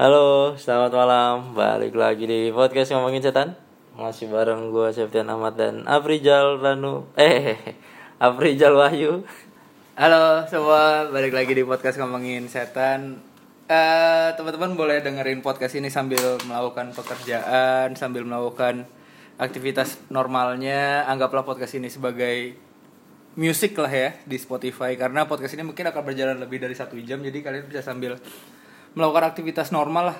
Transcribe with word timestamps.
Halo, 0.00 0.56
selamat 0.56 0.96
malam. 0.96 1.52
Balik 1.52 1.92
lagi 1.92 2.24
di 2.24 2.48
podcast 2.56 2.88
ngomongin 2.96 3.20
setan. 3.20 3.52
Masih 4.00 4.32
bareng 4.32 4.72
gue 4.72 4.88
Septian 4.96 5.28
Ahmad 5.28 5.60
dan 5.60 5.84
Afrijal 5.84 6.56
Ranu. 6.56 7.04
Eh, 7.20 7.76
Afrijal 8.16 8.80
Wahyu. 8.80 9.28
Halo 10.00 10.48
semua, 10.48 11.04
balik 11.12 11.36
lagi 11.36 11.52
di 11.52 11.60
podcast 11.68 12.00
ngomongin 12.00 12.48
setan. 12.48 13.20
Eh, 13.68 14.32
teman-teman 14.40 14.72
boleh 14.72 15.04
dengerin 15.04 15.44
podcast 15.44 15.76
ini 15.76 15.92
sambil 15.92 16.40
melakukan 16.48 16.96
pekerjaan, 16.96 17.92
sambil 17.92 18.24
melakukan 18.24 18.88
aktivitas 19.36 20.00
normalnya. 20.08 21.04
Anggaplah 21.12 21.44
podcast 21.44 21.76
ini 21.76 21.92
sebagai 21.92 22.56
musik 23.36 23.76
lah 23.76 23.92
ya 23.92 24.16
di 24.24 24.40
Spotify 24.40 24.96
karena 24.96 25.28
podcast 25.28 25.60
ini 25.60 25.68
mungkin 25.68 25.92
akan 25.92 26.02
berjalan 26.08 26.40
lebih 26.40 26.56
dari 26.56 26.72
satu 26.72 26.96
jam, 27.04 27.20
jadi 27.20 27.44
kalian 27.44 27.68
bisa 27.68 27.84
sambil 27.84 28.16
melakukan 28.94 29.30
aktivitas 29.30 29.70
normal 29.70 30.14
lah. 30.14 30.18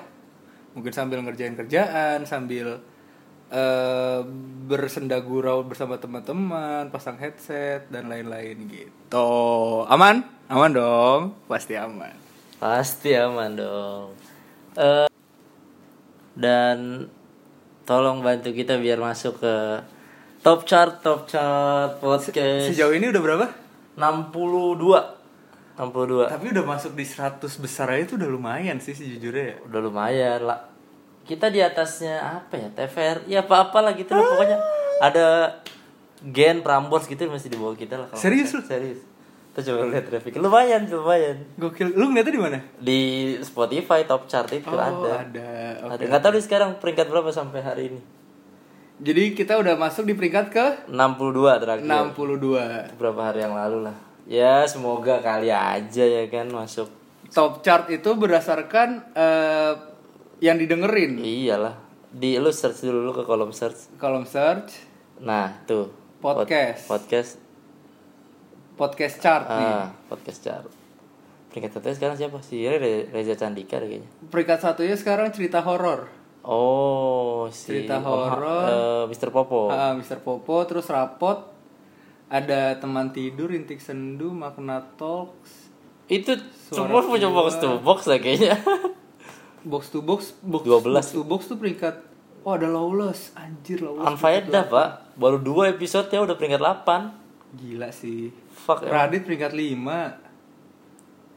Mungkin 0.74 0.92
sambil 0.94 1.18
ngerjain 1.22 1.58
kerjaan, 1.58 2.22
sambil 2.26 2.78
eh 3.50 4.22
bersenda 4.70 5.18
gurau 5.18 5.66
bersama 5.66 5.98
teman-teman, 5.98 6.86
pasang 6.94 7.18
headset 7.18 7.90
dan 7.90 8.06
lain-lain 8.06 8.70
gitu. 8.70 9.30
Aman? 9.90 10.22
Aman 10.46 10.70
dong, 10.70 11.34
pasti 11.50 11.74
aman. 11.74 12.14
Pasti 12.62 13.10
aman 13.18 13.50
dong. 13.58 14.14
Eh, 14.78 15.10
dan 16.38 17.10
tolong 17.82 18.22
bantu 18.22 18.54
kita 18.54 18.78
biar 18.78 19.02
masuk 19.02 19.42
ke 19.42 19.54
top 20.46 20.62
chart, 20.62 21.02
top 21.02 21.26
chart 21.26 21.98
podcast. 21.98 22.70
Sejauh 22.70 22.94
ini 22.94 23.10
udah 23.10 23.22
berapa? 23.22 23.46
62. 23.98 25.19
62. 25.80 26.28
Tapi 26.28 26.46
udah 26.52 26.64
masuk 26.68 26.92
di 26.92 27.08
100 27.08 27.40
besar 27.56 27.88
aja 27.88 28.04
itu 28.04 28.14
udah 28.20 28.28
lumayan 28.28 28.76
sih 28.76 28.92
sejujurnya 28.92 29.44
ya. 29.44 29.56
Udah 29.64 29.80
lumayan 29.80 30.40
lah. 30.44 30.60
Kita 31.24 31.48
di 31.48 31.64
atasnya 31.64 32.20
apa 32.20 32.60
ya? 32.60 32.68
TVR. 32.68 33.24
Ya 33.24 33.40
apa-apa 33.40 33.80
lah 33.80 33.92
gitu 33.96 34.12
lah 34.12 34.20
pokoknya. 34.20 34.58
Ada 35.00 35.26
Gen 36.20 36.60
Prambors 36.60 37.08
gitu 37.08 37.24
masih 37.32 37.48
di 37.48 37.56
bawah 37.56 37.72
kita 37.72 37.96
lah. 37.96 38.12
kalau 38.12 38.20
Serius 38.20 38.52
salah. 38.52 38.68
Serius. 38.68 39.00
Kita 39.50 39.66
coba 39.72 39.90
lihat 39.90 40.06
traffic. 40.06 40.38
Lumayan, 40.38 40.86
lumayan. 40.86 41.42
Gokil. 41.58 41.96
Lu 41.96 42.12
ngeliatnya 42.12 42.34
di 42.36 42.42
mana? 42.44 42.58
Di 42.78 43.00
Spotify 43.42 44.06
top 44.06 44.30
chart 44.30 44.46
itu 44.54 44.70
Oh, 44.70 44.78
ada. 44.78 45.26
ada. 45.26 45.48
Ada. 45.90 45.96
Oke. 45.96 46.06
Nggak 46.06 46.22
tahu 46.22 46.32
nih 46.38 46.44
sekarang 46.44 46.70
peringkat 46.78 47.06
berapa 47.10 47.30
sampai 47.34 47.60
hari 47.64 47.82
ini. 47.90 48.00
Jadi 49.00 49.32
kita 49.32 49.56
udah 49.56 49.80
masuk 49.80 50.04
di 50.04 50.12
peringkat 50.14 50.46
ke 50.52 50.66
62 50.92 51.56
terakhir. 51.56 51.88
62. 51.88 52.94
Beberapa 52.94 53.20
hari 53.32 53.40
yang 53.42 53.56
lalu 53.56 53.88
lah. 53.88 53.96
Ya, 54.30 54.62
semoga 54.64 55.18
kali 55.18 55.50
aja 55.50 56.04
ya 56.06 56.24
kan 56.30 56.46
masuk. 56.46 56.86
Top 57.28 57.60
chart 57.60 57.90
itu 57.90 58.14
berdasarkan 58.14 59.10
eh, 59.10 59.72
yang 60.38 60.54
didengerin. 60.54 61.18
Iyalah. 61.18 61.74
Di 62.10 62.38
lu 62.38 62.50
search 62.50 62.82
dulu 62.82 63.10
ke 63.12 63.22
kolom 63.22 63.50
search. 63.50 63.90
Kolom 63.96 64.22
search 64.22 64.86
Nah, 65.20 65.52
tuh. 65.64 65.90
Pod- 66.18 66.44
Podcast. 66.44 66.86
podcast 66.86 67.30
podcast 68.76 69.16
chart 69.20 69.44
nih. 69.46 69.66
Ah, 69.66 69.88
podcast 70.06 70.40
chart. 70.40 70.68
Peringkat 71.50 71.76
satu 71.76 71.90
sekarang 71.90 72.16
siapa? 72.16 72.38
Si 72.40 72.62
Re- 72.62 73.10
Reza 73.10 73.34
Candika 73.34 73.76
kayaknya. 73.76 74.06
Peringkat 74.30 74.58
satunya 74.60 74.94
sekarang 74.94 75.28
cerita 75.28 75.60
horor. 75.60 76.06
Oh, 76.40 77.50
si 77.50 77.84
Cerita 77.84 78.00
horor. 78.00 78.64
eh, 78.64 79.04
Mr. 79.06 79.28
Popo. 79.28 79.68
Ah, 79.68 79.92
Mr. 79.92 80.22
Popo 80.22 80.56
terus 80.64 80.88
rapot 80.88 81.50
ada 82.30 82.78
teman 82.78 83.10
tidur 83.10 83.50
intik 83.50 83.78
sendu 83.78 84.30
makna 84.30 84.78
talks 84.94 85.66
Itu 86.06 86.38
semua 86.66 87.02
punya 87.02 87.26
box 87.26 87.58
to 87.58 87.78
box 87.78 88.06
lah 88.06 88.18
kayaknya. 88.18 88.54
box 89.62 89.90
to 89.90 90.00
box 90.00 90.32
box 90.40 90.62
12. 90.64 90.88
box 90.88 91.06
to 91.10 91.22
box 91.22 91.40
tuh 91.44 91.54
peringkat 91.54 91.94
oh 92.40 92.54
ada 92.54 92.66
lawless 92.66 93.34
anjir 93.34 93.78
lawless 93.78 94.06
Unfaedah, 94.08 94.64
Pak. 94.64 94.88
Baru 95.14 95.36
dua 95.36 95.68
episode 95.68 96.06
ya 96.06 96.18
udah 96.20 96.34
peringkat 96.34 96.58
8. 96.58 97.52
gila 97.52 97.90
sih 97.90 98.30
Fuck. 98.48 98.86
ya. 98.86 98.94
Radit 99.04 99.22
peringkat 99.22 99.50
5 99.50 100.30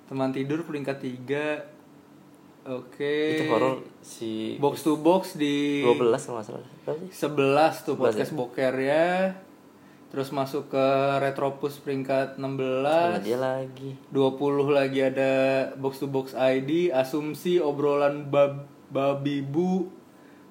teman 0.06 0.30
tidur 0.30 0.62
peringkat 0.62 0.98
3 1.02 2.70
oke 2.70 3.16
Itu 3.34 3.44
horor 3.50 3.74
si 4.00 4.56
box 4.56 4.82
to 4.82 4.96
box 4.96 5.36
di 5.36 5.82
12 5.82 6.00
kalau 6.22 6.38
nggak 6.38 6.46
salah. 6.46 6.64
Berapa 6.86 7.02
sih? 7.02 7.10
11 7.12 7.82
tuh 7.84 7.94
11 7.94 8.00
podcast 8.00 8.32
boker 8.32 8.74
ya 8.78 9.10
terus 10.14 10.30
masuk 10.30 10.70
ke 10.70 10.88
retropus 11.18 11.82
peringkat 11.82 12.38
Sama 12.38 12.54
16 13.18 13.26
dia 13.26 13.42
lagi. 13.42 13.98
20 14.14 14.70
lagi 14.70 15.02
ada 15.02 15.34
box 15.74 15.98
to 15.98 16.06
box 16.06 16.38
ID, 16.38 16.94
asumsi 16.94 17.58
obrolan 17.58 18.30
bab 18.30 18.70
babi 18.94 19.42
bu, 19.42 19.90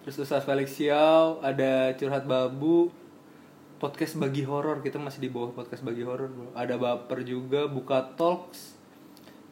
terus 0.03 0.19
Ustaz 0.19 0.43
Felix 0.43 0.75
Xiao, 0.75 1.39
ada 1.47 1.95
curhat 1.95 2.27
babu, 2.27 2.91
podcast 3.79 4.19
bagi 4.19 4.43
horor 4.43 4.83
kita 4.83 4.99
masih 4.99 5.23
di 5.23 5.31
bawah 5.31 5.55
podcast 5.55 5.87
bagi 5.87 6.03
horor 6.03 6.27
bro. 6.27 6.51
Ada 6.59 6.75
baper 6.75 7.23
juga, 7.23 7.71
buka 7.71 8.19
talks, 8.19 8.75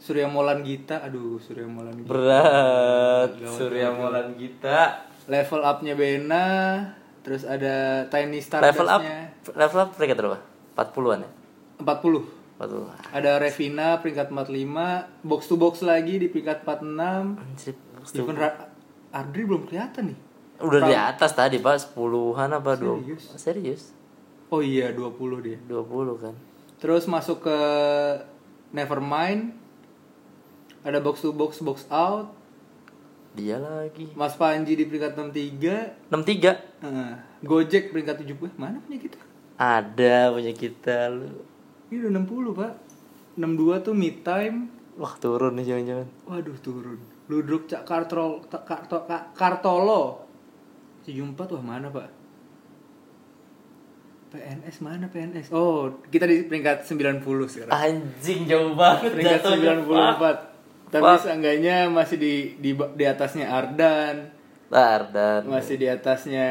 Surya 0.02 0.26
Molan 0.26 0.66
Gita, 0.66 1.06
aduh 1.06 1.38
Surya 1.38 1.70
Molan 1.70 2.02
Gita. 2.02 2.10
Berat. 2.10 3.30
Gawat, 3.38 3.54
Surya 3.54 3.94
Molan 3.94 4.34
kita. 4.34 5.06
Level 5.30 5.62
upnya 5.62 5.94
Bena, 5.94 6.46
terus 7.20 7.42
ada 7.44 8.04
Tiny 8.06 8.40
Star 8.40 8.60
Level 8.60 8.86
up. 8.86 9.02
Level 9.52 9.78
up 9.78 9.88
peringkat 9.94 10.16
berapa? 10.16 10.38
40-an 10.74 11.20
ya? 11.20 11.30
40. 11.80 12.40
40. 12.60 13.16
Ada 13.16 13.40
Revina 13.40 13.96
peringkat 13.98 14.28
45, 14.28 15.24
box 15.24 15.40
to 15.48 15.56
box 15.56 15.80
lagi 15.80 16.16
di 16.16 16.28
peringkat 16.28 16.60
46. 16.62 17.40
Anjir. 17.40 17.74
Even 18.12 18.36
Ra- 18.36 18.68
Ardri 19.10 19.42
belum 19.44 19.64
kelihatan 19.64 20.12
nih. 20.12 20.18
Udah 20.60 20.80
di 20.82 20.92
atas 20.92 21.32
tadi, 21.32 21.56
Pak. 21.56 21.96
10-an 21.96 22.50
apa 22.52 22.76
20? 22.76 23.00
Serius? 23.00 23.24
Serius? 23.34 23.82
Oh 24.52 24.60
iya 24.60 24.92
20 24.92 25.16
dia. 25.40 25.56
20 25.64 26.20
kan. 26.20 26.34
Terus 26.76 27.08
masuk 27.08 27.44
ke 27.44 27.58
Nevermind. 28.70 29.56
Ada 30.80 30.98
box 30.98 31.20
to 31.20 31.32
box 31.32 31.60
box 31.60 31.84
out. 31.88 32.32
Dia 33.30 33.56
lagi. 33.56 34.10
Mas 34.12 34.34
Panji 34.34 34.74
di 34.74 34.84
peringkat 34.84 35.14
63. 35.14 36.10
63. 36.10 36.82
Heeh. 36.82 37.12
Gojek 37.40 37.94
peringkat 37.94 38.26
70. 38.26 38.58
Mana 38.58 38.82
punya 38.82 38.98
kita? 38.98 39.18
Ada 39.54 40.34
punya 40.34 40.52
kita 40.52 41.08
lu. 41.08 41.46
Ini 41.88 42.06
udah 42.06 42.12
60, 42.20 42.58
Pak. 42.58 42.72
62 43.36 43.86
tuh 43.86 43.94
mid 43.94 44.16
time. 44.20 44.56
Wah, 44.98 45.14
turun 45.16 45.54
nih 45.54 45.64
jangan-jangan. 45.64 46.08
Waduh 46.26 46.58
turun. 46.58 46.98
Ludruk 47.30 47.70
Cak 47.70 47.86
Kartol 47.86 48.42
Ta- 48.46 48.66
Karto, 48.66 49.06
Ka- 49.06 49.30
Kartolo. 49.32 50.26
74 51.06 51.54
wah 51.54 51.64
mana, 51.64 51.88
Pak? 51.88 52.08
PNS 54.30 54.76
mana 54.78 55.10
PNS? 55.10 55.50
Oh, 55.50 55.90
kita 56.06 56.22
di 56.22 56.46
peringkat 56.46 56.86
90 56.86 57.22
sekarang. 57.50 57.72
Anjing 57.72 58.46
jauh 58.46 58.74
banget 58.74 59.10
peringkat 59.10 59.42
jatuhnya. 59.42 59.74
94. 59.82 60.49
Tapi 60.90 61.06
Fuck. 61.06 61.22
seenggaknya 61.22 61.86
masih 61.86 62.18
di 62.18 62.34
di 62.58 62.74
di 62.74 63.04
atasnya 63.06 63.46
Ardan, 63.46 64.26
Tar, 64.66 65.14
dan 65.14 65.46
masih 65.46 65.78
di 65.78 65.86
atasnya 65.86 66.50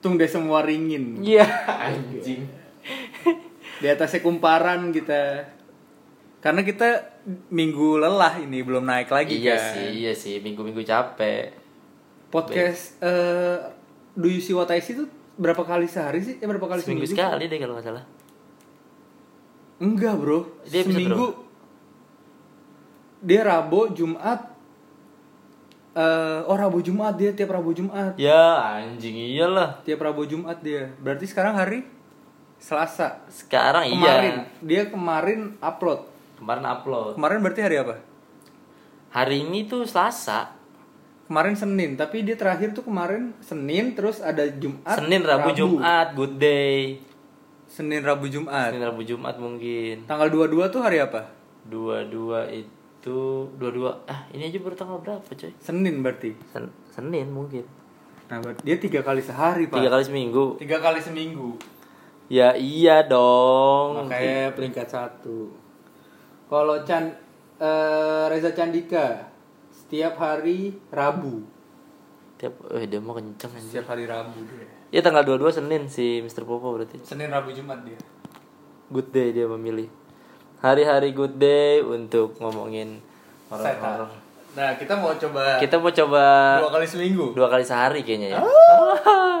Tung 0.00 0.16
Semua 0.24 0.64
Ringin. 0.64 1.20
Iya, 1.20 1.44
anjing. 1.68 2.48
Di 3.78 3.86
atasnya 3.86 4.24
Kumparan 4.24 4.88
kita. 4.96 5.44
Karena 6.40 6.64
kita 6.64 7.20
minggu 7.52 7.98
lelah 8.00 8.38
ini 8.40 8.62
belum 8.62 8.86
naik 8.86 9.10
lagi 9.10 9.36
iya 9.36 9.58
kan. 9.58 9.74
sih, 9.74 9.88
iya 10.06 10.12
sih. 10.14 10.38
Minggu-minggu 10.40 10.80
capek. 10.86 11.52
Podcast 12.32 12.96
eh 13.04 13.58
Do 14.16 14.28
You 14.30 14.40
See 14.40 14.54
What 14.54 14.70
I 14.72 14.80
See 14.80 14.94
itu 14.96 15.04
berapa 15.36 15.60
kali 15.66 15.84
sehari 15.90 16.22
sih? 16.24 16.38
Eh 16.38 16.46
berapa 16.46 16.64
kali 16.64 16.80
Seminggu 16.80 17.04
seminggu? 17.04 17.18
sekali 17.18 17.44
deh 17.50 17.58
kalau 17.58 17.74
nggak 17.76 17.86
salah. 17.90 18.04
Enggak, 19.78 20.14
Bro. 20.18 20.62
Dia 20.66 20.82
seminggu 20.86 21.47
dia 23.22 23.42
Rabu, 23.42 23.92
Jumat 23.94 24.58
eh 25.98 26.40
oh 26.46 26.54
Rabu 26.54 26.78
Jumat 26.78 27.18
dia 27.18 27.34
tiap 27.34 27.50
Rabu 27.50 27.74
Jumat. 27.74 28.14
Ya, 28.14 28.78
anjing 28.78 29.18
iyalah. 29.18 29.82
Tiap 29.82 29.98
Rabu 29.98 30.30
Jumat 30.30 30.62
dia. 30.62 30.94
Berarti 31.02 31.26
sekarang 31.26 31.58
hari 31.58 31.82
Selasa. 32.62 33.26
Sekarang 33.26 33.90
Kemarin 33.90 34.46
iya. 34.46 34.62
dia 34.62 34.82
kemarin 34.94 35.58
upload. 35.58 36.06
Kemarin 36.38 36.64
upload. 36.70 37.12
Kemarin 37.18 37.38
berarti 37.42 37.60
hari 37.66 37.76
apa? 37.82 37.96
Hari 39.10 39.42
ini 39.42 39.66
tuh 39.66 39.82
Selasa. 39.90 40.54
Kemarin 41.26 41.58
Senin, 41.58 41.92
tapi 41.92 42.24
dia 42.24 42.40
terakhir 42.40 42.72
tuh 42.72 42.88
kemarin 42.88 43.36
Senin 43.44 43.92
terus 43.92 44.24
ada 44.24 44.48
Jumat. 44.48 44.96
Senin, 44.96 45.20
Rabu, 45.20 45.52
Jumat, 45.52 46.16
good 46.16 46.40
day. 46.40 47.04
Senin, 47.68 48.00
Rabu, 48.00 48.32
Jumat. 48.32 48.72
Senin, 48.72 48.80
Rabu, 48.80 49.04
Jumat 49.04 49.36
mungkin. 49.36 50.08
Tanggal 50.08 50.32
22 50.32 50.72
tuh 50.72 50.80
hari 50.80 51.04
apa? 51.04 51.28
Dua-dua 51.68 52.48
itu 52.48 52.77
dua-dua 53.00 54.02
ah 54.04 54.26
ini 54.30 54.46
aja 54.46 54.58
baru 54.58 54.74
tanggal 54.74 54.98
berapa 54.98 55.24
coy 55.24 55.52
Senin 55.56 56.00
berarti. 56.00 56.34
Sen- 56.46 56.74
Senin 56.88 57.28
mungkin 57.28 57.64
Nah, 58.28 58.38
berarti 58.38 58.60
dia 58.60 58.76
tiga 58.76 59.00
kali 59.00 59.18
sehari, 59.18 59.66
Pak. 59.66 59.76
tiga 59.76 59.88
kali 59.88 60.04
seminggu 60.04 60.44
Tiga 60.56 60.78
kali 60.78 61.00
seminggu. 61.00 61.56
ya 62.28 62.52
iya 62.52 63.00
dong 63.02 64.04
Makanya 64.04 64.52
peringkat 64.52 64.84
satu. 64.84 65.48
Kalau 66.44 66.76
Chan 66.82 67.08
eh, 67.56 68.24
Reza 68.26 68.52
Candika 68.52 69.32
setiap 69.70 70.16
hari 70.16 70.76
Rabu. 70.88 71.40
Tiap 72.36 72.52
eh 72.70 72.84
dia 72.84 72.98
mau 72.98 73.12
kenceng 73.12 73.48
anjir. 73.48 73.80
Setiap 73.80 73.90
hari 73.90 74.04
Rabu 74.04 74.44
dia. 74.44 74.68
Ya 74.88 75.00
tanggal 75.00 75.24
22 75.24 75.48
Senin 75.54 75.82
si 75.86 76.20
Mr. 76.20 76.44
Popo 76.44 76.70
berarti. 76.70 77.00
Senin 77.00 77.28
Rabu 77.28 77.48
Jumat 77.50 77.80
dia. 77.80 77.96
Good 78.88 79.08
day 79.08 79.32
dia 79.32 79.44
memilih. 79.44 79.88
Hari-hari 80.58 81.14
good 81.14 81.38
day 81.38 81.78
untuk 81.78 82.34
ngomongin 82.38 82.98
horor-horor. 83.46 84.10
Nah, 84.58 84.74
kita 84.74 84.98
mau 84.98 85.14
coba 85.14 85.62
Kita 85.62 85.78
mau 85.78 85.92
coba 85.94 86.22
dua 86.58 86.72
kali 86.74 86.86
seminggu. 86.88 87.30
dua 87.30 87.46
kali 87.46 87.62
sehari 87.62 88.02
kayaknya 88.02 88.34
ya. 88.34 88.38
Ah. 88.42 89.38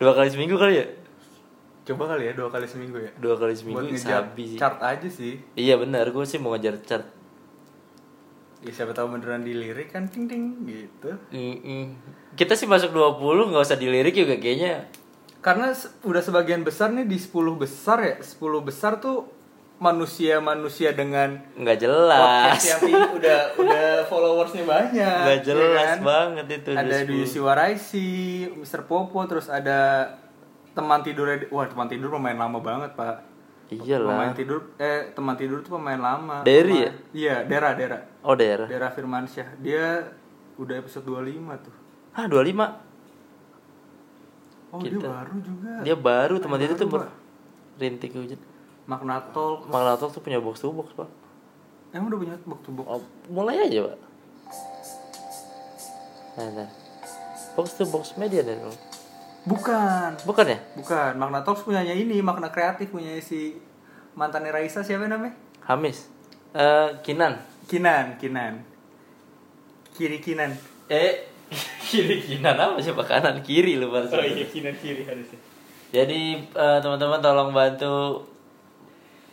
dua 0.00 0.16
kali 0.16 0.32
seminggu 0.32 0.56
kali 0.56 0.80
ya? 0.80 0.86
Coba 1.84 2.08
kali 2.08 2.26
ya 2.26 2.32
dua 2.32 2.48
kali 2.48 2.64
seminggu 2.64 2.96
ya. 2.96 3.12
Dua 3.20 3.36
kali 3.36 3.52
seminggu 3.52 3.84
Buat 3.84 3.92
ngejar 3.92 4.24
sabi 4.24 4.42
sih. 4.48 4.58
chart 4.58 4.78
aja 4.80 5.08
sih. 5.12 5.34
Iya 5.54 5.76
benar, 5.76 6.08
gue 6.08 6.24
sih 6.24 6.40
mau 6.40 6.56
ngejar 6.56 6.80
chart. 6.82 7.04
Ya 8.64 8.72
siapa 8.72 8.96
tahu 8.96 9.12
beneran 9.12 9.44
dilirik 9.44 9.92
kan 9.92 10.08
ting 10.08 10.24
ting 10.24 10.64
gitu. 10.64 11.12
Mm-mm. 11.30 11.92
Kita 12.32 12.56
sih 12.56 12.64
masuk 12.64 12.90
20 12.90 13.52
nggak 13.52 13.60
usah 13.62 13.76
dilirik 13.76 14.16
juga 14.16 14.40
kayaknya. 14.40 14.88
Karena 15.38 15.70
udah 16.02 16.22
sebagian 16.24 16.64
besar 16.64 16.90
nih 16.90 17.04
di 17.04 17.20
10 17.20 17.28
besar 17.54 18.00
ya. 18.00 18.14
10 18.18 18.40
besar 18.64 18.98
tuh 18.98 19.35
manusia-manusia 19.76 20.90
dengan 20.90 21.36
Nggak 21.54 21.78
jelas. 21.78 22.20
podcast 22.56 22.80
yang 22.82 23.12
udah 23.12 23.38
udah 23.56 23.86
followersnya 24.06 24.64
banyak. 24.64 25.16
Nggak 25.22 25.38
ya 25.38 25.44
jelas 25.44 25.86
kan? 25.86 25.98
banget 26.02 26.46
itu. 26.54 26.70
Ada 26.72 26.96
di 27.02 27.18
10. 27.22 27.28
Siwaraisi, 27.28 28.08
Mr. 28.54 28.84
Popo, 28.84 29.20
terus 29.24 29.46
ada 29.46 30.10
teman 30.72 31.00
tidur 31.00 31.24
wah 31.50 31.64
teman 31.64 31.86
tidur 31.86 32.12
pemain 32.12 32.36
lama 32.36 32.60
banget 32.60 32.92
pak 32.92 33.24
pemain 33.66 33.80
Iyalah. 33.80 34.36
tidur 34.36 34.76
eh 34.76 35.08
teman 35.10 35.32
tidur 35.32 35.58
tuh 35.58 35.74
pemain 35.74 35.96
lama 35.96 36.44
Derry 36.44 36.84
Pemain- 36.84 37.00
iya 37.10 37.40
Dera 37.42 37.72
Dera 37.72 37.96
Oh 38.20 38.36
daerah. 38.36 38.68
Dera 38.68 38.92
Firmansyah 38.92 39.56
dia 39.56 40.04
udah 40.54 40.76
episode 40.76 41.00
25 41.02 41.32
tuh 41.64 41.72
Ah 42.12 42.28
25. 42.28 42.60
oh 44.68 44.78
dia 44.78 44.92
Kita- 44.92 45.08
baru 45.08 45.36
juga 45.40 45.72
Dia 45.80 45.96
baru 45.96 46.34
teman 46.36 46.60
itu 46.60 46.74
tuh 46.76 46.88
rintik 47.76 48.12
hujan. 48.12 48.36
Magna 48.86 49.18
Talk 49.34 49.66
Magnatok 49.66 50.14
tuh 50.14 50.22
punya 50.22 50.38
box 50.38 50.62
to 50.62 50.70
box 50.70 50.94
pak. 50.94 51.10
emang 51.90 52.06
udah 52.06 52.18
punya 52.18 52.34
box 52.42 52.60
to 52.62 52.70
box 52.70 52.86
Oh, 52.86 53.02
mulai 53.28 53.58
aja 53.60 53.82
pak. 53.84 53.98
Nah, 56.36 56.48
nah. 56.54 56.68
Box 57.54 57.74
to 57.74 57.84
box 57.84 58.14
media. 58.14 58.42
Bang. 58.42 58.70
bukan 59.46 60.10
Bukan 60.22 60.46
ya? 60.46 60.58
bukan 60.74 61.12
Magna 61.16 61.40
Talks 61.40 61.62
punyanya 61.62 61.94
ini 61.94 62.18
Magna 62.18 62.50
Kreatif 62.50 62.90
punya 62.90 63.14
si 63.18 63.54
mantannya 64.14 64.50
Raisa 64.50 64.82
siapa 64.82 65.06
namanya 65.06 65.34
Hamis. 65.64 66.06
Eh 66.52 66.88
Kinan. 67.02 67.38
Kinan 67.66 68.14
Kinan 68.16 68.62
kiri 69.90 70.20
Kinan 70.20 70.54
Eh 70.86 71.26
kiri 71.88 72.22
Kinan 72.22 72.54
apa 72.54 72.78
sih 72.78 72.90
Pak? 72.90 73.06
kanan 73.06 73.42
kiri 73.42 73.78
lu 73.78 73.90
baru. 73.90 74.06
Kinan 74.46 74.74
kiri 74.78 75.02
harusnya 75.02 75.38
Jadi 75.90 76.20
eh, 76.44 76.78
teman-teman 76.78 77.18
tolong 77.18 77.50
bantu 77.50 78.22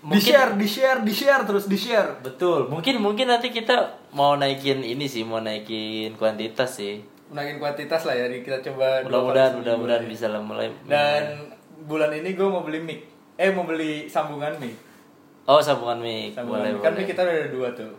di 0.05 0.19
share 0.19 0.51
di 0.53 0.65
share 0.65 0.99
di 0.99 1.11
share 1.11 1.43
terus 1.43 1.65
di 1.65 1.75
share 1.75 2.19
Betul. 2.19 2.67
Mungkin 2.67 2.99
mungkin 2.99 3.25
nanti 3.25 3.49
kita 3.49 3.75
mau 4.11 4.35
naikin 4.35 4.79
ini 4.79 5.05
sih, 5.05 5.23
mau 5.23 5.39
naikin 5.39 6.13
kuantitas 6.13 6.75
sih. 6.75 6.99
naikin 7.29 7.57
kuantitas 7.57 8.03
lah 8.03 8.13
ya 8.13 8.25
jadi 8.25 8.39
kita 8.41 8.57
coba 8.63 9.01
Mudah-mudahan 9.01 9.57
mudah-mudahan 9.57 10.03
ya. 10.03 10.07
bisa 10.07 10.27
lah 10.27 10.37
mulai. 10.39 10.69
dan 10.83 11.49
bulan 11.81 12.11
ini 12.11 12.31
gue 12.31 12.45
mau 12.45 12.61
beli 12.61 12.77
mic 12.79 12.99
eh 13.33 13.49
mau 13.49 13.63
beli 13.63 14.05
sambungan 14.05 14.53
mic 14.55 14.75
Oh, 15.43 15.57
sambungan 15.57 15.97
mic. 15.97 16.31
sambungan 16.31 16.61
boleh, 16.61 16.71
mic 16.71 16.79
kan 16.79 16.91
boleh. 16.91 16.99
mic 16.99 17.07
kita 17.09 17.21
udah 17.21 17.33
ada 17.35 17.49
dua 17.49 17.69
tuh 17.73 17.93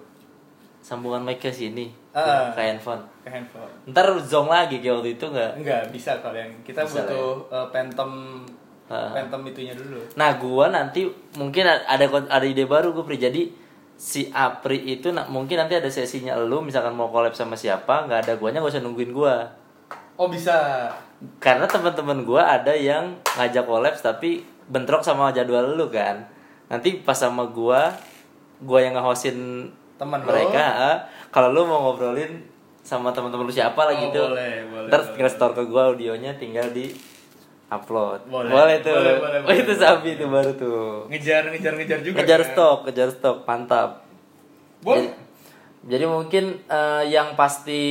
Sambungan 0.79 1.25
mic 1.25 1.41
ke 1.41 1.49
sini. 1.49 1.89
Ah. 2.13 2.53
Ke 2.53 2.61
handphone. 2.63 3.01
ke 3.21 3.29
handphone 3.29 3.73
Ntar 3.87 4.05
zong 4.23 4.47
lagi 4.47 4.79
kayak 4.79 4.95
waktu 4.95 5.11
itu 5.15 5.27
enggak? 5.27 5.53
enggak 5.57 5.83
bisa 5.91 6.21
kalian 6.21 6.53
kita 6.61 6.81
Bisa 6.81 6.95
lah 6.95 7.05
butuh 7.05 7.29
eh, 7.51 7.67
phantom 7.71 8.11
Phantom 8.85 9.41
itunya 9.45 9.73
dulu 9.73 9.97
Nah, 10.15 10.37
gua 10.37 10.69
nanti 10.69 11.09
mungkin 11.35 11.65
ada 11.65 12.05
ada 12.07 12.45
ide 12.45 12.65
baru 12.65 12.93
gue 12.93 13.01
Pri. 13.03 13.17
Jadi 13.17 13.43
si 13.95 14.29
Apri 14.29 14.83
itu 14.85 15.09
na- 15.09 15.25
mungkin 15.25 15.57
nanti 15.57 15.73
ada 15.73 15.87
sesinya 15.87 16.35
lu 16.35 16.61
misalkan 16.61 16.93
mau 16.93 17.09
collab 17.09 17.33
sama 17.33 17.55
siapa, 17.55 18.05
nggak 18.05 18.21
ada 18.23 18.33
guanya 18.35 18.59
gak 18.59 18.75
usah 18.75 18.83
nungguin 18.83 19.11
gua. 19.11 19.49
oh 20.15 20.27
bisa 20.27 20.87
Karena 21.39 21.65
teman-teman 21.65 22.23
gua 22.23 22.45
ada 22.53 22.71
yang 22.71 23.17
ngajak 23.33 23.65
collab 23.65 23.95
tapi 23.97 24.43
bentrok 24.67 25.01
sama 25.01 25.31
jadwal 25.31 25.73
lu 25.73 25.89
kan. 25.89 26.27
Nanti 26.67 27.01
pas 27.01 27.15
sama 27.15 27.47
gua, 27.47 27.89
gua 28.59 28.79
yang 28.79 28.93
nge-hostin 28.93 29.71
Temen 29.95 30.21
lo. 30.21 30.29
mereka, 30.29 31.01
kalau 31.31 31.49
lu 31.51 31.65
mau 31.65 31.89
ngobrolin 31.89 32.43
sama 32.81 33.09
teman-teman 33.09 33.47
lu 33.47 33.55
siapa 33.55 33.79
lah 33.81 33.95
Oh, 33.95 34.03
gitu. 34.03 34.23
boleh, 34.27 34.67
boleh, 34.67 34.89
Ntar 34.89 35.01
boleh. 35.01 35.13
tinggal 35.15 35.31
store 35.31 35.55
ke 35.55 35.63
gua 35.65 35.83
audionya 35.89 36.35
tinggal 36.35 36.69
di 36.69 36.91
upload. 37.77 38.21
Boleh, 38.31 38.79
tuh. 38.81 38.95
boleh, 38.95 39.15
boleh, 39.19 39.39
oh, 39.43 39.55
itu 39.55 39.73
boleh. 39.75 39.83
sabi 39.83 40.09
itu 40.15 40.25
baru 40.27 40.53
tuh. 40.55 41.11
ngejar 41.11 41.51
ngejar 41.51 41.73
ngejar 41.75 41.99
juga 42.01 42.17
Kejar 42.23 42.41
kan? 42.41 42.51
stok, 42.55 42.79
kejar 42.91 43.09
stok, 43.11 43.37
mantap. 43.43 43.91
boleh 44.81 45.09
Jadi, 45.09 45.09
jadi 45.85 46.05
mungkin 46.09 46.45
eh, 46.65 47.05
yang 47.09 47.35
pasti 47.35 47.83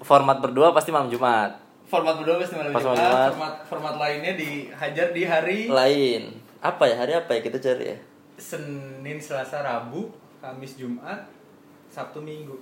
format 0.00 0.38
berdua 0.38 0.70
pasti 0.72 0.88
malam 0.88 1.10
Jumat. 1.10 1.58
format 1.88 2.20
berdua 2.20 2.36
pasti 2.38 2.54
malam 2.54 2.70
Pas 2.70 2.84
Jumat. 2.84 2.96
Jumat. 3.00 3.28
format 3.32 3.54
format 3.64 3.94
lainnya 3.96 4.32
dihajar 4.36 5.08
di 5.10 5.22
hari 5.24 5.58
Lain. 5.66 6.22
Apa 6.60 6.84
ya? 6.84 7.00
Hari 7.00 7.12
apa 7.16 7.30
ya 7.32 7.40
kita 7.40 7.56
cari 7.58 7.84
ya? 7.92 7.98
Senin 8.36 9.18
Selasa 9.18 9.64
Rabu 9.64 10.12
Kamis 10.38 10.76
Jumat 10.76 11.26
Sabtu 11.88 12.20
Minggu 12.20 12.54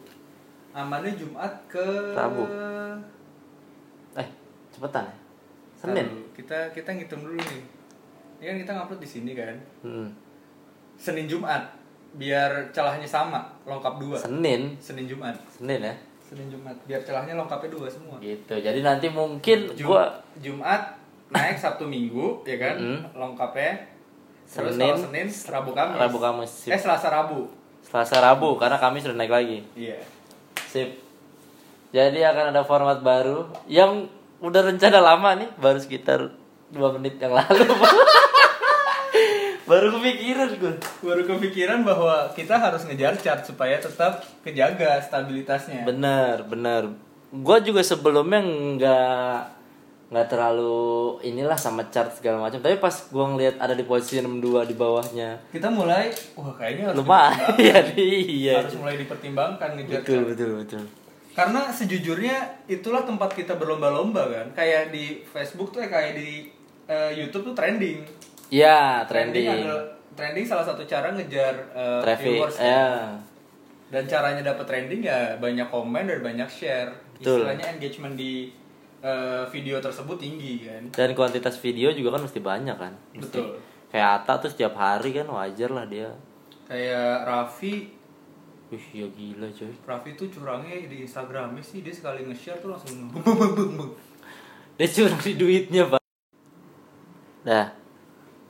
amannya 0.71 1.17
Jumat 1.17 1.53
ke 1.67 2.13
Rabu. 2.13 2.45
Eh, 4.17 4.29
cepetan 4.69 5.09
ya. 5.09 5.17
Senin. 5.77 6.07
Kita 6.33 6.71
kita 6.71 6.91
ngitung 6.91 7.21
dulu 7.21 7.37
nih 7.37 7.63
ini 8.37 8.45
kan 8.45 8.57
kita 8.59 8.71
ngupload 8.75 8.99
di 8.99 9.09
sini 9.09 9.33
kan 9.33 9.57
Hmm. 9.81 10.09
Senin 10.95 11.25
Jumat 11.27 11.63
biar 12.13 12.49
celahnya 12.71 13.05
sama 13.05 13.45
lengkap 13.63 13.95
dua 13.99 14.17
Senin. 14.17 14.73
Senin 14.79 15.05
Jumat 15.05 15.37
Senin 15.47 15.81
ya. 15.83 15.95
Senin 16.19 16.49
Jumat 16.49 16.75
biar 16.83 17.01
celahnya 17.01 17.33
lengkapnya 17.35 17.71
dua 17.71 17.87
semua 17.87 18.17
Gitu. 18.19 18.51
Jadi 18.51 18.81
nanti 18.81 19.07
mungkin 19.07 19.69
Jum- 19.71 19.89
gua 19.89 20.11
Jumat 20.37 20.97
naik 21.29 21.55
Sabtu 21.55 21.85
Minggu 21.85 22.41
ya 22.43 22.57
kan 22.57 22.75
Mm. 22.77 23.01
lengkapnya 23.15 23.77
Terus 24.45 24.75
Senin, 24.75 24.95
Senin 24.97 25.29
Rabu 25.47 25.71
Kamis 25.71 25.99
Rabu 25.99 26.19
Kamis. 26.19 26.51
Sip. 26.51 26.71
eh 26.71 26.79
Selasa 26.79 27.09
Rabu 27.09 27.47
Selasa 27.81 28.19
Rabu 28.19 28.55
karena 28.55 28.75
Kamis 28.77 29.03
sudah 29.03 29.17
naik 29.17 29.31
lagi. 29.31 29.59
iya 29.75 29.99
Sip. 30.65 30.99
Jadi 31.89 32.21
akan 32.21 32.51
ada 32.51 32.63
format 32.63 32.99
baru 32.99 33.47
yang 33.67 34.05
udah 34.47 34.63
rencana 34.63 34.99
lama 35.03 35.35
nih, 35.35 35.51
baru 35.59 35.79
sekitar 35.83 36.31
dua 36.71 36.95
menit 36.95 37.19
yang 37.19 37.35
lalu. 37.35 37.67
baru 39.67 39.99
kepikiran 39.99 40.49
gue. 40.63 40.75
baru 41.03 41.23
kepikiran 41.27 41.83
bahwa 41.83 42.31
kita 42.31 42.55
harus 42.55 42.87
ngejar 42.87 43.19
chart 43.19 43.43
supaya 43.43 43.75
tetap 43.83 44.23
kejaga 44.47 45.03
stabilitasnya 45.03 45.83
Bener, 45.83 46.47
bener. 46.47 46.95
Gue 47.35 47.59
juga 47.67 47.83
sebelumnya 47.83 48.47
nggak 48.47 49.37
nggak 50.07 50.27
terlalu 50.31 51.19
inilah 51.27 51.59
sama 51.59 51.91
chart 51.91 52.15
segala 52.15 52.47
macam. 52.47 52.63
Tapi 52.63 52.79
pas 52.79 52.95
gue 52.95 53.25
ngeliat 53.27 53.59
ada 53.59 53.75
di 53.75 53.83
posisi 53.83 54.23
62 54.23 54.71
di 54.71 54.75
bawahnya, 54.79 55.43
kita 55.51 55.67
mulai 55.67 56.15
wah 56.39 56.55
kayaknya 56.55 56.95
harus 56.95 56.99
lumayan 57.03 57.85
iya. 57.99 58.63
harus 58.63 58.79
mulai 58.79 58.95
dipertimbangkan 58.95 59.75
ngejar 59.75 60.07
Betul, 60.07 60.15
chart. 60.15 60.29
betul, 60.31 60.51
betul. 60.63 60.83
Karena 61.37 61.69
sejujurnya 61.69 62.37
itulah 62.67 63.05
tempat 63.05 63.31
kita 63.31 63.55
berlomba-lomba 63.55 64.25
kan 64.27 64.47
kayak 64.55 64.89
di 64.89 65.21
Facebook 65.23 65.69
tuh 65.69 65.85
ya 65.85 65.89
kayak 65.89 66.13
di 66.15 66.49
eh, 66.87 67.11
YouTube 67.15 67.45
tuh 67.45 67.55
trending 67.55 68.01
Ya, 68.47 69.03
trending. 69.05 69.43
adalah 69.45 69.83
trending 70.13 70.47
salah 70.47 70.63
satu 70.63 70.81
cara 70.83 71.11
ngejar 71.11 71.55
eh, 71.71 72.01
Traffic. 72.01 72.25
viewers 72.33 72.57
Ya. 72.57 73.11
dan 73.87 74.03
caranya 74.05 74.43
dapat 74.47 74.65
trending 74.65 74.99
ya 75.01 75.35
banyak 75.37 75.67
komen 75.67 76.05
dan 76.05 76.21
banyak 76.21 76.47
share 76.47 76.91
Betul. 77.13 77.43
istilahnya 77.43 77.67
engagement 77.71 78.15
di 78.15 78.49
eh, 78.99 79.45
video 79.47 79.77
tersebut 79.77 80.17
tinggi 80.17 80.63
kan 80.63 80.83
Dan 80.91 81.13
kuantitas 81.13 81.59
video 81.59 81.91
juga 81.91 82.17
kan 82.17 82.23
mesti 82.23 82.41
banyak 82.41 82.77
kan. 82.77 82.95
Mesti. 83.13 83.21
Betul. 83.21 83.47
Kayak 83.87 84.09
Ata 84.17 84.33
tuh 84.39 84.51
setiap 84.51 84.75
hari 84.75 85.11
kan 85.13 85.27
wajar 85.27 85.71
lah 85.71 85.85
dia. 85.85 86.11
kayak 86.65 87.23
Raffi 87.23 87.95
Wih, 88.67 88.87
ya 88.91 89.07
gila 89.15 89.47
coy. 89.55 89.71
Raffi 89.87 90.11
tuh 90.19 90.27
curangnya 90.27 90.75
di 90.91 91.07
Instagramnya 91.07 91.63
sih 91.63 91.87
dia 91.87 91.95
sekali 91.95 92.27
nge-share 92.27 92.59
tuh 92.59 92.75
langsung 92.75 93.15
Dia 94.77 94.89
curang 94.91 95.23
di 95.23 95.33
duitnya, 95.39 95.87
Pak. 95.87 96.03
Dah, 97.47 97.71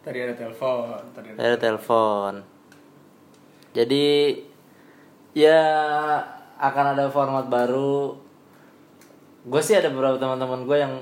tadi 0.00 0.18
ada 0.24 0.32
telepon 0.32 0.88
tadi 1.12 1.36
ada 1.36 1.36
ada 1.36 1.56
telepon. 1.60 2.32
Jadi 3.76 4.40
ya 5.36 5.60
akan 6.56 6.96
ada 6.96 7.12
format 7.12 7.44
baru. 7.44 8.16
Gue 9.44 9.60
sih 9.60 9.76
ada 9.76 9.92
beberapa 9.92 10.16
teman-teman 10.16 10.64
gue 10.64 10.78
yang 10.80 10.94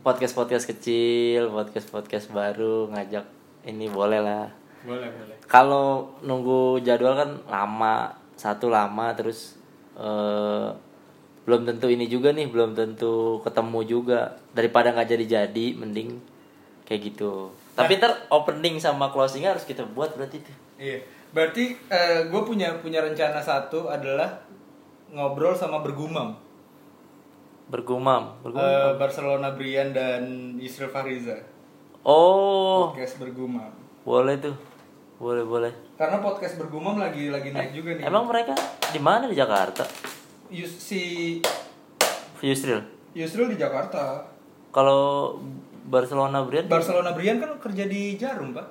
podcast-podcast 0.00 0.64
kecil, 0.72 1.52
podcast-podcast 1.52 2.32
baru 2.32 2.88
ngajak 2.96 3.28
ini 3.68 3.92
boleh 3.92 4.24
lah. 4.24 4.48
Boleh 4.86 5.08
boleh. 5.10 5.36
Kalau 5.50 6.14
nunggu 6.22 6.80
jadwal 6.80 7.18
kan 7.18 7.30
lama, 7.50 8.14
satu 8.38 8.70
lama 8.70 9.10
terus 9.12 9.58
eh, 9.98 10.70
belum 11.42 11.66
tentu 11.66 11.90
ini 11.90 12.06
juga 12.06 12.30
nih 12.30 12.46
belum 12.46 12.72
tentu 12.72 13.42
ketemu 13.42 13.80
juga. 13.84 14.38
Daripada 14.54 14.94
nggak 14.94 15.10
jadi 15.10 15.24
jadi 15.26 15.66
mending 15.74 16.16
kayak 16.86 17.12
gitu. 17.12 17.50
Tapi 17.74 17.98
ntar 17.98 18.30
opening 18.30 18.78
sama 18.78 19.10
closingnya 19.10 19.52
harus 19.52 19.66
kita 19.66 19.82
buat 19.84 20.14
berarti 20.14 20.40
tuh. 20.40 20.56
Iya. 20.78 21.02
Berarti 21.34 21.76
gue 22.32 22.42
punya 22.46 22.78
punya 22.80 23.04
rencana 23.04 23.42
satu 23.42 23.92
adalah 23.92 24.40
ngobrol 25.12 25.52
sama 25.52 25.84
bergumam. 25.84 26.34
bergumam? 27.66 28.30
Bergumam 28.46 28.62
Eh, 28.62 28.92
Barcelona 28.94 29.50
Brian 29.52 29.90
dan 29.90 30.54
Yusril 30.56 30.86
Fariza. 30.86 31.34
oh. 32.06 32.94
Podcast 32.94 33.18
bergumam. 33.18 33.74
boleh 34.06 34.38
tuh 34.38 34.54
boleh 35.16 35.42
boleh 35.42 35.72
Karena 35.96 36.20
podcast 36.20 36.56
bergumam 36.56 36.96
lagi 36.96 37.28
lagi 37.28 37.48
naik 37.50 37.72
juga 37.72 37.90
nih. 37.94 38.04
emang 38.04 38.24
mereka 38.24 38.52
di 38.86 38.98
mana 38.98 39.24
di 39.24 39.32
Jakarta 39.32 39.84
Yus, 40.48 40.70
si 40.70 41.00
Yusril 42.38 42.84
Yusril 43.12 43.48
di 43.48 43.56
Jakarta. 43.56 44.28
kalau 44.68 45.36
Barcelona 45.82 46.42
Brian 46.42 46.66
Barcelona 46.66 47.10
Brian 47.10 47.38
kan 47.38 47.56
kerja 47.58 47.84
di 47.84 48.14
Jarum, 48.14 48.52
Pak. 48.52 48.66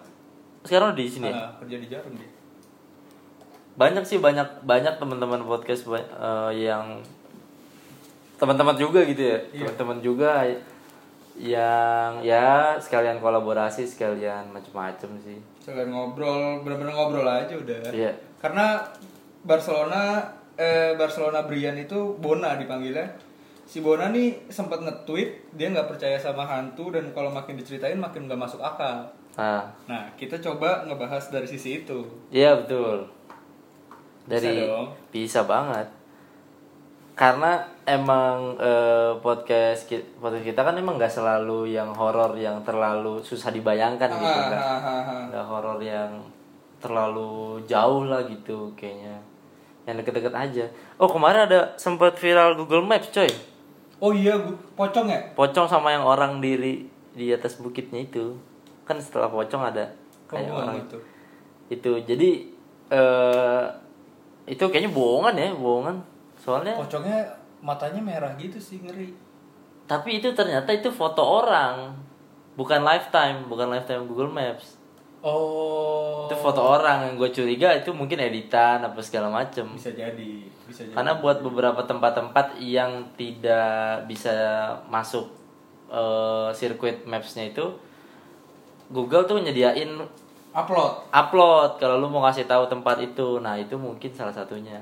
sekarang 0.62 0.94
di 0.94 1.06
sini 1.06 1.28
ya? 1.28 1.34
Ah, 1.36 1.50
kerja 1.58 1.78
di 1.78 1.88
Jarum 1.88 2.14
dia. 2.14 2.30
banyak 3.76 4.04
sih 4.04 4.18
banyak 4.18 4.64
banyak 4.64 4.96
teman-teman 4.96 5.42
podcast 5.42 5.84
eh, 5.90 6.52
yang 6.62 7.02
teman-teman 8.36 8.76
juga 8.76 9.02
gitu 9.04 9.24
ya 9.26 9.40
Iya. 9.50 9.66
teman-teman 9.66 9.98
juga 10.00 10.32
yang 11.36 12.22
ya 12.22 12.78
sekalian 12.78 13.20
kolaborasi 13.20 13.84
sekalian 13.84 14.48
macem-macem 14.50 15.10
sih 15.20 15.40
Sekalian 15.66 15.90
ngobrol, 15.90 16.62
bener-bener 16.62 16.94
ngobrol 16.94 17.26
aja 17.26 17.58
udah. 17.58 17.90
Iya. 17.90 18.14
Karena 18.38 18.86
Barcelona 19.42 20.22
eh 20.54 20.94
Barcelona 20.94 21.50
Brian 21.50 21.74
itu 21.82 22.14
Bona 22.22 22.54
dipanggilnya. 22.54 23.10
Si 23.66 23.82
Bona 23.82 24.14
nih 24.14 24.46
sempat 24.54 24.78
nge-tweet 24.86 25.58
dia 25.58 25.74
nggak 25.74 25.90
percaya 25.90 26.22
sama 26.22 26.46
hantu 26.46 26.94
dan 26.94 27.10
kalau 27.18 27.34
makin 27.34 27.58
diceritain 27.58 27.98
makin 27.98 28.30
nggak 28.30 28.38
masuk 28.38 28.62
akal. 28.62 29.10
nah 29.36 29.66
Nah, 29.90 30.06
kita 30.16 30.38
coba 30.40 30.86
ngebahas 30.86 31.28
dari 31.34 31.44
sisi 31.50 31.84
itu. 31.84 32.06
iya 32.32 32.56
betul 32.56 33.04
dari 34.26 34.66
dong. 34.66 34.90
bisa 35.14 35.46
banget 35.46 35.88
karena 37.14 37.62
emang 37.86 38.58
eh, 38.58 39.14
podcast 39.22 39.86
ki- 39.86 40.18
podcast 40.18 40.42
kita 40.42 40.62
kan 40.66 40.74
emang 40.74 40.98
nggak 40.98 41.14
selalu 41.14 41.70
yang 41.70 41.94
horor 41.94 42.34
yang 42.34 42.58
terlalu 42.66 43.22
susah 43.22 43.54
dibayangkan 43.54 44.10
gitu 44.10 44.26
kan 44.50 44.58
ah, 44.58 44.78
ah, 44.82 45.02
ah. 45.06 45.22
nggak 45.30 45.46
horor 45.46 45.78
yang 45.78 46.10
terlalu 46.82 47.62
jauh 47.66 48.10
lah 48.10 48.26
gitu 48.26 48.74
kayaknya 48.74 49.18
yang 49.86 50.02
deket-deket 50.02 50.34
aja 50.34 50.66
oh 50.98 51.06
kemarin 51.06 51.46
ada 51.46 51.78
sempat 51.78 52.18
viral 52.18 52.58
Google 52.58 52.84
Maps 52.86 53.14
coy 53.14 53.30
Oh 54.04 54.12
iya, 54.12 54.36
pocong 54.76 55.08
ya? 55.08 55.24
pocong 55.40 55.72
sama 55.72 55.88
yang 55.96 56.04
orang 56.04 56.44
diri 56.44 56.84
di 57.16 57.32
atas 57.32 57.56
bukitnya 57.56 58.04
itu 58.04 58.36
kan 58.84 59.00
setelah 59.00 59.32
pocong 59.32 59.64
ada 59.64 59.88
kayak 60.28 60.52
nggak 60.52 60.58
orang 60.58 60.76
gitu? 60.84 60.98
itu 61.72 61.92
jadi 62.04 62.30
eh 62.92 63.64
itu 64.46 64.62
kayaknya 64.68 64.92
bohongan 64.92 65.34
ya 65.40 65.50
bohongan 65.56 65.96
soalnya 66.38 66.76
Pocongnya 66.76 67.24
matanya 67.66 67.98
merah 68.00 68.38
gitu 68.38 68.56
sih 68.56 68.78
ngeri. 68.80 69.10
tapi 69.84 70.18
itu 70.18 70.30
ternyata 70.32 70.70
itu 70.70 70.88
foto 70.88 71.20
orang 71.20 71.98
bukan 72.54 72.80
lifetime 72.80 73.46
bukan 73.46 73.68
lifetime 73.68 74.06
Google 74.06 74.30
Maps 74.30 74.78
Oh. 75.26 76.30
itu 76.30 76.38
foto 76.38 76.62
orang 76.62 77.02
yang 77.02 77.14
gue 77.18 77.34
curiga 77.34 77.74
itu 77.74 77.90
mungkin 77.90 78.22
editan 78.22 78.78
apa 78.80 79.02
segala 79.02 79.26
macem 79.26 79.66
Bisa 79.74 79.90
jadi, 79.90 80.46
bisa 80.64 80.86
jadi. 80.86 80.94
karena 80.94 81.18
buat 81.18 81.42
beberapa 81.42 81.82
tempat-tempat 81.82 82.62
yang 82.62 83.10
tidak 83.18 84.06
bisa 84.06 84.30
masuk 84.86 85.26
eh, 85.90 86.54
sirkuit 86.54 87.02
mapsnya 87.04 87.50
itu 87.50 87.66
Google 88.88 89.26
tuh 89.26 89.42
nyediain 89.42 89.98
upload. 90.54 91.10
upload 91.10 91.82
kalau 91.82 91.98
lu 91.98 92.06
mau 92.06 92.22
kasih 92.22 92.46
tahu 92.46 92.70
tempat 92.70 93.02
itu 93.02 93.42
nah 93.42 93.58
itu 93.58 93.74
mungkin 93.76 94.14
salah 94.14 94.30
satunya 94.30 94.78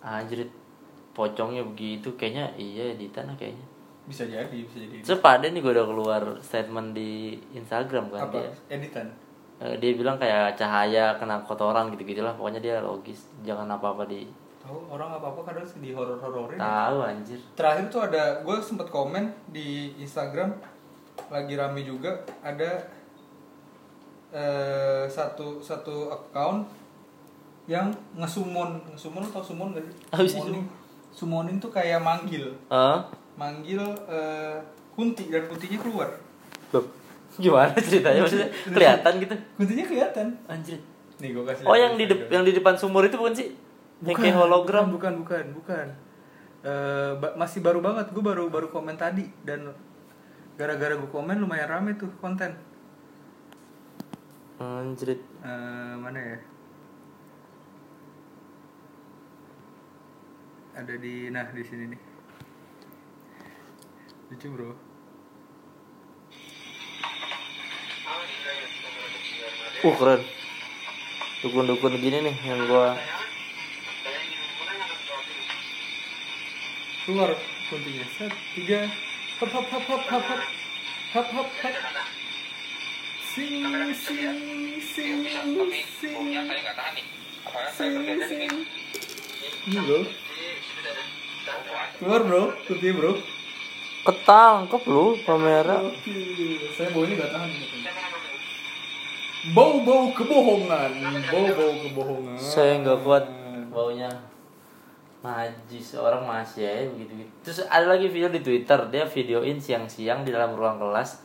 anjir 0.00 0.46
pocongnya 1.14 1.62
begitu 1.62 2.10
kayaknya 2.14 2.50
iya 2.54 2.90
editan 2.90 3.24
lah 3.24 3.36
kayaknya 3.36 3.64
Bisa 4.04 4.28
jadi, 4.28 4.52
bisa 4.52 4.76
jadi. 4.76 5.00
Terus 5.00 5.16
pada 5.18 5.46
nih 5.46 5.58
gue 5.58 5.72
udah 5.72 5.86
keluar 5.86 6.22
statement 6.38 6.92
di 6.92 7.32
Instagram 7.54 8.12
kan 8.12 8.28
Apa? 8.28 8.36
dia 8.36 8.50
Editan. 8.68 9.08
Eh, 9.56 9.78
dia 9.78 9.94
bilang 9.94 10.18
kayak 10.18 10.52
cahaya 10.54 11.14
kena 11.16 11.40
kotoran 11.40 11.88
gitu 11.88 12.04
gitulah 12.04 12.34
pokoknya 12.34 12.58
dia 12.58 12.76
logis 12.78 13.30
jangan 13.40 13.70
apa 13.70 13.94
apa 13.94 14.04
di 14.04 14.26
Tahu 14.58 14.88
orang 14.88 15.12
apa-apa 15.14 15.44
kadang 15.44 15.68
di 15.76 15.92
horor-hororin. 15.92 16.56
tahu 16.56 16.96
anjir 17.00 17.36
terakhir 17.52 17.84
tuh 17.86 18.00
ada 18.02 18.40
gue 18.40 18.56
sempet 18.58 18.88
komen 18.88 19.28
di 19.46 19.92
Instagram 19.96 20.56
lagi 21.28 21.52
rame 21.52 21.80
juga 21.80 22.16
ada 22.40 22.80
eh, 24.32 25.04
satu 25.06 25.60
satu 25.60 26.10
account 26.10 26.64
yang 27.64 27.88
ngesumon 28.14 28.76
ngesumon 28.92 29.24
tau 29.28 29.40
sumon 29.40 29.72
gak 29.72 29.84
sih? 29.84 29.94
Apa 30.12 30.24
sih 30.24 30.64
Summoning. 31.14 31.56
Tuh 31.56 31.70
kayak 31.70 32.02
manggil. 32.02 32.50
Eh 32.68 32.98
manggil 33.34 33.82
eh, 34.06 34.58
kunti 34.92 35.26
dan 35.26 35.46
kuntinya 35.46 35.78
keluar. 35.78 36.06
Loh, 36.70 36.84
gimana 37.34 37.74
ceritanya? 37.76 38.22
Maksudnya 38.22 38.50
kelihatan 38.66 39.12
gitu? 39.18 39.34
Kuntinya 39.54 39.84
kelihatan. 39.84 40.26
Anjir. 40.46 40.78
Nih 41.18 41.30
gue 41.30 41.44
kasih 41.44 41.62
oh 41.62 41.74
yang 41.74 41.94
di 41.94 42.04
dep- 42.04 42.26
yang 42.28 42.42
di 42.42 42.50
depan 42.50 42.74
sumur 42.74 43.02
itu 43.02 43.14
bukan 43.14 43.30
sih? 43.32 43.54
Yang 44.02 44.18
kayak 44.20 44.36
hologram? 44.36 44.90
bukan 44.90 45.22
bukan 45.22 45.44
bukan. 45.54 45.86
Eh, 46.62 47.12
ba- 47.16 47.34
masih 47.34 47.58
baru 47.58 47.78
banget. 47.78 48.10
Gue 48.10 48.22
baru 48.22 48.46
baru 48.48 48.66
komen 48.68 48.94
tadi. 48.94 49.26
Dan 49.42 49.70
gara-gara 50.54 50.94
gue 50.94 51.06
komen 51.08 51.38
lumayan 51.38 51.66
rame 51.68 51.94
tuh 51.94 52.10
konten. 52.18 52.54
Anjir 54.56 55.18
Eh, 55.42 55.94
mana 55.96 56.16
ya 56.16 56.38
ada 60.74 60.94
di 60.98 61.30
nah 61.30 61.46
di 61.54 61.62
sini 61.62 61.94
nih. 61.94 62.00
Lucu 64.34 64.46
bro. 64.50 64.70
Uh, 69.84 69.94
keren. 69.94 70.20
Dukun-dukun 71.44 71.94
gini 72.00 72.18
nih 72.26 72.36
yang 72.42 72.66
gua 72.66 72.98
Keluar 77.04 77.30
kuncinya. 77.70 78.06
Set, 78.18 78.32
tiga. 78.58 78.88
Hop 79.38 79.50
hop 79.54 79.66
hop 79.70 79.84
hop 79.86 80.02
hop 80.10 80.24
hop. 80.26 80.42
Hop 81.14 81.28
hop 81.30 81.48
hop. 81.62 81.74
Sing 83.34 83.62
sing 83.94 84.34
sing 84.82 85.22
sing. 85.22 86.18
Sing 87.70 87.94
sing. 88.26 88.52
Ini. 89.64 89.80
Loh 89.84 90.23
keluar 91.98 92.20
bro. 92.26 92.44
Kuntinya 92.66 92.94
bro. 92.98 93.12
Ketangkep 94.04 94.82
lu 94.84 95.16
kamera 95.24 95.80
saya 96.76 96.88
baunya 96.92 97.14
gak 97.16 97.32
tahan. 97.32 97.50
Bau-bau 99.52 100.08
kebohongan, 100.16 100.92
bau-bau 101.28 101.72
kebohongan. 101.84 102.36
saya 102.40 102.80
nggak 102.80 103.00
kuat 103.04 103.24
baunya. 103.68 104.08
Najis 105.24 105.96
orang 105.96 106.24
masih 106.28 106.64
ya 106.68 106.84
begitu 106.88 107.24
gitu 107.24 107.32
terus 107.40 107.58
ada 107.68 107.96
lagi 107.96 108.12
video 108.12 108.28
di 108.28 108.44
twitter. 108.44 108.88
Dia 108.92 109.08
videoin 109.08 109.56
siang-siang 109.56 110.24
di 110.24 110.32
dalam 110.32 110.52
ruang 110.52 110.76
kelas. 110.76 111.24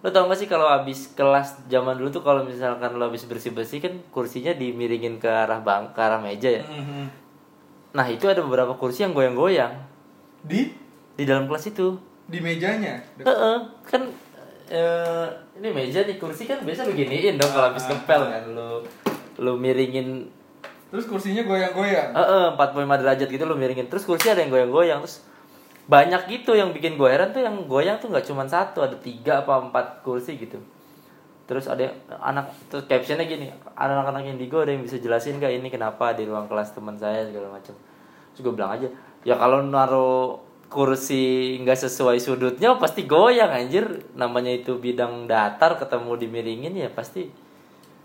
Lo 0.00 0.08
tau 0.08 0.28
gak 0.32 0.40
sih 0.40 0.48
kalau 0.48 0.64
habis 0.68 1.12
kelas 1.12 1.68
zaman 1.68 2.00
dulu 2.00 2.08
tuh 2.08 2.24
kalau 2.24 2.40
misalkan 2.44 2.96
lo 2.96 3.12
habis 3.12 3.28
bersih 3.28 3.52
bersih 3.52 3.84
kan 3.84 4.00
kursinya 4.08 4.56
dimiringin 4.56 5.20
ke 5.20 5.28
arah 5.28 5.60
bang 5.60 5.92
ke 5.92 6.00
arah 6.00 6.16
meja 6.20 6.48
ya? 6.48 6.64
Mhm. 6.64 7.04
nah 7.90 8.06
itu 8.06 8.30
ada 8.30 8.38
beberapa 8.38 8.78
kursi 8.78 9.02
yang 9.02 9.10
goyang-goyang 9.10 9.89
Di? 10.44 10.72
Di 11.16 11.24
dalam 11.28 11.46
kelas 11.46 11.68
itu. 11.68 11.96
Di 12.30 12.38
mejanya. 12.40 13.02
Heeh, 13.18 13.56
kan 13.84 14.02
eh, 14.70 15.26
ini 15.58 15.68
meja 15.74 16.06
nih 16.06 16.16
kursi 16.16 16.46
kan 16.46 16.62
biasa 16.62 16.86
beginiin 16.86 17.36
dong 17.36 17.50
kalau 17.50 17.74
habis 17.74 17.84
ngepel 17.84 18.22
kan. 18.24 18.42
Lu 18.54 18.80
lu 19.40 19.52
miringin. 19.58 20.30
Terus 20.90 21.06
kursinya 21.06 21.42
goyang-goyang. 21.46 22.14
Heeh, 22.14 22.44
45 22.54 23.00
derajat 23.02 23.28
gitu 23.30 23.44
lu 23.46 23.58
miringin. 23.58 23.86
Terus 23.90 24.06
kursi 24.06 24.30
ada 24.30 24.42
yang 24.42 24.50
goyang-goyang 24.50 25.02
terus 25.02 25.26
banyak 25.90 26.30
gitu 26.30 26.54
yang 26.54 26.70
bikin 26.70 26.94
gue 26.94 27.10
heran 27.10 27.34
tuh 27.34 27.42
yang 27.42 27.66
goyang 27.66 27.98
tuh 27.98 28.14
nggak 28.14 28.22
cuma 28.22 28.46
satu 28.46 28.86
ada 28.86 28.94
tiga 28.94 29.42
apa 29.42 29.58
empat 29.58 30.06
kursi 30.06 30.38
gitu. 30.38 30.62
Terus 31.50 31.66
ada 31.66 31.90
yang- 31.90 31.98
anak 32.22 32.54
terus 32.70 32.86
captionnya 32.86 33.26
gini 33.26 33.50
anak-anak 33.74 34.22
indigo 34.22 34.62
ada 34.62 34.70
yang 34.70 34.86
bisa 34.86 35.02
jelasin 35.02 35.42
gak 35.42 35.50
ini 35.50 35.66
kenapa 35.66 36.14
di 36.14 36.22
ruang 36.22 36.46
kelas 36.46 36.78
teman 36.78 36.94
saya 36.94 37.26
segala 37.26 37.50
macam? 37.50 37.74
Terus 38.30 38.40
gue 38.46 38.54
bilang 38.54 38.70
aja 38.70 38.86
ya 39.22 39.36
kalau 39.36 39.60
naruh 39.62 40.40
kursi 40.70 41.58
nggak 41.60 41.76
sesuai 41.76 42.22
sudutnya 42.22 42.78
pasti 42.78 43.04
goyang 43.04 43.50
anjir 43.50 43.84
namanya 44.14 44.54
itu 44.54 44.78
bidang 44.78 45.26
datar 45.26 45.74
ketemu 45.76 46.14
dimiringin 46.14 46.74
ya 46.78 46.88
pasti 46.94 47.26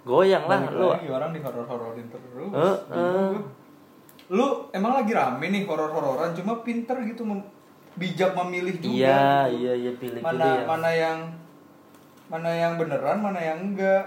goyang 0.01 0.49
lah 0.49 0.65
lu 0.73 0.89
orang 0.89 1.31
di 1.33 1.41
horor-hororin 1.41 2.05
terus. 2.09 2.49
Eh, 2.53 2.77
Bingung 2.89 3.27
gua. 3.37 3.41
Lu 4.25 4.47
emang 4.73 4.97
lagi 4.97 5.13
rame 5.13 5.45
nih 5.53 5.69
horor-hororan 5.69 6.33
cuma 6.33 6.65
pinter 6.65 6.97
gitu 7.05 7.21
mem- 7.21 7.45
bijak 7.95 8.33
memilih 8.35 8.75
juga. 8.81 8.91
iya 8.91 9.47
gitu. 9.47 9.55
iya 9.61 9.73
iya 9.77 9.91
pilih 9.95 10.19
mana 10.19 10.33
pilih 10.35 10.51
ya 10.57 10.65
mana 10.67 10.89
yang 10.91 11.19
mana 12.25 12.49
yang 12.49 12.73
beneran, 12.81 13.17
mana 13.21 13.37
yang 13.39 13.59
enggak. 13.61 14.03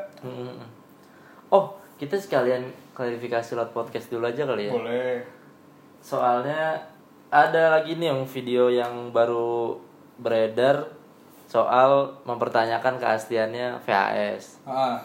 Oh 1.55 1.79
kita 1.99 2.19
sekalian 2.19 2.67
klarifikasi 2.95 3.55
lewat 3.55 3.71
podcast 3.71 4.11
dulu 4.11 4.27
aja 4.27 4.43
kali 4.43 4.71
ya 4.71 4.73
Boleh. 4.75 5.19
soalnya 5.99 6.79
ada 7.31 7.71
lagi 7.71 7.95
nih 7.95 8.09
yang 8.09 8.23
video 8.25 8.63
yang 8.69 8.93
baru 9.11 9.77
beredar 10.17 10.89
soal 11.45 12.17
mempertanyakan 12.23 12.97
keasliannya 12.97 13.81
VHS 13.81 14.65
Ah, 14.65 15.01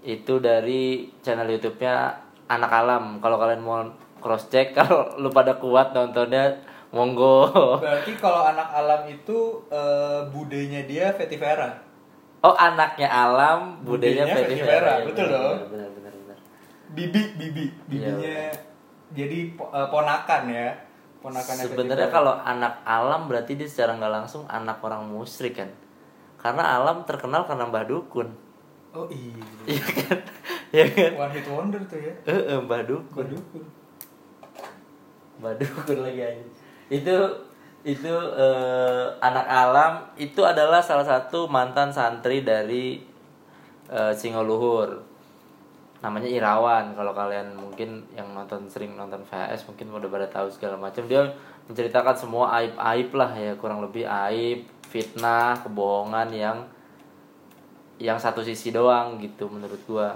itu 0.00 0.36
dari 0.38 0.84
channel 1.18 1.48
YouTube-nya 1.50 2.12
Anak 2.46 2.72
Alam 2.74 3.04
kalau 3.18 3.36
kalian 3.36 3.60
mau 3.60 3.84
cross 4.18 4.48
check 4.48 4.72
kalau 4.76 5.16
lu 5.16 5.28
pada 5.28 5.56
kuat 5.56 5.92
nontonnya 5.92 6.56
monggo 6.88 7.44
berarti 7.76 8.16
kalau 8.16 8.42
anak 8.42 8.68
alam 8.70 9.04
itu 9.04 9.36
eh, 9.68 10.24
budenya 10.26 10.82
dia 10.82 11.12
Vetivera. 11.12 11.68
oh 12.40 12.54
anaknya 12.54 13.06
Alam 13.06 13.84
budenya 13.84 14.24
Budenya 14.24 14.34
Fetty 14.34 14.44
Fetty 14.50 14.56
Vera. 14.58 14.72
Vera, 14.72 14.92
Iya, 14.94 15.04
betul 15.04 15.26
dong. 15.28 15.56
benar 15.68 15.90
benar 15.92 16.12
benar 16.14 16.36
Bibi, 16.88 17.22
bibi, 17.36 17.64
Iya, 17.64 17.76
bibinya 17.84 18.36
jadi 19.10 19.38
po- 19.52 19.68
eh, 19.68 19.84
ponakan 19.86 20.42
ya. 20.48 20.68
Ponakannya 21.18 21.64
sebenarnya 21.66 22.08
Vera. 22.08 22.16
kalau 22.16 22.34
anak 22.38 22.78
Alam 22.86 23.26
berarti 23.26 23.58
dia 23.58 23.66
secara 23.66 23.98
nggak 23.98 24.14
langsung 24.22 24.46
anak 24.46 24.78
orang 24.82 25.02
musyrik 25.10 25.58
kan 25.58 25.70
karena 26.38 26.78
Alam 26.78 27.02
terkenal 27.02 27.42
karena 27.42 27.66
Mbah 27.66 27.86
Dukun 27.90 28.48
Oh 28.96 29.06
iya. 29.12 29.44
Iya 29.68 29.84
kan? 29.84 30.18
Iya 30.72 30.86
kan? 30.92 31.10
One 31.16 31.32
hit 31.36 31.46
wonder 31.48 31.80
tuh 31.84 32.00
ya. 32.00 32.12
Eh, 32.24 32.56
eh, 32.56 32.58
Mbah 32.60 32.82
Dukun. 32.88 33.24
Badukun. 33.24 33.64
Mbah 35.40 35.54
Dukun 35.60 35.98
lagi 36.04 36.20
aja. 36.24 36.44
Itu 36.88 37.16
itu 37.84 38.14
eh, 38.36 39.04
anak 39.20 39.46
alam 39.48 39.92
itu 40.16 40.40
adalah 40.44 40.80
salah 40.80 41.04
satu 41.04 41.48
mantan 41.48 41.92
santri 41.92 42.40
dari 42.44 43.04
eh, 43.92 44.12
Singoluhur. 44.16 45.07
Namanya 45.98 46.30
Irawan. 46.30 46.94
Kalau 46.94 47.12
kalian 47.16 47.58
mungkin 47.58 48.06
yang 48.14 48.30
nonton 48.30 48.70
sering 48.70 48.94
nonton 48.94 49.22
VHS 49.26 49.66
mungkin 49.66 49.90
udah 49.90 50.10
pada 50.10 50.26
tahu 50.30 50.46
segala 50.50 50.78
macam. 50.78 51.04
Dia 51.10 51.26
menceritakan 51.66 52.14
semua 52.14 52.54
aib-aib 52.62 53.10
lah 53.12 53.30
ya, 53.34 53.52
kurang 53.58 53.82
lebih 53.82 54.06
aib, 54.06 54.64
fitnah, 54.86 55.58
kebohongan 55.60 56.28
yang 56.32 56.58
yang 57.98 58.14
satu 58.14 58.46
sisi 58.46 58.70
doang 58.70 59.18
gitu 59.18 59.50
menurut 59.50 59.82
gua. 59.90 60.14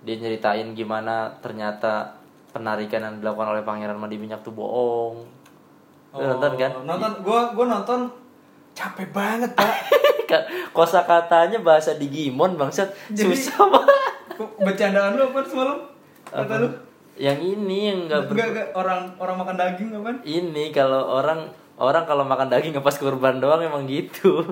Dia 0.00 0.16
nyeritain 0.16 0.72
gimana 0.72 1.28
ternyata 1.44 2.16
penarikan 2.56 3.04
yang 3.04 3.14
dilakukan 3.20 3.52
oleh 3.52 3.62
pangeran 3.62 4.00
mandi 4.00 4.16
minyak 4.16 4.40
tuh 4.40 4.56
bohong. 4.56 5.20
Lu 6.16 6.24
nonton 6.24 6.52
kan? 6.56 6.72
Oh, 6.72 6.84
Nonton, 6.88 7.12
gua 7.20 7.52
gua 7.52 7.66
nonton 7.68 8.08
capek 8.72 9.12
banget 9.12 9.52
pak. 9.52 9.76
kosa 10.70 11.02
katanya 11.06 11.58
bahasa 11.62 11.94
Digimon 11.96 12.58
bangsat. 12.58 12.92
Susah 13.14 13.66
banget 13.70 13.98
Bercandaan 14.60 15.16
lu 15.16 15.32
apa 15.32 15.40
semalam? 15.46 15.78
Kata 16.28 16.54
lu? 16.60 16.68
yang 17.16 17.40
ini 17.40 17.88
yang 17.88 17.98
enggak 18.04 18.28
Enggak, 18.28 18.48
enggak, 18.52 18.68
orang 18.76 19.00
orang 19.16 19.36
makan 19.40 19.56
daging 19.56 19.88
apa? 19.96 20.20
ini 20.28 20.68
kalau 20.68 21.16
orang 21.16 21.48
orang 21.80 22.04
kalau 22.04 22.28
makan 22.28 22.52
daging 22.52 22.76
ngepas 22.76 23.00
kurban 23.00 23.40
doang 23.40 23.64
emang 23.64 23.88
gitu. 23.88 24.44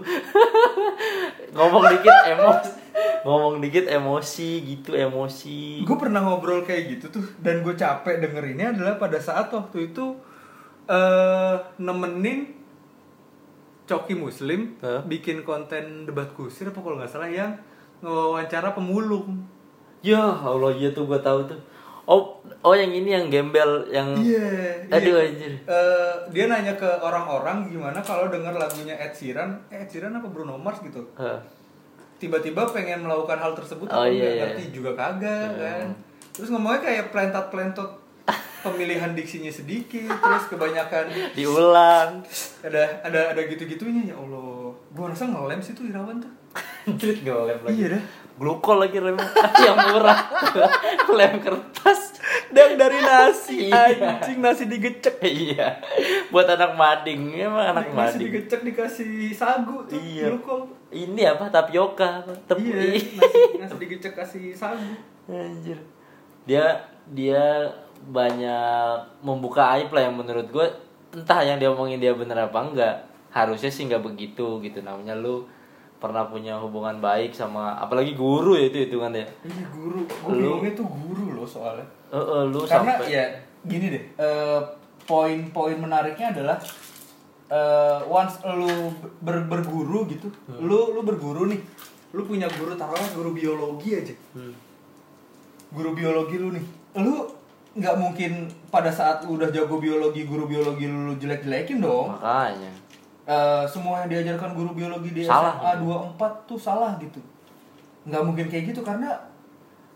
Ngomong 1.57 1.85
dikit 1.93 2.17
emosi. 2.33 2.71
Ngomong 3.25 3.55
dikit 3.61 3.85
emosi 3.89 4.51
gitu 4.65 4.97
emosi. 4.97 5.85
Gue 5.85 5.97
pernah 6.01 6.25
ngobrol 6.25 6.65
kayak 6.65 6.97
gitu 6.99 7.21
tuh 7.21 7.25
dan 7.41 7.61
gue 7.61 7.77
capek 7.77 8.21
dengerinnya 8.21 8.73
adalah 8.73 8.97
pada 8.97 9.21
saat 9.21 9.53
waktu 9.53 9.93
itu 9.93 10.17
eh 10.85 11.57
nemenin 11.81 12.64
Coki 13.85 14.15
Muslim 14.15 14.75
Hah? 14.79 15.01
bikin 15.03 15.43
konten 15.43 16.05
debat 16.05 16.29
kusir 16.31 16.67
apa 16.67 16.79
kalau 16.79 16.97
nggak 16.97 17.09
salah 17.09 17.27
yang 17.27 17.53
ngewawancara 17.99 18.73
pemulung. 18.73 19.45
ya 20.01 20.21
Allah 20.21 20.69
iya 20.71 20.89
tuh 20.91 21.05
gue 21.05 21.17
tahu 21.19 21.45
tuh 21.45 21.57
oh 22.05 22.37
oh 22.61 22.75
yang 22.75 22.93
ini 22.93 23.09
yang 23.11 23.29
gembel 23.29 23.89
yang 23.89 24.13
Iya. 24.13 24.85
aduh 24.91 25.17
iya. 25.17 25.25
anjir 25.27 25.53
Eh, 25.65 26.13
dia 26.29 26.45
nanya 26.45 26.75
ke 26.75 26.85
orang-orang 26.99 27.65
gimana 27.67 27.97
kalau 27.99 28.29
denger 28.29 28.53
lagunya 28.53 28.93
Ed 28.95 29.13
Sheeran, 29.13 29.57
eh, 29.69 29.81
Ed 29.81 29.89
Sheeran 29.89 30.13
apa 30.13 30.29
Bruno 30.29 30.55
Mars 30.55 30.81
gitu. 30.81 31.01
Hah. 31.15 31.41
Tiba-tiba 32.15 32.65
pengen 32.67 33.01
melakukan 33.03 33.37
hal 33.39 33.53
tersebut 33.53 33.89
Oh, 33.89 33.97
apa 33.99 34.07
iya, 34.07 34.21
nggak 34.21 34.29
iya. 34.31 34.43
ngerti 34.47 34.65
juga 34.71 34.91
kagak 34.93 35.49
kan. 35.57 35.87
Terus 36.31 36.49
ngomongnya 36.51 36.81
kayak 36.83 37.05
pelentat-pelentot 37.09 37.91
pemilihan 38.65 39.13
diksinya 39.13 39.51
sedikit, 39.51 40.09
terus 40.11 40.49
kebanyakan 40.49 41.05
diulang 41.35 42.25
ada 42.61 42.83
ada 43.03 43.21
ada 43.31 43.41
gitu-gitunya 43.45 44.09
ya 44.09 44.17
Allah. 44.17 44.73
Gua 44.91 45.07
rasa 45.07 45.27
ngelem 45.27 45.61
sih 45.61 45.73
tuh 45.73 45.85
Irawan 45.85 46.17
tuh. 46.19 46.33
anjir 46.85 47.19
ngelem 47.19 47.59
lagi 47.61 47.75
Iya 47.77 47.87
dah. 47.91 48.03
glukol 48.35 48.79
lagi 48.79 48.97
rem 48.97 49.19
yang 49.67 49.75
murah 49.89 50.21
lem 51.09 51.35
kertas 51.39 52.15
Dan 52.49 52.77
dari 52.77 52.95
nasi 52.97 53.67
Iya. 53.67 53.99
anjing 54.15 54.39
nasi 54.39 54.65
digecek. 54.65 55.19
iya 55.21 55.83
buat 56.29 56.47
anak 56.47 56.75
mading 56.75 57.35
emang 57.37 57.75
anak 57.75 57.89
Nasi 57.89 57.97
mading 57.97 58.21
digecek 58.25 58.61
dikasih 58.63 59.11
sagu 59.33 59.83
tuh. 59.85 59.99
Iya. 59.99 60.31
glukol. 60.31 60.71
ini 60.89 61.23
apa 61.25 61.49
tapioka 61.49 62.23
tepung 62.47 62.63
Iya, 62.65 63.03
nasi, 63.19 63.59
nasi 63.59 63.75
digecek 63.77 64.15
kasih 64.15 64.55
sagu. 64.55 64.95
Anjir. 65.27 65.79
Dia 66.45 66.87
dia 67.09 67.67
banyak 68.05 68.93
membuka 69.21 69.75
aib 69.75 69.89
lah 69.91 70.05
yang 70.05 70.15
menurut 70.15 70.47
gue 70.47 70.67
entah 71.15 71.41
yang 71.41 71.57
dia 71.57 71.69
omongin 71.69 71.99
dia 71.99 72.13
bener 72.13 72.37
apa 72.43 72.59
enggak. 72.61 72.95
Harusnya 73.31 73.69
sih 73.69 73.85
nggak 73.85 74.03
begitu 74.03 74.61
gitu 74.61 74.79
namanya 74.81 75.15
lu 75.15 75.43
pernah 75.97 76.29
punya 76.29 76.55
hubungan 76.55 77.01
baik 77.01 77.33
sama 77.33 77.75
apalagi 77.75 78.13
guru 78.13 78.55
ya 78.55 78.69
itu 78.69 78.85
hitungannya. 78.85 79.25
Iya 79.41 79.65
guru, 79.71 80.05
gue 80.05 80.31
Lu- 80.31 80.61
bingungnya 80.61 80.73
tuh 80.75 80.87
guru 80.87 81.25
loh 81.33 81.47
soalnya. 81.47 81.87
Eh, 82.09 82.17
eh, 82.17 82.43
lu 82.45 82.61
Karena 82.63 82.95
sampai 82.95 83.09
ya 83.09 83.25
gini 83.65 83.87
deh, 83.89 84.05
eh, 84.15 84.61
poin-poin 85.03 85.75
menariknya 85.75 86.31
adalah 86.31 86.59
eh, 87.47 88.01
once 88.05 88.41
lu 88.45 88.93
ber- 89.19 89.47
berguru 89.47 90.05
gitu, 90.07 90.29
lu 90.59 90.93
lu 90.93 91.01
berguru 91.03 91.45
nih, 91.47 91.61
lu 92.13 92.25
punya 92.25 92.49
guru 92.51 92.73
taruhlah 92.75 93.09
guru 93.13 93.33
biologi 93.33 93.95
aja, 93.95 94.15
Hmm. 94.33 94.53
guru 95.69 95.93
biologi 95.93 96.37
lu 96.37 96.53
nih, 96.53 96.65
lu 96.99 97.29
nggak 97.75 97.97
mungkin 97.99 98.47
pada 98.71 98.91
saat 98.91 99.27
lu 99.27 99.35
udah 99.35 99.51
jago 99.51 99.83
biologi 99.83 100.23
guru 100.23 100.47
biologi 100.47 100.87
lu, 100.87 101.15
jelek-jelekin 101.19 101.83
dong. 101.83 102.15
makanya 102.15 102.71
Eh, 103.25 103.65
semua 103.65 104.05
yang 104.05 104.13
diajarkan 104.13 104.53
guru 104.53 104.77
biologi 104.77 105.09
di 105.09 105.25
Salah. 105.25 105.57
SMA 105.57 105.81
24 106.13 106.45
tuh 106.45 106.61
salah 106.61 106.93
gitu. 107.01 107.17
Nggak 108.05 108.21
mungkin 108.21 108.47
kayak 108.53 108.69
gitu 108.69 108.85
karena 108.85 109.17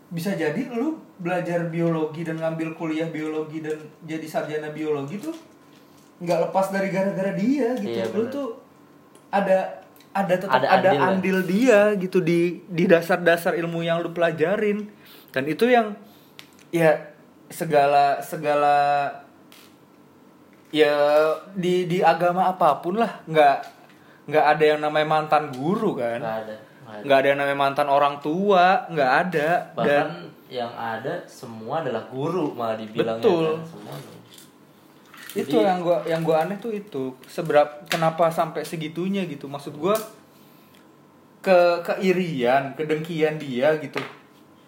bisa 0.09 0.33
jadi 0.33 0.65
lu 0.73 0.97
belajar 1.21 1.69
biologi 1.69 2.25
dan 2.25 2.41
ngambil 2.41 2.73
kuliah 2.73 3.05
biologi 3.05 3.61
dan 3.61 3.77
jadi 4.01 4.25
sarjana 4.25 4.73
biologi 4.73 5.21
tuh 5.21 5.37
nggak 6.17 6.49
lepas 6.49 6.73
dari 6.73 6.89
gara-gara 6.89 7.37
dia 7.37 7.77
gitu. 7.77 8.01
Iya, 8.01 8.09
lu 8.09 8.25
bener. 8.25 8.33
tuh 8.33 8.47
ada 9.29 9.57
ada 10.09 10.33
tetap 10.33 10.57
Ada 10.57 10.65
ada, 10.65 10.89
andil 10.89 10.97
ya? 10.97 11.05
andil 11.13 11.39
dia 11.45 11.79
gitu 12.01 12.19
di 12.25 12.65
di 12.65 12.89
dasar-dasar 12.89 13.53
ilmu 13.61 13.85
yang 13.85 14.01
lu 14.01 14.09
pelajarin. 14.09 14.89
Dan 15.29 15.45
itu 15.45 15.69
yang 15.69 15.93
ya 16.73 17.08
segala 17.49 18.21
segala 18.21 19.09
ya 20.69 20.93
di 21.57 21.89
di 21.89 21.99
agama 22.05 22.53
apa 22.53 22.77
pun 22.79 23.01
lah 23.01 23.25
nggak 23.25 23.57
nggak 24.29 24.45
ada 24.45 24.63
yang 24.63 24.79
namanya 24.85 25.07
mantan 25.09 25.49
guru 25.49 25.97
kan 25.97 26.21
nggak 26.21 26.37
ada. 26.45 26.55
nggak 27.01 27.17
ada. 27.17 27.21
ada 27.25 27.27
yang 27.27 27.39
namanya 27.41 27.59
mantan 27.59 27.87
orang 27.89 28.15
tua 28.21 28.85
nggak 28.93 29.11
ada 29.25 29.49
Bahkan 29.73 29.85
dan 29.89 30.07
yang 30.49 30.73
ada 30.73 31.25
semua 31.25 31.81
adalah 31.81 32.05
guru 32.09 32.53
malah 32.53 32.77
dibilangnya 32.77 33.21
Betul. 33.21 33.45
kan 33.57 33.65
semua. 33.65 33.95
itu 35.37 35.57
yang 35.61 35.81
gua 35.81 36.01
yang 36.05 36.21
gua 36.21 36.45
aneh 36.45 36.57
tuh 36.57 36.73
itu 36.73 37.13
seberapa 37.29 37.85
kenapa 37.89 38.29
sampai 38.29 38.65
segitunya 38.65 39.25
gitu 39.25 39.49
maksud 39.49 39.73
gua 39.77 39.97
ke 41.41 41.81
keirian 41.85 42.77
kedengkian 42.77 43.41
dia 43.41 43.73
gitu 43.81 44.01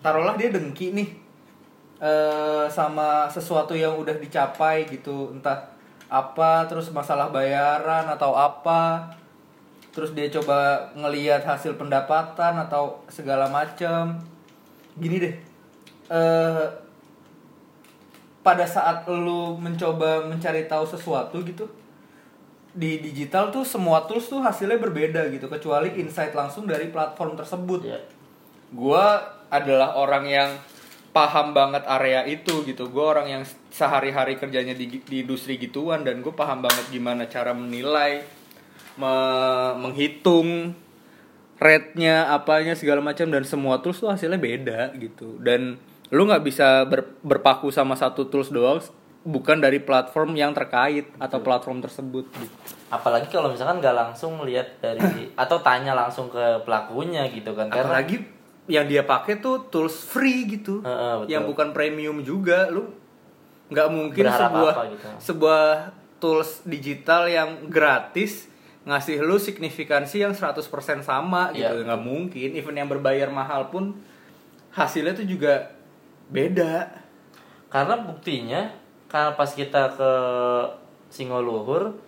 taruhlah 0.01 0.33
dia 0.37 0.49
dengki 0.49 0.93
nih 0.97 1.20
eh 2.01 2.65
sama 2.73 3.29
sesuatu 3.29 3.77
yang 3.77 3.93
udah 3.93 4.17
dicapai 4.17 4.89
gitu. 4.89 5.29
Entah 5.37 5.69
apa 6.11 6.65
terus 6.65 6.89
masalah 6.89 7.29
bayaran 7.29 8.09
atau 8.09 8.33
apa. 8.33 9.13
Terus 9.93 10.11
dia 10.17 10.27
coba 10.33 10.89
ngelihat 10.97 11.45
hasil 11.45 11.77
pendapatan 11.77 12.57
atau 12.57 13.05
segala 13.07 13.45
macam 13.47 14.17
gini 14.97 15.21
deh. 15.21 15.35
Eh 16.09 16.65
pada 18.41 18.65
saat 18.65 19.05
lu 19.05 19.53
mencoba 19.61 20.25
mencari 20.25 20.65
tahu 20.65 20.81
sesuatu 20.81 21.37
gitu 21.45 21.69
di 22.71 23.03
digital 23.03 23.51
tuh 23.51 23.67
semua 23.67 24.07
tools 24.07 24.31
tuh 24.31 24.39
hasilnya 24.39 24.79
berbeda 24.79 25.27
gitu 25.29 25.51
kecuali 25.51 25.91
insight 25.99 26.31
langsung 26.31 26.65
dari 26.65 26.89
platform 26.89 27.35
tersebut. 27.37 27.85
Ya. 27.85 27.99
gua 28.71 29.19
adalah 29.51 29.99
orang 29.99 30.25
yang 30.25 30.49
paham 31.11 31.51
banget 31.51 31.83
area 31.87 32.23
itu 32.27 32.63
gitu. 32.63 32.87
Gue 32.87 33.03
orang 33.03 33.27
yang 33.27 33.43
sehari-hari 33.71 34.39
kerjanya 34.39 34.75
di, 34.75 35.03
di 35.03 35.15
industri 35.23 35.59
gituan 35.59 36.07
dan 36.07 36.23
gue 36.23 36.31
paham 36.31 36.63
banget 36.63 36.87
gimana 36.91 37.27
cara 37.27 37.51
menilai 37.51 38.23
me- 38.95 39.73
menghitung 39.79 40.75
rate-nya 41.61 42.33
apanya 42.33 42.73
segala 42.73 43.05
macam 43.05 43.29
dan 43.29 43.45
semua 43.45 43.77
tools 43.83 44.01
tuh 44.01 44.09
hasilnya 44.09 44.39
beda 44.39 44.95
gitu. 44.97 45.37
Dan 45.37 45.77
lu 46.11 46.27
nggak 46.27 46.43
bisa 46.43 46.87
ber- 46.87 47.19
berpaku 47.21 47.69
sama 47.69 47.93
satu 47.95 48.27
tools 48.27 48.49
doang 48.49 48.81
bukan 49.21 49.61
dari 49.61 49.77
platform 49.77 50.33
yang 50.33 50.49
terkait 50.51 51.05
atau 51.21 51.37
platform 51.45 51.77
tersebut 51.77 52.25
gitu. 52.41 52.55
apalagi 52.89 53.29
kalau 53.29 53.53
misalkan 53.53 53.77
nggak 53.77 53.93
langsung 53.93 54.41
lihat 54.41 54.81
dari 54.81 55.29
atau 55.45 55.61
tanya 55.61 55.93
langsung 55.93 56.27
ke 56.33 56.65
pelakunya 56.65 57.29
gitu 57.29 57.53
kan. 57.53 57.69
Karena 57.69 58.01
apalagi 58.01 58.40
yang 58.71 58.87
dia 58.87 59.03
pakai 59.03 59.43
tuh 59.43 59.67
tools 59.67 60.07
free 60.07 60.47
gitu. 60.47 60.79
Heeh, 60.79 61.13
betul. 61.19 61.27
yang 61.27 61.43
bukan 61.43 61.75
premium 61.75 62.23
juga. 62.23 62.71
Lu 62.71 62.87
nggak 63.67 63.87
mungkin 63.91 64.23
Berharap 64.27 64.47
sebuah 64.51 64.73
apa 64.73 64.83
gitu. 64.91 65.07
sebuah 65.19 65.65
tools 66.23 66.51
digital 66.63 67.27
yang 67.27 67.49
gratis 67.67 68.47
ngasih 68.83 69.21
lu 69.21 69.37
signifikansi 69.37 70.23
yang 70.25 70.33
100% 70.33 70.63
sama 71.05 71.51
Iya, 71.51 71.69
gitu. 71.75 71.85
nggak 71.85 72.01
mungkin. 72.01 72.49
Even 72.55 72.75
yang 72.75 72.87
berbayar 72.87 73.27
mahal 73.27 73.67
pun 73.67 73.99
hasilnya 74.71 75.13
tuh 75.13 75.27
juga 75.27 75.75
beda. 76.31 76.87
Karena 77.67 77.99
buktinya 77.99 78.71
karena 79.07 79.35
pas 79.35 79.51
kita 79.51 79.91
ke 79.99 80.11
Singoluhur 81.11 81.99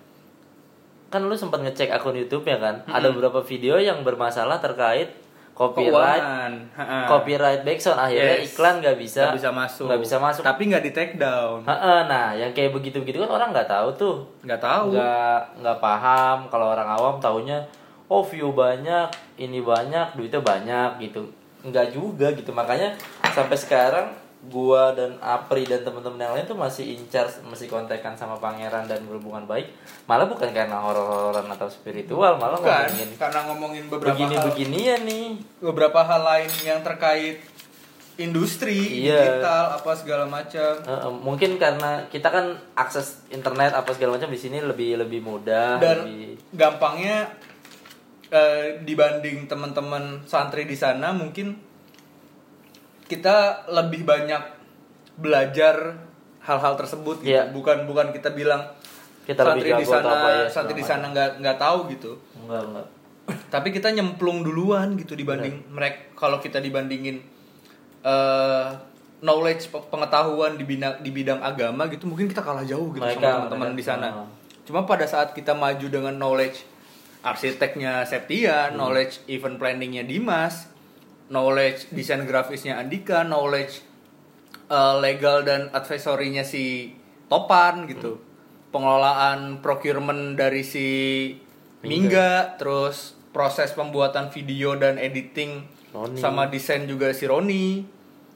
kan 1.07 1.21
lu 1.21 1.35
sempat 1.35 1.61
ngecek 1.61 1.93
akun 1.93 2.17
YouTube 2.17 2.47
ya 2.47 2.57
kan? 2.57 2.81
Ada 2.89 3.13
beberapa 3.13 3.43
video 3.43 3.77
yang 3.77 4.01
bermasalah 4.01 4.57
terkait 4.57 5.13
copyright 5.53 6.17
keuangan. 6.19 6.51
Ha-ha. 6.73 6.97
copyright 7.05 7.61
backsound. 7.61 7.97
Akhirnya 8.01 8.41
Yes. 8.41 8.53
iklan 8.53 8.81
nggak 8.81 8.97
bisa 8.97 9.21
nggak 9.29 9.37
bisa 9.37 9.51
masuk. 9.53 9.85
nggak 9.85 10.01
bisa 10.01 10.15
masuk. 10.17 10.43
Tapi 10.43 10.61
nggak 10.73 10.83
di 10.83 10.91
take 10.91 11.15
down. 11.15 11.61
Heeh, 11.63 11.99
nah 12.09 12.33
yang 12.33 12.51
kayak 12.51 12.73
begitu 12.73 12.97
begitu 12.99 13.21
kan 13.21 13.29
orang 13.29 13.49
nggak 13.53 13.69
tahu 13.69 13.89
tuh. 13.93 14.15
Nggak 14.41 14.61
tahu. 14.61 14.97
Nggak 14.97 15.39
nggak 15.61 15.77
paham. 15.77 16.37
Kalau 16.49 16.73
orang 16.73 16.89
awam 16.89 17.15
taunya 17.21 17.61
oh 18.09 18.25
view 18.25 18.51
banyak 18.51 19.07
ini 19.37 19.61
banyak 19.61 20.17
duitnya 20.17 20.41
banyak 20.41 20.89
gitu. 21.09 21.23
Nggak 21.63 21.93
juga 21.93 22.33
gitu. 22.33 22.49
Makanya 22.51 22.97
sampai 23.31 23.55
sekarang 23.55 24.07
gua 24.51 24.91
dan 24.91 25.15
Apri 25.23 25.63
dan 25.63 25.87
teman-teman 25.87 26.19
yang 26.19 26.33
lain 26.35 26.43
tuh 26.43 26.59
masih 26.59 26.99
incar 26.99 27.23
masih 27.47 27.71
kontekan 27.71 28.11
sama 28.11 28.35
pangeran 28.35 28.83
dan 28.87 28.99
berhubungan 29.07 29.47
baik. 29.47 29.71
Malah 30.03 30.27
bukan 30.27 30.51
karena 30.51 30.83
horor-hororan 30.83 31.47
atau 31.47 31.71
spiritual 31.71 32.35
malah 32.35 32.59
bukan 32.59 32.91
ngomongin 32.91 33.09
karena 33.15 33.39
ngomongin 33.47 33.83
beberapa 33.87 34.11
begini 34.11 34.35
hal. 34.35 34.45
beginian 34.51 35.01
nih. 35.07 35.27
Beberapa 35.63 35.99
hal 36.03 36.21
lain 36.27 36.51
yang 36.67 36.79
terkait 36.83 37.39
industri 38.13 39.09
Iya. 39.09 39.41
digital 39.41 39.79
apa 39.81 39.91
segala 39.97 40.25
macam. 40.29 40.71
Eh, 40.85 41.11
mungkin 41.23 41.57
karena 41.57 42.05
kita 42.13 42.29
kan 42.29 42.45
akses 42.77 43.25
internet 43.33 43.73
apa 43.73 43.89
segala 43.95 44.21
macam 44.21 44.29
di 44.29 44.37
sini 44.37 44.61
lebih 44.61 45.01
lebih 45.01 45.23
mudah 45.23 45.81
dan 45.81 46.05
lebih 46.05 46.37
gampangnya 46.53 47.25
eh, 48.29 48.81
dibanding 48.81 49.45
teman-teman 49.45 50.21
santri 50.25 50.65
di 50.65 50.73
sana 50.73 51.13
mungkin 51.13 51.53
kita 53.05 53.35
lebih 53.67 54.03
banyak 54.03 54.41
belajar 55.15 55.99
hal-hal 56.41 56.73
tersebut 56.75 57.21
gitu. 57.21 57.31
Iya. 57.31 57.47
bukan 57.49 57.85
bukan 57.85 58.09
kita 58.09 58.31
bilang 58.31 58.67
Kita 59.23 59.39
lebih 59.45 59.63
santri 59.63 59.79
di 59.79 59.87
sana 59.87 60.09
apa 60.09 60.27
ya, 60.29 60.43
santri 60.47 60.75
di 60.75 60.83
sana 60.83 61.05
nggak 61.07 61.29
nggak 61.39 61.57
tahu 61.57 61.79
gitu 61.89 62.11
enggak 62.37 62.63
enggak 62.65 62.87
tapi 63.47 63.71
kita 63.71 63.87
nyemplung 63.89 64.43
duluan 64.43 64.97
gitu 64.97 65.15
dibanding 65.15 65.63
mereka 65.69 66.11
kalau 66.17 66.37
kita 66.37 66.59
dibandingin 66.59 67.23
eh, 68.01 68.67
knowledge 69.21 69.71
pe- 69.71 69.87
pengetahuan 69.87 70.59
di 70.59 70.65
bidang 70.65 70.99
di 70.99 71.09
bidang 71.09 71.39
agama 71.39 71.87
gitu 71.87 72.03
mungkin 72.05 72.27
kita 72.27 72.41
kalah 72.41 72.63
jauh 72.63 72.91
gitu 72.91 72.99
Mereka- 72.99 73.21
sama 73.21 73.47
teman-teman 73.47 73.71
di 73.73 73.83
sana. 73.83 74.07
Cuma 74.63 74.83
pada 74.83 75.03
saat 75.03 75.31
kita 75.31 75.51
maju 75.53 75.87
dengan 75.87 76.11
knowledge 76.13 76.67
arsiteknya 77.21 78.03
Septian, 78.03 78.75
Hmm. 78.75 78.79
knowledge 78.81 79.23
event 79.27 79.55
planningnya 79.55 80.03
Dimas, 80.03 80.67
knowledge 81.33 81.89
desain 81.89 82.21
grafisnya 82.29 82.77
Andika, 82.77 83.25
knowledge 83.25 83.81
eh, 84.69 84.95
legal 85.01 85.41
dan 85.41 85.73
advisory-nya 85.73 86.45
si 86.45 86.93
Topan 87.25 87.89
gitu. 87.89 88.21
Hmm. 88.21 88.31
Pengelolaan 88.69 89.39
procurement 89.65 90.37
dari 90.37 90.61
si 90.61 90.87
Mingga, 91.83 92.55
terus 92.55 93.17
proses 93.35 93.75
pembuatan 93.75 94.31
video 94.31 94.77
dan 94.79 94.95
editing 94.95 95.67
Roni. 95.91 96.15
sama 96.15 96.47
desain 96.47 96.85
juga 96.85 97.11
si 97.11 97.25
Roni. 97.25 97.83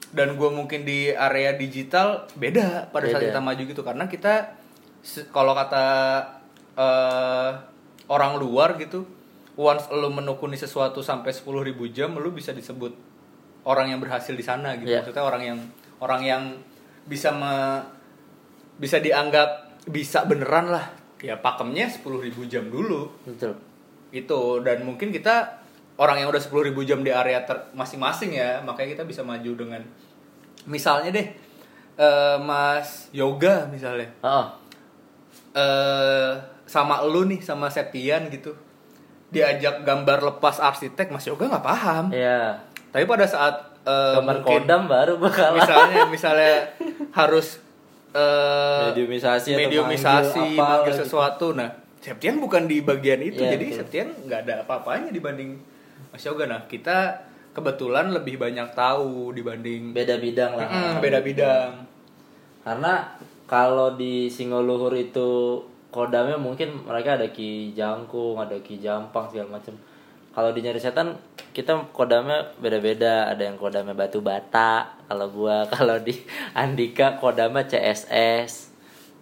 Dan 0.08 0.40
gue 0.40 0.48
mungkin 0.48 0.88
di 0.88 1.12
area 1.12 1.52
digital 1.52 2.24
beda 2.32 2.88
pada 2.88 3.06
saat 3.12 3.28
Beda. 3.28 3.28
kita 3.28 3.40
maju 3.44 3.62
gitu 3.68 3.82
karena 3.84 4.08
kita 4.08 4.56
kalau 5.32 5.52
kata 5.52 5.86
eh, 6.76 7.50
orang 8.08 8.40
luar 8.40 8.80
gitu, 8.80 9.04
once 9.58 9.90
lu 9.90 10.06
menekuni 10.14 10.54
sesuatu 10.54 11.02
sampai 11.02 11.34
10.000 11.34 11.74
jam, 11.90 12.14
lu 12.14 12.30
bisa 12.30 12.54
disebut 12.54 12.94
orang 13.66 13.90
yang 13.90 13.98
berhasil 13.98 14.30
di 14.30 14.44
sana 14.46 14.78
gitu. 14.78 14.86
Iya. 14.86 15.02
Maksudnya 15.02 15.24
orang 15.26 15.42
yang 15.42 15.58
orang 15.98 16.22
yang 16.22 16.42
bisa 17.10 17.34
me, 17.34 17.82
bisa 18.78 19.02
dianggap 19.02 19.82
bisa 19.90 20.22
beneran 20.30 20.70
lah. 20.70 20.86
Ya 21.18 21.34
pakemnya 21.34 21.90
10.000 21.90 22.30
jam 22.46 22.70
dulu 22.70 23.10
betul 23.26 23.58
itu 24.14 24.40
dan 24.64 24.80
mungkin 24.84 25.12
kita 25.12 25.60
orang 26.00 26.22
yang 26.24 26.28
udah 26.32 26.40
10.000 26.40 26.72
jam 26.88 27.04
di 27.04 27.12
area 27.12 27.44
masing-masing 27.76 28.32
ya 28.32 28.62
makanya 28.64 28.96
kita 28.96 29.04
bisa 29.04 29.20
maju 29.20 29.50
dengan 29.52 29.82
misalnya 30.64 31.12
deh 31.12 31.28
eh, 31.98 32.36
Mas 32.40 33.12
Yoga 33.12 33.68
misalnya 33.68 34.08
Heeh. 34.24 34.46
eh 35.58 36.32
sama 36.68 37.00
lu 37.04 37.24
nih 37.28 37.40
sama 37.40 37.68
Septian 37.68 38.28
gitu 38.32 38.52
diajak 39.28 39.82
gambar 39.82 40.18
lepas 40.26 40.56
arsitek 40.58 41.08
Mas 41.08 41.24
Yoga 41.24 41.44
nggak 41.46 41.62
paham 41.62 42.04
Iya. 42.08 42.56
tapi 42.88 43.04
pada 43.04 43.24
saat 43.24 43.54
eh, 43.82 44.14
Gambar 44.16 44.40
mungkin 44.40 44.64
kodam 44.64 44.82
baru 44.84 45.14
bakal 45.16 45.52
misalnya 45.54 46.02
misalnya 46.14 46.54
harus 47.12 47.60
eh, 48.10 48.88
Mediumisasi 48.88 49.48
atau 49.50 49.60
mediumisasi 49.60 50.40
manggil 50.40 50.56
apa 50.56 50.64
manggil 50.64 50.92
gitu. 50.92 51.00
sesuatu 51.02 51.46
nah 51.52 51.68
Septian 51.98 52.38
bukan 52.38 52.64
di 52.64 52.80
bagian 52.80 53.18
itu 53.20 53.42
Iya, 53.42 53.52
jadi 53.52 53.66
betul. 53.66 53.78
Septian 53.78 54.08
nggak 54.22 54.40
ada 54.42 54.54
apa-apanya 54.62 55.10
dibanding 55.10 55.60
Mas 56.08 56.22
Yoga 56.22 56.44
nah 56.44 56.64
kita 56.64 57.20
kebetulan 57.50 58.08
lebih 58.08 58.38
banyak 58.38 58.70
tahu 58.70 59.30
dibanding 59.30 59.90
beda 59.90 60.16
bidang 60.16 60.54
lah. 60.54 60.64
Mm, 60.64 60.94
beda 60.98 61.20
bidang 61.20 61.70
Karena 62.60 63.12
kalau 63.44 63.92
di 63.92 64.28
Singoluhur 64.28 64.92
itu 64.94 65.58
kodamnya 65.88 66.36
mungkin 66.36 66.84
mereka 66.84 67.16
ada 67.16 67.28
Ki 67.32 67.72
Jangkung, 67.72 68.36
ada 68.40 68.56
Ki 68.60 68.76
Jampang 68.80 69.28
segala 69.32 69.58
macam. 69.60 69.74
Kalau 70.32 70.54
di 70.54 70.60
Nyari 70.62 70.78
Setan 70.78 71.18
kita 71.56 71.90
kodamnya 71.90 72.54
beda-beda, 72.60 73.26
ada 73.26 73.42
yang 73.42 73.58
kodamnya 73.58 73.96
batu 73.96 74.22
bata, 74.22 75.00
kalau 75.08 75.26
gua 75.32 75.64
kalau 75.74 75.98
di 75.98 76.14
Andika 76.54 77.16
kodamnya 77.18 77.66
CSS. 77.66 78.70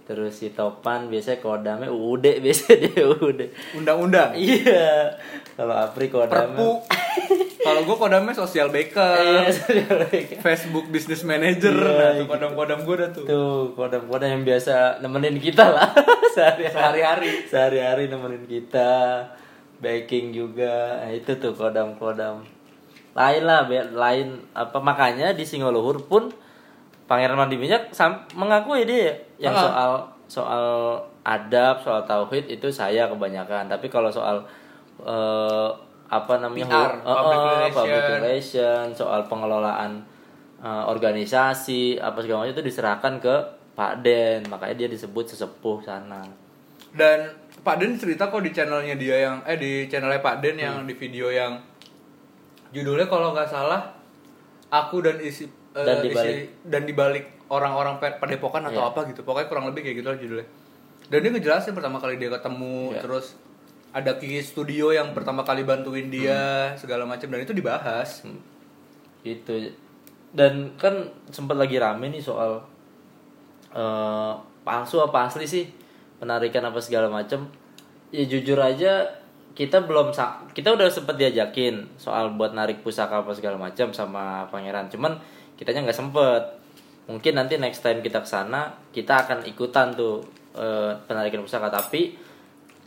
Terus 0.07 0.38
si 0.38 0.55
Topan 0.55 1.11
biasanya 1.11 1.42
kodamnya 1.42 1.90
UUD 1.90 2.24
biasanya 2.44 2.76
dia 2.79 3.02
UUD. 3.11 3.40
undang-undang 3.74 4.38
Iya. 4.38 5.18
Kalau 5.59 5.74
Apri 5.74 6.07
kodamnya 6.07 6.55
perpu 6.55 6.70
kalau 7.66 7.83
gue 7.83 7.96
kodamnya 7.96 8.33
social 8.33 8.68
Iya, 8.68 8.74
baker. 8.76 9.16
Facebook 10.38 10.87
business 10.88 11.22
manager 11.22 11.70
Iya, 11.70 11.90
nah, 11.90 12.11
tuh 12.12 12.16
gitu. 12.16 12.31
kodam-kodam 12.31 12.79
gue 12.81 12.96
dah 12.96 13.11
tuh 13.11 13.24
Tuh, 13.24 13.62
kodam-kodam 13.72 14.29
yang 14.31 14.42
biasa 14.42 14.74
nemenin 14.98 15.37
kita 15.37 15.66
lah 15.68 15.90
sehari-hari. 16.35 17.44
Sehari-hari. 17.44 18.05
Nemenin 18.07 18.44
kita. 18.44 19.22
Baking 19.76 20.31
juga. 20.31 21.00
Nah, 21.00 21.11
itu 21.11 21.35
tuh 21.35 21.52
kodam-kodam. 21.52 22.40
Lain 23.12 23.42
lah, 23.42 23.64
lain 23.68 24.26
apa 24.52 24.76
makanya 24.79 25.33
di 25.33 25.42
Singoluhur 25.42 26.05
pun 26.05 26.29
Pangeran 27.05 27.35
Mandi 27.35 27.55
Minyak 27.55 27.88
sam- 27.90 28.26
mengakui 28.33 28.83
dia 28.83 29.14
yang 29.37 29.52
Ah. 29.52 29.62
soal 29.62 29.92
soal 30.26 30.66
adab, 31.22 31.79
soal 31.79 32.02
tauhid 32.02 32.50
itu 32.50 32.66
saya 32.68 33.07
kebanyakan. 33.07 33.66
Tapi 33.66 33.87
kalau 33.87 34.09
soal 34.09 34.42
eh, 34.98 35.70
apa 36.07 36.35
namanya 36.37 36.66
PR, 36.66 36.92
eh, 36.95 37.03
public 37.03 37.37
eh, 37.37 37.45
relation. 37.45 37.75
public 37.75 38.05
relation, 38.14 38.85
soal 38.92 39.21
pengelolaan 39.25 39.90
eh, 40.59 40.85
organisasi 40.87 41.83
apa 41.97 42.19
segala 42.19 42.42
macam 42.42 42.53
itu 42.53 42.64
diserahkan 42.64 43.14
ke 43.19 43.35
Pak 43.73 43.92
Den 44.01 44.47
makanya 44.47 44.75
dia 44.77 44.88
disebut 44.88 45.27
sesepuh 45.27 45.81
sana 45.81 46.25
Dan 46.90 47.29
Pak 47.59 47.77
Den 47.77 47.95
cerita 47.95 48.27
kok 48.27 48.40
di 48.40 48.51
channelnya 48.51 48.95
dia 48.95 49.16
yang 49.23 49.37
eh 49.42 49.55
di 49.55 49.85
channelnya 49.85 50.19
Pak 50.19 50.38
Den 50.38 50.57
yang 50.57 50.77
Hmm. 50.79 50.87
di 50.87 50.95
video 50.95 51.29
yang 51.29 51.61
judulnya 52.71 53.05
kalau 53.05 53.31
nggak 53.31 53.47
salah 53.47 53.95
aku 54.69 55.01
dan 55.01 55.19
isi 55.19 55.45
eh, 55.45 55.51
Dan 55.79 56.01
dibalik. 56.03 56.33
isi- 56.33 56.49
dan 56.64 56.83
dibalik 56.85 57.25
orang-orang 57.49 57.99
padepokan 57.99 58.64
atau 58.64 58.81
Iya. 58.81 58.90
apa 58.90 59.01
gitu 59.07 59.23
pokoknya 59.23 59.47
kurang 59.47 59.66
lebih 59.66 59.83
kayak 59.83 59.97
gitu 59.97 60.09
lah 60.09 60.16
judulnya 60.16 60.47
dan 61.07 61.19
dia 61.21 61.31
ngejelasin 61.31 61.73
pertama 61.73 61.99
kali 61.99 62.16
dia 62.16 62.27
ketemu 62.29 62.90
Iya. 62.90 63.01
terus 63.01 63.27
ada 63.97 64.21
Kiki 64.21 64.45
Studio 64.45 64.93
yang 64.93 65.17
pertama 65.17 65.41
kali 65.41 65.65
bantuin 65.65 66.13
dia 66.13 66.69
segala 66.77 67.09
macam 67.09 67.33
dan 67.33 67.41
itu 67.41 67.57
dibahas. 67.57 68.29
Itu 69.25 69.73
dan 70.37 70.77
kan 70.77 71.09
sempat 71.33 71.57
lagi 71.57 71.81
rame 71.81 72.13
nih 72.13 72.21
soal 72.21 72.61
eh 73.73 74.33
palsu 74.61 75.01
apa 75.01 75.33
asli 75.33 75.49
sih? 75.49 75.65
Penarikan 76.21 76.69
apa 76.69 76.77
segala 76.85 77.09
macam 77.09 77.49
ya 78.13 78.25
jujur 78.29 78.61
aja 78.61 79.09
kita 79.57 79.89
belum 79.89 80.13
kita 80.53 80.69
udah 80.77 80.93
sempet 80.93 81.17
diajakin 81.17 81.97
soal 81.97 82.37
buat 82.37 82.53
narik 82.53 82.85
pusaka 82.85 83.25
apa 83.25 83.33
segala 83.33 83.57
macam 83.57 83.97
sama 83.97 84.45
pangeran. 84.53 84.93
Cuman 84.93 85.17
kitanya 85.57 85.89
nggak 85.89 85.97
sempet. 85.97 86.43
Mungkin 87.09 87.33
nanti 87.33 87.57
next 87.57 87.81
time 87.81 88.05
kita 88.05 88.21
ke 88.21 88.29
sana 88.29 88.77
kita 88.93 89.25
akan 89.25 89.49
ikutan 89.49 89.97
tuh 89.97 90.21
eh, 90.53 90.93
penarikan 91.09 91.41
pusaka. 91.41 91.73
Tapi 91.73 92.26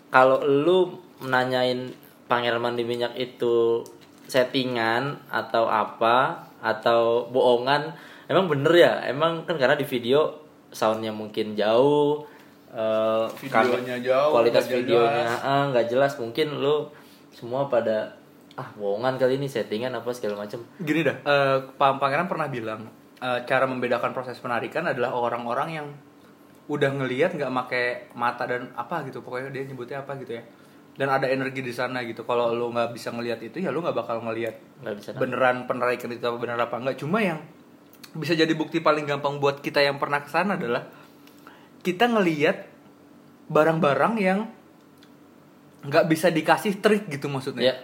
kalau 0.10 0.41
lu 0.45 0.98
nanyain 1.26 1.93
pangeran 2.30 2.62
mandi 2.62 2.86
minyak 2.86 3.17
itu 3.17 3.82
settingan 4.30 5.17
atau 5.34 5.65
apa 5.65 6.45
atau 6.62 7.26
bohongan 7.34 7.93
emang 8.30 8.45
bener 8.45 8.74
ya? 8.74 8.93
Emang 9.10 9.45
kan 9.45 9.58
karena 9.58 9.74
di 9.74 9.86
video 9.86 10.45
soundnya 10.69 11.10
mungkin 11.10 11.58
jauh 11.58 12.26
eh, 12.69 13.26
Videonya 13.41 13.98
jauh, 14.06 14.30
kualitas 14.38 14.69
nggak 14.69 14.78
videonya 14.86 15.26
jelas. 15.26 15.41
ah, 15.45 15.63
nggak 15.74 15.88
jelas. 15.89 16.12
Mungkin 16.22 16.48
lu 16.62 16.76
semua 17.34 17.65
pada 17.65 18.13
ah 18.60 18.69
bohongan 18.76 19.15
kali 19.15 19.39
ini 19.39 19.48
settingan 19.48 19.95
apa 19.95 20.12
segala 20.12 20.43
macam 20.43 20.60
Gini 20.84 21.00
dah, 21.00 21.15
eh, 21.24 21.58
Pak 21.80 21.98
Pangeran 21.98 22.28
pernah 22.28 22.52
bilang 22.52 22.86
eh, 23.24 23.39
cara 23.48 23.65
membedakan 23.65 24.12
proses 24.13 24.38
penarikan 24.38 24.86
adalah 24.86 25.15
orang-orang 25.15 25.69
yang 25.74 25.88
udah 26.69 26.89
ngelihat 27.01 27.34
nggak 27.34 27.51
make 27.51 27.84
mata 28.13 28.45
dan 28.45 28.69
apa 28.77 29.01
gitu 29.10 29.25
pokoknya 29.25 29.49
dia 29.49 29.65
nyebutnya 29.65 30.05
apa 30.05 30.15
gitu 30.21 30.38
ya. 30.38 30.43
Dan 30.99 31.10
ada 31.10 31.25
energi 31.32 31.65
di 31.65 31.73
sana 31.73 32.05
gitu. 32.05 32.27
Kalau 32.27 32.53
lu 32.53 32.69
nggak 32.69 32.93
bisa 32.93 33.10
ngelihat 33.10 33.41
itu 33.41 33.58
ya 33.58 33.73
lu 33.73 33.82
nggak 33.82 33.97
bakal 33.97 34.21
ngelihat 34.21 34.55
nggak 34.86 34.95
bisa 35.01 35.10
beneran 35.17 35.65
penarikan 35.65 36.13
itu 36.13 36.21
apa 36.21 36.38
bener 36.38 36.60
apa 36.62 36.75
enggak 36.77 37.01
cuma 37.01 37.19
yang 37.19 37.41
bisa 38.13 38.34
jadi 38.38 38.53
bukti 38.53 38.82
paling 38.82 39.05
gampang 39.05 39.38
buat 39.41 39.62
kita 39.62 39.82
yang 39.82 39.97
pernah 40.01 40.21
ke 40.21 40.29
sana 40.29 40.58
adalah 40.58 40.86
kita 41.82 42.10
ngelihat 42.10 42.67
barang-barang 43.49 44.13
yang 44.21 44.39
nggak 45.86 46.05
bisa 46.12 46.29
dikasih 46.29 46.84
trik 46.84 47.10
gitu 47.10 47.32
maksudnya. 47.32 47.73
Ya. 47.73 47.75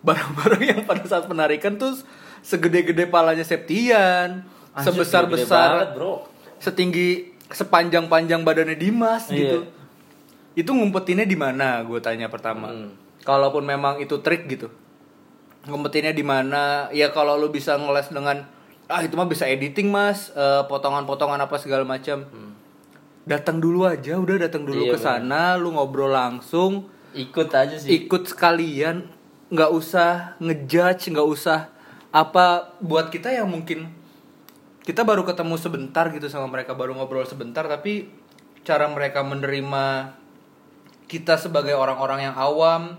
Barang-barang 0.00 0.62
yang 0.64 0.80
pada 0.88 1.04
saat 1.04 1.26
penarikan 1.26 1.76
tuh 1.76 1.96
segede-gede 2.40 3.08
palanya 3.08 3.44
Septian, 3.44 4.48
sebesar-besar 4.76 5.92
setinggi 6.60 7.39
sepanjang-panjang 7.50 8.42
badannya 8.42 8.74
Dimas 8.74 9.28
Iya. 9.28 9.36
gitu. 9.36 9.58
Itu 10.56 10.70
ngumpetinnya 10.72 11.24
di 11.24 11.34
mana? 11.34 11.82
Gue 11.82 11.98
tanya 11.98 12.26
pertama. 12.26 12.70
Hmm. 12.70 12.94
Kalaupun 13.22 13.62
memang 13.62 13.98
itu 13.98 14.18
trik 14.18 14.46
gitu. 14.46 14.70
Ngumpetinnya 15.62 16.10
di 16.10 16.24
mana? 16.24 16.88
Ya 16.90 17.10
kalau 17.10 17.36
lu 17.36 17.48
bisa 17.48 17.76
ngeles 17.76 18.08
dengan 18.08 18.48
ah 18.86 19.00
itu 19.00 19.14
mah 19.14 19.28
bisa 19.28 19.46
editing 19.46 19.86
Mas, 19.86 20.32
Eh, 20.32 20.62
potongan-potongan 20.66 21.38
apa 21.38 21.56
segala 21.56 21.84
macam. 21.84 22.26
Datang 23.22 23.60
dulu 23.60 23.84
aja, 23.84 24.16
udah 24.16 24.40
datang 24.40 24.64
dulu 24.64 24.80
Hmm. 24.82 24.88
Iya, 24.88 24.94
ke 24.94 24.98
sana, 24.98 25.42
lu 25.54 25.70
ngobrol 25.70 26.10
langsung, 26.10 26.88
ikut 27.12 27.52
aja 27.52 27.76
sih 27.76 27.86
ikut 28.00 28.26
sekalian, 28.26 29.06
nggak 29.52 29.70
usah 29.70 30.34
ngejudge, 30.40 31.12
nggak 31.12 31.28
usah 31.28 31.68
apa 32.10 32.74
buat 32.80 33.06
kita 33.06 33.30
yang 33.30 33.46
mungkin 33.46 33.86
kita 34.86 35.04
baru 35.04 35.22
ketemu 35.28 35.54
sebentar 35.60 36.08
gitu 36.10 36.26
sama 36.26 36.48
mereka 36.48 36.72
baru 36.72 36.96
ngobrol 36.96 37.26
sebentar 37.28 37.68
tapi 37.68 38.08
cara 38.64 38.88
mereka 38.88 39.20
menerima 39.24 40.16
kita 41.10 41.36
sebagai 41.36 41.74
orang-orang 41.74 42.30
yang 42.30 42.36
awam 42.38 42.96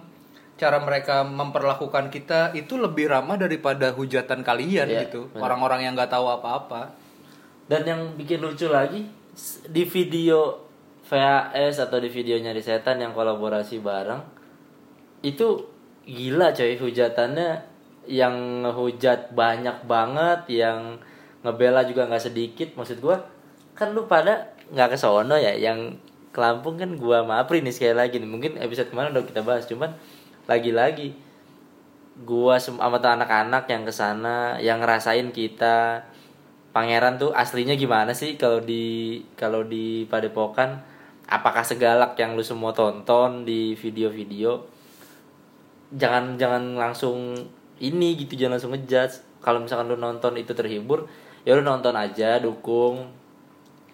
cara 0.61 0.77
mereka 0.77 1.25
memperlakukan 1.25 2.13
kita 2.13 2.53
itu 2.53 2.77
lebih 2.77 3.09
ramah 3.09 3.33
daripada 3.33 3.89
hujatan 3.97 4.45
kalian 4.45 4.85
Iya, 4.85 5.09
gitu. 5.09 5.33
orang-orang 5.41 5.89
yang 5.89 5.97
nggak 5.97 6.13
tahu 6.13 6.29
apa-apa. 6.29 6.93
Dan 7.65 7.81
yang 7.81 8.01
bikin 8.13 8.45
lucu 8.45 8.69
lagi 8.69 9.09
di 9.65 9.83
video 9.89 10.61
VHS 11.09 11.89
atau 11.89 11.97
di 11.97 12.13
videonya 12.13 12.53
di 12.53 12.61
setan 12.61 13.01
yang 13.01 13.17
kolaborasi 13.17 13.81
bareng 13.81 14.21
itu 15.25 15.65
gila 16.05 16.53
coy 16.53 16.77
hujatannya 16.77 17.49
yang 18.05 18.61
hujat 18.69 19.33
banyak 19.33 19.81
banget 19.89 20.45
yang 20.61 21.01
ngebela 21.41 21.81
juga 21.85 22.05
nggak 22.05 22.21
sedikit 22.21 22.73
maksud 22.77 23.01
gua 23.01 23.21
kan 23.73 23.91
lu 23.97 24.05
pada 24.05 24.53
nggak 24.71 24.93
ke 24.93 24.97
sono 24.97 25.35
ya 25.35 25.51
yang 25.57 25.97
ke 26.31 26.39
Lampung 26.39 26.79
kan 26.79 26.95
gua 26.95 27.27
sama 27.27 27.43
nih 27.43 27.73
sekali 27.75 27.95
lagi 27.95 28.15
nih. 28.23 28.29
Mungkin 28.29 28.51
episode 28.55 28.87
kemarin 28.87 29.11
udah 29.11 29.27
kita 29.27 29.43
bahas 29.43 29.67
cuman 29.67 29.91
lagi-lagi 30.47 31.11
gua 32.23 32.55
sem- 32.55 32.79
sama 32.79 32.97
anak-anak 32.99 33.67
yang 33.67 33.83
ke 33.83 33.93
sana 33.93 34.55
yang 34.63 34.79
ngerasain 34.79 35.35
kita 35.35 36.07
pangeran 36.71 37.19
tuh 37.19 37.35
aslinya 37.35 37.75
gimana 37.75 38.15
sih 38.15 38.39
kalau 38.39 38.63
di 38.63 39.19
kalau 39.35 39.67
di 39.67 40.07
padepokan? 40.07 40.87
Apakah 41.31 41.63
segalak 41.63 42.19
yang 42.19 42.35
lu 42.35 42.43
semua 42.43 42.75
tonton 42.75 43.47
di 43.47 43.71
video-video? 43.75 44.67
Jangan 45.95 46.35
jangan 46.35 46.75
langsung 46.75 47.35
ini 47.79 48.19
gitu 48.19 48.35
jangan 48.35 48.59
langsung 48.59 48.71
ngejudge. 48.75 49.39
Kalau 49.39 49.63
misalkan 49.63 49.87
lu 49.87 49.95
nonton 49.95 50.35
itu 50.35 50.51
terhibur 50.51 51.07
ya 51.41 51.53
lu 51.53 51.61
nonton 51.61 51.93
aja 51.93 52.37
dukung 52.37 53.09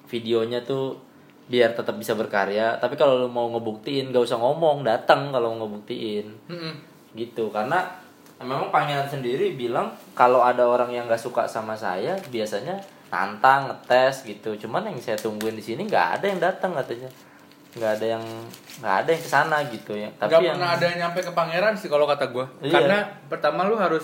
videonya 0.06 0.64
tuh 0.64 1.00
biar 1.48 1.72
tetap 1.72 1.96
bisa 1.96 2.12
berkarya. 2.12 2.76
Tapi 2.78 2.96
kalau 2.96 3.24
lu 3.24 3.28
mau 3.28 3.48
ngebuktiin 3.48 4.12
gak 4.12 4.24
usah 4.24 4.36
ngomong 4.36 4.84
datang 4.84 5.32
kalau 5.32 5.56
mau 5.56 5.64
ngebuktiin. 5.64 6.28
Gitu 7.14 7.48
karena 7.50 7.88
memang 8.38 8.70
pangeran 8.70 9.08
sendiri 9.08 9.56
bilang 9.56 9.90
kalau 10.14 10.44
ada 10.44 10.62
orang 10.62 10.94
yang 10.94 11.10
nggak 11.10 11.18
suka 11.18 11.50
sama 11.50 11.74
saya 11.74 12.14
biasanya 12.28 12.78
nantang 13.08 13.72
ngetes 13.72 14.28
gitu. 14.28 14.60
Cuman 14.60 14.86
yang 14.86 15.00
saya 15.00 15.16
tungguin 15.16 15.56
di 15.56 15.64
sini 15.64 15.88
nggak 15.88 16.20
ada 16.20 16.26
yang 16.28 16.40
datang 16.40 16.76
katanya. 16.76 17.08
Nggak 17.74 17.92
ada 17.96 18.06
yang 18.06 18.24
nggak 18.78 18.96
ada 19.02 19.10
yang 19.10 19.24
ke 19.24 19.30
sana 19.30 19.58
gitu 19.66 19.92
ya. 19.96 20.10
Tapi 20.14 20.32
Gak 20.36 20.44
yang 20.44 20.56
pernah 20.60 20.72
ada 20.76 20.84
yang 20.86 20.98
nyampe 21.02 21.20
ke 21.24 21.32
pangeran 21.32 21.74
sih 21.74 21.88
kalau 21.88 22.06
kata 22.06 22.30
gue 22.30 22.46
Iya. 22.62 22.74
karena 22.76 22.98
pertama 23.26 23.64
lu 23.66 23.80
harus 23.80 24.04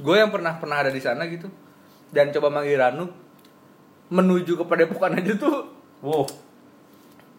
gue 0.00 0.16
yang 0.16 0.32
pernah 0.32 0.56
pernah 0.58 0.82
ada 0.82 0.90
di 0.90 0.98
sana 0.98 1.28
gitu 1.28 1.46
dan 2.12 2.30
coba 2.30 2.52
manggil 2.52 2.78
Ranu 2.78 3.08
menuju 4.12 4.60
ke 4.60 4.64
padepokan 4.68 5.16
aja 5.16 5.32
tuh. 5.40 5.72
Wow. 6.04 6.28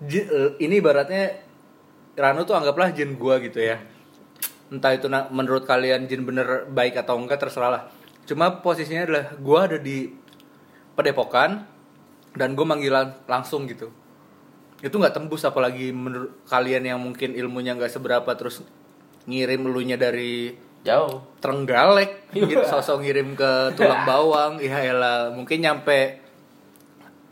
Eh, 0.10 0.58
ini 0.60 0.82
ibaratnya 0.82 1.46
Ranu 2.18 2.44
tuh 2.44 2.58
anggaplah 2.58 2.92
jin 2.92 3.16
gua 3.16 3.38
gitu 3.40 3.62
ya. 3.62 3.80
Entah 4.74 4.98
itu 4.98 5.06
menurut 5.30 5.70
kalian 5.70 6.10
jin 6.10 6.26
bener 6.26 6.66
baik 6.68 6.98
atau 6.98 7.16
enggak 7.22 7.46
terserah 7.46 7.70
lah. 7.70 7.84
Cuma 8.26 8.60
posisinya 8.66 9.06
adalah 9.06 9.26
gua 9.38 9.70
ada 9.70 9.78
di 9.78 10.10
padepokan 10.98 11.66
dan 12.34 12.58
gue 12.58 12.66
manggilan 12.66 13.14
langsung 13.30 13.70
gitu. 13.70 13.94
Itu 14.82 15.00
nggak 15.00 15.16
tembus 15.16 15.46
apalagi 15.46 15.94
menurut 15.94 16.34
kalian 16.50 16.84
yang 16.84 17.00
mungkin 17.00 17.38
ilmunya 17.38 17.78
nggak 17.78 17.94
seberapa 17.94 18.28
terus 18.36 18.66
ngirim 19.30 19.64
elunya 19.70 19.96
dari 19.96 20.58
jauh. 20.84 21.20
Trenggalek. 21.40 22.30
Gitu 22.36 22.60
sosok 22.64 23.04
ngirim 23.04 23.34
ke 23.34 23.74
tulang 23.74 24.04
bawang. 24.10 24.60
Ya 24.60 24.80
elah 24.84 25.32
mungkin 25.32 25.64
nyampe 25.64 26.20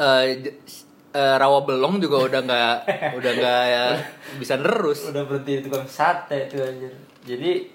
eh 0.01 0.23
j- 0.41 0.57
eh, 1.13 1.35
rawa 1.37 1.61
belong 1.67 2.01
juga 2.01 2.25
udah 2.25 2.41
nggak 2.41 2.75
udah 3.21 3.31
nggak 3.37 3.63
ya, 3.69 3.85
bisa 4.41 4.57
nerus. 4.57 5.11
Udah 5.11 5.27
berhenti 5.27 5.59
di 5.59 5.61
tukang 5.69 5.85
sate 5.85 6.49
tuh 6.49 6.63
anjir. 6.63 6.95
Jadi 7.21 7.69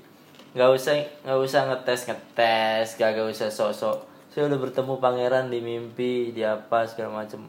nggak 0.56 0.70
usah 0.72 0.92
nggak 1.22 1.38
usah 1.38 1.60
ngetes 1.70 2.00
ngetes. 2.10 2.88
Gak, 2.98 3.14
gak 3.14 3.28
usah 3.30 3.48
sosok 3.52 4.16
saya 4.36 4.52
udah 4.52 4.60
bertemu 4.68 5.00
pangeran 5.00 5.48
di 5.48 5.64
mimpi 5.64 6.28
di 6.36 6.44
apa 6.44 6.84
segala 6.84 7.24
macem. 7.24 7.40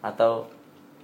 Atau 0.00 0.48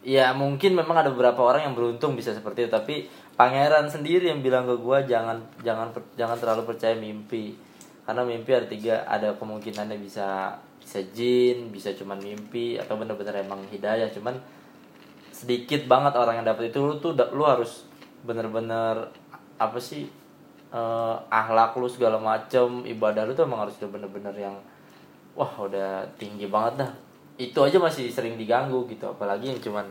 ya 0.00 0.32
mungkin 0.32 0.72
memang 0.72 1.04
ada 1.04 1.12
beberapa 1.12 1.44
orang 1.44 1.68
yang 1.68 1.74
beruntung 1.76 2.16
bisa 2.16 2.32
seperti 2.32 2.64
itu. 2.64 2.72
Tapi 2.72 3.04
pangeran 3.36 3.86
sendiri 3.86 4.32
yang 4.32 4.40
bilang 4.40 4.64
ke 4.64 4.74
gua 4.80 5.04
jangan 5.04 5.38
jangan 5.60 5.92
jangan 6.16 6.36
terlalu 6.40 6.74
percaya 6.74 6.96
mimpi. 6.96 7.54
Karena 8.08 8.22
mimpi 8.24 8.50
ada 8.56 8.66
tiga 8.66 8.94
ada 9.04 9.36
kemungkinannya 9.36 9.98
bisa 10.00 10.56
bisa 10.80 11.02
jin 11.10 11.74
bisa 11.74 11.90
cuman 11.92 12.16
mimpi 12.22 12.80
atau 12.80 12.96
bener-bener 12.96 13.44
emang 13.44 13.60
hidayah. 13.68 14.08
Cuman 14.08 14.34
sedikit 15.30 15.84
banget 15.84 16.16
orang 16.16 16.40
yang 16.40 16.46
dapat 16.48 16.72
itu 16.72 16.80
lu 16.80 16.96
tuh 16.96 17.12
lu 17.36 17.44
harus 17.44 17.84
bener-bener 18.24 19.12
apa 19.60 19.78
sih 19.78 20.08
eh 20.72 21.16
akhlak 21.28 21.76
lu 21.76 21.90
segala 21.90 22.16
macem. 22.16 22.88
Ibadah 22.88 23.28
lu 23.28 23.36
tuh 23.36 23.44
emang 23.44 23.68
harus 23.68 23.76
udah 23.82 23.90
bener-bener 23.90 24.34
yang 24.34 24.56
wah 25.36 25.52
udah 25.60 26.06
tinggi 26.16 26.48
banget 26.48 26.86
dah. 26.86 26.92
Itu 27.36 27.60
aja 27.66 27.76
masih 27.76 28.08
sering 28.08 28.40
diganggu 28.40 28.88
gitu. 28.88 29.12
Apalagi 29.12 29.52
yang 29.52 29.60
cuman 29.60 29.84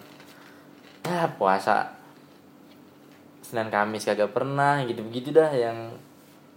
ya 1.05 1.29
puasa 1.38 2.05
Senin 3.45 3.69
Kamis 3.69 4.10
kagak 4.10 4.34
pernah 4.34 4.81
gitu 4.89 5.05
begitu 5.05 5.29
dah 5.29 5.53
yang 5.53 5.93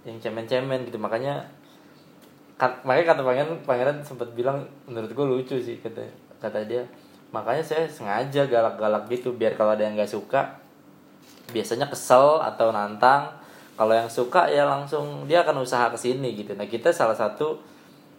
yang 0.09 0.16
cemen-cemen 0.16 0.88
gitu. 0.88 0.96
Makanya 0.96 1.44
Kat- 2.59 2.83
makanya 2.83 3.14
kata 3.14 3.22
pangeran 3.22 3.55
pangeran 3.62 3.96
sempat 4.03 4.35
bilang 4.35 4.66
menurut 4.83 5.14
gue 5.14 5.27
lucu 5.31 5.57
sih 5.62 5.79
kata 5.79 6.03
kata 6.42 6.66
dia. 6.66 6.83
Makanya 7.31 7.62
saya 7.62 7.85
sengaja 7.87 8.51
galak-galak 8.51 9.07
gitu 9.07 9.31
biar 9.38 9.55
kalau 9.55 9.79
ada 9.79 9.87
yang 9.87 9.94
nggak 9.94 10.11
suka 10.11 10.59
biasanya 11.55 11.87
kesel 11.87 12.42
atau 12.42 12.74
nantang. 12.74 13.31
Kalau 13.79 13.94
yang 13.94 14.11
suka 14.11 14.51
ya 14.51 14.66
langsung 14.66 15.31
dia 15.31 15.46
akan 15.46 15.62
usaha 15.62 15.87
ke 15.87 15.94
sini 15.94 16.35
gitu. 16.35 16.59
Nah 16.59 16.66
kita 16.66 16.90
salah 16.90 17.14
satu 17.14 17.62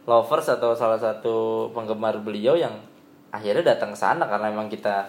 lovers 0.08 0.47
atau 0.47 0.71
salah 0.71 0.95
satu 0.95 1.67
penggemar 1.75 2.23
beliau 2.23 2.55
yang 2.55 2.79
akhirnya 3.36 3.75
datang 3.75 3.91
ke 3.91 3.99
sana 3.99 4.23
karena 4.23 4.55
emang 4.55 4.71
kita 4.71 5.03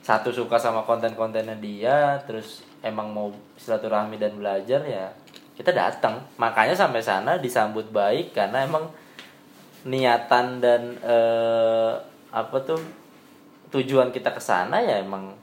satu 0.00 0.32
suka 0.32 0.56
sama 0.56 0.88
konten-kontennya 0.88 1.60
dia 1.60 2.16
terus 2.24 2.64
emang 2.80 3.12
mau 3.12 3.28
silaturahmi 3.60 4.16
dan 4.16 4.36
belajar 4.36 4.80
ya 4.84 5.12
kita 5.60 5.76
datang. 5.76 6.24
Makanya 6.40 6.72
sampai 6.72 7.04
sana 7.04 7.36
disambut 7.36 7.92
baik 7.92 8.32
karena 8.32 8.64
emang 8.64 8.88
niatan 9.84 10.60
dan 10.60 10.96
eh, 11.04 11.92
apa 12.32 12.56
tuh 12.64 12.80
tujuan 13.68 14.08
kita 14.08 14.32
ke 14.32 14.40
sana 14.40 14.80
ya 14.80 15.04
emang 15.04 15.36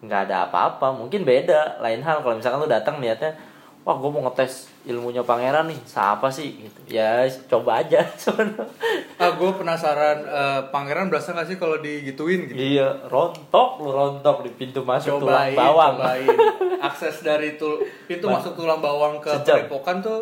nggak 0.00 0.32
ada 0.32 0.48
apa-apa. 0.48 0.96
Mungkin 0.96 1.28
beda 1.28 1.84
lain 1.84 2.00
hal. 2.00 2.24
Kalau 2.24 2.40
misalkan 2.40 2.64
lu 2.64 2.70
datang 2.72 2.96
niatnya 3.04 3.36
wah 3.80 3.96
gue 3.96 4.10
mau 4.10 4.22
ngetes 4.22 4.68
ilmunya 4.82 5.20
pangeran 5.20 5.64
nih 5.66 5.80
siapa 5.82 6.28
sih? 6.28 6.52
Gitu. 6.60 6.80
Ya 6.92 7.24
coba 7.48 7.80
aja 7.80 8.04
sebenarnya. 8.22 8.68
Ah 9.16 9.32
gue 9.32 9.50
penasaran 9.50 10.18
eh, 10.20 10.60
pangeran 10.68 11.08
berasa 11.08 11.32
gak 11.32 11.48
sih 11.48 11.56
kalau 11.56 11.80
digituin 11.80 12.44
gitu? 12.44 12.56
Iya 12.56 13.08
rontok 13.08 13.80
lu 13.80 13.90
rontok 13.90 14.44
di 14.44 14.50
pintu 14.52 14.84
masuk 14.84 15.18
tulang 15.18 15.48
cobain 15.48 15.56
bawang. 15.56 15.94
cobain. 15.96 16.28
Akses 16.88 17.20
dari 17.20 17.56
tul 17.56 17.80
pintu 18.04 18.28
Ba- 18.28 18.36
masuk 18.36 18.52
tulang 18.54 18.80
bawang 18.80 19.16
ke 19.18 19.32
Sejam. 19.32 19.64
Padepokan 19.64 19.96
tuh 20.00 20.20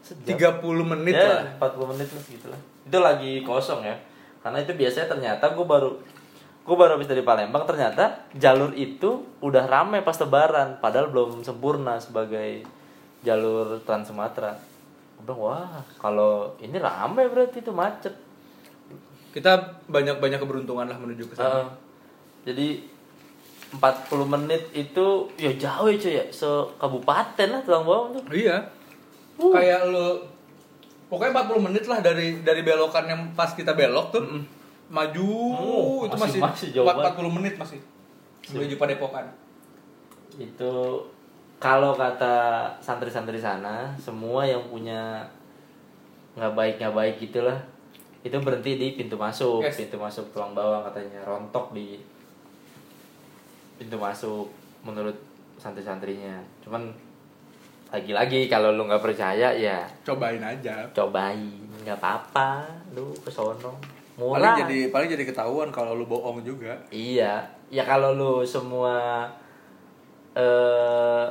Sejam. 0.00 0.60
30 0.64 0.92
menit 0.96 1.14
ya, 1.14 1.44
lah. 1.60 1.68
40 1.68 1.90
menit 1.92 2.08
lah 2.08 2.24
gitu 2.24 2.46
lah. 2.48 2.60
Itu 2.88 2.98
lagi 2.98 3.32
kosong 3.44 3.84
ya. 3.84 3.96
Karena 4.40 4.64
itu 4.64 4.72
biasanya 4.72 5.06
ternyata 5.06 5.52
gue 5.52 5.66
baru 5.66 5.90
gue 6.68 6.76
baru 6.76 7.00
habis 7.00 7.08
dari 7.08 7.24
Palembang 7.24 7.64
ternyata 7.64 8.28
jalur 8.36 8.76
itu 8.76 9.24
udah 9.40 9.64
rame 9.64 10.04
pas 10.04 10.20
lebaran 10.20 10.76
padahal 10.84 11.08
belum 11.08 11.40
sempurna 11.40 11.96
sebagai 11.96 12.60
jalur 13.24 13.80
Trans 13.88 14.12
Sumatera. 14.12 14.52
Gue 15.16 15.24
bilang 15.24 15.40
wah 15.40 15.80
kalau 15.96 16.52
ini 16.60 16.76
rame 16.76 17.24
berarti 17.32 17.64
itu 17.64 17.72
macet. 17.72 18.12
Kita 19.32 19.80
banyak 19.88 20.20
banyak 20.20 20.44
keberuntungan 20.44 20.92
lah 20.92 21.00
menuju 21.00 21.32
ke 21.32 21.34
sana. 21.40 21.64
Heeh. 21.64 21.68
jadi 22.52 22.68
40 23.68 24.24
menit 24.24 24.62
itu 24.72 25.28
ya 25.40 25.52
jauh 25.56 25.88
ya 25.88 25.96
cuy 25.96 26.14
ya. 26.20 26.24
Se 26.28 26.48
kabupaten 26.76 27.48
lah 27.48 27.60
tulang 27.64 27.88
bawang 27.88 28.20
tuh. 28.20 28.24
Iya. 28.28 28.60
Uh. 29.40 29.54
kayak 29.56 29.88
lu 29.88 30.20
pokoknya 31.08 31.32
40 31.48 31.66
menit 31.72 31.84
lah 31.88 32.04
dari 32.04 32.44
dari 32.44 32.60
belokan 32.60 33.08
yang 33.08 33.22
pas 33.32 33.56
kita 33.56 33.72
belok 33.72 34.12
tuh 34.12 34.24
maju 34.88 35.28
Oh, 35.52 35.96
itu 36.02 36.16
masih- 36.16 36.38
masih, 36.38 36.40
masih 36.40 36.68
jauh 36.72 36.84
empat- 36.84 36.96
banget. 37.04 37.20
40 37.20 37.32
menit 37.34 37.54
masih. 37.56 37.80
Menuju 38.48 38.74
Padepokan 38.76 39.26
itu 40.34 40.72
kalau 41.58 41.92
kata 41.92 42.36
santri-santri 42.78 43.36
sana 43.36 43.90
semua 43.96 44.42
yang 44.42 44.62
punya 44.64 45.26
nggak 46.32 46.54
baik 46.54 46.74
nggak 46.78 46.94
baik 46.94 47.14
gitulah 47.18 47.58
itu 48.20 48.36
berhenti 48.38 48.74
di 48.74 48.94
pintu 48.94 49.14
masuk. 49.14 49.60
Yes. 49.60 49.74
pintu 49.76 49.98
masuk 49.98 50.30
tulang 50.30 50.54
bawang 50.54 50.82
katanya 50.84 51.18
rontok 51.22 51.72
di 51.72 51.98
pintu 53.74 53.94
masuk 53.94 54.46
menurut 54.80 55.14
santri-santrinya. 55.56 56.38
Cuman 56.62 56.86
lagi-lagi 57.88 58.46
kalau 58.46 58.70
lu 58.70 58.84
nggak 58.84 59.02
percaya 59.02 59.50
ya 59.50 59.82
cobain 60.02 60.38
aja. 60.38 60.86
cobain 60.92 61.40
nggak 61.82 61.98
apa-apa. 61.98 62.62
Lu 62.94 63.10
ke 63.16 63.30
sono 64.18 64.34
paling 64.34 64.42
murah 64.50 64.56
jadi 64.66 64.78
paling 64.90 65.08
jadi 65.14 65.24
ketahuan 65.24 65.70
kalau 65.70 65.94
lu 65.94 66.04
bohong 66.04 66.42
juga 66.42 66.74
Iya, 66.90 67.38
ya 67.70 67.82
kalau 67.86 68.18
lu 68.18 68.42
semua 68.42 69.24
eh 70.34 71.24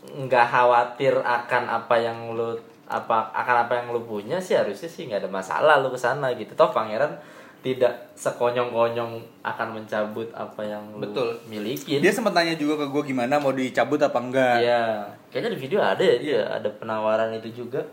nggak 0.00 0.46
khawatir 0.48 1.12
akan 1.20 1.62
apa 1.68 1.94
yang 2.00 2.32
lu 2.32 2.56
apa 2.88 3.28
akan 3.30 3.56
apa 3.68 3.72
yang 3.78 3.86
lu 3.92 4.00
punya 4.02 4.40
sih 4.40 4.56
harusnya 4.56 4.88
sih 4.88 5.06
nggak 5.06 5.22
ada 5.22 5.30
masalah 5.30 5.78
lu 5.84 5.92
ke 5.92 6.00
sana 6.00 6.32
gitu. 6.34 6.56
Toh 6.56 6.72
pangeran 6.72 7.12
tidak 7.60 7.92
sekonyong-konyong 8.16 9.20
akan 9.44 9.68
mencabut 9.76 10.24
apa 10.32 10.64
yang 10.64 10.80
lu 10.96 11.04
Betul. 11.04 11.36
milikin. 11.44 12.00
dia 12.00 12.08
sempat 12.08 12.32
tanya 12.32 12.56
juga 12.56 12.80
ke 12.80 12.86
gue 12.88 13.12
gimana 13.12 13.36
mau 13.36 13.52
dicabut 13.52 14.00
apa 14.00 14.16
enggak 14.16 14.64
Iya, 14.64 15.04
kayaknya 15.28 15.50
di 15.52 15.58
video 15.60 15.80
ada 15.84 16.00
ya 16.00 16.16
dia 16.16 16.40
ada 16.48 16.68
penawaran 16.80 17.28
itu 17.36 17.52
juga. 17.52 17.84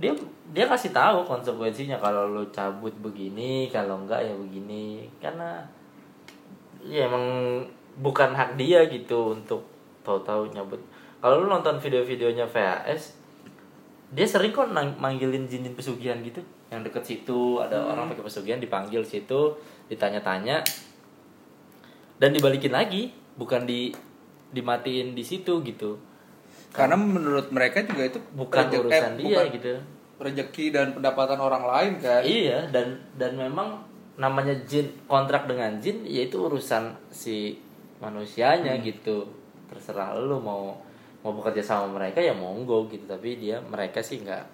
Dia 0.00 0.16
dia 0.50 0.64
kasih 0.66 0.90
tahu 0.90 1.22
konsekuensinya 1.28 2.00
kalau 2.00 2.32
lu 2.32 2.42
cabut 2.50 2.90
begini, 3.04 3.68
kalau 3.68 4.02
enggak 4.02 4.24
ya 4.24 4.34
begini. 4.34 5.06
Karena 5.20 5.60
ya 6.80 7.06
emang 7.06 7.24
bukan 8.00 8.32
hak 8.32 8.56
dia 8.56 8.88
gitu 8.88 9.36
untuk 9.36 9.62
tahu-tahu 10.02 10.50
nyabut. 10.56 10.80
Kalau 11.20 11.44
lu 11.44 11.52
nonton 11.52 11.76
video-videonya 11.76 12.48
VHS, 12.48 13.20
dia 14.16 14.26
sering 14.26 14.50
kok 14.56 14.72
manggilin 14.72 15.44
jin-jin 15.44 15.76
pesugihan 15.76 16.16
gitu. 16.24 16.40
Yang 16.72 16.90
deket 16.90 17.04
situ 17.04 17.60
ada 17.60 17.76
orang 17.84 18.08
pakai 18.08 18.24
pesugihan 18.24 18.58
dipanggil 18.58 19.04
situ, 19.04 19.54
ditanya-tanya 19.92 20.64
dan 22.16 22.30
dibalikin 22.32 22.72
lagi, 22.72 23.12
bukan 23.36 23.68
di 23.68 23.92
dimatiin 24.50 25.14
di 25.14 25.22
situ 25.22 25.62
gitu. 25.62 26.09
Karena 26.70 26.94
menurut 26.94 27.50
mereka 27.50 27.82
juga 27.82 28.06
itu 28.06 28.18
Bukan 28.32 28.58
rejek- 28.64 28.80
urusan 28.80 29.10
eh, 29.10 29.18
dia 29.18 29.26
bukan 29.26 29.46
gitu. 29.54 29.72
rezeki 30.20 30.66
dan 30.70 30.86
pendapatan 30.92 31.36
orang 31.36 31.64
lain 31.64 31.92
kan? 31.98 32.22
Iya 32.22 32.68
dan 32.68 32.86
dan 33.16 33.34
memang 33.34 33.82
namanya 34.14 34.52
jin 34.64 34.86
kontrak 35.04 35.44
dengan 35.44 35.78
jin 35.78 36.04
yaitu 36.04 36.38
urusan 36.38 36.92
si 37.08 37.58
manusianya 37.98 38.78
gitu. 38.78 39.26
Terserah 39.66 40.14
lu 40.14 40.38
mau 40.38 40.78
mau 41.20 41.32
bekerja 41.32 41.60
sama 41.60 41.90
mereka 41.90 42.18
ya 42.18 42.32
monggo 42.32 42.86
gitu. 42.86 43.04
Tapi 43.04 43.36
dia 43.36 43.58
mereka 43.60 43.98
sih 43.98 44.18
nggak 44.18 44.44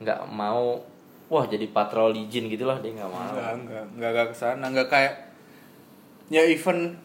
nggak 0.00 0.20
mau 0.26 0.82
wah 1.24 1.44
jadi 1.44 1.64
patroli 1.68 2.28
jin 2.28 2.46
gitulah 2.46 2.76
dia 2.78 2.92
nggak 2.92 3.08
mau. 3.08 3.24
Enggak, 3.24 3.52
enggak, 3.56 3.84
enggak, 3.88 4.10
enggak 4.12 4.26
ke 4.28 4.36
sana, 4.36 4.64
enggak 4.66 4.88
kayak 4.88 5.14
ya 6.26 6.42
even 6.42 6.98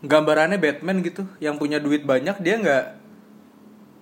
gambarannya 0.00 0.56
Batman 0.56 1.00
gitu, 1.00 1.28
yang 1.38 1.54
punya 1.54 1.76
duit 1.76 2.02
banyak 2.02 2.36
dia 2.40 2.56
enggak 2.56 2.84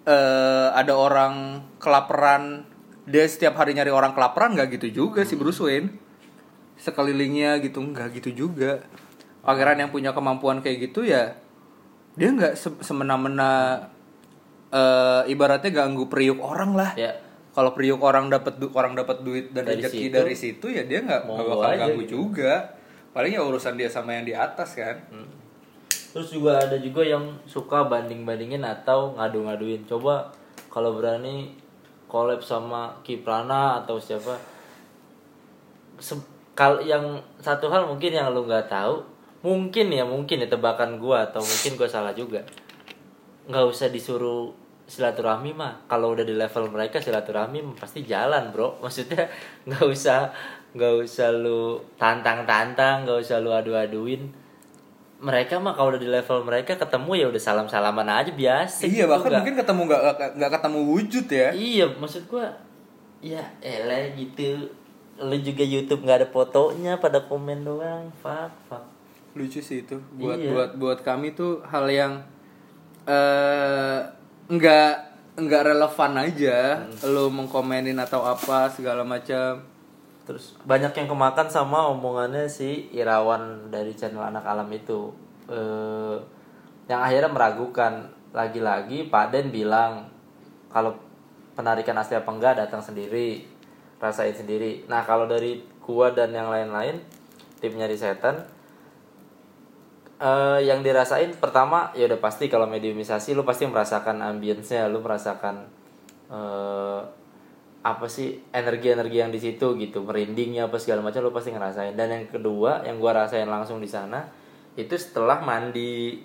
eh 0.09 0.69
ada 0.73 0.97
orang 0.97 1.61
kelaparan, 1.77 2.65
dia 3.05 3.29
setiap 3.29 3.61
hari 3.61 3.77
nyari 3.77 3.93
orang 3.93 4.17
kelaparan 4.17 4.57
enggak 4.57 4.81
gitu 4.81 5.05
juga 5.05 5.21
si 5.29 5.37
Bruce 5.37 5.61
Wayne. 5.61 5.93
Sekelilingnya 6.81 7.61
gitu 7.61 7.85
enggak 7.85 8.17
gitu 8.17 8.33
juga. 8.33 8.81
Pangeran 9.45 9.85
yang 9.85 9.91
punya 9.93 10.17
kemampuan 10.17 10.65
kayak 10.65 10.89
gitu 10.89 11.05
ya 11.05 11.37
dia 12.19 12.35
enggak 12.35 12.59
se- 12.59 12.83
semena-mena 12.83 13.87
eh 14.69 15.23
ibaratnya 15.33 15.71
ganggu 15.71 16.11
periuk 16.11 16.43
orang 16.43 16.77
lah 16.77 16.93
ya 16.99 17.15
kalau 17.55 17.73
priuk 17.73 18.03
orang 18.05 18.29
dapat 18.29 18.61
orang 18.75 18.93
dapat 18.99 19.25
duit 19.25 19.55
dan 19.55 19.65
rezeki 19.65 20.13
dari 20.13 20.35
situ 20.37 20.67
ya 20.69 20.85
dia 20.85 21.01
nggak 21.01 21.25
nggak 21.25 21.47
bakal 21.49 21.71
ganggu 21.79 22.03
gitu. 22.05 22.13
juga 22.27 22.77
paling 23.17 23.33
ya 23.33 23.41
urusan 23.41 23.81
dia 23.81 23.89
sama 23.89 24.19
yang 24.19 24.29
di 24.29 24.35
atas 24.37 24.77
kan 24.77 25.09
terus 26.13 26.33
juga 26.33 26.57
ada 26.57 26.77
juga 26.81 27.05
yang 27.05 27.37
suka 27.45 27.85
banding 27.85 28.25
bandingin 28.25 28.65
atau 28.65 29.13
ngadu 29.17 29.45
ngaduin 29.45 29.85
coba 29.85 30.33
kalau 30.73 30.97
berani 30.97 31.53
collab 32.09 32.41
sama 32.41 32.97
Kiprana 33.05 33.85
atau 33.85 34.01
siapa. 34.01 34.35
Se- 36.01 36.37
kal 36.57 36.83
yang 36.83 37.21
satu 37.39 37.71
hal 37.71 37.87
mungkin 37.87 38.11
yang 38.11 38.35
lu 38.35 38.49
nggak 38.49 38.67
tahu 38.67 38.99
mungkin 39.39 39.95
ya 39.95 40.03
mungkin 40.03 40.43
ya 40.43 40.51
tebakan 40.51 40.99
gua 40.99 41.31
atau 41.31 41.45
mungkin 41.45 41.79
gua 41.79 41.87
salah 41.87 42.17
juga. 42.17 42.43
Nggak 43.47 43.65
usah 43.69 43.89
disuruh 43.93 44.51
silaturahmi 44.89 45.53
mah. 45.55 45.85
Kalau 45.87 46.17
udah 46.17 46.25
di 46.25 46.35
level 46.35 46.73
mereka 46.73 46.99
silaturahmi 46.99 47.63
pasti 47.79 48.03
jalan 48.03 48.51
bro. 48.51 48.77
Maksudnya 48.83 49.29
nggak 49.69 49.85
usah 49.85 50.33
nggak 50.73 50.95
usah 51.05 51.33
lu 51.33 51.81
tantang 51.97 52.45
tantang 52.45 53.09
nggak 53.09 53.25
usah 53.25 53.41
lu 53.41 53.53
adu 53.57 53.73
aduin 53.73 54.29
mereka 55.19 55.59
mah 55.59 55.73
kalau 55.73 55.91
udah 55.91 55.99
di 55.99 56.07
level 56.07 56.43
mereka 56.43 56.75
ketemu 56.75 57.11
ya 57.17 57.27
udah 57.27 57.43
salam 57.43 57.67
salaman 57.67 58.07
aja 58.07 58.31
biasa 58.31 58.87
iya 58.87 59.03
gitu, 59.03 59.09
bahkan 59.09 59.27
nggak- 59.27 59.39
mungkin 59.41 59.57
ketemu 59.57 59.81
nggak 59.85 60.01
nggak- 60.35 60.53
ketemu 60.55 60.79
wujud 60.87 61.27
ya 61.29 61.49
Iya, 61.51 61.87
maksud 61.93 62.23
gua 62.27 62.47
ya 63.19 63.43
elah 63.59 64.15
gitu. 64.15 64.71
Lu 65.19 65.35
juga 65.37 65.65
YouTube 65.65 66.03
nggak 66.03 66.19
ada 66.19 66.29
fotonya 66.29 66.95
pada 66.97 67.19
komen 67.21 67.63
doang. 67.63 68.07
Fuck, 68.17 68.55
fuck. 68.65 68.85
lucu 69.35 69.59
sih 69.59 69.83
itu 69.83 69.95
buat 70.13 70.35
Iya. 70.35 70.51
buat 70.51 70.71
buat 70.77 70.99
kami 71.01 71.31
tuh 71.33 71.63
hal 71.65 71.87
yang 71.87 72.23
eh 73.05 73.99
nggak 74.49 74.91
nggak 75.37 75.63
relevan 75.65 76.13
aja 76.17 76.59
Hmm. 76.77 77.09
lo 77.09 77.25
mengkomenin 77.29 77.95
atau 77.97 78.23
apa 78.23 78.67
segala 78.69 79.03
macam 79.03 79.63
Terus 80.29 80.61
banyak 80.69 80.93
yang 80.93 81.09
kemakan 81.09 81.49
sama 81.49 81.89
omongannya 81.89 82.45
si 82.53 82.93
Irawan 82.93 83.73
dari 83.73 83.97
channel 83.97 84.21
Anak 84.21 84.45
Alam 84.45 84.69
itu. 84.77 85.09
eh 85.49 86.21
yang 86.89 87.01
akhirnya 87.01 87.33
meragukan 87.33 88.13
lagi-lagi 88.37 89.09
Pak 89.09 89.33
Den 89.33 89.49
bilang 89.49 90.09
kalau 90.69 90.93
penarikan 91.57 91.97
asli 91.97 92.21
apa 92.21 92.29
enggak 92.29 92.61
datang 92.61 92.85
sendiri, 92.85 93.49
rasain 93.97 94.37
sendiri. 94.37 94.85
Nah, 94.85 95.01
kalau 95.09 95.25
dari 95.25 95.65
gua 95.81 96.13
dan 96.13 96.37
yang 96.37 96.53
lain-lain 96.53 97.01
tim 97.65 97.73
nyari 97.73 97.97
setan 97.97 98.45
eh 100.21 100.61
yang 100.69 100.85
dirasain 100.85 101.33
pertama 101.41 101.89
ya 101.97 102.05
udah 102.05 102.21
pasti 102.21 102.53
kalau 102.53 102.69
mediumisasi 102.69 103.33
lu 103.33 103.49
pasti 103.49 103.65
merasakan 103.65 104.21
ambience-nya, 104.21 104.93
lu 104.93 105.01
merasakan 105.01 105.65
eh 106.29 107.01
apa 107.89 108.05
sih 108.05 108.37
energi-energi 108.53 109.17
yang 109.17 109.33
di 109.33 109.41
situ 109.41 109.73
gitu 109.81 110.05
merindingnya 110.05 110.69
apa 110.69 110.77
segala 110.77 111.01
macam 111.01 111.25
lo 111.25 111.33
pasti 111.33 111.57
ngerasain. 111.57 111.97
Dan 111.97 112.13
yang 112.13 112.25
kedua 112.29 112.85
yang 112.85 113.01
gua 113.01 113.25
rasain 113.25 113.49
langsung 113.49 113.81
di 113.81 113.89
sana 113.89 114.29
itu 114.77 114.93
setelah 114.93 115.41
mandi 115.41 116.21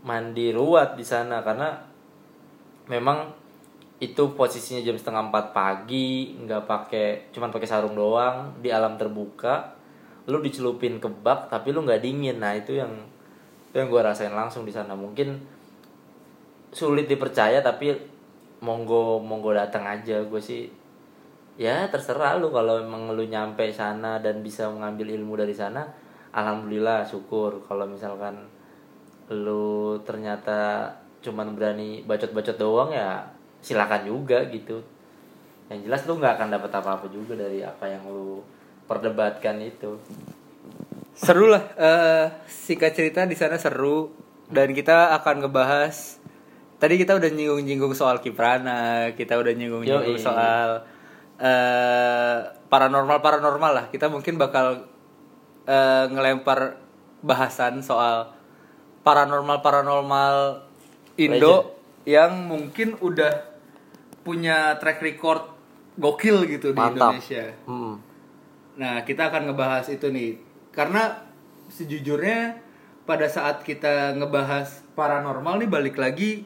mandi 0.00 0.56
ruat 0.56 0.96
di 0.96 1.04
sana. 1.04 1.44
Karena 1.44 1.76
memang 2.88 3.28
itu 4.00 4.32
posisinya 4.32 4.80
jam 4.80 4.96
setengah 4.96 5.28
empat 5.28 5.52
pagi 5.52 6.36
nggak 6.36 6.62
pakai 6.64 7.06
cuman 7.32 7.52
pakai 7.52 7.68
sarung 7.68 7.92
doang 7.92 8.56
di 8.64 8.72
alam 8.72 8.96
terbuka. 8.96 9.76
Lu 10.32 10.40
dicelupin 10.40 10.96
ke 10.96 11.12
bak 11.12 11.52
tapi 11.52 11.76
lu 11.76 11.84
nggak 11.84 12.00
dingin. 12.00 12.40
Nah 12.40 12.56
itu 12.56 12.72
yang 12.72 13.04
itu 13.68 13.76
yang 13.76 13.92
gua 13.92 14.16
rasain 14.16 14.32
langsung 14.32 14.64
di 14.64 14.72
sana. 14.72 14.96
Mungkin 14.96 15.44
sulit 16.72 17.04
dipercaya 17.04 17.60
tapi 17.60 17.92
monggo 18.64 19.20
monggo 19.20 19.52
datang 19.52 19.84
aja. 19.84 20.24
Gue 20.24 20.40
sih 20.40 20.85
ya 21.56 21.88
terserah 21.88 22.36
lu 22.36 22.52
kalau 22.52 22.84
emang 22.84 23.12
lu 23.16 23.24
nyampe 23.24 23.68
sana 23.72 24.20
dan 24.20 24.44
bisa 24.44 24.68
mengambil 24.68 25.08
ilmu 25.12 25.40
dari 25.40 25.56
sana 25.56 25.84
alhamdulillah 26.36 27.08
syukur. 27.08 27.64
Kalau 27.64 27.88
misalkan 27.88 28.44
lu 29.32 29.98
ternyata 30.04 30.92
cuman 31.24 31.56
berani 31.56 32.04
bacot-bacot 32.04 32.56
doang 32.60 32.92
ya 32.92 33.24
silakan 33.64 34.04
juga 34.04 34.44
gitu. 34.52 34.84
Yang 35.72 35.90
jelas 35.90 36.02
lu 36.06 36.20
nggak 36.20 36.34
akan 36.38 36.48
dapat 36.52 36.70
apa-apa 36.70 37.06
juga 37.10 37.34
dari 37.34 37.64
apa 37.64 37.88
yang 37.88 38.04
lu 38.06 38.44
perdebatkan 38.86 39.58
itu. 39.64 39.98
Seru 41.16 41.48
lah 41.48 41.64
eh 41.80 42.26
singkat 42.46 42.92
cerita 42.92 43.24
di 43.24 43.34
sana 43.34 43.56
seru. 43.56 44.12
Dan 44.46 44.78
kita 44.78 45.10
akan 45.18 45.42
ngebahas 45.42 46.22
tadi 46.78 46.94
kita 47.00 47.18
udah 47.18 47.30
nyinggung-nyinggung 47.34 47.98
soal 47.98 48.22
Kiprana 48.22 49.10
kita 49.18 49.34
udah 49.40 49.50
nyinggung-nyinggung 49.50 50.22
soal 50.22 50.86
eh 51.36 52.38
paranormal 52.66 53.18
paranormal 53.20 53.72
lah 53.72 53.86
kita 53.92 54.08
mungkin 54.08 54.40
bakal 54.40 54.88
eh, 55.68 56.04
ngelempar 56.08 56.80
bahasan 57.20 57.84
soal 57.84 58.32
paranormal 59.04 59.60
paranormal 59.60 60.64
Indo 61.16 61.76
yang 62.04 62.46
mungkin 62.46 62.96
udah 63.00 63.56
punya 64.26 64.76
track 64.82 65.00
record 65.00 65.42
gokil 65.96 66.44
gitu 66.46 66.74
di 66.74 66.78
mantap 66.78 67.16
Indonesia 67.16 67.54
Hmm. 67.64 67.96
Nah, 68.76 69.08
kita 69.08 69.32
akan 69.32 69.48
ngebahas 69.48 69.88
itu 69.88 70.12
nih. 70.12 70.36
Karena 70.68 71.24
sejujurnya 71.72 72.60
pada 73.08 73.24
saat 73.26 73.64
kita 73.64 74.12
ngebahas 74.20 74.84
paranormal 74.92 75.64
nih 75.64 75.70
balik 75.70 75.96
lagi 75.96 76.44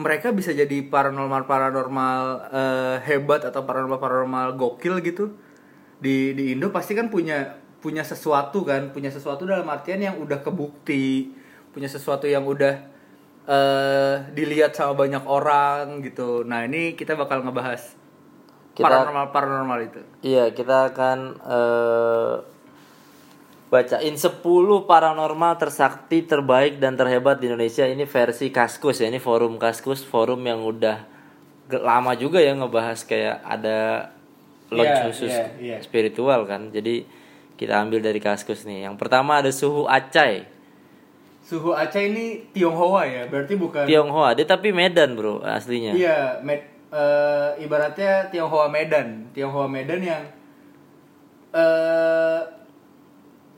mereka 0.00 0.32
bisa 0.32 0.56
jadi 0.56 0.80
paranormal 0.88 1.44
paranormal 1.44 2.20
eh, 2.48 2.96
hebat 3.04 3.44
atau 3.44 3.68
paranormal 3.68 4.00
paranormal 4.00 4.56
gokil 4.56 5.04
gitu. 5.04 5.36
Di 6.00 6.32
di 6.32 6.56
Indo 6.56 6.72
pasti 6.72 6.96
kan 6.96 7.12
punya 7.12 7.60
punya 7.84 8.00
sesuatu 8.00 8.64
kan, 8.64 8.96
punya 8.96 9.12
sesuatu 9.12 9.44
dalam 9.44 9.68
artian 9.68 10.00
yang 10.00 10.16
udah 10.16 10.40
kebukti, 10.40 11.36
punya 11.76 11.88
sesuatu 11.92 12.24
yang 12.24 12.48
udah 12.48 12.74
eh 13.50 14.16
dilihat 14.32 14.72
sama 14.72 14.96
banyak 14.96 15.24
orang 15.28 16.00
gitu. 16.00 16.48
Nah, 16.48 16.64
ini 16.64 16.96
kita 16.96 17.16
bakal 17.20 17.44
ngebahas 17.44 17.96
Kita- 18.72 18.88
paranormal 18.88 19.26
paranormal 19.32 19.78
itu. 19.84 20.00
Iya, 20.24 20.56
kita 20.56 20.92
akan 20.96 21.18
eh, 21.44 22.34
bacain 23.70 24.18
10 24.18 24.42
paranormal 24.84 25.54
tersakti 25.56 26.26
terbaik 26.26 26.82
dan 26.82 26.98
terhebat 26.98 27.38
di 27.38 27.46
Indonesia. 27.46 27.86
Ini 27.86 28.02
versi 28.04 28.50
Kaskus 28.50 28.98
ya, 28.98 29.06
ini 29.06 29.22
forum 29.22 29.56
Kaskus, 29.56 30.02
forum 30.02 30.42
yang 30.42 30.60
udah 30.60 31.06
lama 31.70 32.18
juga 32.18 32.42
ya 32.42 32.50
ngebahas 32.52 33.06
kayak 33.06 33.46
ada 33.46 34.10
launch 34.74 34.90
Iya, 34.90 35.04
khusus 35.06 35.30
iya, 35.30 35.46
iya. 35.56 35.78
spiritual 35.78 36.42
kan. 36.44 36.74
Jadi 36.74 37.06
kita 37.54 37.78
ambil 37.78 38.02
dari 38.02 38.18
Kaskus 38.18 38.66
nih. 38.66 38.90
Yang 38.90 38.98
pertama 38.98 39.38
ada 39.38 39.54
suhu 39.54 39.86
Acai, 39.86 40.50
Suhu 41.40 41.74
Aceh 41.74 41.98
ini 42.06 42.46
Tionghoa 42.54 43.02
ya, 43.06 43.22
berarti 43.26 43.54
bukan 43.58 43.82
Tionghoa. 43.82 44.34
Dia 44.34 44.46
tapi 44.46 44.70
Medan, 44.70 45.18
Bro, 45.18 45.42
aslinya. 45.42 45.94
Iya, 45.94 46.38
med- 46.42 46.70
eh, 46.90 47.50
ibaratnya 47.62 48.30
Tionghoa 48.30 48.66
Medan, 48.70 49.30
Tionghoa 49.30 49.66
Medan 49.66 49.98
yang 49.98 50.22
eh 51.50 52.40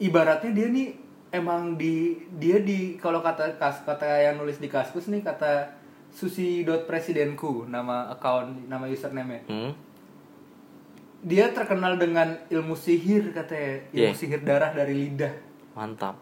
ibaratnya 0.02 0.50
dia 0.50 0.66
nih 0.68 0.88
emang 1.30 1.78
di 1.78 2.18
dia 2.36 2.58
di 2.58 2.98
kalau 2.98 3.22
kata 3.22 3.54
kas 3.56 3.80
kata 3.82 4.04
yang 4.04 4.36
nulis 4.36 4.58
di 4.58 4.66
kaskus 4.66 5.06
nih 5.06 5.22
kata 5.22 5.70
susi 6.10 6.60
presidenku 6.84 7.64
nama 7.64 8.10
account 8.10 8.66
nama 8.66 8.84
username 8.84 9.46
Hmm? 9.48 9.72
dia 11.22 11.54
terkenal 11.54 11.96
dengan 11.96 12.34
ilmu 12.50 12.74
sihir 12.74 13.30
katanya 13.30 13.78
ilmu 13.94 14.10
Yeah. 14.10 14.12
sihir 14.12 14.42
darah 14.42 14.74
dari 14.74 15.06
lidah 15.06 15.30
Mantap. 15.72 16.18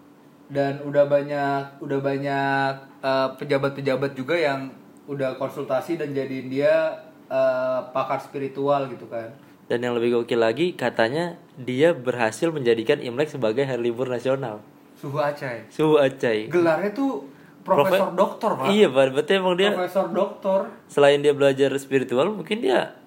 dan 0.47 0.85
udah 0.85 1.09
banyak 1.09 1.81
udah 1.81 1.99
banyak 1.99 2.73
eh, 3.01 3.29
pejabat-pejabat 3.35 4.13
juga 4.13 4.37
yang 4.37 4.69
udah 5.09 5.35
konsultasi 5.35 5.97
dan 5.97 6.13
jadiin 6.13 6.47
dia 6.47 7.01
eh, 7.27 7.81
pakar 7.91 8.21
spiritual 8.21 8.87
gitu 8.87 9.09
kan 9.09 9.33
Dan 9.71 9.79
yang 9.81 9.95
lebih 9.95 10.19
gokil 10.19 10.37
lagi, 10.37 10.75
katanya 10.75 11.39
dia 11.55 11.95
berhasil 11.95 12.51
menjadikan 12.51 12.99
Imlek 12.99 13.31
sebagai 13.31 13.63
hari 13.63 13.87
libur 13.87 14.05
nasional. 14.05 14.59
suhu 14.93 15.17
Aceh 15.17 15.71
Suhu 15.71 15.95
Acai. 15.97 16.51
gelarnya 16.51 16.91
tuh 16.91 17.25
profesor 17.63 18.11
Profe- 18.11 18.19
doktor 18.19 18.51
pak 18.55 18.67
Iya, 18.69 18.89
Pak. 18.89 19.15
berarti 19.15 19.33
emang 19.33 19.55
dia 19.55 19.71
profesor 19.71 20.07
doktor 20.11 20.61
selain 20.87 21.23
dia 21.23 21.31
belajar 21.31 21.71
spiritual, 21.77 22.35
mungkin 22.35 22.59
dia 22.59 22.99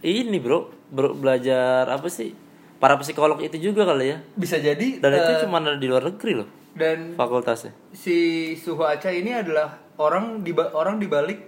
ini, 0.00 0.36
Bro, 0.36 0.90
bro 0.90 1.14
belajar 1.14 1.86
apa 1.86 2.10
sih? 2.10 2.34
Para 2.76 2.98
psikolog 2.98 3.38
itu 3.38 3.54
juga 3.62 3.86
kali 3.86 4.10
ya. 4.10 4.18
bisa 4.34 4.58
jadi 4.58 4.98
Dan 4.98 5.08
eh, 5.08 5.22
itu 5.22 5.46
cuma 5.46 5.56
ada 5.56 5.72
di 5.72 5.86
luar 5.86 6.02
negeri 6.04 6.34
loh 6.34 6.48
dan 6.72 7.14
fakultasnya. 7.14 7.70
si 7.92 8.16
suhu 8.52 8.82
Aceh 8.82 9.14
ini 9.14 9.30
adalah 9.30 9.70
orang 9.96 10.40
di 10.40 10.50
orang 10.52 10.98
dibalik 10.98 11.38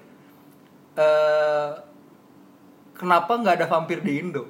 eh 0.94 1.68
kenapa 3.04 3.32
nggak 3.36 3.54
ada 3.60 3.66
vampir 3.68 4.00
di 4.00 4.18
Indo 4.18 4.44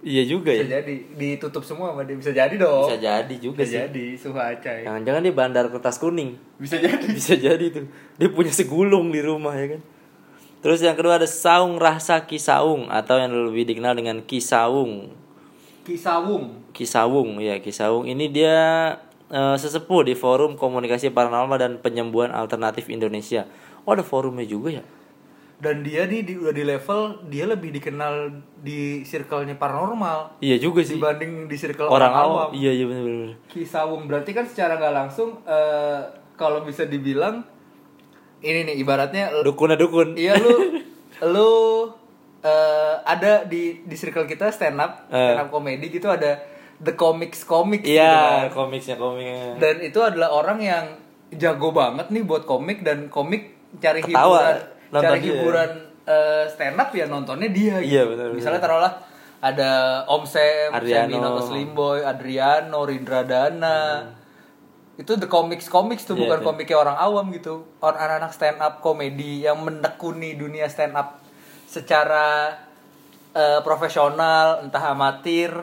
Iya 0.00 0.24
juga 0.24 0.48
bisa 0.48 0.64
ya. 0.64 0.80
jadi 0.80 0.94
ditutup 1.12 1.60
semua 1.60 1.92
sama 1.92 2.02
dia 2.02 2.16
bisa 2.16 2.32
jadi 2.32 2.56
dong 2.56 2.88
Bisa 2.88 2.96
jadi 2.96 3.34
juga 3.36 3.60
bisa 3.60 3.68
sih. 3.68 3.80
jadi 3.84 4.04
suhu 4.16 4.32
Aceh 4.34 4.78
Jangan-jangan 4.82 5.20
dia 5.20 5.34
bandar 5.36 5.64
kertas 5.68 5.96
kuning. 5.96 6.40
bisa 6.56 6.76
jadi 6.76 7.04
Bisa 7.20 7.36
jadi 7.36 7.66
tuh. 7.68 7.84
Dia 8.16 8.28
punya 8.28 8.48
segulung 8.48 9.12
di 9.12 9.20
rumah 9.20 9.52
ya 9.52 9.76
kan. 9.76 9.80
Terus 10.60 10.80
yang 10.80 10.96
kedua 10.96 11.16
ada 11.16 11.28
saung 11.28 11.76
rasa 11.76 12.24
kisaung 12.24 12.88
atau 12.88 13.16
yang 13.16 13.28
lebih 13.28 13.64
dikenal 13.66 13.92
dengan 13.92 14.24
kisaung. 14.24 15.12
Kisawung 15.80 16.72
Kisawung 16.72 17.36
ya 17.36 17.60
Kisawung 17.60 18.04
ini 18.04 18.28
dia 18.28 18.56
eh, 19.28 19.56
sesepuh 19.56 20.00
di 20.00 20.12
forum 20.12 20.56
komunikasi 20.56 21.12
paranormal 21.12 21.56
dan 21.56 21.72
penyembuhan 21.76 22.32
alternatif 22.32 22.88
Indonesia. 22.88 23.44
Oh 23.84 23.92
ada 23.92 24.00
forumnya 24.00 24.44
juga 24.44 24.80
ya? 24.80 24.84
Dan 25.60 25.80
dia 25.80 26.04
nih 26.04 26.20
di, 26.22 26.32
udah 26.34 26.50
di 26.50 26.64
level 26.64 27.00
dia 27.26 27.44
lebih 27.44 27.68
dikenal 27.70 28.32
di 28.56 29.00
circle-nya 29.02 29.54
paranormal 29.54 30.40
Iya 30.40 30.56
juga 30.58 30.80
sih. 30.80 30.96
dibanding 30.96 31.46
di 31.46 31.54
circle 31.54 31.84
Orang 31.84 32.10
orang, 32.10 32.14
awam. 32.26 32.48
Iya 32.50 32.72
iya 32.72 32.84
benar-benar. 32.84 33.36
Kisawung 33.46 34.04
berarti 34.04 34.30
kan 34.30 34.44
secara 34.44 34.74
nggak 34.74 34.94
langsung 34.94 35.36
eh, 35.42 36.00
kalau 36.34 36.60
bisa 36.62 36.84
dibilang 36.84 37.44
ini 38.40 38.64
nih 38.64 38.76
ibaratnya 38.78 39.28
Dukun 39.40 39.76
dukun. 39.76 40.16
iya 40.16 40.32
lu 40.34 40.80
lu 41.32 41.50
eh, 42.40 42.94
ada 43.02 43.44
di 43.44 43.84
di 43.84 43.94
circle 43.94 44.24
kita 44.24 44.48
stand 44.48 44.76
up 44.76 45.04
Eh. 45.06 45.16
stand 45.28 45.40
up 45.42 45.48
komedi 45.50 45.86
gitu 45.88 46.08
ada 46.08 46.40
the 46.78 46.94
comics 46.94 47.44
comics 47.44 47.84
gitu 47.84 47.94
Iya 47.94 48.48
kan. 48.48 48.64
komiknya 48.64 48.96
komiknya. 48.96 49.60
dan 49.60 49.76
itu 49.78 50.00
adalah 50.00 50.32
orang 50.32 50.58
yang 50.58 50.84
jago 51.30 51.70
banget 51.70 52.08
nih 52.08 52.24
buat 52.24 52.42
komik 52.42 52.80
dan 52.80 53.06
komik 53.06 53.52
cari 53.76 54.00
Ketawa, 54.00 54.40
hiburan 54.40 54.56
nonton 54.90 55.16
cari 55.16 55.20
dia. 55.22 55.30
hiburan 55.32 55.70
eh, 56.06 56.44
stand 56.50 56.76
up 56.78 56.90
ya 56.90 57.06
nontonnya 57.06 57.48
dia 57.50 57.78
gitu. 57.80 57.90
Iya, 57.94 58.02
benar, 58.10 58.26
misalnya 58.34 58.60
taruhlah 58.62 58.94
ada 59.40 60.04
Om 60.04 60.24
Sam. 60.28 60.70
Seminoto 60.84 61.42
Slimboy, 61.48 62.04
Adriano, 62.04 62.84
Rindra 62.84 63.24
Dana. 63.24 64.04
Itu 65.00 65.16
the 65.16 65.24
comics 65.24 65.64
comics 65.64 66.04
tuh 66.04 66.12
Iya, 66.12 66.28
bukan 66.28 66.38
iya. 66.44 66.46
komiknya 66.46 66.76
orang 66.76 66.96
awam 67.00 67.26
gitu. 67.32 67.64
Orang 67.80 67.96
anak-anak 67.96 68.32
stand 68.36 68.60
up 68.60 68.84
komedi 68.84 69.48
yang 69.48 69.64
menekuni 69.64 70.36
dunia 70.36 70.68
stand 70.68 70.92
up 70.92 71.24
secara 71.64 72.52
eh, 73.32 73.60
profesional, 73.64 74.60
entah 74.60 74.92
amatir. 74.92 75.56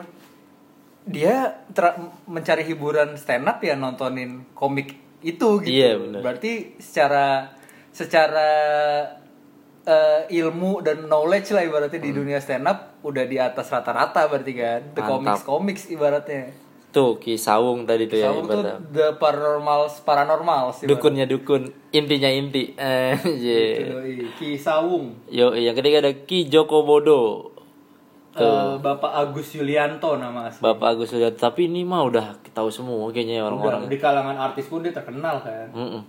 Dia 1.08 1.64
mencari 2.26 2.66
hiburan 2.66 3.14
stand 3.14 3.46
up 3.46 3.62
ya 3.62 3.78
nontonin 3.78 4.42
komik 4.58 4.98
itu 5.22 5.62
gitu. 5.62 5.70
Iya, 5.70 6.02
benar. 6.02 6.20
Berarti 6.20 6.74
secara 6.82 7.54
secara 7.94 8.50
eh, 9.88 10.20
ilmu 10.36 10.80
dan 10.80 11.08
knowledge 11.08 11.48
lah 11.50 11.64
ibaratnya 11.64 11.96
di 11.98 12.12
dunia 12.12 12.36
stand 12.36 12.62
up 12.62 13.00
udah 13.00 13.24
di 13.24 13.36
atas 13.36 13.66
rata-rata 13.66 14.28
berarti 14.28 14.52
kan. 14.52 14.80
The 14.92 15.00
Hmm. 15.00 15.10
Comics 15.10 15.42
comics 15.42 15.82
ibaratnya. 15.88 16.52
tuh 16.88 17.16
Ki 17.16 17.36
Sawung 17.36 17.84
tadi 17.84 18.04
tuh 18.04 18.16
ya 18.16 18.28
Sawung 18.28 18.44
tuh 18.44 18.60
ibaratnya. 18.60 18.80
the 18.90 19.06
paranormal 19.14 19.80
paranormal 20.02 20.64
sih. 20.72 20.84
dukunnya 20.84 21.24
dukun 21.24 21.62
intinya 21.90 22.26
inti 22.26 22.72
eh 22.78 23.12
yeah. 23.28 23.92
Yoi, 23.94 24.24
Ki 24.34 24.56
Sawung. 24.56 25.12
yo 25.26 25.52
yang 25.52 25.72
ketiga 25.72 26.00
ada 26.00 26.12
Ki 26.22 26.44
Joko 26.46 26.82
Bodo 26.82 27.52
Eh, 28.30 28.44
Bapak 28.78 29.10
Agus 29.10 29.50
Yulianto 29.52 30.14
nama 30.14 30.46
asli. 30.46 30.62
Bapak 30.62 30.94
Agus 30.94 31.10
Sudiarto 31.10 31.42
tapi 31.42 31.66
ini 31.66 31.82
mah 31.82 32.06
udah 32.06 32.26
tahu 32.48 32.70
semua 32.70 33.10
kayaknya 33.10 33.42
Udah, 33.42 33.50
orang-orang 33.50 33.82
di 33.90 33.98
kalangan 33.98 34.36
artis 34.38 34.64
pun 34.64 34.78
dia 34.78 34.94
terkenal 34.94 35.40
kan. 35.40 35.66
Mm-mm. 35.68 36.02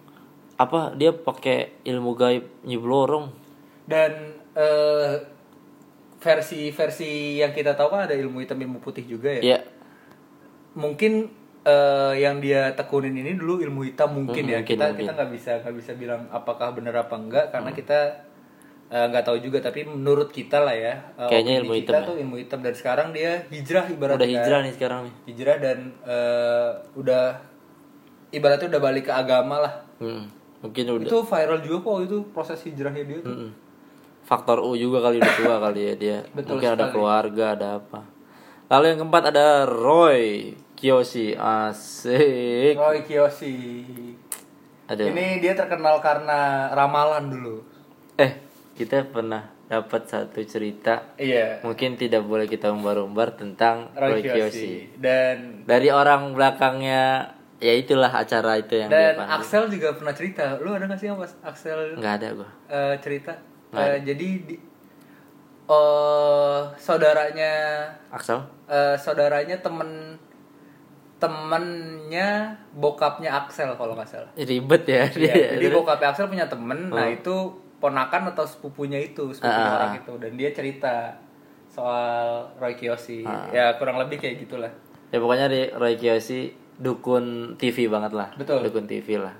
apa 0.56 0.94
dia 0.94 1.10
pakai 1.10 1.82
ilmu 1.84 2.14
gaib 2.14 2.46
nyiblorong 2.64 3.34
Dan 3.90 4.12
eh, 4.54 5.14
versi-versi 6.16 7.12
yang 7.38 7.50
kita 7.50 7.74
tahu 7.74 7.90
kan 7.90 8.06
ada 8.06 8.14
ilmu 8.14 8.40
hitam 8.40 8.60
ilmu 8.60 8.78
putih 8.78 9.04
juga 9.04 9.32
ya. 9.34 9.42
ya 9.48 9.60
Mungkin 10.72 11.26
eh, 11.62 12.14
yang 12.18 12.38
dia 12.38 12.72
tekunin 12.72 13.12
ini 13.14 13.34
dulu 13.34 13.60
ilmu 13.60 13.82
hitam 13.84 14.14
mungkin 14.14 14.44
Hmm, 14.44 14.52
ya. 14.52 14.58
mungkin, 14.60 14.70
kita 14.70 14.86
mungkin. 14.86 15.00
kita 15.02 15.12
nggak 15.14 15.32
bisa 15.32 15.52
nggak 15.60 15.76
bisa 15.76 15.92
bilang 15.96 16.22
apakah 16.30 16.72
benar 16.72 16.96
apa 16.98 17.16
enggak 17.16 17.46
karena 17.50 17.72
kita 17.72 18.00
eh, 18.88 19.06
nggak 19.06 19.24
tahu 19.24 19.38
juga 19.40 19.60
tapi 19.60 19.84
menurut 19.84 20.30
kita 20.30 20.60
lah 20.60 20.74
ya 20.74 20.94
eh, 21.16 21.30
Kayaknya 21.30 21.54
ilmu 21.60 21.74
kita 21.74 21.82
hitam 21.82 21.96
ya. 21.96 22.06
tuh 22.06 22.16
ilmu 22.18 22.36
hitam 22.38 22.60
dan 22.60 22.74
sekarang 22.74 23.08
dia 23.10 23.32
hijrah 23.48 23.86
ibaratnya 23.88 24.20
udah 24.20 24.30
hijrah 24.30 24.60
nih 24.62 24.74
sekarang 24.74 25.00
nih 25.02 25.14
hijrah 25.26 25.58
dan 25.58 25.78
eh, 26.04 26.70
udah 26.96 27.24
ibaratnya 28.30 28.68
udah 28.68 28.82
balik 28.84 29.04
ke 29.06 29.14
agama 29.14 29.58
lah 29.60 29.74
Mm. 30.00 30.32
mungkin 30.60 30.84
udah 30.90 31.06
itu 31.06 31.18
viral 31.22 31.60
juga 31.60 31.78
kok 31.82 31.98
itu 32.02 32.18
proses 32.30 32.60
hijrahnya 32.62 33.04
dia 33.04 33.20
tuh 33.20 33.36
Mm-mm. 33.36 33.52
Faktor 34.30 34.62
U 34.62 34.78
juga 34.78 35.02
kali 35.02 35.18
udah 35.18 35.34
tua 35.34 35.58
kali 35.58 35.82
ya 35.90 35.94
dia. 35.98 36.18
Betul 36.38 36.62
mungkin 36.62 36.78
ada 36.78 36.86
sekali. 36.86 36.94
keluarga 36.94 37.46
ada 37.58 37.68
apa. 37.82 38.00
Lalu 38.70 38.86
yang 38.94 39.00
keempat 39.02 39.24
ada 39.34 39.66
Roy 39.66 40.54
Kiyoshi. 40.78 41.34
Asik. 41.34 42.78
Roy 42.78 43.02
Kiyoshi. 43.02 43.58
Ada. 44.86 45.10
Ini 45.10 45.42
dia 45.42 45.58
terkenal 45.58 45.98
karena 46.06 46.70
ramalan 46.78 47.26
dulu. 47.26 47.66
Eh 48.22 48.38
kita 48.78 49.10
pernah 49.10 49.50
dapat 49.66 50.06
satu 50.06 50.46
cerita. 50.46 51.18
Iya. 51.18 51.66
Mungkin 51.66 51.98
tidak 51.98 52.22
boleh 52.22 52.46
kita 52.46 52.70
umbar-umbar 52.70 53.34
tentang 53.34 53.90
Roy 53.98 54.22
Roy 54.22 54.22
Kiyoshi. 54.22 54.38
Kiyoshi. 54.38 55.02
Dan 55.02 55.66
dari 55.66 55.90
orang 55.90 56.38
belakangnya 56.38 57.34
ya 57.58 57.74
itulah 57.74 58.14
acara 58.14 58.62
itu 58.62 58.78
yang 58.78 58.94
dan 58.94 59.18
dia. 59.18 59.26
Axel 59.26 59.74
juga 59.74 59.98
pernah 59.98 60.14
cerita. 60.14 60.62
Lu 60.62 60.78
ada 60.78 60.86
gak 60.86 61.02
sih 61.02 61.10
yang 61.10 61.18
pas 61.18 61.34
Axel? 61.42 61.98
Nggak 61.98 62.14
ada 62.22 62.28
gua. 62.38 62.50
Eh, 62.70 62.96
cerita 63.02 63.49
Eh, 63.70 63.98
jadi 64.02 64.28
di 64.44 64.56
eh 65.70 66.62
saudaranya 66.76 67.54
Axel 68.10 68.42
eh, 68.66 68.98
saudaranya 68.98 69.62
temen 69.62 70.18
temennya 71.20 72.56
bokapnya 72.74 73.30
Axel 73.30 73.76
kalau 73.76 73.94
nggak 73.94 74.10
salah 74.10 74.32
ribet 74.34 74.84
ya 74.88 75.04
Iya, 75.06 75.14
dia 75.14 75.34
jadi 75.60 75.68
bokapnya 75.70 76.08
Axel 76.10 76.26
punya 76.26 76.48
temen, 76.48 76.90
nah 76.90 77.06
Oh. 77.06 77.12
itu 77.12 77.36
ponakan 77.78 78.32
atau 78.34 78.44
sepupunya 78.44 79.00
itu, 79.00 79.30
sepupunya 79.30 79.68
ah, 79.68 79.76
orang 79.78 79.94
ah. 79.96 80.00
itu, 80.02 80.14
dan 80.18 80.32
dia 80.36 80.50
cerita 80.52 81.16
soal 81.70 82.50
Roy 82.58 82.74
Kiyoshi, 82.74 83.24
Ah. 83.24 83.48
ya 83.52 83.78
kurang 83.78 84.00
lebih 84.00 84.18
kayak 84.18 84.42
gitulah. 84.42 84.72
ya 85.10 85.18
pokoknya 85.18 85.48
di 85.48 85.62
Roy 85.74 85.96
Kiyoshi 85.96 86.50
dukun 86.78 87.56
TV 87.60 87.92
banget 87.92 88.16
lah 88.16 88.32
Betul. 88.36 88.64
dukun 88.64 88.86
TV 88.86 89.20
lah 89.20 89.36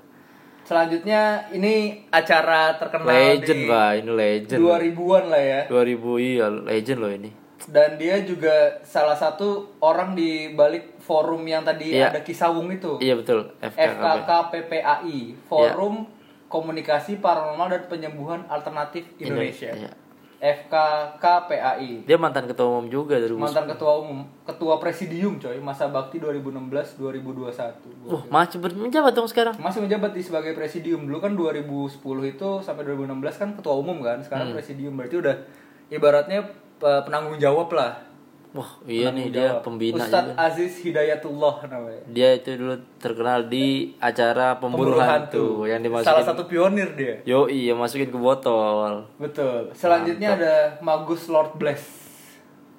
Selanjutnya 0.70 1.50
ini 1.50 2.06
acara 2.14 2.78
terkenal 2.78 3.10
legend 3.10 3.58
di 3.58 3.66
bah 3.66 3.90
ini 3.98 4.06
legend. 4.14 4.60
2000-an 4.62 5.24
lah 5.26 5.42
ya, 5.42 5.60
2000 5.66 6.22
iya 6.22 6.46
legend 6.46 6.98
loh 7.02 7.10
ini. 7.10 7.30
Dan 7.66 7.98
dia 7.98 8.22
juga 8.22 8.78
salah 8.86 9.18
satu 9.18 9.74
orang 9.82 10.14
di 10.14 10.54
balik 10.54 11.02
forum 11.02 11.42
yang 11.42 11.66
tadi 11.66 11.98
Iya. 11.98 12.14
ada 12.14 12.22
Kisawung 12.22 12.70
itu, 12.70 13.02
iya 13.02 13.18
betul. 13.18 13.50
FKKP 13.58 14.22
FKKPPAI, 14.22 15.18
Forum 15.50 16.06
Komunikasi 16.46 17.18
Paranormal 17.18 17.66
dan 17.74 17.82
Penyembuhan 17.90 18.46
Alternatif 18.46 19.10
Indonesia. 19.18 19.74
Iya. 19.74 19.90
FKKPAI. 20.40 22.04
dia 22.04 22.16
mantan 22.16 22.44
ketua 22.44 22.64
umum 22.66 22.88
juga 22.88 23.14
dari 23.14 23.28
mantan 23.30 23.64
ketua 23.66 24.00
umum 24.00 24.24
ketua 24.42 24.76
presidium 24.76 25.36
coy 25.36 25.56
masa 25.58 25.86
bakti 25.86 26.16
2016 26.16 26.96
2021 26.96 28.08
Wah, 28.08 28.22
masih 28.26 28.56
ber- 28.56 28.72
menjabat 28.74 29.12
dong 29.12 29.28
sekarang? 29.28 29.52
Masih 29.56 29.80
menjabat 29.80 30.10
di 30.10 30.20
sebagai 30.20 30.52
presidium. 30.52 31.04
Dulu 31.04 31.18
kan 31.18 31.32
2010 31.32 32.00
itu 32.26 32.48
sampai 32.58 32.82
2016 32.84 33.12
kan 33.36 33.48
ketua 33.52 33.74
umum 33.74 34.00
kan 34.00 34.18
sekarang 34.18 34.48
Hmm. 34.48 34.56
presidium. 34.56 34.96
Berarti 34.96 35.16
udah 35.18 35.36
ibaratnya 35.88 36.40
eh, 36.80 37.02
penanggung 37.04 37.36
jawab 37.36 37.68
lah 37.70 38.00
wah 38.50 38.70
iya 38.82 39.08
nih 39.10 39.30
dia 39.30 39.62
pembina 39.62 40.02
Ustadz 40.02 40.34
juga. 40.34 40.42
Aziz 40.42 40.72
Hidayatullah 40.82 41.56
namanya. 41.66 42.02
Dia 42.10 42.28
itu 42.34 42.50
dulu 42.54 42.74
terkenal 42.98 43.46
di 43.46 43.94
acara 43.96 44.58
pemburu, 44.58 44.98
hantu, 44.98 45.64
yang 45.64 45.80
dimasukin 45.80 46.10
salah 46.10 46.24
satu 46.26 46.44
pionir 46.44 46.94
dia. 46.94 47.22
Yo 47.22 47.46
iya 47.46 47.72
masukin 47.72 48.10
ke 48.10 48.18
botol. 48.18 49.06
Betul. 49.16 49.70
Selanjutnya 49.70 50.34
ada 50.34 50.54
Magus 50.80 51.26
Lord 51.26 51.54
Bless. 51.54 51.82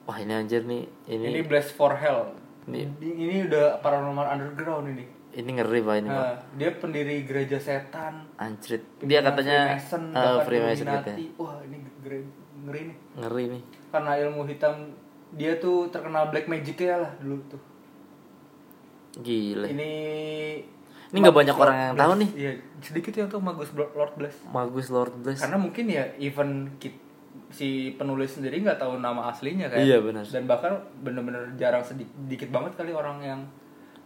Wah 0.03 0.17
ini 0.17 0.33
anjir 0.33 0.63
nih. 0.63 0.83
Ini 1.07 1.25
ini 1.29 1.41
Bless 1.41 1.71
for 1.71 1.95
Hell. 1.95 2.35
Ini- 2.61 2.93
ini, 3.01 3.49
udah 3.49 3.81
paranormal 3.81 4.27
underground 4.29 4.85
ini. 4.91 5.05
Ini 5.31 5.49
ngeri 5.49 5.79
pak 5.81 5.95
ini 5.97 6.07
pak. 6.07 6.19
Nah, 6.19 6.35
dia 6.53 6.69
pendiri 6.75 7.23
gereja 7.23 7.57
setan. 7.57 8.27
anjrit. 8.35 8.83
Dia 8.99 9.23
katanya 9.23 9.73
Freemason, 9.73 10.03
eh, 10.03 10.13
bahkan 10.13 10.43
Freemason 10.45 10.85
gitu 10.85 11.09
ya. 11.09 11.17
Wah, 11.39 11.57
ini 11.63 11.77
gere- 12.03 12.29
ngeri 12.61 12.81
nih. 12.85 12.97
ngeri 13.17 13.43
nih. 13.49 13.63
Karena 13.89 14.11
ilmu 14.19 14.41
hitam 14.45 14.75
dia 15.31 15.55
tuh 15.57 15.87
terkenal 15.87 16.27
black 16.27 16.45
magic 16.45 16.77
ya 16.77 16.97
lah 16.97 17.11
dulu 17.17 17.39
tuh. 17.47 17.61
gila 19.13 19.67
Ini 19.67 19.91
Ini 21.11 21.17
nggak 21.19 21.35
banyak 21.35 21.51
Lord 21.53 21.63
orang 21.65 21.75
yang 21.77 21.91
Bless. 21.91 22.01
tahu 22.01 22.13
nih. 22.15 22.29
Iya, 22.33 22.51
sedikit 22.79 23.13
yang 23.13 23.27
tuh 23.27 23.39
Magus 23.39 23.69
Lord 23.75 24.13
Bless. 24.15 24.35
Magus 24.47 24.87
Lord 24.87 25.11
Bless 25.17 25.43
Karena 25.43 25.59
mungkin 25.59 25.85
ya 25.85 26.07
even 26.15 26.49
kit- 26.77 27.03
si 27.51 27.67
penulis 27.93 28.31
sendiri 28.31 28.63
nggak 28.63 28.79
tahu 28.79 28.95
nama 28.97 29.27
aslinya 29.27 29.67
kan. 29.67 29.83
Iya, 29.83 29.99
benar. 29.99 30.23
Dan 30.23 30.47
bahkan 30.47 30.71
bener-bener 30.99 31.51
jarang 31.55 31.83
sedikit 31.83 32.47
banget 32.47 32.79
kali 32.79 32.91
orang 32.91 33.19
yang 33.19 33.41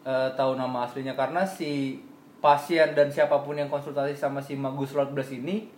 eh, 0.01 0.29
tahu 0.33 0.57
nama 0.57 0.81
aslinya 0.83 1.13
karena 1.13 1.45
si 1.45 2.01
pasien 2.37 2.93
dan 2.93 3.09
siapa 3.09 3.41
pun 3.41 3.53
yang 3.53 3.69
konsultasi 3.69 4.13
sama 4.13 4.37
si 4.37 4.53
Magus 4.53 4.93
Lord 4.93 5.13
Bless 5.13 5.29
ini 5.29 5.69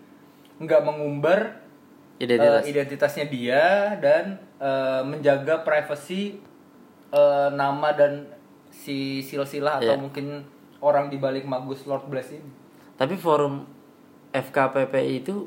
nggak 0.57 0.79
mengumbar 0.81 1.59
identitas 2.17 2.63
eh, 2.63 2.69
identitasnya 2.69 3.25
dia 3.25 3.63
dan 3.97 4.25
eh, 4.57 5.01
menjaga 5.03 5.61
privasi 5.61 6.41
eh, 7.09 7.49
nama 7.51 7.89
dan 7.91 8.25
si 8.67 9.21
silsilah 9.21 9.79
atau 9.79 9.93
Iya. 9.93 9.99
mungkin 9.99 10.25
orang 10.79 11.07
di 11.07 11.17
balik 11.17 11.43
Magus 11.43 11.83
Lord 11.83 12.05
Bless 12.07 12.29
ini. 12.31 12.49
tapi 12.93 13.13
forum 13.13 13.65
FKPPI 14.29 15.21
itu 15.21 15.45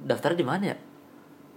daftar 0.00 0.34
di 0.34 0.42
mana 0.42 0.64
ya 0.66 0.76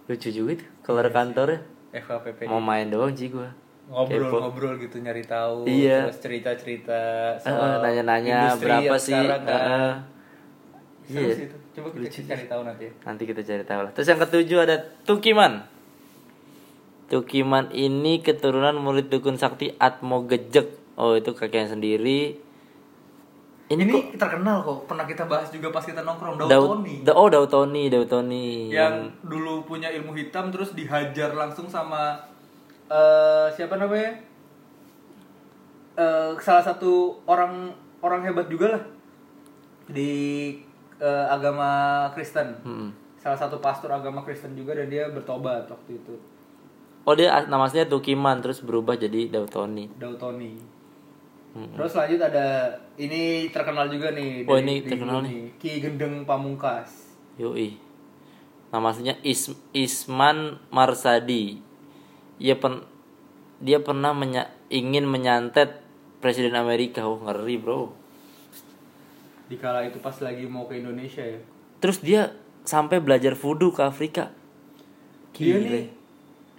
lucu 0.04 0.30
juga 0.30 0.52
itu 0.54 0.66
keluar 0.82 1.08
kantornya 1.08 1.62
FKPP 1.92 2.46
mau 2.46 2.60
main 2.60 2.88
doang 2.88 3.12
sih 3.12 3.30
gua 3.30 3.50
ngobrol-ngobrol 3.86 4.78
gitu 4.78 4.98
nyari 4.98 5.22
tahu 5.22 5.66
Iya. 5.66 6.08
terus 6.08 6.20
cerita-cerita 6.20 7.02
Eh, 7.38 7.48
eh, 7.48 7.78
nanya-nanya 7.80 8.56
berapa 8.56 8.96
sih 8.96 9.12
sekarang 9.14 9.42
kan. 9.44 9.60
eh. 9.62 9.94
Seru 11.04 11.20
Iya. 11.22 11.36
itu. 11.44 11.58
Coba 11.74 11.88
kita 11.90 12.22
cari 12.30 12.46
tahu 12.46 12.62
nanti 12.64 12.84
ya. 12.86 12.92
nanti 13.06 13.24
kita 13.26 13.42
cari 13.42 13.64
tahu 13.66 13.82
lah. 13.84 13.92
Terus 13.98 14.08
yang 14.14 14.22
ketujuh 14.22 14.60
ada 14.62 14.76
Tukiman. 15.10 15.66
Tukiman 17.10 17.74
ini 17.74 18.22
keturunan 18.22 18.78
murid 18.78 19.10
dukun 19.10 19.38
sakti 19.38 19.74
Atmo 19.78 20.26
Gejek. 20.30 20.70
Oh 20.98 21.18
itu 21.18 21.34
kakeknya 21.34 21.74
sendiri. 21.74 22.38
Ini, 23.74 23.80
ini, 23.80 23.94
kok 23.96 24.22
terkenal 24.22 24.62
kok. 24.62 24.86
Pernah 24.86 25.06
kita 25.10 25.26
bahas 25.26 25.50
juga 25.50 25.74
pas 25.74 25.82
kita 25.82 26.06
nongkrong. 26.06 26.38
Daud 26.38 26.50
Daud 26.52 26.68
Tony. 26.78 26.96
Da- 27.02 27.18
oh 27.18 27.28
Dautoni 27.32 27.84
Dautoni 27.90 28.48
yang 28.70 29.10
dulu 29.26 29.66
punya 29.66 29.90
ilmu 29.90 30.14
hitam 30.14 30.54
terus 30.54 30.78
dihajar 30.78 31.34
langsung 31.34 31.66
sama 31.66 32.22
eh 32.92 33.48
siapa 33.56 33.80
namanya? 33.80 34.14
Eh, 35.94 36.32
salah 36.42 36.66
satu 36.66 37.22
orang 37.26 37.74
orang 38.02 38.22
hebat 38.26 38.46
juga 38.50 38.78
lah. 38.78 38.84
Di 39.90 40.12
eh, 41.04 41.26
agama 41.28 41.68
Kristen 42.10 42.56
Mm-mm. 42.62 42.90
salah 43.18 43.36
satu 43.36 43.60
pastor 43.60 43.92
agama 43.92 44.22
Kristen 44.22 44.54
juga 44.54 44.72
dan 44.74 44.88
dia 44.88 45.08
bertobat 45.08 45.68
waktu 45.68 45.98
itu 45.98 46.16
Oh 47.04 47.12
dia 47.12 47.36
as- 47.36 47.46
nama 47.46 47.68
aslinya 47.68 47.84
Tukiman 47.86 48.40
terus 48.40 48.60
berubah 48.60 48.96
jadi 48.96 49.28
Dautoni. 49.28 49.92
Dautoni 49.94 50.56
Mm-mm. 51.54 51.76
terus 51.76 51.92
lanjut 51.94 52.18
ada 52.18 52.72
ini 52.96 53.46
terkenal 53.48 53.86
juga 53.86 54.10
nih 54.10 54.42
Oh, 54.42 54.56
dari- 54.56 54.64
ini 54.64 54.76
terkenal 54.82 55.20
Indo 55.20 55.52
Ki 55.58 55.78
Gendeng 55.78 56.24
Pamungkas 56.24 57.12
Yoi. 57.36 57.76
Nama 58.70 58.88
aslinya 58.88 59.20
Is- 59.22 59.54
Isman 59.72 60.58
Marsadi. 60.70 61.62
Ia 62.38 62.56
pen 62.56 62.82
dia 63.60 63.78
pernah 63.78 64.12
menya- 64.12 64.50
ingin 64.68 65.04
menyantet 65.04 65.82
Presiden 66.18 66.54
Amerika. 66.54 67.04
Oh 67.04 67.20
ngeri 67.20 67.58
bro. 67.58 67.94
Di 69.54 69.58
kala 69.58 69.86
itu 69.86 69.98
pas 69.98 70.18
lagi 70.18 70.44
mau 70.44 70.66
ke 70.66 70.76
Indonesia 70.76 71.22
ya 71.22 71.38
Terus 71.78 72.00
dia 72.00 72.34
sampai 72.64 72.98
belajar 72.98 73.36
voodoo 73.36 73.70
ke 73.70 73.84
Afrika. 73.84 74.34
dia 75.32 75.56
Gile. 75.56 75.68
nih 75.68 75.86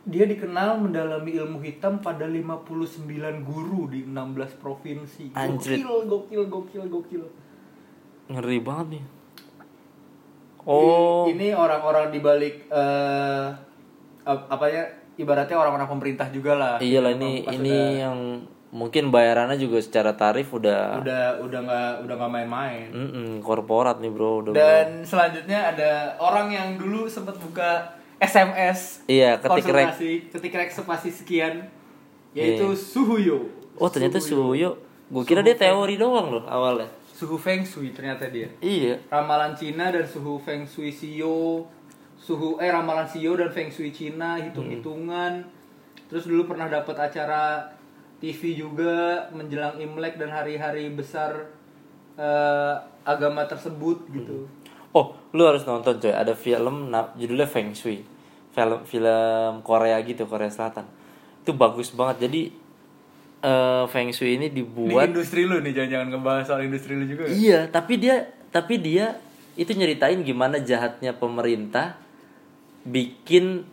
dia 0.04 0.28
dikenal 0.28 0.76
mendalami 0.78 1.32
ilmu 1.32 1.58
hitam 1.58 1.96
pada 1.98 2.28
59 2.28 3.08
guru 3.40 3.88
di 3.88 4.04
16 4.04 4.12
provinsi. 4.54 5.32
Anjrit. 5.32 5.80
Gokil, 5.80 6.04
gokil, 6.04 6.42
gokil, 6.44 6.84
gokil. 6.86 7.24
Ngeri 8.28 8.60
banget 8.60 8.86
nih. 8.92 9.04
Oh, 10.64 11.24
Ini 11.24 11.52
orang-orang 11.52 12.08
di 12.08 12.20
balik 12.20 12.68
ap- 14.22 14.48
apa 14.50 14.66
ya? 14.68 14.84
Ibaratnya 15.14 15.56
orang-orang 15.56 15.88
pemerintah 15.88 16.28
juga 16.28 16.52
lah. 16.52 16.74
iya 16.82 16.98
lah 16.98 17.14
ini 17.14 17.46
ini 17.46 17.76
yang 17.96 18.18
mungkin 18.74 19.14
bayarannya 19.14 19.54
juga 19.54 19.78
secara 19.78 20.18
tarif 20.18 20.50
udah 20.50 20.98
udah 20.98 21.38
udah 21.46 21.60
nggak 21.62 21.92
udah 22.02 22.14
nggak 22.18 22.32
main-main. 22.34 22.86
Mm-mm, 22.90 23.38
korporat 23.38 24.02
nih 24.02 24.10
bro 24.10 24.42
udah 24.42 24.50
Dan 24.50 25.06
selanjutnya 25.06 25.70
ada 25.70 26.18
orang 26.18 26.50
yang 26.50 26.68
dulu 26.74 27.06
sempat 27.06 27.38
buka 27.38 27.94
SMS 28.18 29.06
Iya, 29.06 29.38
ketik 29.38 29.70
rek. 29.70 29.94
ketik 30.34 30.52
rek 30.58 30.70
spasi 30.74 31.14
sekian 31.14 31.70
yaitu 32.34 32.74
Suhuyo. 32.74 33.46
Oh 33.78 33.86
ternyata 33.86 34.18
Suyo. 34.18 34.74
Gue 35.06 35.22
kira 35.22 35.46
dia 35.46 35.54
teori 35.54 35.94
doang 35.94 36.34
loh 36.34 36.44
awalnya. 36.50 36.90
Suhu 37.14 37.38
Feng 37.38 37.62
Shui 37.62 37.94
ternyata 37.94 38.26
dia. 38.26 38.50
Iya. 38.58 38.98
Ramalan 39.06 39.54
Cina 39.54 39.94
dan 39.94 40.02
suhu 40.02 40.34
Feng 40.42 40.66
Shui 40.66 40.90
Sio. 40.90 41.62
Suhu 42.18 42.58
eh 42.58 42.74
ramalan 42.74 43.06
Sio 43.06 43.38
dan 43.38 43.54
Feng 43.54 43.70
Shui 43.70 43.94
Cina, 43.94 44.34
hitung-hitungan. 44.42 45.46
Terus 46.10 46.26
dulu 46.26 46.50
pernah 46.50 46.66
dapat 46.66 46.96
acara 46.98 47.70
TV 48.22 48.56
juga 48.56 49.26
menjelang 49.34 49.76
Imlek 49.78 50.16
dan 50.16 50.30
hari-hari 50.30 50.88
besar 50.90 51.50
eh, 52.14 52.74
agama 53.04 53.44
tersebut 53.44 54.06
gitu. 54.10 54.48
Oh, 54.94 55.18
lu 55.34 55.42
harus 55.44 55.66
nonton 55.66 55.98
coy. 55.98 56.14
Ada 56.14 56.38
film 56.38 56.88
na- 56.94 57.10
judulnya 57.18 57.50
Feng 57.50 57.74
Shui. 57.74 58.06
Film 58.54 58.86
film 58.86 59.60
Korea 59.66 59.98
gitu, 60.06 60.24
Korea 60.30 60.46
Selatan. 60.46 60.86
Itu 61.42 61.58
bagus 61.58 61.90
banget. 61.90 62.30
Jadi 62.30 62.54
eh, 63.42 63.84
Feng 63.90 64.14
Shui 64.14 64.38
ini 64.38 64.48
Ini 64.48 64.54
dibuat 64.54 65.10
industri 65.10 65.44
lu 65.44 65.58
nih, 65.58 65.74
jangan-jangan 65.74 66.08
ngebahas 66.14 66.44
soal 66.46 66.62
industri 66.64 66.94
lu 66.94 67.04
juga. 67.10 67.26
Iya, 67.26 67.66
tapi 67.68 67.98
dia 67.98 68.30
tapi 68.54 68.78
dia 68.78 69.18
itu 69.58 69.70
nyeritain 69.74 70.22
gimana 70.22 70.62
jahatnya 70.62 71.14
pemerintah 71.14 71.98
bikin 72.86 73.66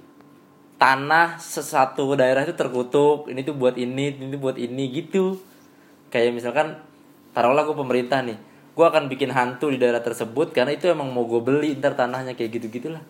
tanah 0.82 1.38
sesatu 1.38 2.17
daerah 2.17 2.41
itu 2.41 2.57
terkutuk. 2.57 3.29
Ini 3.29 3.45
tuh 3.45 3.53
buat 3.53 3.77
ini, 3.77 4.17
ini 4.17 4.34
tuh 4.34 4.41
buat 4.41 4.57
ini 4.57 4.89
gitu. 4.89 5.38
Kayak 6.09 6.34
misalkan 6.34 6.82
taruhlah 7.38 7.61
gue 7.69 7.77
pemerintah 7.77 8.25
nih. 8.25 8.41
Gue 8.73 8.89
akan 8.89 9.05
bikin 9.05 9.29
hantu 9.29 9.69
di 9.69 9.77
daerah 9.77 10.01
tersebut 10.01 10.49
karena 10.49 10.73
itu 10.73 10.89
emang 10.89 11.13
mau 11.13 11.29
gue 11.29 11.38
beli 11.38 11.77
ntar 11.77 11.93
tanahnya 11.93 12.34
kayak 12.34 12.57
gitu-gitulah. 12.57 13.05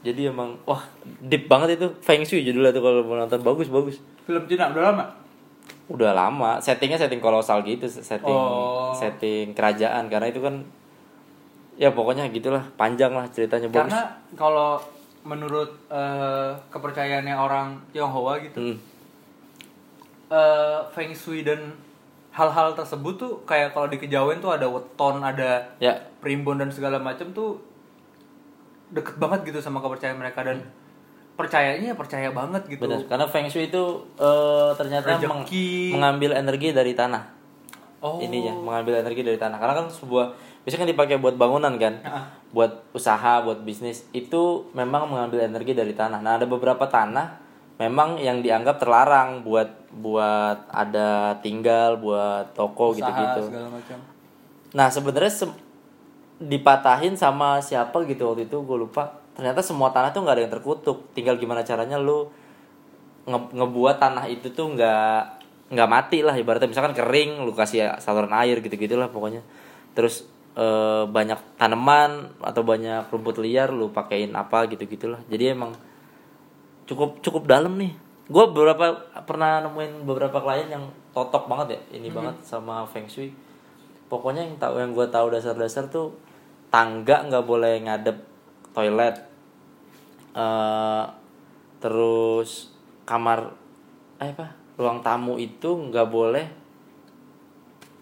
Jadi 0.00 0.32
emang 0.32 0.56
wah 0.64 0.88
deep 1.20 1.52
banget 1.52 1.76
itu 1.76 1.92
Feng 2.00 2.24
Shui 2.24 2.40
judulnya 2.40 2.72
tuh 2.72 2.80
kalau 2.80 3.04
mau 3.04 3.20
nonton 3.20 3.44
bagus 3.44 3.68
bagus. 3.68 4.00
Film 4.24 4.48
Cina 4.48 4.72
udah 4.72 4.84
lama? 4.88 5.04
Udah 5.84 6.16
lama, 6.16 6.64
settingnya 6.64 6.96
setting 6.96 7.20
kolosal 7.20 7.60
gitu, 7.60 7.84
setting 7.88 8.32
Oh. 8.32 8.96
setting 8.96 9.52
kerajaan 9.52 10.08
karena 10.08 10.32
itu 10.32 10.40
kan 10.40 10.64
ya 11.76 11.92
pokoknya 11.92 12.32
gitulah, 12.32 12.64
panjang 12.80 13.12
lah 13.12 13.28
ceritanya 13.28 13.68
bagus. 13.68 13.92
Karena 13.92 14.02
kalau 14.32 14.80
menurut 15.24 15.72
eh, 15.88 16.52
kepercayaannya 16.68 17.32
orang 17.32 17.80
Tionghoa 17.90 18.38
gitu, 18.40 18.58
Hmm. 18.60 18.76
eh, 20.30 20.78
Feng 20.90 21.12
Shui 21.12 21.42
dan 21.42 21.72
hal-hal 22.30 22.74
tersebut 22.74 23.14
tuh 23.14 23.32
kayak 23.44 23.72
kalau 23.72 23.86
di 23.86 23.96
kejawen 23.96 24.38
tuh 24.38 24.50
ada 24.50 24.66
weton, 24.66 25.18
ada 25.18 25.64
Ya, 25.78 25.94
primbon 26.18 26.58
dan 26.58 26.68
segala 26.68 26.98
macam 26.98 27.30
tuh 27.30 27.56
deket 28.90 29.16
banget 29.16 29.48
gitu 29.48 29.58
sama 29.58 29.80
kepercayaan 29.80 30.18
mereka 30.18 30.42
dan 30.42 30.60
percayanya 31.34 31.90
ya 31.90 31.96
percaya 31.96 32.30
banget 32.30 32.62
gitu. 32.68 32.84
benar. 32.84 33.02
Karena 33.06 33.26
Feng 33.26 33.48
Shui 33.48 33.66
itu 33.66 33.82
eh, 34.16 34.70
ternyata 34.74 35.18
meng- 35.18 35.48
mengambil 35.90 36.30
energi 36.34 36.70
dari 36.70 36.92
tanah. 36.92 37.24
Oh. 37.98 38.20
Ininya, 38.20 38.52
mengambil 38.52 39.00
energi 39.00 39.24
dari 39.24 39.40
tanah. 39.40 39.56
Karena 39.56 39.74
kan 39.74 39.86
sebuah 39.88 40.36
biasanya 40.64 40.88
kan 40.88 40.90
dipakai 40.90 41.16
buat 41.20 41.36
bangunan 41.36 41.76
kan. 41.76 42.00
Buat 42.50 42.90
usaha, 42.90 43.44
buat 43.44 43.62
bisnis 43.62 44.08
itu 44.10 44.66
memang 44.72 45.06
mengambil 45.06 45.44
energi 45.44 45.76
dari 45.76 45.92
tanah. 45.92 46.18
Nah, 46.24 46.40
ada 46.40 46.46
beberapa 46.48 46.86
tanah 46.88 47.44
memang 47.74 48.22
yang 48.22 48.38
dianggap 48.38 48.78
terlarang 48.78 49.42
buat 49.42 49.66
buat 49.90 50.70
ada 50.70 51.38
tinggal, 51.42 51.98
buat 51.98 52.54
toko 52.54 52.94
Usaha 52.94 53.02
gitu-gitu. 53.02 53.42
segala 53.50 53.68
macam. 53.70 53.98
Nah 54.74 54.88
sebenarnya 54.90 55.30
se- 55.30 55.58
dipatahin 56.38 57.14
sama 57.14 57.62
siapa 57.62 57.94
gitu 58.06 58.30
waktu 58.30 58.46
itu 58.50 58.58
gue 58.62 58.78
lupa. 58.78 59.22
Ternyata 59.34 59.62
semua 59.62 59.90
tanah 59.90 60.10
tuh 60.14 60.22
nggak 60.22 60.34
ada 60.34 60.42
yang 60.46 60.54
terkutuk. 60.54 61.10
Tinggal 61.14 61.38
gimana 61.38 61.66
caranya 61.66 61.98
lu 61.98 62.30
nge- 63.26 63.54
ngebuat 63.54 63.96
tanah 63.98 64.26
itu 64.30 64.50
tuh 64.50 64.74
nggak 64.74 65.42
nggak 65.74 65.88
mati 65.90 66.22
lah 66.22 66.34
ibaratnya 66.38 66.70
misalkan 66.70 66.94
kering 66.94 67.42
lu 67.42 67.50
kasih 67.54 67.98
saluran 67.98 68.30
air 68.34 68.62
gitu 68.62 68.74
gitulah 68.74 69.10
pokoknya. 69.10 69.42
Terus 69.94 70.26
eh, 70.54 71.04
banyak 71.06 71.58
tanaman 71.58 72.34
atau 72.40 72.62
banyak 72.62 73.10
rumput 73.10 73.42
liar 73.42 73.70
lu 73.74 73.90
pakein 73.90 74.32
apa 74.34 74.66
gitu 74.70 74.86
gitulah. 74.86 75.20
Jadi 75.26 75.54
emang 75.54 75.74
cukup 76.86 77.20
cukup 77.20 77.46
dalam 77.46 77.74
nih. 77.78 77.92
Gue 78.24 78.44
beberapa 78.48 79.04
pernah 79.28 79.60
nemuin 79.60 80.08
beberapa 80.08 80.40
klien 80.40 80.72
yang 80.72 80.88
totok 81.12 81.44
banget 81.46 81.76
ya 81.76 82.00
ini 82.00 82.08
banget 82.08 82.40
sama 82.40 82.86
feng 82.88 83.10
shui. 83.10 83.30
Pokoknya 84.08 84.46
yang 84.46 84.56
tahu 84.56 84.80
yang 84.80 84.92
gue 84.96 85.06
tahu 85.10 85.26
dasar-dasar 85.34 85.92
tuh 85.92 86.16
tangga 86.72 87.26
nggak 87.28 87.44
boleh 87.44 87.84
ngadep 87.84 88.18
toilet. 88.72 89.16
Eh 90.34 91.04
terus 91.84 92.72
kamar 93.04 93.52
eh 94.18 94.32
apa? 94.32 94.56
Ruang 94.80 95.04
tamu 95.04 95.36
itu 95.36 95.68
nggak 95.68 96.08
boleh 96.08 96.46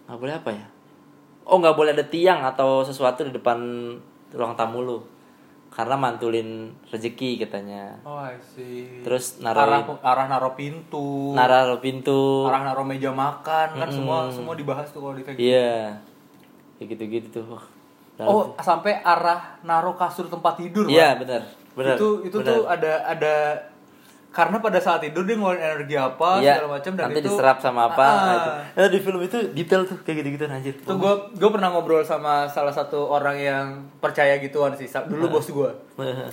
nggak 0.07 0.19
boleh 0.19 0.35
apa 0.35 0.49
ya 0.51 0.72
oh 1.43 1.57
nggak 1.57 1.73
boleh 1.73 1.91
ada 1.91 2.03
tiang 2.03 2.41
atau 2.41 2.81
sesuatu 2.81 3.23
di 3.23 3.31
depan 3.31 3.57
ruang 4.31 4.53
tamu 4.53 4.81
lu 4.81 4.99
karena 5.69 5.97
mantulin 5.97 6.69
rezeki 6.87 7.41
katanya 7.41 7.97
Oh, 8.05 8.13
I 8.15 8.37
see. 8.37 9.01
terus 9.01 9.41
arah 9.41 9.65
naruh 9.81 9.97
arah 9.99 10.25
naro 10.27 10.53
pintu, 10.53 11.33
naruh 11.33 11.81
pintu 11.81 12.45
arah 12.45 12.61
naro 12.63 12.85
meja 12.85 13.09
makan 13.09 13.73
kan 13.73 13.89
semua 13.89 14.29
semua 14.29 14.53
dibahas 14.53 14.85
tuh 14.89 15.01
kalau 15.01 15.17
di 15.17 15.25
iya 15.41 15.97
kayak 16.77 16.93
gitu-gitu 16.93 17.41
tuh 17.41 17.57
dalam 18.13 18.29
Oh, 18.29 18.43
sampai 18.55 19.01
arah 19.01 19.57
naro 19.65 19.97
kasur 19.97 20.29
tempat 20.29 20.61
tidur. 20.61 20.85
Iya 20.85 21.17
Pak. 21.17 21.25
benar, 21.25 21.41
benar. 21.73 21.95
Itu 21.97 22.21
itu 22.21 22.37
benar. 22.37 22.49
tuh 22.53 22.61
ada 22.69 22.93
ada 23.09 23.33
karena 24.33 24.57
pada 24.57 24.81
saat 24.81 24.97
tidur 24.99 25.21
dia 25.23 25.37
ngeluarin 25.37 25.61
energi 25.61 25.93
apa 25.93 26.41
Iya, 26.41 26.57
segala 26.57 26.81
macam 26.81 26.91
dan 26.97 27.03
nanti 27.05 27.21
itu 27.21 27.29
diserap 27.29 27.57
sama 27.61 27.85
apa. 27.85 28.01
Ah, 28.01 28.09
nah, 28.17 28.33
itu. 28.33 28.49
Nah, 28.73 28.87
di 28.89 28.99
film 28.99 29.21
itu 29.21 29.37
detail 29.53 29.85
tuh 29.85 30.01
kayak 30.01 30.25
gitu-gitu 30.25 30.43
anjir. 30.49 30.73
Itu 30.73 30.93
gue 30.97 31.13
gue 31.37 31.49
pernah 31.53 31.69
ngobrol 31.69 32.01
sama 32.01 32.49
salah 32.49 32.73
satu 32.73 33.07
orang 33.07 33.37
yang 33.37 33.65
percaya 34.01 34.41
gituan 34.41 34.73
sih 34.73 34.89
dulu 34.89 35.37
bos 35.37 35.45
gue 35.45 35.69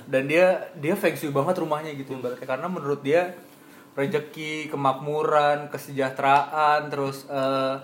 dan 0.09 0.23
dia 0.25 0.73
dia 0.75 0.97
feng 0.97 1.13
shui 1.13 1.29
banget 1.29 1.61
rumahnya 1.61 1.93
gitu 1.93 2.17
ibaratnya 2.17 2.49
karena 2.49 2.67
menurut 2.67 3.05
dia 3.05 3.37
rezeki 3.93 4.73
kemakmuran 4.73 5.69
kesejahteraan 5.69 6.89
terus 6.89 7.29
eh, 7.29 7.75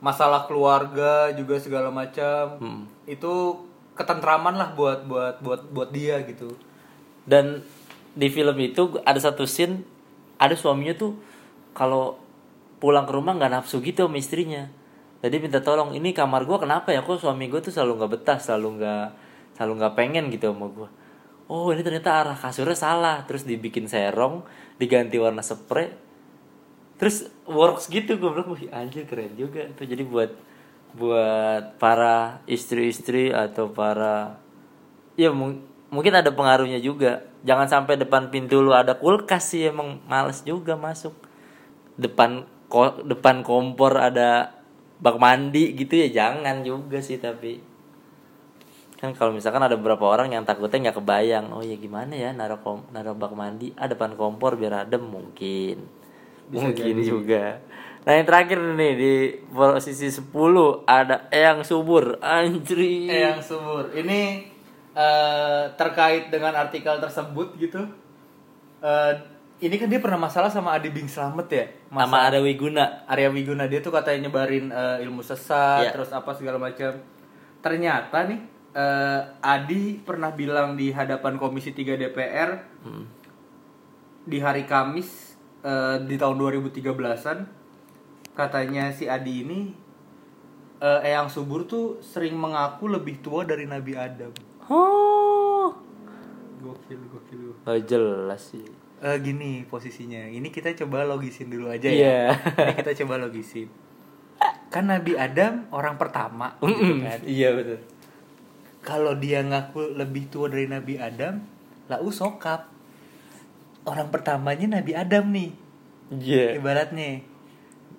masalah 0.00 0.48
keluarga 0.48 1.28
juga 1.36 1.60
segala 1.60 1.92
macam 1.92 2.56
Hmm. 2.56 2.82
itu 3.04 3.60
ketentraman 3.92 4.56
lah 4.56 4.72
buat 4.72 5.04
buat 5.04 5.44
buat 5.44 5.60
buat 5.68 5.90
dia 5.92 6.24
gitu 6.24 6.56
Dan 7.22 7.62
di 8.12 8.28
film 8.28 8.56
itu 8.60 9.00
ada 9.04 9.16
satu 9.16 9.48
scene 9.48 9.84
ada 10.36 10.52
suaminya 10.52 10.94
tuh 10.96 11.12
kalau 11.72 12.18
pulang 12.82 13.06
ke 13.06 13.12
rumah 13.14 13.38
nggak 13.38 13.52
nafsu 13.52 13.78
gitu 13.80 14.10
sama 14.10 14.18
istrinya. 14.18 14.68
Jadi 15.22 15.38
minta 15.38 15.62
tolong 15.62 15.94
ini 15.94 16.10
kamar 16.10 16.42
gua 16.42 16.58
kenapa 16.58 16.90
ya 16.90 17.06
kok 17.06 17.22
suami 17.22 17.46
gue 17.46 17.62
tuh 17.62 17.70
selalu 17.70 18.02
nggak 18.02 18.10
betah, 18.10 18.38
selalu 18.42 18.82
nggak 18.82 19.06
selalu 19.54 19.72
nggak 19.78 19.94
pengen 19.94 20.24
gitu 20.34 20.50
sama 20.50 20.66
gua. 20.66 20.88
Oh 21.46 21.70
ini 21.70 21.86
ternyata 21.86 22.10
arah 22.10 22.34
kasurnya 22.34 22.74
salah, 22.74 23.22
terus 23.22 23.46
dibikin 23.46 23.86
serong, 23.86 24.42
diganti 24.82 25.20
warna 25.22 25.46
spray, 25.46 25.94
terus 27.02 27.26
works 27.50 27.90
gitu 27.90 28.14
gue 28.14 28.30
bilang 28.30 28.54
wih 28.54 28.70
anjir 28.70 29.02
keren 29.10 29.34
juga 29.34 29.66
itu 29.66 29.82
jadi 29.82 30.06
buat 30.06 30.30
buat 30.94 31.74
para 31.82 32.46
istri-istri 32.46 33.34
atau 33.34 33.74
para 33.74 34.38
ya 35.18 35.34
mung- 35.34 35.66
mungkin 35.92 36.16
ada 36.16 36.32
pengaruhnya 36.32 36.80
juga. 36.80 37.22
Jangan 37.44 37.68
sampai 37.68 38.00
depan 38.00 38.32
pintu 38.32 38.64
lu 38.64 38.72
ada 38.72 38.96
kulkas 38.96 39.52
sih 39.52 39.68
emang 39.68 40.00
males 40.08 40.40
juga 40.42 40.74
masuk. 40.74 41.12
Depan 42.00 42.48
ko- 42.72 43.04
depan 43.04 43.44
kompor 43.44 44.00
ada 44.00 44.56
bak 45.04 45.20
mandi 45.20 45.76
gitu 45.76 46.00
ya 46.00 46.08
jangan 46.08 46.64
juga 46.64 47.04
sih 47.04 47.20
tapi. 47.20 47.60
Kan 48.96 49.12
kalau 49.12 49.36
misalkan 49.36 49.60
ada 49.60 49.76
beberapa 49.76 50.08
orang 50.08 50.32
yang 50.32 50.48
takutnya 50.48 50.88
nggak 50.88 51.02
kebayang 51.02 51.50
oh 51.50 51.60
ya 51.60 51.74
gimana 51.74 52.14
ya 52.14 52.30
naruh 52.32 52.62
kom 52.64 52.88
naruh 52.94 53.12
bak 53.12 53.36
mandi? 53.36 53.76
Ah 53.76 53.90
depan 53.90 54.16
kompor 54.16 54.56
biar 54.56 54.88
adem 54.88 55.04
mungkin. 55.04 55.84
Mungkin 56.48 57.04
juga. 57.04 57.60
Nah 58.02 58.12
yang 58.18 58.26
terakhir 58.26 58.58
nih 58.58 58.92
di 58.98 59.14
posisi 59.52 60.10
10 60.10 60.88
ada 60.88 61.28
Eyang 61.30 61.62
Subur. 61.62 62.18
Anjri 62.18 63.06
Eyang 63.06 63.38
subur. 63.38 63.94
Ini 63.94 64.51
eh, 64.92 65.64
terkait 65.74 66.28
dengan 66.28 66.52
artikel 66.54 66.96
tersebut 66.98 67.56
gitu 67.56 67.82
Eh, 68.82 69.14
ini 69.62 69.78
kan 69.78 69.86
dia 69.86 70.02
pernah 70.02 70.26
masalah 70.26 70.50
sama 70.50 70.74
Adi 70.74 70.90
Bing 70.90 71.06
Slamet 71.06 71.46
ya 71.46 71.70
Sama 71.86 72.26
ada 72.26 72.42
Wiguna. 72.42 73.06
Arya 73.06 73.30
Wiguna 73.30 73.70
dia 73.70 73.78
tuh 73.78 73.88
katanya 73.88 74.26
nyebarin 74.26 74.68
eh, 74.68 75.06
ilmu 75.06 75.22
sesat 75.22 75.86
Iya. 75.86 75.90
terus 75.94 76.10
apa 76.10 76.34
segala 76.34 76.58
macam 76.58 76.98
ternyata 77.60 78.26
nih 78.26 78.42
eh, 78.74 79.20
Adi 79.38 80.02
pernah 80.02 80.34
bilang 80.34 80.74
di 80.74 80.90
hadapan 80.90 81.38
Komisi 81.38 81.70
3 81.70 81.94
DPR 81.96 82.50
Hmm. 82.82 83.06
di 84.22 84.38
hari 84.38 84.66
Kamis 84.66 85.38
eh, 85.62 86.02
di 86.02 86.18
tahun 86.18 86.42
2013an 86.42 87.38
katanya 88.34 88.90
si 88.90 89.06
Adi 89.06 89.46
ini 89.46 89.60
Eyang 90.82 91.30
Subur 91.30 91.62
tuh 91.62 92.02
sering 92.02 92.34
mengaku 92.34 92.90
lebih 92.90 93.22
tua 93.22 93.46
dari 93.46 93.62
Nabi 93.64 93.94
Adam 93.94 94.34
Oh. 94.66 95.74
gokil 96.58 97.00
gokil 97.08 97.40
Gak 97.62 97.80
jelas 97.86 98.42
sih. 98.48 98.62
Eh, 98.98 99.18
gini 99.18 99.66
posisinya 99.66 100.22
ini 100.24 100.46
kita 100.48 100.70
coba 100.76 101.02
logisin 101.02 101.50
dulu 101.50 101.66
aja 101.66 101.90
Iya. 101.90 102.30
ya 102.30 102.62
ini 102.62 102.72
kita 102.76 102.94
coba 103.02 103.18
logisin 103.18 103.66
kan 104.70 104.86
Nabi 104.86 105.12
Adam 105.14 105.66
orang 105.68 105.98
pertama 105.98 106.54
gitu 106.62 107.02
kan 107.02 107.18
Iya 107.26 107.48
betul. 107.52 107.78
kalau 108.80 109.12
dia 109.14 109.42
ngaku 109.42 109.98
lebih 109.98 110.30
tua 110.30 110.46
dari 110.46 110.64
Nabi 110.64 110.96
Adam 110.96 111.42
lau 111.86 112.08
sokap 112.08 112.70
orang 113.82 114.06
pertamanya 114.08 114.78
Nabi 114.78 114.94
Adam 114.94 115.28
nih 115.28 115.50
Iya. 116.14 116.62
ibaratnya 116.62 117.26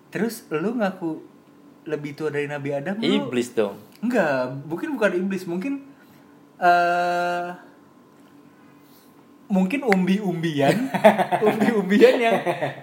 terus 0.07 0.47
lu 0.49 0.71
ngaku 0.73 1.19
lebih 1.83 2.15
tua 2.15 2.31
dari 2.31 2.47
Nabi 2.47 2.71
Adam 2.71 2.95
lu 2.97 3.27
Iblis 3.27 3.51
dong. 3.51 3.75
enggak 3.99 4.55
mungkin 4.63 4.95
bukan 4.95 5.11
iblis 5.13 5.43
mungkin 5.43 5.83
eh 6.63 7.47
mungkin 9.45 9.83
umbi-umbian 9.83 10.87
umbi-umbian 11.45 12.15
yang 12.17 12.37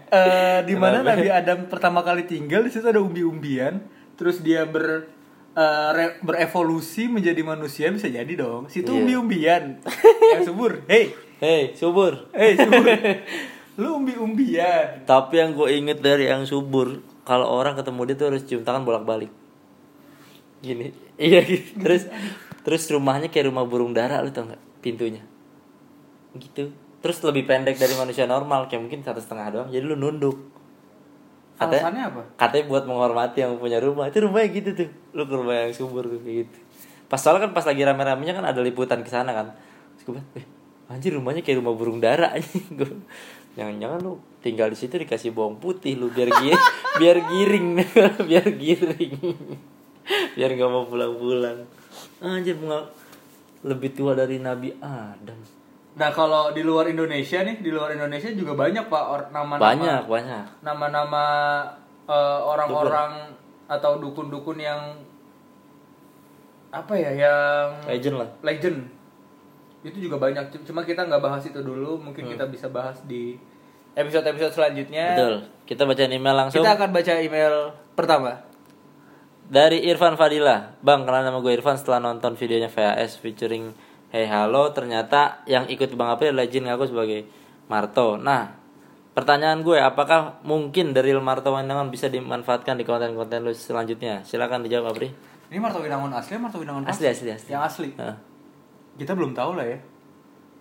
eh 0.06 0.58
di 0.62 0.74
mana? 0.76 1.02
Nabi 1.02 1.26
Adam 1.26 1.66
pertama 1.66 2.04
kali 2.04 2.22
tinggal 2.24 2.62
di 2.62 2.70
situ 2.70 2.84
ada 2.84 3.00
umbi-umbian 3.00 3.80
terus 4.14 4.38
dia 4.38 4.62
ber 4.64 5.08
re- 5.90 6.20
berevolusi 6.20 7.08
menjadi 7.08 7.40
manusia 7.40 7.88
bisa 7.88 8.06
jadi 8.06 8.28
dong 8.30 8.68
situ 8.68 8.86
Iya. 8.86 9.00
umbi-umbian 9.00 9.62
yang 10.36 10.44
subur 10.44 10.84
hey 10.86 11.10
Hei, 11.40 11.72
subur. 11.72 12.28
hey 12.36 12.52
subur 12.52 12.84
lu 13.80 13.96
umbi-umbian 13.96 15.08
Tapi 15.08 15.40
yang 15.40 15.56
gue 15.56 15.72
inget 15.72 15.98
dari 15.98 16.28
yang 16.28 16.44
subur, 16.44 17.00
kalau 17.24 17.48
orang 17.48 17.72
ketemu 17.72 18.00
dia 18.04 18.14
tuh 18.14 18.26
harus 18.28 18.44
cium 18.44 18.60
tangan 18.60 18.84
bolak-balik. 18.84 19.32
Gini. 20.60 20.92
Iya 21.16 21.40
gitu. 21.40 21.80
Terus 21.80 22.12
terus 22.62 22.86
rumahnya 22.92 23.28
kayak 23.32 23.48
rumah 23.48 23.64
burung 23.64 23.92
dara 23.92 24.20
lu 24.24 24.30
tau 24.32 24.48
nggak 24.48 24.62
pintunya. 24.84 25.22
Gitu. 26.36 26.70
Terus 27.00 27.16
lebih 27.24 27.48
pendek 27.48 27.80
dari 27.80 27.96
manusia 27.96 28.28
normal, 28.28 28.68
kayak 28.68 28.84
mungkin 28.84 29.00
satu 29.00 29.20
setengah 29.24 29.46
doang. 29.50 29.68
Jadi 29.72 29.84
lu 29.84 29.96
nunduk. 29.96 30.36
Katanya, 31.60 31.92
alasannya 31.92 32.04
apa 32.08 32.22
katanya 32.40 32.64
buat 32.72 32.84
menghormati 32.88 33.38
yang 33.44 33.52
punya 33.60 33.78
rumah. 33.84 34.08
Itu 34.08 34.24
rumahnya 34.24 34.48
gitu 34.52 34.70
tuh. 34.72 34.88
Lu 35.12 35.28
ke 35.28 35.34
rumah 35.36 35.54
yang 35.68 35.72
subur 35.76 36.08
tuh 36.08 36.20
kayak 36.24 36.48
gitu. 36.48 36.58
Pas 37.10 37.20
soalnya 37.20 37.48
kan 37.48 37.52
pas 37.52 37.64
lagi 37.68 37.82
rame-ramenya 37.84 38.32
kan 38.32 38.44
ada 38.48 38.60
liputan 38.64 39.04
ke 39.04 39.10
sana 39.12 39.36
kan. 39.36 39.52
Terus 39.98 40.02
gue 40.08 40.12
bilang, 40.16 40.28
"Eh, 40.40 40.46
anjir 40.88 41.12
rumahnya 41.12 41.44
kayak 41.44 41.60
rumah 41.60 41.74
burung 41.76 42.00
dara 42.00 42.32
anjing." 42.36 42.64
Gua, 42.80 42.88
Jangan-jangan 43.58 43.98
lu 44.00 44.22
tinggal 44.40 44.70
di 44.70 44.78
situ 44.78 44.94
dikasih 44.94 45.34
bawang 45.34 45.58
putih 45.58 45.98
lu 45.98 46.08
biar 46.08 46.30
gi 46.30 46.54
biar 47.00 47.16
giring, 47.18 47.68
biar 48.24 48.46
giring. 48.54 49.18
biar 50.38 50.50
gak 50.54 50.70
mau 50.70 50.86
pulang-pulang. 50.86 51.66
Anjir 52.20 52.54
nggak 52.54 52.84
lebih 53.62 53.90
tua 53.92 54.12
dari 54.12 54.36
Nabi 54.36 54.72
Adam. 54.78 55.36
nah 55.90 56.08
kalau 56.08 56.50
di 56.50 56.62
luar 56.62 56.86
Indonesia 56.86 57.40
nih 57.40 57.58
di 57.58 57.68
luar 57.68 57.90
Indonesia 57.90 58.30
juga 58.30 58.54
banyak 58.54 58.86
pak 58.86 59.04
or- 59.04 59.28
nama-nama 59.30 59.60
Banyak, 59.60 60.02
banyak. 60.06 60.44
nama-nama 60.60 61.24
eh, 62.06 62.14
orang-orang 62.40 63.34
atau 63.66 63.98
dukun-dukun 63.98 64.56
yang 64.56 64.80
apa 66.70 66.94
ya 66.94 67.10
yang 67.12 67.68
Legend 67.84 68.16
lah. 68.16 68.28
legend 68.40 68.78
itu 69.80 69.98
juga 69.98 70.16
banyak 70.16 70.44
cuma 70.62 70.84
kita 70.84 71.02
nggak 71.02 71.18
bahas 71.18 71.42
itu 71.42 71.58
dulu 71.58 71.98
mungkin 71.98 72.28
kita 72.28 72.46
bisa 72.46 72.68
bahas 72.68 73.00
di 73.02 73.34
episode-episode 73.92 74.54
selanjutnya 74.54 75.06
Betul. 75.12 75.34
Kita 75.64 75.82
baca 75.82 76.02
email 76.04 76.36
langsung. 76.36 76.60
kita 76.60 76.70
akan 76.72 76.90
baca 76.90 77.12
email 77.16 77.54
pertama 77.92 78.38
Dari 79.50 79.82
Irfan 79.82 80.14
Fadila. 80.14 80.78
Bang, 80.78 81.02
kenal 81.02 81.26
nama 81.26 81.42
gue 81.42 81.50
Irfan 81.50 81.74
setelah 81.74 81.98
nonton 81.98 82.38
videonya 82.38 82.70
VHS 82.70 83.18
featuring 83.18 83.74
Hey 84.14 84.30
Halo. 84.30 84.70
Ternyata 84.70 85.42
yang 85.42 85.66
ikut 85.66 85.90
Bang 85.98 86.14
April 86.14 86.38
adalah 86.38 86.46
Jin 86.46 86.70
ngaku 86.70 86.86
sebagai 86.86 87.26
Marto. 87.66 88.14
Nah, 88.14 88.46
pertanyaan 89.10 89.66
gue 89.66 89.74
Apakah 89.74 90.38
mungkin 90.46 90.94
dari 90.94 91.10
Marto 91.18 91.50
Wendangan 91.50 91.90
bisa 91.90 92.06
dimanfaatkan 92.06 92.78
di 92.78 92.86
konten-konten 92.86 93.42
lu 93.42 93.50
selanjutnya? 93.50 94.22
Silakan 94.22 94.62
dijawab 94.62 94.94
Apri. 94.94 95.10
Ini 95.50 95.58
Marto 95.58 95.82
Winangun 95.82 96.14
asli 96.14 96.38
Marto 96.38 96.62
Winangun? 96.62 96.86
Asli, 96.86 97.10
asli, 97.10 97.34
asli. 97.34 97.50
Yang 97.50 97.62
asli? 97.66 97.90
Heeh. 97.98 98.16
kita 99.02 99.18
belum 99.18 99.34
tahu 99.34 99.58
lah 99.58 99.66
ya. 99.66 99.78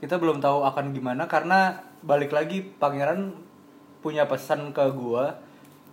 Kita 0.02 0.18
belum 0.18 0.42
tahu 0.42 0.66
akan 0.66 0.98
gimana 0.98 1.30
karena 1.30 1.78
balik 2.02 2.34
lagi 2.34 2.66
pangeran 2.66 3.38
punya 4.02 4.26
pesan 4.26 4.74
ke 4.74 4.82
gua 4.98 5.38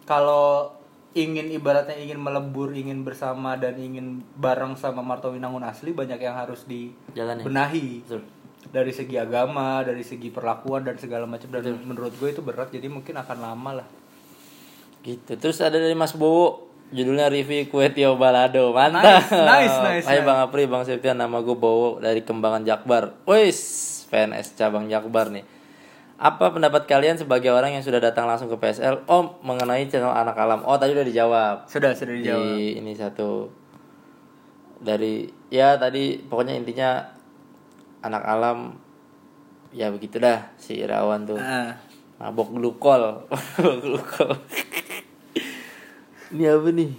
kalau 0.09 0.76
ingin 1.17 1.49
ibaratnya 1.49 1.97
ingin 1.97 2.21
melebur 2.21 2.77
ingin 2.77 3.01
bersama 3.01 3.57
dan 3.57 3.81
ingin 3.81 4.21
bareng 4.37 4.77
sama 4.77 5.01
Marto 5.01 5.33
Winangun 5.33 5.65
asli 5.65 5.97
banyak 5.97 6.21
yang 6.21 6.37
harus 6.37 6.69
dibenahi. 6.69 8.05
Betul. 8.05 8.23
Dari 8.67 8.93
segi 8.93 9.17
agama 9.17 9.81
dari 9.81 10.05
segi 10.05 10.29
perlakuan 10.29 10.85
dan 10.85 11.01
segala 11.01 11.25
macam. 11.25 11.49
Dan 11.49 11.81
menurut 11.89 12.13
gue 12.21 12.29
itu 12.29 12.45
berat 12.45 12.69
jadi 12.69 12.93
mungkin 12.93 13.17
akan 13.17 13.39
lama 13.41 13.71
lah. 13.81 13.89
Gitu. 15.01 15.33
Terus 15.41 15.57
ada 15.65 15.81
dari 15.81 15.97
Mas 15.97 16.13
Bowo. 16.13 16.69
Judulnya 16.87 17.27
review 17.27 17.67
kue 17.67 17.91
Tio 17.91 18.15
Balado. 18.15 18.71
Mantap. 18.71 19.03
Nice, 19.03 19.33
nice, 19.33 19.77
nice, 19.83 20.07
Hai 20.07 20.23
nice. 20.23 20.27
Bang 20.29 20.39
Apri, 20.39 20.71
Bang 20.71 20.87
Septian 20.87 21.19
Nama 21.19 21.43
gue 21.43 21.57
Bowo 21.57 21.99
dari 21.99 22.23
Kembangan 22.23 22.63
Jakbar. 22.63 23.27
Wis, 23.27 23.59
PNS 24.13 24.55
cabang 24.55 24.87
Jakbar 24.87 25.33
nih 25.33 25.56
Apa 26.17 26.49
pendapat 26.49 26.89
kalian 26.89 27.21
sebagai 27.21 27.53
orang 27.53 27.77
yang 27.77 27.85
sudah 27.85 28.01
datang 28.01 28.25
langsung 28.25 28.49
ke 28.49 28.57
PSL 28.57 29.05
Oh, 29.05 29.37
mengenai 29.41 29.85
channel 29.85 30.09
Anak 30.11 30.37
Alam. 30.37 30.65
Oh, 30.65 30.81
tadi 30.81 30.97
udah 30.97 31.05
dijawab. 31.05 31.69
Sudah 31.69 31.93
sudah 31.93 32.17
dijawab. 32.17 32.57
Di 32.57 32.81
ini 32.81 32.97
satu. 32.97 33.53
Dari, 34.77 35.25
ya 35.49 35.77
tadi 35.77 36.21
pokoknya 36.21 36.57
intinya 36.57 37.05
Anak 38.01 38.25
Alam 38.25 38.59
Ya 39.77 39.93
begitu 39.93 40.17
dah 40.17 40.57
si 40.57 40.81
Irawan 40.81 41.29
tuh. 41.29 41.37
Ah. 41.37 41.77
mabok 42.17 42.49
glukol. 42.49 43.21
Mabok 43.29 43.77
glukol. 43.77 44.33
Ini 46.33 46.49
apa 46.49 46.69
nih? 46.73 46.91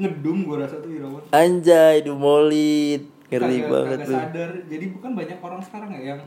Ngedum 0.00 0.48
gue 0.48 0.56
rasa 0.56 0.80
tuh 0.80 0.88
Irawan. 0.88 1.20
Anjay 1.36 2.00
dumolit. 2.00 3.12
Ngeri 3.28 3.60
Kagak- 3.60 3.68
banget 3.68 3.98
kagak 4.00 4.08
tuh 4.08 4.16
sadar. 4.16 4.50
Jadi 4.72 4.84
bukan 4.96 5.10
banyak 5.12 5.36
orang 5.36 5.60
sekarang 5.60 5.90
ya 5.92 6.16
yang 6.16 6.20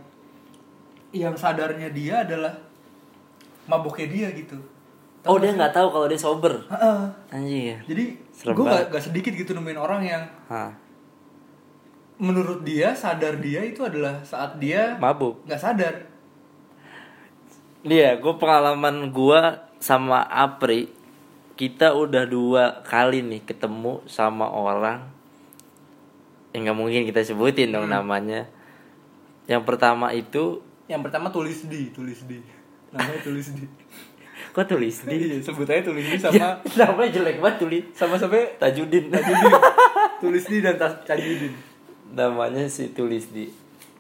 yang 1.12 1.36
sadarnya 1.36 1.92
dia 1.92 2.24
adalah 2.24 2.56
mabuknya 3.68 4.08
dia 4.08 4.28
gitu. 4.32 4.58
Oh 5.28 5.38
dia 5.38 5.54
nggak 5.54 5.76
tahu 5.76 5.88
kalau 5.94 6.08
dia 6.10 6.18
sober? 6.18 6.66
Heeh. 6.66 7.02
anjir 7.30 7.78
jadi 7.86 8.06
Serem 8.34 8.58
gue 8.58 8.66
gak, 8.66 8.90
gak 8.90 9.04
sedikit 9.06 9.32
gitu 9.38 9.54
nemuin 9.54 9.78
orang 9.78 10.02
yang 10.02 10.24
Hah, 10.50 10.74
menurut 12.18 12.66
dia 12.66 12.98
sadar 12.98 13.38
dia 13.38 13.62
itu 13.62 13.86
adalah 13.86 14.26
saat 14.26 14.58
dia 14.58 14.98
mabuk. 14.98 15.46
nggak 15.46 15.62
sadar. 15.62 15.96
Dia 17.82 18.18
gue 18.18 18.34
pengalaman 18.38 19.10
gua 19.10 19.70
sama 19.82 20.26
Apri 20.26 20.90
kita 21.58 21.94
udah 21.94 22.26
dua 22.26 22.82
kali 22.86 23.22
nih 23.22 23.42
ketemu 23.46 24.02
sama 24.10 24.50
orang 24.50 25.06
yang 26.54 26.66
nggak 26.66 26.78
mungkin 26.78 27.06
kita 27.06 27.22
sebutin 27.22 27.74
dong 27.74 27.90
namanya. 27.90 28.50
Yang 29.46 29.64
pertama 29.70 30.14
itu 30.14 30.62
yang 30.92 31.00
pertama 31.00 31.32
tulis 31.32 31.72
di 31.72 31.88
tulis 31.96 32.28
di. 32.28 32.36
Namanya 32.92 33.24
tulis 33.24 33.56
di. 33.56 33.64
Kok 34.54 34.68
tulis 34.68 35.08
di? 35.08 35.16
Iya, 35.16 35.40
sebut 35.40 35.64
aja 35.64 35.80
tulis 35.80 36.04
di 36.04 36.20
sama 36.28 36.60
namanya 36.76 37.10
jelek 37.16 37.40
banget 37.40 37.56
tulis. 37.64 37.84
sama 37.96 38.20
sampai 38.20 38.60
Tajudin. 38.60 39.08
Tajudin. 39.08 39.52
Tulis 40.22 40.44
di 40.52 40.60
dan 40.60 40.76
Tajudin. 40.78 41.56
Namanya 42.12 42.68
si 42.68 42.92
tulis 42.92 43.32
di. 43.32 43.48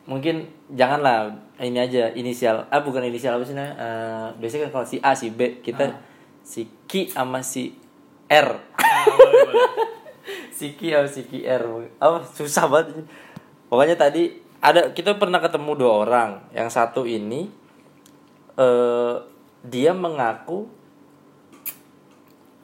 Mungkin 0.04 0.44
janganlah 0.76 1.32
ini 1.64 1.80
aja 1.80 2.12
inisial 2.12 2.68
ah 2.68 2.84
bukan 2.84 3.08
inisial 3.08 3.39
apa 3.39 3.48
sih 3.48 3.56
namanya? 3.56 3.74
Eh, 3.80 4.28
biasanya 4.44 4.68
kan 4.68 4.72
kalau 4.76 4.86
si 4.92 4.98
A 5.00 5.16
si 5.16 5.32
B 5.32 5.64
kita 5.64 5.96
si 6.44 6.68
Ki 6.89 7.08
sama 7.08 7.39
si 7.39 7.72
R. 8.28 8.50
Si 10.52 10.76
Ki 10.76 10.92
sama 10.92 11.08
si 11.08 11.22
Ki 11.24 11.48
R. 11.48 11.64
Oh 12.04 12.20
susah 12.28 12.68
banget. 12.68 13.08
Pokoknya 13.72 13.96
tadi 13.96 14.51
ada 14.62 14.93
kita 14.93 15.18
pernah 15.18 15.41
ketemu 15.41 15.72
dua 15.74 15.91
orang. 16.05 16.30
Yang 16.53 16.70
satu 16.78 17.03
ini 17.09 17.49
eh 18.55 19.16
dia 19.62 19.91
mengaku 19.93 20.66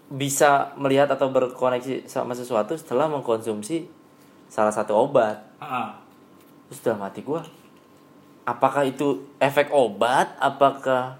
bisa 0.07 0.71
melihat 0.79 1.11
atau 1.11 1.27
berkoneksi 1.27 2.07
sama 2.07 2.31
sesuatu 2.31 2.73
setelah 2.79 3.11
mengkonsumsi 3.11 3.89
salah 4.47 4.71
satu 4.71 4.95
obat. 4.95 5.43
Ah, 5.59 5.99
terus 6.71 6.79
dalam 6.79 7.03
hati 7.03 7.19
gue 7.25 7.41
apakah 8.47 8.87
itu 8.87 9.27
efek 9.43 9.75
obat? 9.75 10.31
Apakah 10.39 11.19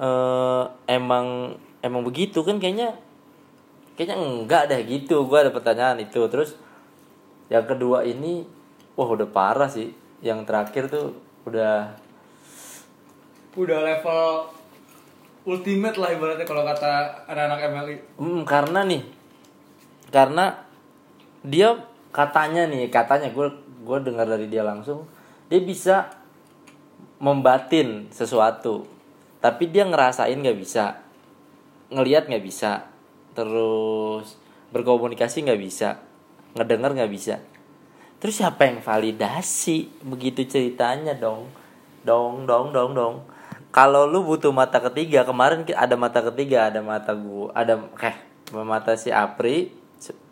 eh, 0.00 0.64
emang 0.88 1.60
emang 1.84 2.02
begitu? 2.02 2.40
Kan 2.40 2.56
kayaknya 2.56 2.96
kayaknya 3.94 4.16
enggak 4.16 4.72
deh 4.72 4.80
gitu. 4.88 5.28
Gue 5.28 5.44
ada 5.44 5.52
pertanyaan 5.52 6.00
itu. 6.00 6.24
Terus 6.32 6.56
yang 7.52 7.68
kedua 7.68 8.08
ini 8.08 8.48
wah 8.96 9.08
udah 9.08 9.28
parah 9.28 9.68
sih 9.68 9.92
yang 10.22 10.44
terakhir 10.46 10.86
tuh 10.92 11.16
udah 11.48 11.98
Udah 13.52 13.84
level 13.84 14.48
ultimate 15.44 16.00
lah 16.00 16.14
ibaratnya 16.14 16.48
kalau 16.48 16.64
kata 16.64 17.26
anak-anak 17.28 17.60
MLI. 17.68 17.96
Hmm, 18.16 18.42
karena 18.48 18.80
nih, 18.86 19.02
karena 20.08 20.56
dia 21.44 21.76
katanya 22.14 22.64
nih, 22.64 22.88
katanya 22.88 23.28
gue 23.28 23.52
gue 23.84 23.98
dengar 24.00 24.24
dari 24.24 24.48
dia 24.48 24.64
langsung, 24.64 25.04
dia 25.52 25.60
bisa 25.60 26.16
membatin 27.20 28.08
sesuatu, 28.08 28.88
tapi 29.44 29.68
dia 29.68 29.84
ngerasain 29.84 30.38
nggak 30.38 30.58
bisa, 30.58 31.02
ngelihat 31.92 32.32
nggak 32.32 32.44
bisa, 32.46 32.88
terus 33.36 34.40
berkomunikasi 34.72 35.44
nggak 35.44 35.60
bisa, 35.60 36.00
ngedenger 36.56 36.96
nggak 36.96 37.12
bisa. 37.12 37.36
Terus 38.22 38.38
siapa 38.38 38.70
yang 38.70 38.78
validasi? 38.78 39.90
Begitu 40.06 40.46
ceritanya 40.46 41.10
dong, 41.18 41.50
dong, 42.06 42.46
dong, 42.46 42.70
dong, 42.70 42.90
dong. 42.94 43.14
Kalau 43.74 44.06
lu 44.06 44.22
butuh 44.22 44.54
mata 44.54 44.78
ketiga, 44.78 45.26
kemarin 45.26 45.66
ada 45.74 45.98
mata 45.98 46.22
ketiga, 46.30 46.70
ada 46.70 46.78
mata 46.78 47.18
gua, 47.18 47.50
ada 47.50 47.82
eh 47.98 48.16
mata 48.62 48.94
si 48.94 49.10
Apri. 49.10 49.74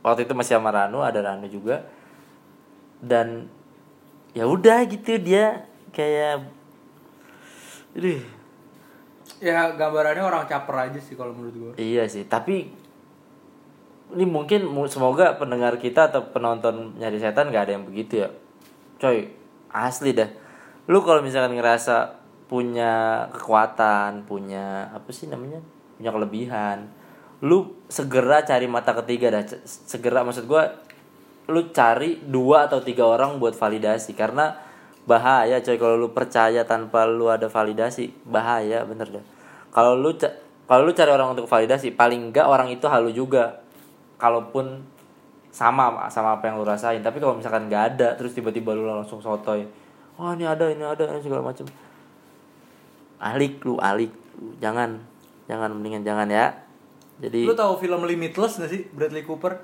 Waktu 0.06 0.30
itu 0.30 0.38
masih 0.38 0.54
sama 0.54 0.70
Ranu, 0.70 1.02
ada 1.02 1.18
Ranu 1.18 1.50
juga. 1.50 1.82
Dan 3.02 3.50
ya 4.38 4.46
udah 4.46 4.86
gitu 4.86 5.18
dia 5.18 5.66
kayak 5.90 6.46
Aduh, 7.90 8.22
Ya 9.40 9.72
gambarannya 9.72 10.20
orang 10.20 10.44
caper 10.44 10.92
aja 10.92 11.00
sih 11.00 11.16
kalau 11.16 11.32
menurut 11.32 11.56
gue. 11.56 11.72
Iya 11.80 12.04
sih, 12.12 12.28
tapi 12.28 12.68
ini 14.14 14.26
mungkin 14.26 14.66
mu- 14.66 14.90
semoga 14.90 15.36
pendengar 15.38 15.78
kita 15.78 16.10
atau 16.10 16.30
penonton 16.30 16.98
nyari 16.98 17.18
setan 17.18 17.50
gak 17.50 17.70
ada 17.70 17.72
yang 17.78 17.86
begitu 17.86 18.26
ya. 18.26 18.28
Coy, 19.00 19.30
asli 19.70 20.12
dah. 20.12 20.28
Lu 20.90 21.00
kalau 21.06 21.22
misalkan 21.22 21.56
ngerasa 21.56 22.20
punya 22.50 23.26
kekuatan, 23.30 24.26
punya 24.26 24.90
apa 24.90 25.10
sih 25.14 25.30
namanya? 25.30 25.62
Punya 25.96 26.10
kelebihan. 26.10 26.90
Lu 27.40 27.78
segera 27.86 28.42
cari 28.42 28.66
mata 28.66 28.92
ketiga 29.00 29.30
dah. 29.32 29.46
Segera 29.64 30.26
maksud 30.26 30.44
gua 30.50 30.68
lu 31.50 31.74
cari 31.74 32.22
dua 32.22 32.70
atau 32.70 32.78
tiga 32.78 33.04
orang 33.04 33.42
buat 33.42 33.58
validasi 33.58 34.14
karena 34.14 34.54
bahaya 35.04 35.58
coy 35.58 35.76
kalau 35.76 35.98
lu 35.98 36.14
percaya 36.14 36.62
tanpa 36.62 37.02
lu 37.10 37.26
ada 37.26 37.50
validasi 37.50 38.14
bahaya 38.22 38.86
bener 38.86 39.18
dah 39.18 39.24
kalau 39.74 39.98
lu 39.98 40.14
kalau 40.70 40.86
lu 40.86 40.94
cari 40.94 41.10
orang 41.10 41.34
untuk 41.34 41.50
validasi 41.50 41.90
paling 41.98 42.30
enggak 42.30 42.46
orang 42.46 42.70
itu 42.70 42.86
halu 42.86 43.10
juga 43.10 43.59
kalaupun 44.20 44.84
sama 45.50 46.06
sama 46.06 46.36
apa 46.36 46.46
yang 46.46 46.60
lu 46.60 46.64
rasain. 46.64 47.00
Tapi 47.00 47.18
kalau 47.18 47.34
misalkan 47.34 47.66
nggak 47.66 47.96
ada 47.96 48.08
terus 48.14 48.30
tiba-tiba 48.30 48.70
lu 48.70 48.84
langsung 48.84 49.18
sotoy 49.18 49.64
wah 50.14 50.36
ini 50.36 50.44
ada 50.44 50.68
ini 50.68 50.84
ada 50.84 51.08
ini 51.08 51.24
segala 51.24 51.40
macam 51.42 51.64
alik 53.18 53.60
lu 53.62 53.80
alik 53.80 54.12
Lu. 54.36 54.56
Jangan 54.60 55.00
jangan 55.44 55.72
mendingan 55.72 56.04
jangan 56.04 56.28
ya. 56.28 56.52
Jadi 57.20 57.44
Lu 57.44 57.52
tahu 57.52 57.76
film 57.76 58.04
Limitless 58.04 58.56
gak 58.56 58.70
sih 58.70 58.84
Bradley 58.92 59.24
Cooper? 59.24 59.60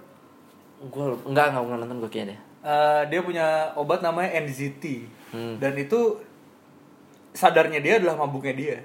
gue 0.76 1.04
enggak 1.24 1.56
enggak 1.56 1.62
pernah 1.64 1.80
nonton 1.80 1.98
gue 2.00 2.10
kayaknya 2.10 2.36
deh. 2.36 2.40
Eh, 2.66 3.02
dia 3.08 3.20
punya 3.22 3.46
obat 3.76 4.00
namanya 4.00 4.28
NZT 4.40 4.84
Hmm. 5.26 5.58
dan 5.58 5.74
itu 5.74 6.20
sadarnya 7.32 7.82
dia 7.82 7.98
adalah 7.98 8.14
mabuknya 8.16 8.54
dia. 8.54 8.76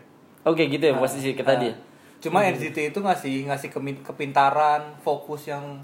oke 0.41 0.57
gitu 0.57 0.81
ya 0.81 0.97
posisi 0.97 1.37
kita 1.37 1.53
dia 1.55 1.77
Cuma 2.21 2.45
NZT 2.45 2.93
itu 2.93 2.99
ngasih 3.01 3.49
ngasih 3.49 3.69
kepintaran, 4.05 4.93
fokus 5.01 5.49
yang 5.49 5.81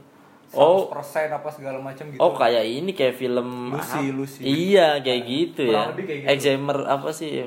100% 0.47 0.55
Oh. 0.55 0.87
apa 1.33 1.49
segala 1.49 1.75
macam 1.77 2.07
gitu. 2.07 2.21
Oh 2.21 2.31
kayak 2.31 2.63
ini 2.63 2.93
kayak 2.93 3.17
film 3.17 3.73
Lucy, 3.73 3.99
apa? 4.05 4.15
Lucy. 4.15 4.41
Iya 4.41 5.01
kayak 5.01 5.21
gitu 5.25 5.63
kurang 5.67 5.91
ya. 5.97 6.23
kayak 6.23 6.37
gitu. 6.39 6.71
Apa 6.87 7.09
sih? 7.11 7.43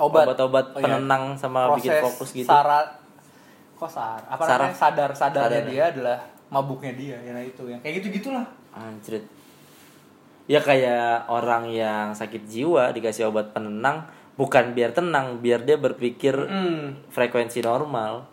Obat. 0.00 0.24
Obat-obat 0.24 0.66
Oh, 0.72 0.80
iya. 0.80 0.96
penenang 0.96 1.36
sama 1.36 1.76
bikin 1.76 2.00
fokus 2.00 2.32
gitu. 2.32 2.48
Syarat 2.48 2.96
kok 3.76 3.88
sar 3.88 4.20
apa 4.24 4.40
Saraf. 4.40 4.60
namanya 4.60 4.76
sadar 4.76 5.10
sadarnya 5.10 5.56
Sadar. 5.56 5.64
dia 5.66 5.84
adalah 5.88 6.18
mabuknya 6.48 6.92
dia 6.92 7.16
ya 7.18 7.32
nah 7.32 7.40
itu 7.40 7.64
yang 7.64 7.80
kayak 7.80 8.00
gitu 8.00 8.20
gitulah 8.20 8.44
Anjrit. 8.70 9.24
Ya 10.44 10.58
kayak 10.58 11.24
orang 11.26 11.68
yang 11.68 12.10
sakit 12.10 12.44
jiwa 12.44 12.90
dikasih 12.90 13.28
obat 13.28 13.52
penenang 13.52 14.04
bukan 14.40 14.72
biar 14.72 14.96
tenang, 14.96 15.44
biar 15.44 15.68
dia 15.68 15.76
berpikir 15.76 16.32
hmm. 16.32 17.12
frekuensi 17.12 17.60
normal. 17.60 18.24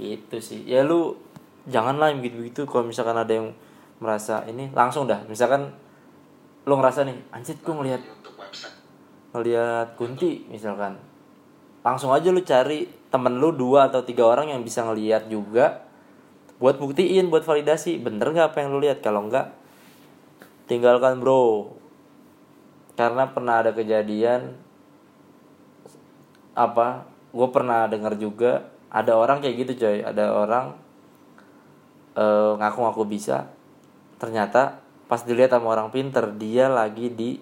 Itu 0.00 0.40
sih. 0.40 0.64
Ya 0.64 0.80
lu 0.80 1.20
janganlah 1.68 2.16
yang 2.16 2.24
begitu-begitu 2.24 2.64
kalau 2.64 2.88
misalkan 2.88 3.20
ada 3.20 3.28
yang 3.28 3.52
merasa 4.00 4.40
ini 4.48 4.72
langsung 4.72 5.04
dah. 5.04 5.20
Misalkan 5.28 5.68
lu 6.64 6.80
ngerasa 6.80 7.04
nih, 7.04 7.28
anjir 7.28 7.60
gue 7.60 7.74
ngelihat 7.76 8.00
ngelihat 9.36 10.00
kunti 10.00 10.48
misalkan. 10.48 10.96
Langsung 11.84 12.08
aja 12.16 12.32
lu 12.32 12.40
cari 12.40 12.88
temen 13.12 13.36
lu 13.36 13.52
dua 13.52 13.92
atau 13.92 14.00
tiga 14.00 14.24
orang 14.24 14.48
yang 14.48 14.64
bisa 14.64 14.80
ngelihat 14.80 15.28
juga 15.28 15.84
buat 16.56 16.80
buktiin, 16.80 17.28
buat 17.28 17.44
validasi 17.44 18.00
bener 18.00 18.32
nggak 18.32 18.56
apa 18.56 18.64
yang 18.64 18.72
lu 18.72 18.80
lihat. 18.80 19.04
Kalau 19.04 19.28
nggak 19.28 19.52
tinggalkan 20.72 21.20
bro. 21.20 21.76
Karena 22.96 23.28
pernah 23.28 23.60
ada 23.60 23.76
kejadian 23.76 24.71
apa 26.52 27.08
gue 27.32 27.48
pernah 27.48 27.88
dengar 27.88 28.14
juga 28.20 28.68
ada 28.92 29.16
orang 29.16 29.40
kayak 29.40 29.56
gitu 29.64 29.72
coy 29.86 30.04
ada 30.04 30.24
orang 30.36 30.76
eh, 32.12 32.52
ngaku-ngaku 32.60 33.04
bisa 33.08 33.48
ternyata 34.20 34.84
pas 35.08 35.20
dilihat 35.24 35.52
sama 35.52 35.72
orang 35.72 35.88
pinter 35.88 36.28
dia 36.36 36.68
lagi 36.68 37.08
di 37.12 37.40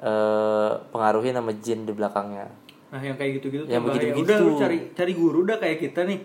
eh, 0.00 0.72
pengaruhi 0.92 1.32
nama 1.32 1.50
jin 1.56 1.88
di 1.88 1.92
belakangnya 1.96 2.48
nah 2.88 3.00
yang 3.00 3.16
kayak 3.20 3.40
gitu-gitu 3.40 3.68
Yang 3.68 3.84
bahaya. 3.84 3.96
begitu-begitu. 4.00 4.24
udah 4.28 4.38
lu 4.40 4.50
cari 4.56 4.78
cari 4.96 5.12
guru 5.12 5.38
udah 5.44 5.56
kayak 5.60 5.78
kita 5.80 6.00
nih 6.08 6.20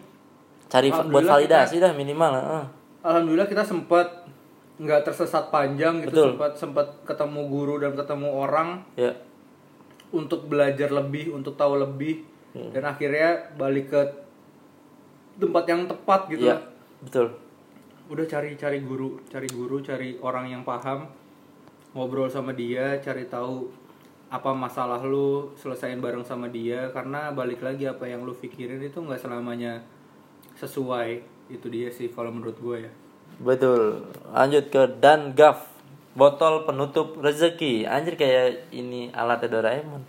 cari 0.71 0.87
buat 0.91 1.23
validasi 1.27 1.75
dah 1.83 1.91
minimal 1.91 2.31
eh. 2.39 2.65
alhamdulillah 3.03 3.47
kita 3.47 3.63
sempat 3.67 4.23
nggak 4.79 5.01
tersesat 5.05 5.51
panjang 5.53 6.01
gitu 6.03 6.11
Betul. 6.11 6.27
sempat 6.35 6.51
sempat 6.57 6.87
ketemu 7.03 7.41
guru 7.51 7.75
dan 7.83 7.91
ketemu 7.93 8.29
orang 8.31 8.69
ya 8.95 9.11
untuk 10.13 10.45
belajar 10.45 10.93
lebih 10.93 11.33
untuk 11.33 11.57
tahu 11.57 11.81
lebih 11.81 12.29
Hmm. 12.53 12.69
dan 12.69 12.85
akhirnya 12.85 13.49
balik 13.57 13.89
ke 13.89 14.01
tempat 15.41 15.65
yang 15.65 15.89
tepat 15.89 16.29
gitu. 16.29 16.53
Ya 16.53 16.61
betul. 17.01 17.33
Udah 18.13 18.29
cari 18.29 18.53
cari 18.53 18.77
guru 18.85 19.17
cari 19.25 19.49
guru 19.49 19.81
cari 19.81 20.21
orang 20.21 20.53
yang 20.53 20.61
paham 20.61 21.09
ngobrol 21.97 22.29
sama 22.29 22.53
dia 22.53 23.01
cari 23.01 23.25
tahu 23.25 23.73
apa 24.29 24.53
masalah 24.53 25.01
lu 25.01 25.49
selesaiin 25.57 25.97
bareng 25.97 26.21
sama 26.21 26.45
dia 26.49 26.93
karena 26.93 27.33
balik 27.33 27.65
lagi 27.65 27.89
apa 27.89 28.05
yang 28.05 28.21
lu 28.21 28.37
pikirin 28.37 28.81
itu 28.85 29.01
nggak 29.01 29.21
selamanya 29.21 29.81
sesuai 30.57 31.25
itu 31.49 31.65
dia 31.73 31.89
sih 31.89 32.13
kalau 32.13 32.29
menurut 32.29 32.57
gue 32.61 32.77
ya. 32.85 32.91
Betul. 33.41 34.13
Lanjut 34.29 34.69
ke 34.69 34.93
dan 35.01 35.33
gaf 35.33 35.72
botol 36.13 36.65
penutup 36.65 37.17
rezeki. 37.19 37.89
Anjir 37.89 38.15
kayak 38.17 38.69
ini 38.73 39.09
alatnya 39.13 39.49
Doraemon. 39.59 40.03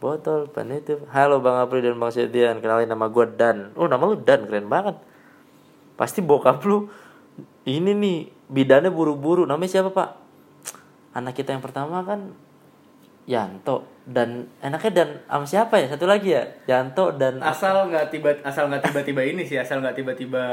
Botol 0.00 0.52
penutup. 0.52 1.08
Halo 1.10 1.40
bang 1.40 1.64
Apri 1.64 1.80
dan 1.80 1.96
bang 1.96 2.12
Setian. 2.12 2.60
Kenalin 2.60 2.88
nama 2.88 3.08
gue 3.08 3.26
Dan. 3.36 3.72
Oh 3.76 3.88
nama 3.88 4.04
lu 4.04 4.20
Dan. 4.20 4.44
Keren 4.44 4.68
banget. 4.68 5.00
Pasti 5.96 6.20
bokap 6.20 6.60
lu 6.68 6.92
ini 7.64 7.96
nih 7.96 8.18
bidannya 8.52 8.92
buru-buru. 8.92 9.48
Namanya 9.48 9.80
siapa 9.80 9.90
pak? 9.90 10.10
Anak 11.16 11.32
kita 11.32 11.56
yang 11.56 11.64
pertama 11.64 12.04
kan 12.04 12.36
Yanto. 13.24 13.88
Dan 14.04 14.52
enaknya 14.60 14.92
dan 14.92 15.08
sama 15.24 15.46
siapa 15.48 15.80
ya? 15.80 15.88
Satu 15.88 16.04
lagi 16.04 16.36
ya? 16.36 16.44
Yanto 16.68 17.16
dan 17.16 17.40
asal 17.40 17.88
nggak 17.88 18.12
tiba 18.12 18.36
asal 18.44 18.68
nggak 18.68 18.92
tiba-tiba 18.92 19.24
ini 19.24 19.48
sih. 19.48 19.56
Asal 19.56 19.80
nggak 19.80 19.96
tiba-tiba 19.96 20.44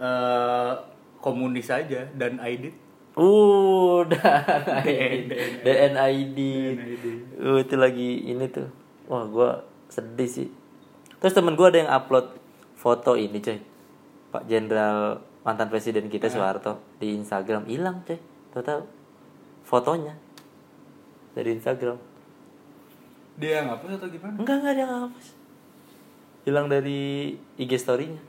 eh 0.00 0.72
komunis 1.20 1.68
aja. 1.68 2.08
Dan 2.16 2.40
Aidit 2.40 2.72
ID. 4.84 5.32
DNID. 5.64 5.64
DNID. 5.64 6.38
DNID. 6.76 7.06
Uh, 7.40 7.58
itu 7.64 7.74
lagi 7.80 8.28
ini 8.28 8.44
tuh. 8.52 8.68
Wah, 9.08 9.24
gua 9.24 9.64
sedih 9.88 10.28
sih. 10.28 10.48
Terus 11.16 11.32
temen 11.32 11.56
gua 11.56 11.72
ada 11.72 11.80
yang 11.80 11.88
upload 11.88 12.36
foto 12.76 13.16
ini, 13.16 13.40
coy. 13.40 13.56
Pak 14.36 14.44
Jenderal 14.44 15.24
mantan 15.48 15.72
presiden 15.72 16.12
kita 16.12 16.28
Soeharto 16.28 16.76
di 17.00 17.16
Instagram 17.16 17.64
hilang, 17.64 18.04
coy. 18.04 18.20
Tahu-tahu 18.52 18.84
fotonya 19.64 20.12
dari 21.32 21.56
Instagram. 21.56 21.96
dia 23.36 23.68
ngapus 23.68 24.00
atau 24.00 24.08
gimana 24.08 24.32
Enggak, 24.40 24.56
enggak 24.64 24.72
dia 24.76 24.84
nggak 24.88 25.02
hapus. 25.08 25.26
Hilang 26.48 26.66
dari 26.72 27.00
IG 27.60 27.72
story-nya. 27.80 28.20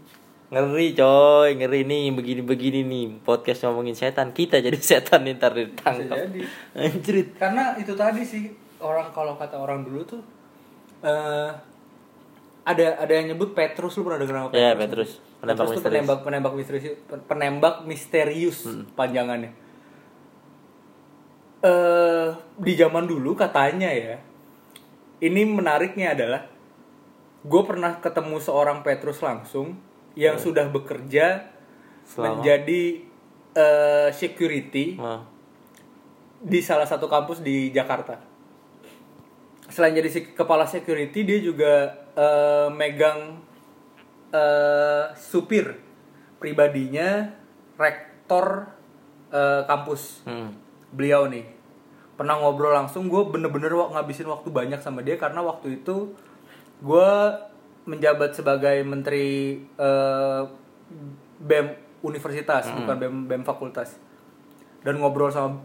Ngeri 0.48 0.96
coy, 0.96 1.60
ngeri 1.60 1.84
nih 1.84 2.16
begini-begini 2.16 2.88
nih 2.88 3.20
podcast 3.20 3.68
ngomongin 3.68 4.00
setan 4.00 4.32
kita 4.32 4.64
jadi 4.64 4.80
setan 4.96 5.28
nih 5.28 5.36
ntar 5.36 5.52
ditangkap. 5.52 6.16
jadi. 6.24 6.40
Anjrit. 6.72 7.28
karena 7.36 7.76
itu 7.76 7.92
tadi 8.00 8.24
sih 8.24 8.56
orang 8.80 9.12
kalau 9.12 9.36
kata 9.36 9.60
orang 9.60 9.84
dulu 9.84 10.08
tuh 10.08 10.24
eh 11.04 11.52
ada 12.64 12.88
ada 12.96 13.12
yang 13.12 13.36
nyebut 13.36 13.52
Petrus 13.52 14.00
lu 14.00 14.08
pernah 14.08 14.24
dengar 14.24 14.36
nama 14.40 14.48
Petrus? 14.48 14.64
Iya, 14.64 14.72
Petrus. 14.80 15.12
Penembak 15.38 15.44
Petrus 15.44 15.68
misterius. 15.68 15.84
penembak 15.84 16.20
penembak 16.24 16.54
misterius 16.56 16.96
penembak 17.28 17.76
misterius 17.84 18.58
panjangannya. 18.96 19.52
Eh 21.60 22.28
di 22.56 22.74
zaman 22.80 23.04
dulu 23.04 23.36
katanya 23.36 23.92
ya. 23.92 24.16
Ini 25.20 25.42
menariknya 25.44 26.16
adalah 26.16 26.48
gue 27.44 27.62
pernah 27.68 28.00
ketemu 28.00 28.40
seorang 28.40 28.80
Petrus 28.86 29.20
langsung 29.20 29.87
yang 30.18 30.42
sudah 30.42 30.66
bekerja 30.74 31.54
Selama? 32.10 32.42
menjadi 32.42 33.06
eh, 33.54 34.10
security 34.10 34.98
Nah, 34.98 35.22
di 36.38 36.60
salah 36.62 36.86
satu 36.86 37.06
kampus 37.10 37.42
di 37.42 37.70
Jakarta. 37.74 38.22
Selain 39.68 39.94
jadi 39.94 40.10
kepala 40.34 40.66
security, 40.66 41.26
dia 41.26 41.40
juga 41.42 41.94
eh, 42.18 42.70
megang 42.74 43.42
eh, 44.34 45.06
supir 45.18 45.78
pribadinya 46.38 47.34
rektor 47.78 48.70
eh, 49.34 49.62
kampus 49.66 50.26
hmm. 50.26 50.50
beliau 50.94 51.26
nih. 51.30 51.46
Pernah 52.18 52.42
ngobrol 52.42 52.74
langsung, 52.74 53.10
gue 53.10 53.22
bener-bener 53.30 53.70
ngabisin 53.70 54.26
waktu 54.26 54.50
banyak 54.50 54.82
sama 54.82 55.06
dia 55.06 55.22
karena 55.22 55.46
waktu 55.46 55.82
itu 55.82 56.18
gue 56.82 57.12
menjabat 57.88 58.36
sebagai 58.36 58.84
menteri 58.84 59.28
eh, 59.74 60.42
bem 61.40 61.72
universitas, 62.00 62.68
bukan 62.70 62.96
bem 62.96 63.16
bem 63.26 63.42
fakultas. 63.42 63.96
Dan 64.84 65.00
ngobrol 65.00 65.32
sama 65.32 65.64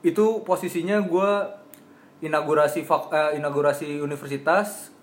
itu 0.00 0.40
posisinya 0.40 1.02
gue 1.02 1.30
inaugurasi 2.20 2.80
fak- 2.80 3.10
eh, 3.10 3.30
inaugurasi 3.36 3.98
universitas 3.98 4.94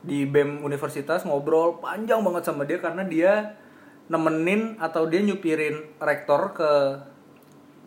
di 0.00 0.24
bem 0.24 0.60
universitas 0.60 1.24
ngobrol 1.24 1.80
panjang 1.80 2.20
banget 2.20 2.44
sama 2.44 2.62
dia 2.62 2.76
karena 2.76 3.02
dia 3.02 3.56
nemenin 4.04 4.76
atau 4.76 5.08
dia 5.08 5.24
nyupirin 5.24 5.80
rektor 5.96 6.52
ke 6.52 6.70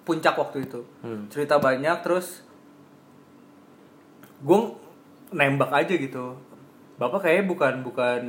puncak 0.01 0.34
waktu 0.34 0.65
itu 0.65 0.82
Hmm. 1.05 1.30
cerita 1.30 1.61
banyak 1.61 2.01
terus 2.01 2.41
gue 4.39 4.59
nembak 5.30 5.69
aja 5.69 5.93
gitu 5.93 6.38
bapak 6.97 7.29
kayaknya 7.29 7.45
bukan 7.49 7.73
bukan 7.85 8.21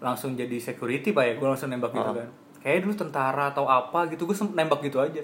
langsung 0.00 0.38
jadi 0.38 0.56
security 0.56 1.12
pak 1.12 1.24
ya 1.26 1.32
gue 1.36 1.48
langsung 1.50 1.68
nembak 1.68 1.92
gitu 1.92 2.12
kan 2.16 2.30
kayak 2.60 2.86
dulu 2.86 2.94
tentara 2.96 3.52
atau 3.52 3.66
apa 3.68 4.08
gitu 4.08 4.24
gue 4.24 4.36
nembak 4.54 4.80
gitu 4.86 5.02
aja 5.02 5.22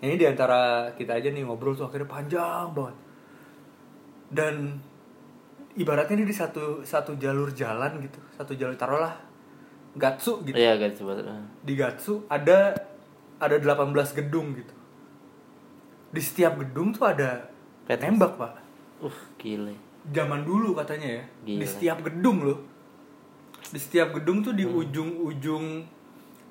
ini 0.00 0.14
di 0.16 0.26
antara 0.26 0.90
kita 0.96 1.16
aja 1.16 1.28
nih 1.30 1.44
ngobrol 1.44 1.76
tuh 1.76 1.88
akhirnya 1.88 2.08
panjang 2.08 2.68
banget 2.72 2.96
dan 4.30 4.54
ibaratnya 5.76 6.20
ini 6.20 6.26
di 6.26 6.36
satu 6.36 6.82
satu 6.82 7.16
jalur 7.16 7.54
jalan 7.54 8.02
gitu 8.02 8.18
satu 8.34 8.52
jalur 8.58 8.74
taruhlah 8.76 9.30
gatsu 9.96 10.42
gitu 10.46 10.54
Iya, 10.54 10.78
guys, 10.78 10.94
coba. 10.98 11.18
di 11.66 11.74
Gatsu 11.74 12.22
ada 12.30 12.78
ada 13.40 13.56
18 13.58 13.90
gedung 14.14 14.54
gitu. 14.54 14.74
Di 16.14 16.22
setiap 16.22 16.58
gedung 16.62 16.94
tuh 16.94 17.10
ada 17.10 17.50
Petrus. 17.86 18.06
nembak, 18.06 18.32
Pak. 18.38 18.52
Uh, 19.02 19.18
gile. 19.40 19.74
Zaman 20.02 20.42
dulu 20.42 20.72
katanya 20.72 21.08
ya. 21.12 21.22
Di 21.42 21.52
Gila. 21.56 21.66
setiap 21.66 21.98
gedung 22.02 22.38
loh. 22.42 22.58
Di 23.66 23.78
setiap 23.78 24.12
gedung 24.12 24.40
tuh 24.40 24.52
di 24.52 24.64
Hmm. 24.64 24.80
ujung-ujung 24.80 25.64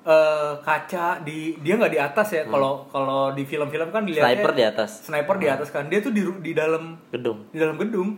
eh, 0.00 0.54
kaca 0.58 1.20
di 1.20 1.60
dia 1.60 1.76
nggak 1.76 1.92
di 1.92 2.00
atas 2.00 2.28
ya. 2.30 2.42
Kalau 2.46 2.88
kalau 2.88 3.30
di 3.30 3.44
film-film 3.44 3.88
kan 3.88 4.00
dilihatnya 4.00 4.26
Hmm. 4.26 4.38
Sniper 4.38 4.52
di 4.54 4.64
atas 4.64 4.90
Hmm. 4.90 5.04
Sniper 5.06 5.36
di 5.36 5.46
atas 5.46 5.68
kan. 5.68 5.84
Dia 5.86 6.00
tuh 6.00 6.10
di 6.10 6.22
di 6.40 6.52
dalam 6.52 6.96
gedung. 7.10 7.44
di 7.46 7.58
dalam 7.58 7.76
gedung 7.76 8.16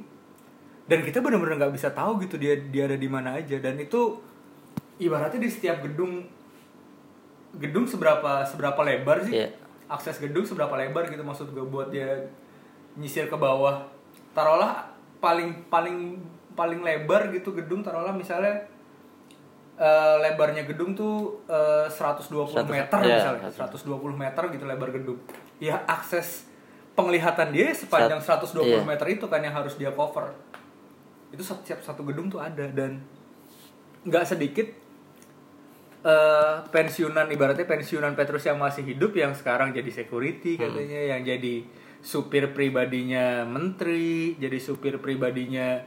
dan 0.82 0.98
kita 1.00 1.18
benar-benar 1.18 1.58
nggak 1.58 1.72
bisa 1.72 1.90
tahu 1.90 2.20
gitu 2.20 2.36
dia 2.36 2.54
dia 2.60 2.84
ada 2.84 2.94
di 2.94 3.06
mana 3.06 3.34
aja 3.34 3.54
dan 3.56 3.74
itu 3.76 4.18
ibaratnya 4.98 5.40
di 5.40 5.48
setiap 5.48 5.80
gedung 5.80 6.26
gedung 7.54 7.84
seberapa 7.84 8.44
seberapa 8.44 8.78
lebar 8.80 9.22
sih 9.22 9.34
Iya. 9.36 9.48
akses 9.86 10.18
gedung 10.18 10.42
seberapa 10.42 10.72
lebar 10.72 11.06
gitu 11.06 11.20
maksud 11.20 11.50
gue 11.50 11.64
buat 11.64 11.88
dia 11.88 12.28
nyisir 12.94 13.26
ke 13.26 13.34
bawah 13.34 13.88
taruhlah 14.30 14.88
paling 15.22 15.70
paling 15.70 16.18
paling 16.58 16.82
lebar 16.82 17.30
gitu 17.30 17.54
gedung 17.54 17.86
taruhlah 17.86 18.10
misalnya 18.10 18.66
eh, 19.78 20.16
lebarnya 20.18 20.66
gedung 20.66 20.98
tuh 20.98 21.46
eh, 21.46 21.86
120 21.86 22.26
Satu- 22.26 22.74
meter 22.74 22.98
iya, 23.06 23.38
misalnya. 23.38 23.48
120 23.48 24.18
meter 24.18 24.42
gitu 24.50 24.64
lebar 24.66 24.90
gedung. 24.90 25.22
Ya 25.62 25.78
akses 25.86 26.50
penglihatan 26.98 27.54
dia 27.54 27.72
sepanjang 27.72 28.20
120 28.20 28.66
iya. 28.68 28.82
meter 28.84 29.06
itu 29.08 29.24
kan 29.30 29.40
yang 29.40 29.54
harus 29.54 29.78
dia 29.78 29.94
cover. 29.94 30.34
Itu 31.32 31.40
setiap 31.40 31.80
satu 31.80 32.04
gedung 32.04 32.28
tuh 32.28 32.42
ada 32.42 32.68
dan 32.68 33.00
nggak 34.02 34.24
sedikit 34.26 34.66
eh, 36.02 36.54
pensiunan 36.68 37.30
ibaratnya 37.30 37.64
pensiunan 37.64 38.12
Petrus 38.18 38.44
yang 38.44 38.58
masih 38.58 38.82
hidup 38.82 39.14
yang 39.14 39.32
sekarang 39.32 39.70
jadi 39.70 39.88
security 39.88 40.58
katanya 40.58 41.16
yang 41.16 41.22
jadi 41.22 41.62
supir 42.02 42.50
pribadinya 42.50 43.46
menteri 43.46 44.34
jadi 44.36 44.58
supir 44.58 44.98
pribadinya 44.98 45.78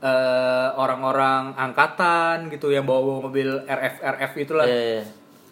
eh, 0.00 0.68
orang-orang 0.74 1.52
angkatan 1.54 2.48
gitu 2.48 2.72
yang 2.72 2.88
bawa 2.88 3.20
mobil 3.20 3.60
RF 3.68 4.00
RF 4.00 4.32
itulah 4.40 4.64
Iya, 4.64 4.80
iya. 4.96 5.02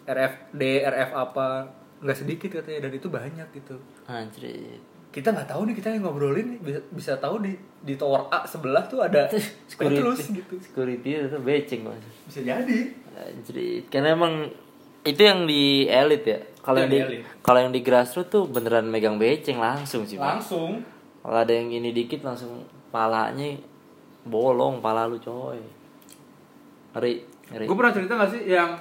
RFD 0.09 0.61
RF 0.83 1.11
apa 1.13 1.47
nggak 2.01 2.17
sedikit 2.17 2.49
katanya 2.57 2.89
dan 2.89 2.93
itu 2.95 3.07
banyak 3.07 3.47
gitu 3.53 3.77
Anjir. 4.09 4.49
kita 5.09 5.29
nggak 5.29 5.49
tahu 5.49 5.61
nih 5.65 5.75
kita 5.75 5.89
yang 5.89 6.05
ngobrolin 6.05 6.47
nih, 6.53 6.59
bisa 6.61 6.79
bisa 6.89 7.13
tahu 7.17 7.41
di 7.41 7.53
di 7.81 7.93
tower 7.93 8.29
A 8.29 8.45
sebelah 8.45 8.85
tuh 8.85 9.01
ada 9.01 9.29
Petrus 9.79 10.29
gitu 10.29 10.57
Security 10.57 11.17
itu 11.17 11.37
beceng 11.39 11.85
mas. 11.85 12.01
bisa 12.25 12.41
jadi 12.41 12.79
Anjir. 13.13 13.83
Karena 13.91 14.15
emang 14.15 14.47
itu 15.03 15.21
yang 15.21 15.43
di 15.43 15.85
elit 15.85 16.23
ya. 16.23 16.39
Kalau 16.69 16.79
Yang 16.79 16.89
di 16.91 16.99
kalau 17.41 17.59
yang 17.59 17.73
di 17.73 17.81
grassroots 17.81 18.29
tuh 18.29 18.45
beneran 18.45 18.85
megang 18.85 19.17
beceng 19.17 19.57
langsung 19.57 20.05
sih. 20.05 20.15
Langsung 20.15 20.85
Kalau 21.19 21.33
ada 21.35 21.49
yang 21.49 21.67
ini 21.67 21.89
dikit 21.89 22.21
langsung 22.21 22.61
palanya 22.87 23.57
bolong 24.21 24.77
pala 24.77 25.03
lu 25.03 25.17
coy. 25.17 25.57
Ngeri, 26.89 27.13
ngeri. 27.49 27.65
gue 27.65 27.73
pernah 27.75 27.89
cerita 27.91 28.13
gak 28.15 28.29
sih 28.29 28.45
yang 28.45 28.77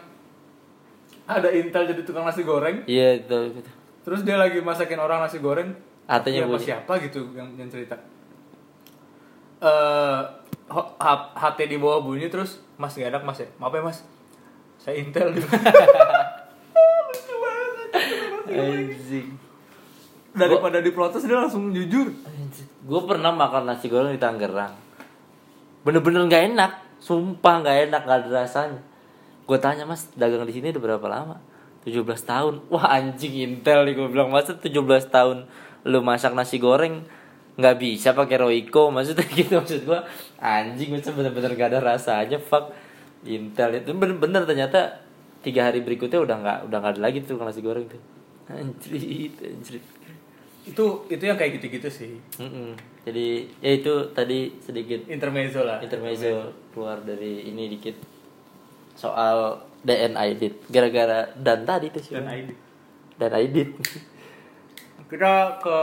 ada 1.24 1.48
intel 1.50 1.84
jadi 1.86 2.02
tukang 2.02 2.24
nasi 2.24 2.40
goreng 2.40 2.84
Iya 2.84 3.20
itu, 3.20 3.36
itu. 3.54 3.70
terus 4.00 4.20
dia 4.22 4.36
lagi 4.36 4.60
masakin 4.60 4.96
orang 4.96 5.20
nasi 5.20 5.38
goreng 5.38 5.76
Siapa 6.08 6.24
bunyi. 6.50 6.64
siapa 6.66 6.92
gitu 6.98 7.20
yang, 7.32 7.52
yang 7.54 7.68
cerita 7.68 7.96
eh 9.58 10.20
ho- 10.66 10.92
H- 10.96 11.28
HT 11.34 11.60
di 11.66 11.76
bawah 11.76 12.00
bunyi 12.00 12.28
terus 12.28 12.64
mas 12.74 12.92
gak 12.92 13.10
enak 13.10 13.22
mas 13.22 13.38
ya 13.38 13.48
maaf 13.56 13.70
ya 13.70 13.82
mas 13.82 13.98
saya 14.78 14.96
intel 14.96 15.32
gitu 15.32 15.44
Anjing. 18.48 19.28
daripada 20.38 20.78
diprotes 20.78 21.26
dia 21.26 21.34
langsung 21.34 21.74
jujur 21.74 22.14
Gue 22.88 23.00
pernah 23.04 23.28
makan 23.28 23.68
nasi 23.68 23.92
goreng 23.92 24.16
di 24.16 24.22
Tangerang. 24.22 24.72
Bener-bener 25.84 26.24
nggak 26.24 26.44
enak, 26.56 26.72
sumpah 27.04 27.60
nggak 27.60 27.76
enak, 27.90 28.02
nggak 28.08 28.18
ada 28.24 28.28
rasanya. 28.44 28.80
Gue 29.44 29.60
tanya 29.60 29.84
mas, 29.84 30.08
dagang 30.16 30.48
di 30.48 30.56
sini 30.56 30.72
udah 30.72 30.96
berapa 30.96 31.06
lama? 31.08 31.36
17 31.84 32.00
tahun. 32.24 32.54
Wah 32.72 32.88
anjing 32.96 33.44
intel 33.44 33.84
nih 33.84 33.92
gue 33.92 34.08
bilang 34.08 34.32
masa 34.32 34.56
17 34.56 34.72
tahun 35.12 35.44
lu 35.84 36.00
masak 36.00 36.32
nasi 36.32 36.56
goreng 36.56 37.04
nggak 37.58 37.76
bisa 37.78 38.14
pakai 38.14 38.38
Royco 38.38 38.94
maksudnya 38.94 39.26
gitu 39.38 39.58
maksud 39.58 39.82
gue 39.82 40.00
anjing 40.38 40.94
masa 40.94 41.10
bener-bener 41.10 41.58
gak 41.58 41.74
ada 41.74 41.80
rasanya 41.82 42.38
fuck 42.38 42.70
intel 43.26 43.74
itu 43.74 43.90
bener-bener 43.98 44.46
ternyata 44.46 45.02
tiga 45.40 45.70
hari 45.70 45.80
berikutnya 45.80 46.18
udah 46.18 46.36
nggak 46.38 46.58
udah 46.66 46.78
nggak 46.78 46.92
ada 46.98 47.02
lagi 47.02 47.22
tuh 47.22 47.38
nasi 47.38 47.62
goreng 47.62 47.86
tuh. 47.86 48.00
Anjrit 48.48 49.34
anjrit. 49.38 49.84
Itu 50.64 51.08
itu 51.08 51.22
yang 51.22 51.36
kayak 51.36 51.60
gitu-gitu 51.60 51.88
sih. 51.88 52.12
Mm-mm. 52.36 52.76
Jadi 53.08 53.48
ya 53.60 53.70
itu 53.72 53.92
tadi 54.12 54.52
sedikit 54.60 55.04
intermezzo 55.08 55.64
lah. 55.64 55.80
Intermezzo 55.80 56.52
keluar 56.72 57.00
dari 57.00 57.48
ini 57.48 57.72
dikit. 57.72 57.96
Soal 58.92 59.62
DN 59.80 60.18
Aidit. 60.18 60.58
Gara-gara 60.68 61.30
dan 61.38 61.62
tadi 61.62 61.88
tuh 61.88 62.02
sih. 62.02 62.12
Dan 62.18 62.26
ID 62.26 62.48
dan 63.16 63.30
Aidit. 63.32 63.70
Kita 65.08 65.56
ke 65.62 65.76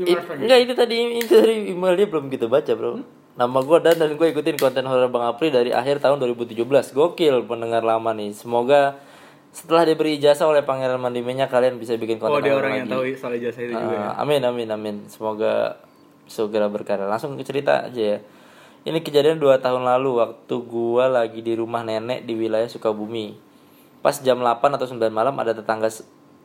It- 0.00 0.08
email 0.08 0.24
selanjutnya. 0.24 0.44
enggak 0.48 0.60
itu 0.64 0.72
tadi 0.72 0.96
itu 1.20 1.32
dari 1.36 1.54
email 1.68 1.92
dia 1.92 2.08
belum 2.08 2.26
kita 2.32 2.48
baca 2.48 2.72
bro 2.72 3.04
nama 3.32 3.58
gue 3.64 3.78
dan 3.80 3.96
dan 3.96 4.12
gue 4.12 4.26
ikutin 4.28 4.60
konten 4.60 4.84
horor 4.84 5.08
Bang 5.08 5.24
Apri 5.24 5.48
dari 5.48 5.72
akhir 5.72 6.04
tahun 6.04 6.20
2017 6.20 6.58
gokil 6.92 7.48
pendengar 7.48 7.80
lama 7.80 8.12
nih. 8.12 8.36
Semoga 8.36 9.00
setelah 9.52 9.84
diberi 9.88 10.16
ijazah 10.16 10.48
oleh 10.48 10.64
Pangeran 10.64 11.00
Mandimenya 11.00 11.48
kalian 11.48 11.76
bisa 11.76 11.96
bikin 11.96 12.16
konten 12.16 12.40
oh 12.40 12.44
dia 12.44 12.56
orang 12.56 12.84
yang 12.84 12.88
tahu 12.88 13.04
soal 13.16 13.36
jasa 13.40 13.64
itu 13.64 13.72
juga 13.72 13.94
ya. 13.96 14.08
Ah, 14.12 14.24
amin 14.24 14.44
amin 14.44 14.68
amin. 14.68 14.96
Semoga 15.08 15.80
segera 16.28 16.68
berkarya 16.68 17.08
langsung 17.08 17.36
ke 17.36 17.44
cerita 17.44 17.88
aja 17.88 18.16
ya. 18.16 18.18
Ini 18.82 18.98
kejadian 19.00 19.38
dua 19.38 19.62
tahun 19.62 19.86
lalu 19.86 20.18
waktu 20.18 20.54
gua 20.66 21.06
lagi 21.06 21.40
di 21.40 21.54
rumah 21.56 21.86
nenek 21.86 22.28
di 22.28 22.34
wilayah 22.36 22.66
Sukabumi. 22.68 23.36
Pas 24.02 24.18
jam 24.18 24.42
8 24.42 24.58
atau 24.74 24.90
9 24.90 24.98
malam 25.14 25.38
ada 25.38 25.54
tetangga 25.54 25.86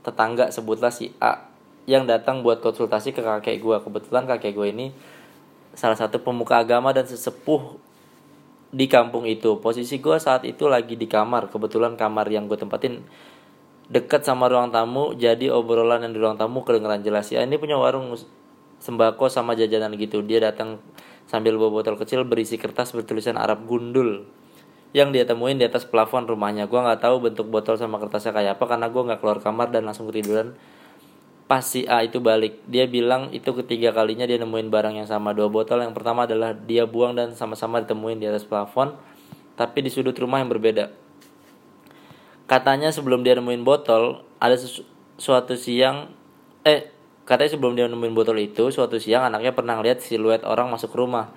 tetangga 0.05 0.53
sebutlah 0.53 0.93
si 0.93 1.09
A 1.17 1.49
yang 1.89 2.05
datang 2.05 2.45
buat 2.45 2.59
konsultasi 2.59 3.15
ke 3.15 3.23
kakek 3.23 3.63
gue 3.63 3.75
kebetulan 3.81 4.27
kakek 4.27 4.53
gue 4.53 4.67
ini 4.69 4.87
salah 5.77 5.93
satu 5.93 6.25
pemuka 6.25 6.57
agama 6.57 6.89
dan 6.89 7.05
sesepuh 7.05 7.77
di 8.73 8.89
kampung 8.89 9.29
itu. 9.29 9.61
Posisi 9.61 10.01
gue 10.01 10.17
saat 10.17 10.41
itu 10.43 10.65
lagi 10.65 10.97
di 10.97 11.05
kamar. 11.05 11.53
Kebetulan 11.53 11.93
kamar 11.93 12.25
yang 12.33 12.49
gue 12.49 12.57
tempatin 12.57 13.05
dekat 13.87 14.25
sama 14.25 14.51
ruang 14.51 14.73
tamu 14.73 15.15
jadi 15.15 15.53
obrolan 15.53 16.03
yang 16.03 16.11
di 16.11 16.19
ruang 16.19 16.35
tamu 16.35 16.65
kedengeran 16.65 17.05
jelas. 17.05 17.29
Ya 17.29 17.45
ini 17.45 17.61
punya 17.61 17.77
warung 17.77 18.17
sembako 18.81 19.29
sama 19.29 19.53
jajanan 19.53 19.93
gitu. 20.01 20.25
Dia 20.25 20.49
datang 20.49 20.81
sambil 21.29 21.53
bawa 21.61 21.79
botol 21.79 21.95
kecil 22.01 22.25
berisi 22.25 22.57
kertas 22.57 22.97
bertulisan 22.97 23.37
Arab 23.37 23.69
gundul. 23.69 24.25
Yang 24.97 25.09
dia 25.13 25.23
temuin 25.29 25.61
di 25.61 25.65
atas 25.67 25.85
plafon 25.85 26.25
rumahnya. 26.25 26.65
Gua 26.65 26.81
nggak 26.89 27.05
tahu 27.05 27.21
bentuk 27.21 27.53
botol 27.53 27.77
sama 27.77 28.01
kertasnya 28.01 28.33
kayak 28.33 28.57
apa 28.57 28.65
karena 28.65 28.89
gua 28.89 29.13
nggak 29.13 29.19
keluar 29.21 29.39
kamar 29.45 29.69
dan 29.69 29.85
langsung 29.85 30.09
ketiduran 30.09 30.57
pas 31.47 31.63
si 31.63 31.87
A 31.87 32.03
itu 32.03 32.19
balik 32.19 32.59
dia 32.67 32.83
bilang 32.91 33.31
itu 33.31 33.55
ketiga 33.55 33.95
kalinya 33.95 34.27
dia 34.27 34.35
nemuin 34.35 34.67
barang 34.67 34.99
yang 34.99 35.07
sama 35.07 35.31
dua 35.31 35.47
botol. 35.47 35.79
Yang 35.79 35.95
pertama 35.95 36.27
adalah 36.27 36.51
dia 36.51 36.83
buang 36.83 37.15
dan 37.15 37.31
sama-sama 37.33 37.79
ditemuin 37.79 38.19
di 38.19 38.27
atas 38.27 38.43
plafon 38.43 38.99
tapi 39.55 39.81
di 39.81 39.89
sudut 39.89 40.13
rumah 40.19 40.43
yang 40.43 40.51
berbeda. 40.51 40.91
Katanya 42.45 42.91
sebelum 42.91 43.23
dia 43.23 43.39
nemuin 43.39 43.63
botol 43.63 44.27
ada 44.43 44.59
sesu- 44.59 44.85
suatu 45.15 45.55
siang 45.55 46.11
eh 46.67 46.91
katanya 47.23 47.55
sebelum 47.55 47.79
dia 47.79 47.87
nemuin 47.87 48.15
botol 48.15 48.37
itu 48.43 48.67
suatu 48.69 48.99
siang 48.99 49.23
anaknya 49.23 49.55
pernah 49.55 49.79
lihat 49.79 50.03
siluet 50.03 50.43
orang 50.43 50.67
masuk 50.67 50.91
rumah. 50.93 51.31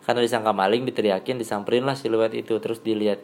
Karena 0.00 0.24
disangka 0.24 0.56
maling 0.56 0.88
diteriakin 0.88 1.36
disamperin 1.36 1.84
lah 1.84 1.94
siluet 1.94 2.32
itu 2.32 2.56
terus 2.64 2.80
dilihat. 2.80 3.20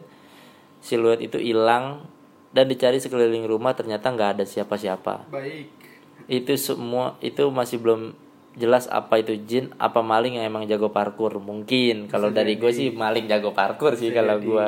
Siluet 0.85 1.17
itu 1.25 1.41
hilang 1.41 2.05
dan 2.53 2.69
dicari 2.69 3.01
sekeliling 3.01 3.49
rumah 3.49 3.73
ternyata 3.73 4.13
nggak 4.13 4.29
ada 4.37 4.43
siapa-siapa. 4.45 5.27
Baik. 5.33 5.86
Itu 6.27 6.53
semua 6.59 7.15
itu 7.23 7.47
masih 7.47 7.79
belum 7.79 8.15
jelas 8.57 8.89
apa 8.89 9.21
itu 9.21 9.37
jin 9.47 9.71
apa 9.77 10.01
maling 10.01 10.41
yang 10.41 10.49
emang 10.49 10.65
jago 10.65 10.89
parkur 10.89 11.37
mungkin 11.37 12.09
kalau 12.09 12.33
dari 12.33 12.57
gue 12.57 12.73
sih 12.73 12.89
maling 12.89 13.29
jago 13.29 13.53
parkur 13.53 13.93
sih 13.93 14.09
kalau 14.11 14.41
gue 14.41 14.67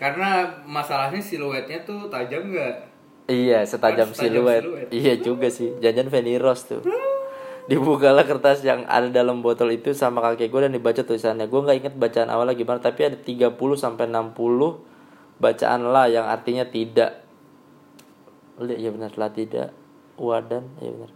Karena 0.00 0.48
masalahnya 0.64 1.20
siluetnya 1.20 1.84
tuh 1.84 2.08
tajam 2.08 2.48
nggak? 2.48 2.74
Iya, 3.28 3.68
setajam 3.68 4.16
siluet. 4.16 4.64
siluet. 4.64 4.88
Iya 4.88 5.20
juga 5.20 5.52
sih. 5.52 5.76
Jangan 5.76 6.08
Fanny 6.08 6.40
Rose 6.40 6.72
tuh. 6.72 6.80
Dibukalah 7.68 8.24
kertas 8.24 8.64
yang 8.64 8.88
ada 8.88 9.12
dalam 9.12 9.44
botol 9.44 9.68
itu 9.76 9.92
sama 9.92 10.24
kakek 10.24 10.48
gue 10.48 10.60
dan 10.64 10.72
dibaca 10.72 11.04
tulisannya. 11.04 11.52
Gue 11.52 11.60
nggak 11.62 11.78
inget 11.84 11.94
bacaan 12.00 12.32
awalnya 12.32 12.56
gimana, 12.56 12.80
tapi 12.80 13.12
ada 13.12 13.20
30 13.20 13.54
sampai 13.76 14.08
60 14.08 14.32
bacaan 15.36 15.80
lah 15.84 16.08
yang 16.08 16.26
artinya 16.26 16.64
tidak. 16.64 17.20
Lihat 18.56 18.80
ya 18.80 18.90
benar 18.90 19.12
lah 19.14 19.30
tidak. 19.36 19.76
Wadan, 20.20 20.68
ya 20.84 20.92
benar. 20.92 21.12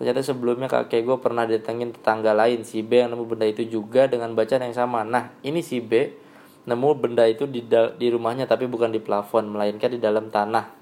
Ternyata 0.00 0.20
sebelumnya 0.24 0.66
kakek 0.72 1.04
gue 1.04 1.18
pernah 1.20 1.44
datengin 1.44 1.92
tetangga 1.92 2.32
lain 2.32 2.64
si 2.64 2.80
B 2.80 3.04
yang 3.04 3.12
nemu 3.12 3.28
benda 3.28 3.44
itu 3.44 3.62
juga 3.68 4.08
dengan 4.08 4.32
bacaan 4.32 4.64
yang 4.64 4.74
sama. 4.74 5.04
Nah, 5.04 5.36
ini 5.44 5.60
si 5.60 5.84
B 5.84 6.10
nemu 6.64 6.88
benda 6.96 7.28
itu 7.28 7.44
di 7.44 7.60
di 7.70 8.06
rumahnya 8.08 8.48
tapi 8.48 8.64
bukan 8.66 8.88
di 8.88 8.98
plafon 9.04 9.52
melainkan 9.52 9.92
di 9.92 10.00
dalam 10.00 10.32
tanah. 10.32 10.80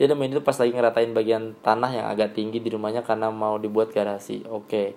Dia 0.00 0.08
nemuin 0.08 0.32
itu 0.32 0.42
pas 0.42 0.56
lagi 0.56 0.72
ngeratain 0.72 1.12
bagian 1.12 1.56
tanah 1.60 1.90
yang 1.92 2.06
agak 2.08 2.32
tinggi 2.32 2.56
di 2.58 2.72
rumahnya 2.72 3.04
karena 3.04 3.28
mau 3.28 3.60
dibuat 3.60 3.92
garasi. 3.92 4.42
Oke. 4.48 4.96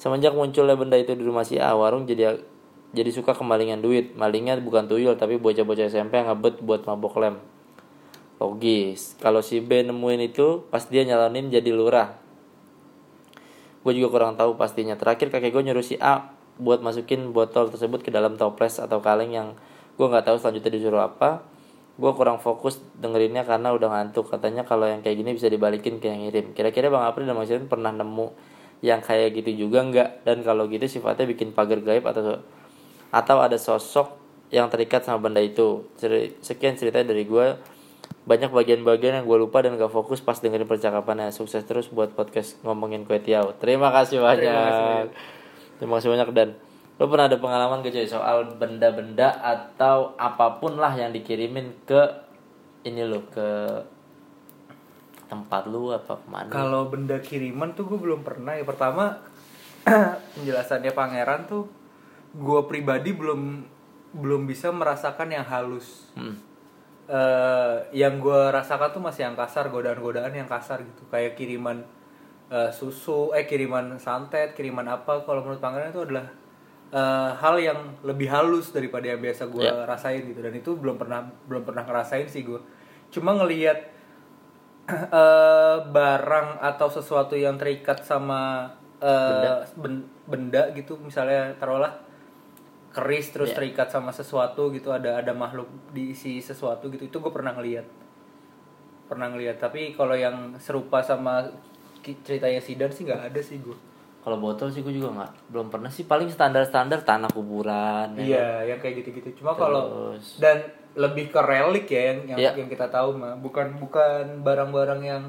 Semenjak 0.00 0.32
munculnya 0.32 0.80
benda 0.80 0.96
itu 0.96 1.12
di 1.12 1.20
rumah 1.20 1.44
si 1.44 1.60
A, 1.60 1.76
warung 1.76 2.08
jadi 2.08 2.40
jadi 2.90 3.10
suka 3.12 3.36
kemalingan 3.36 3.84
duit. 3.84 4.16
Malingnya 4.16 4.56
bukan 4.58 4.88
tuyul 4.88 5.14
tapi 5.14 5.36
bocah-bocah 5.36 5.92
SMP 5.92 6.18
yang 6.18 6.32
ngebet 6.32 6.64
buat 6.64 6.88
mabok 6.88 7.20
lem. 7.20 7.36
Logis. 8.40 9.20
Kalau 9.20 9.44
si 9.44 9.60
B 9.60 9.84
nemuin 9.84 10.32
itu 10.32 10.64
pas 10.72 10.80
dia 10.88 11.04
nyalonin 11.04 11.52
jadi 11.52 11.70
lurah. 11.70 12.16
Gue 13.84 13.92
juga 13.92 14.08
kurang 14.16 14.40
tahu 14.40 14.56
pastinya. 14.56 14.96
Terakhir 14.96 15.28
kakek 15.28 15.52
gue 15.52 15.62
nyuruh 15.68 15.84
si 15.84 16.00
A 16.00 16.32
buat 16.56 16.80
masukin 16.80 17.36
botol 17.36 17.68
tersebut 17.68 18.00
ke 18.00 18.08
dalam 18.08 18.40
toples 18.40 18.80
atau 18.80 19.00
kaleng 19.04 19.32
yang 19.32 19.48
gue 20.00 20.06
nggak 20.08 20.24
tahu 20.24 20.36
selanjutnya 20.40 20.72
disuruh 20.72 21.04
apa. 21.04 21.44
Gue 22.00 22.16
kurang 22.16 22.40
fokus 22.40 22.80
dengerinnya 22.96 23.44
karena 23.44 23.76
udah 23.76 23.92
ngantuk. 23.92 24.32
Katanya 24.32 24.64
kalau 24.64 24.88
yang 24.88 25.04
kayak 25.04 25.20
gini 25.20 25.36
bisa 25.36 25.52
dibalikin 25.52 26.00
ke 26.00 26.08
yang 26.08 26.24
ngirim. 26.24 26.56
Kira-kira 26.56 26.88
Bang 26.88 27.04
April 27.04 27.28
dan 27.28 27.36
Bang 27.36 27.44
Sirin 27.44 27.68
pernah 27.68 27.92
nemu 27.92 28.32
yang 28.80 29.04
kayak 29.04 29.36
gitu 29.36 29.68
juga 29.68 29.84
nggak? 29.84 30.24
Dan 30.24 30.40
kalau 30.40 30.64
gitu 30.72 30.88
sifatnya 30.88 31.28
bikin 31.28 31.52
pagar 31.52 31.84
gaib 31.84 32.08
atau 32.08 32.40
atau 33.12 33.36
ada 33.44 33.60
sosok 33.60 34.16
yang 34.48 34.72
terikat 34.72 35.04
sama 35.04 35.28
benda 35.28 35.44
itu. 35.44 35.84
Sekian 36.40 36.80
cerita 36.80 37.04
dari 37.04 37.28
gue 37.28 37.46
banyak 38.28 38.52
bagian-bagian 38.52 39.22
yang 39.22 39.26
gue 39.26 39.38
lupa 39.40 39.64
dan 39.64 39.80
gak 39.80 39.92
fokus 39.92 40.20
pas 40.20 40.36
dengerin 40.36 40.68
percakapannya 40.68 41.32
sukses 41.32 41.64
terus 41.64 41.88
buat 41.88 42.12
podcast 42.12 42.60
ngomongin 42.62 43.08
kue 43.08 43.16
tiaw 43.16 43.56
terima 43.56 43.88
kasih 43.90 44.20
banyak 44.20 45.08
terima 45.80 45.92
kasih 45.98 46.10
banyak 46.12 46.28
dan 46.36 46.48
lo 47.00 47.08
pernah 47.08 47.32
ada 47.32 47.40
pengalaman 47.40 47.80
gak 47.80 47.96
cuy 47.96 48.04
soal 48.04 48.60
benda-benda 48.60 49.40
atau 49.40 50.12
apa 50.20 50.60
pun 50.60 50.76
lah 50.76 50.92
yang 50.92 51.16
dikirimin 51.16 51.72
ke 51.88 52.28
ini 52.84 53.08
lo 53.08 53.24
ke 53.32 53.48
tempat 55.30 55.62
lu 55.70 55.94
apa 55.94 56.18
ke 56.18 56.26
mana 56.26 56.50
Kalau 56.50 56.90
benda 56.90 57.22
kiriman 57.22 57.70
tuh 57.78 57.86
gue 57.86 57.98
belum 58.02 58.26
pernah 58.26 58.58
ya. 58.58 58.66
Pertama 58.66 59.22
penjelasannya 60.34 60.90
pangeran 60.90 61.46
tuh 61.46 61.70
gue 62.34 62.60
pribadi 62.66 63.14
belum 63.14 63.62
belum 64.10 64.50
bisa 64.50 64.74
merasakan 64.74 65.30
yang 65.30 65.46
halus. 65.46 66.10
Hmm. 66.18 66.34
Eh 67.10 67.74
yang 67.92 68.22
gue 68.22 68.40
rasakan 68.48 68.94
tuh 68.94 69.02
masih 69.02 69.26
yang 69.26 69.34
kasar, 69.34 69.66
godaan-godaan 69.66 70.30
yang 70.30 70.46
kasar 70.46 70.78
gitu. 70.80 71.02
Kayak 71.10 71.34
kiriman 71.34 71.82
eh, 72.48 72.70
susu, 72.70 73.34
eh 73.34 73.44
kiriman 73.44 73.98
santet, 73.98 74.54
kiriman 74.54 74.86
apa. 74.86 75.20
Kalau 75.20 75.42
menurut 75.42 75.58
pangeran 75.58 75.90
itu 75.90 76.06
adalah 76.06 76.26
eh, 76.90 77.30
hal 77.34 77.58
yang 77.58 77.78
lebih 78.00 78.30
halus 78.30 78.70
daripada 78.70 79.06
yang 79.06 79.18
biasa 79.18 79.46
gue 79.46 79.62
Ya. 79.62 79.82
rasain 79.84 80.22
gitu. 80.22 80.38
Dan 80.38 80.54
itu 80.54 80.70
belum 80.74 80.94
pernah 80.96 81.26
belum 81.46 81.66
pernah 81.66 81.82
ngerasain 81.82 82.30
sih 82.30 82.46
gue. 82.46 82.62
Cuma 83.10 83.34
ngelihat 83.34 83.78
eh 84.90 85.76
barang 85.86 86.48
atau 86.58 86.88
sesuatu 86.88 87.34
yang 87.34 87.54
terikat 87.54 88.02
sama 88.02 88.70
eh, 88.98 89.62
ben- 89.74 90.06
benda. 90.26 90.70
gitu 90.74 90.94
misalnya 90.96 91.54
taruhlah 91.56 91.94
keris 92.90 93.30
terus 93.30 93.50
Ya. 93.50 93.56
terikat 93.56 93.88
sama 93.88 94.10
sesuatu 94.10 94.68
gitu 94.68 94.90
ada 94.90 95.16
ada 95.16 95.30
makhluk 95.32 95.66
diisi 95.90 96.38
sesuatu 96.38 96.88
gitu 96.88 97.04
itu 97.04 97.16
gue 97.16 97.30
pernah 97.30 97.52
ngelihat 97.52 97.86
pernah 99.06 99.26
ngelihat 99.26 99.58
tapi 99.58 99.92
kalau 99.92 100.14
yang 100.14 100.54
serupa 100.56 100.98
sama 101.00 101.42
ceritanya 102.00 102.58
Sidan 102.58 102.88
sih 102.88 103.04
nggak 103.04 103.30
ada 103.30 103.40
sih 103.40 103.58
gue 103.58 103.74
kalau 104.20 104.36
botol 104.36 104.68
sih 104.68 104.80
gue 104.80 104.92
juga 104.92 105.10
nggak 105.12 105.32
belum 105.48 105.66
pernah 105.68 105.88
sih 105.88 106.04
paling 106.04 106.28
standar-standar 106.28 107.00
tanah 107.00 107.28
kuburan 107.28 108.10
ya 108.12 108.16
kan? 108.16 108.26
iya 108.26 108.46
yang 108.66 108.78
kayak 108.78 109.00
gitu-gitu 109.00 109.38
cuma 109.38 109.54
kalau 109.54 110.14
dan 110.36 110.60
lebih 110.92 111.30
ke 111.30 111.38
relik 111.38 111.86
ya 111.86 112.10
yang 112.10 112.18
yang, 112.26 112.38
Iya. 112.40 112.50
yang 112.58 112.68
kita 112.68 112.86
tahu 112.86 113.14
mah 113.14 113.34
bukan 113.36 113.78
bukan 113.78 114.42
barang-barang 114.42 115.00
yang 115.00 115.22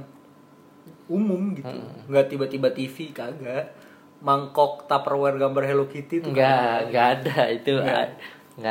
umum 1.08 1.54
gitu 1.54 1.70
Hmm. 1.70 2.08
nggak 2.08 2.26
tiba-tiba 2.28 2.68
TV 2.70 3.12
kagak 3.12 3.70
mangkok 4.22 4.86
Tupperware 4.86 5.36
gambar 5.36 5.64
Hello 5.64 5.86
Kitty 5.86 6.22
tuh 6.22 6.30
nggak 6.30 6.90
nggak 6.90 7.08
ada. 7.20 7.38
itu 7.50 7.74
Nggak. 7.74 8.06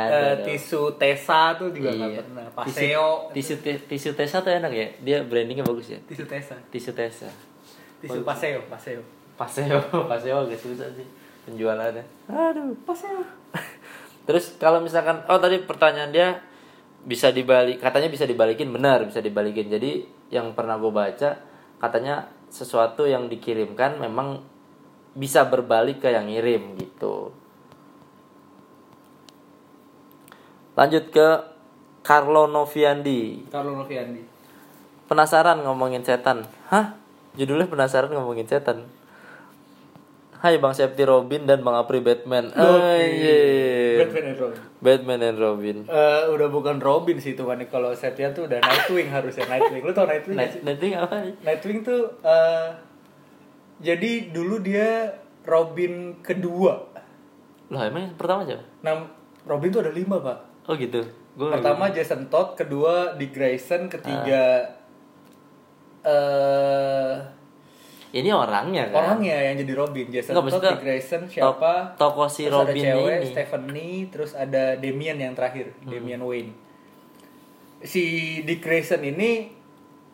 ada 0.07 0.37
dong. 0.37 0.45
tisu 0.47 0.81
Tesa 0.95 1.53
tuh 1.53 1.69
juga 1.69 1.91
nggak 1.91 2.09
Iya. 2.09 2.19
pernah. 2.21 2.45
Tisu 2.47 2.55
Paseo. 2.55 3.05
tisu 3.29 3.53
te- 3.59 3.83
tisu 3.83 4.09
tesa 4.13 4.37
tuh 4.39 4.49
enak 4.49 4.71
ya? 4.71 4.87
Dia 4.99 5.17
brandingnya 5.21 5.61
bagus 5.61 5.91
ya? 5.91 5.99
Tisu 6.01 6.23
Tesa. 6.23 6.55
Tisu 6.69 6.91
tesa. 6.91 7.27
Tisu 7.99 8.21
Paseo 8.21 8.63
Paseo. 8.65 9.01
Paseo 9.35 9.77
paseo 10.11 10.35
agak 10.41 10.57
susah 10.57 10.87
sih 10.91 11.07
penjualannya. 11.43 12.05
Aduh 12.27 12.77
Paseo. 12.81 13.25
Terus 14.29 14.55
kalau 14.55 14.79
misalkan 14.79 15.25
oh 15.25 15.37
tadi 15.37 15.59
pertanyaan 15.59 16.09
dia 16.09 16.29
bisa 17.01 17.33
dibalik 17.33 17.81
katanya 17.81 18.07
bisa 18.07 18.23
dibalikin 18.23 18.69
benar 18.69 19.03
bisa 19.03 19.19
dibalikin. 19.19 19.67
Jadi 19.67 20.05
yang 20.29 20.53
pernah 20.53 20.77
gue 20.77 20.93
baca 20.93 21.41
katanya 21.77 22.23
sesuatu 22.47 23.03
yang 23.03 23.25
dikirimkan 23.25 23.97
memang 23.97 24.45
bisa 25.11 25.43
berbalik 25.47 25.99
ke 25.99 26.09
yang 26.11 26.27
ngirim 26.27 26.79
gitu. 26.79 27.35
Lanjut 30.75 31.11
ke 31.11 31.27
Carlo 32.01 32.47
Noviandi. 32.47 33.51
Carlo 33.51 33.75
Noviandi. 33.75 34.23
Penasaran 35.11 35.59
ngomongin 35.61 36.07
setan? 36.07 36.47
Hah? 36.71 36.95
Judulnya 37.35 37.67
penasaran 37.67 38.11
ngomongin 38.11 38.47
setan. 38.47 38.87
Hai 40.41 40.57
Bang 40.57 40.73
Septi 40.73 41.05
Robin 41.05 41.45
dan 41.45 41.61
Bang 41.61 41.77
Apri 41.77 42.01
Batman. 42.01 42.49
Anjir. 42.57 44.01
Batman 44.01 44.25
and 44.25 44.39
Robin. 44.41 44.59
Batman 44.81 45.19
and 45.21 45.37
Robin. 45.37 45.77
Eh, 45.85 46.21
udah 46.33 46.47
bukan 46.49 46.81
Robin 46.81 47.21
sih 47.21 47.37
itu 47.37 47.45
kan 47.45 47.61
kalau 47.69 47.93
Setia 47.93 48.33
tuh 48.33 48.49
udah 48.49 48.57
Nightwing 48.57 49.13
harusnya 49.13 49.45
Nightwing. 49.45 49.85
Lu 49.85 49.93
tau 49.93 50.09
Nightwing 50.09 50.41
Night? 50.41 50.65
Nightwing 50.65 50.97
apa? 50.97 51.29
Nih? 51.29 51.37
Nightwing 51.45 51.85
tuh 51.85 52.09
eh, 52.25 52.73
jadi 53.81 54.29
dulu 54.29 54.57
dia 54.59 55.09
Robin 55.41 55.93
kedua. 56.19 56.85
Loh 57.67 57.81
emang 57.81 58.01
yang 58.03 58.15
pertama 58.15 58.43
siapa? 58.43 58.61
Nam 58.79 59.09
Robin 59.41 59.69
tuh 59.69 59.81
ada 59.81 59.89
lima 59.89 60.17
pak. 60.17 60.37
Oh 60.65 60.75
gitu. 60.75 61.01
Gua 61.31 61.49
Pertama 61.51 61.89
Jason 61.89 62.27
Todd, 62.27 62.53
kedua 62.53 63.15
Dick 63.15 63.31
Grayson, 63.31 63.87
ketiga 63.87 64.67
eh 66.01 67.15
ini 68.11 68.27
orangnya 68.27 68.91
kan? 68.91 69.15
orangnya 69.15 69.39
yang 69.41 69.55
jadi 69.57 69.73
Robin. 69.73 70.07
Jason 70.09 70.35
Nggak, 70.35 70.51
Todd, 70.51 70.63
Dick 70.67 70.83
Grayson 70.83 71.21
to- 71.23 71.31
siapa 71.31 71.95
tokoh 71.95 72.27
si 72.27 72.43
terus 72.43 72.53
Robin 72.53 72.75
ada 72.75 72.83
cewek 72.91 73.15
ini. 73.15 73.27
Stephanie 73.27 73.97
terus 74.11 74.31
ada 74.35 74.63
Damian 74.75 75.17
yang 75.17 75.31
terakhir 75.31 75.71
Hmm. 75.79 75.89
Damian 75.89 76.21
Wayne. 76.21 76.51
Si 77.81 78.03
Dick 78.43 78.59
Grayson 78.59 78.99
ini 79.01 79.55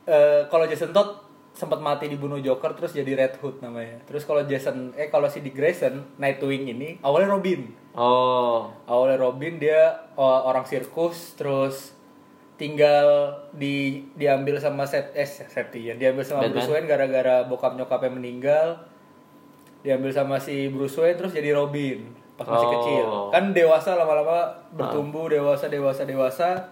eh, 0.06 0.41
kalau 0.48 0.64
Jason 0.64 0.94
Todd 0.94 1.26
sempat 1.57 1.81
mati 1.81 2.05
dibunuh 2.05 2.38
Joker 2.38 2.77
terus 2.77 2.93
jadi 2.93 3.17
Red 3.17 3.41
Hood 3.41 3.65
namanya. 3.65 3.97
Terus 4.05 4.21
kalau 4.23 4.45
Jason 4.45 4.93
eh 4.93 5.09
kalau 5.09 5.25
si 5.25 5.41
Dick 5.41 5.57
Grayson 5.57 6.05
Nightwing 6.15 6.69
ini 6.69 7.01
awalnya 7.01 7.34
Robin. 7.34 7.65
Oh. 7.97 8.69
Awalnya 8.85 9.17
Robin 9.17 9.57
dia 9.57 10.05
oh, 10.13 10.45
orang 10.45 10.63
sirkus 10.63 11.34
terus 11.34 11.97
tinggal 12.57 13.34
di 13.53 14.05
diambil 14.13 14.57
sama 14.57 14.85
set 14.85 15.13
eh 15.13 15.25
Seti 15.25 15.89
ya 15.89 15.93
diambil 15.93 16.21
sama 16.21 16.45
Batman. 16.45 16.53
Bruce 16.53 16.69
Wayne 16.69 16.85
gara-gara 16.85 17.35
bokap 17.43 17.73
nyokapnya 17.73 18.13
meninggal. 18.13 18.67
Diambil 19.81 20.13
sama 20.13 20.38
si 20.38 20.69
Bruce 20.69 20.93
Wayne 20.95 21.17
terus 21.17 21.34
jadi 21.34 21.57
Robin 21.57 22.05
pas 22.38 22.45
masih 22.45 22.69
Oh. 22.69 22.73
kecil. 22.77 23.05
Kan 23.34 23.49
dewasa 23.49 23.97
lama-lama 23.97 24.45
bertumbuh 24.69 25.25
dewasa 25.25 25.65
dewasa 25.67 26.05
dewasa 26.05 26.69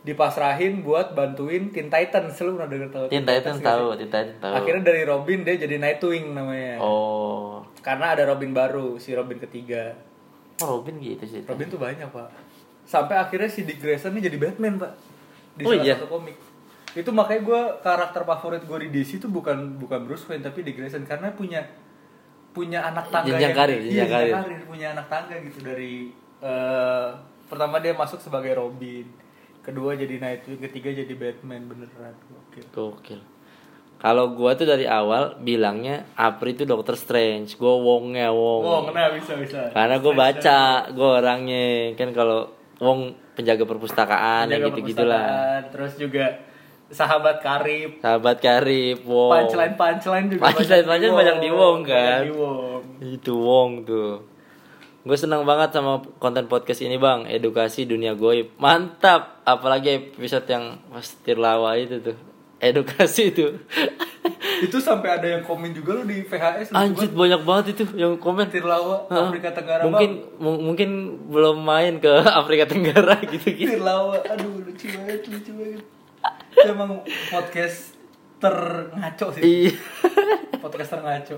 dipasrahin 0.00 0.80
buat 0.80 1.12
bantuin 1.12 1.68
Teen 1.68 1.88
Titans. 1.88 2.34
Lu 2.38 2.54
pernah 2.54 2.66
denger 2.66 2.88
tahu 2.88 3.04
Teen 3.08 3.22
Titans 3.22 3.58
nggak 3.58 3.66
tahu? 3.72 3.86
Teen 3.94 4.08
Titans 4.08 4.38
tahu. 4.38 4.54
Akhirnya 4.54 4.82
dari 4.84 5.02
Robin 5.02 5.38
dia 5.42 5.54
jadi 5.56 5.76
Nightwing 5.76 6.26
namanya. 6.32 6.78
Oh. 6.78 7.60
Karena 7.78 8.12
ada 8.12 8.22
Robin 8.24 8.50
baru 8.50 8.96
si 8.96 9.12
Robin 9.12 9.38
ketiga. 9.38 9.94
Oh 10.58 10.76
Robin 10.76 10.98
gitu 10.98 11.24
sih. 11.24 11.42
Robin 11.42 11.66
tuh 11.66 11.78
banyak 11.78 12.08
pak. 12.08 12.28
Sampai 12.82 13.14
akhirnya 13.14 13.46
si 13.46 13.62
Dick 13.62 13.78
Grayson 13.78 14.12
ini 14.12 14.24
jadi 14.24 14.38
Batman 14.38 14.76
pak. 14.76 14.92
Di 15.54 15.62
Oh, 15.62 15.70
salah 15.70 15.84
iya? 15.84 15.94
satu 15.94 16.08
komik. 16.08 16.36
Itu 16.90 17.10
makanya 17.10 17.42
gue 17.42 17.60
karakter 17.80 18.22
favorit 18.24 18.62
gue 18.62 18.78
di 18.80 18.90
DC 18.92 19.18
itu 19.18 19.28
bukan 19.28 19.76
bukan 19.76 20.02
Bruce 20.02 20.24
Wayne 20.24 20.40
tapi 20.40 20.62
Dick 20.62 20.74
Grayson. 20.74 21.04
Karena 21.04 21.30
punya 21.30 21.62
punya 22.48 22.80
anak 22.82 23.06
tangga 23.08 23.28
Jenjang 23.28 23.44
yang- 23.44 23.54
karir, 23.54 23.78
iya, 23.78 23.90
jenjang 24.02 24.08
jenjang 24.08 24.40
karir. 24.40 24.60
punya 24.64 24.86
anak 24.90 25.06
tangga 25.06 25.36
gitu 25.38 25.58
dari 25.60 26.10
eh, 26.38 27.08
pertama 27.44 27.78
dia 27.78 27.92
masuk 27.92 28.18
sebagai 28.18 28.50
Robin 28.52 29.04
kedua 29.68 29.92
jadi 29.92 30.16
Nightwing 30.16 30.60
ketiga 30.62 30.88
jadi 30.94 31.12
Batman 31.12 31.68
beneran 31.68 32.16
Gokil. 32.24 32.64
Gokil. 32.72 33.20
Kalau 33.98 34.30
gua 34.30 34.54
tuh 34.54 34.62
dari 34.62 34.86
awal 34.86 35.36
bilangnya 35.38 36.06
April 36.14 36.54
itu 36.54 36.64
Doctor 36.64 36.94
Strange, 36.94 37.52
gua 37.54 37.76
Wongnya 37.76 38.30
Wong. 38.30 38.62
oh 38.62 38.80
kena 38.86 39.10
bisa 39.12 39.34
bisa 39.34 39.68
Karena 39.68 39.98
gua 39.98 40.14
baca, 40.16 40.60
gua 40.90 41.08
orangnya 41.18 41.92
kan 41.94 42.08
kalau 42.12 42.46
Wong 42.78 43.10
penjaga 43.34 43.62
perpustakaan 43.62 44.46
Penjaga 44.46 44.64
yang 44.64 44.70
gitu 44.72 44.80
gitulah. 44.88 45.26
terus 45.68 45.92
juga 45.94 46.24
sahabat 46.88 47.42
karib 47.42 47.98
Sahabat 47.98 48.38
karib, 48.38 49.02
Wong. 49.02 49.30
punchline 49.34 49.74
punchline 49.74 50.26
juga 50.30 50.42
Punchline- 50.46 50.86
punchline 50.86 51.12
banyak 51.12 51.36
di 51.38 51.50
Wong, 51.50 51.78
kan? 51.82 52.20
Di 52.22 52.32
Wong. 52.32 52.82
Itu 53.02 53.32
Wong 53.36 53.70
tuh. 53.82 54.37
Gue 55.08 55.16
senang 55.16 55.42
banget 55.42 55.72
sama 55.72 56.04
konten 56.18 56.44
podcast 56.46 56.84
ini 56.84 56.96
bang, 56.96 57.24
edukasi 57.26 57.82
dunia 57.82 58.12
goib, 58.12 58.52
mantap. 58.56 59.40
Apalagi 59.42 60.12
episode 60.12 60.44
yang 60.46 60.76
pas 60.84 61.08
Tirlawa 61.18 61.72
itu 61.74 61.96
tuh, 61.98 62.16
edukasi 62.58 63.32
itu. 63.32 63.56
itu 64.58 64.76
sampai 64.76 65.08
ada 65.12 65.24
yang 65.24 65.40
komen 65.40 65.70
juga 65.70 65.94
lo 65.94 66.02
di 66.02 66.20
VHS 66.20 66.74
Anjir 66.74 67.08
banyak 67.08 67.40
banget 67.40 67.64
itu 67.72 67.84
yang 67.96 68.18
komen. 68.18 68.50
Tirlawa 68.50 69.08
Hah? 69.08 69.30
Afrika 69.30 69.48
Tenggara 69.48 69.80
mungkin 69.82 70.10
mu- 70.36 70.60
mungkin 70.60 70.90
belum 71.26 71.56
main 71.58 71.96
ke 71.96 72.10
Afrika 72.42 72.66
Tenggara 72.66 73.16
gitu 73.24 73.48
bang. 73.48 73.56
gitu. 73.56 73.70
Tirlawa 73.72 74.18
aduh 74.20 74.60
lucu 74.60 74.86
banget 74.90 75.24
lucu 75.24 75.50
banget 75.54 75.80
itu 76.50 76.66
emang 76.66 76.90
podcast 77.30 77.94
terngaco 78.36 79.26
sih 79.32 79.42
Iya. 79.42 79.72
podcast 80.58 80.90
terngaco 80.92 81.36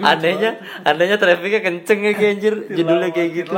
Anehnya, 0.00 0.58
anehnya 0.82 1.20
trafficnya 1.20 1.60
kenceng 1.60 2.00
ya 2.00 2.12
kayak 2.16 2.32
anjir. 2.40 2.54
Judulnya 2.72 3.10
kayak 3.12 3.30
gitu. 3.44 3.52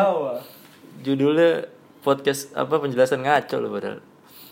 Judulnya 1.06 1.70
podcast 2.02 2.50
apa 2.58 2.78
penjelasan 2.82 3.22
ngaco 3.22 3.56
loh 3.62 3.70
padahal. 3.70 4.00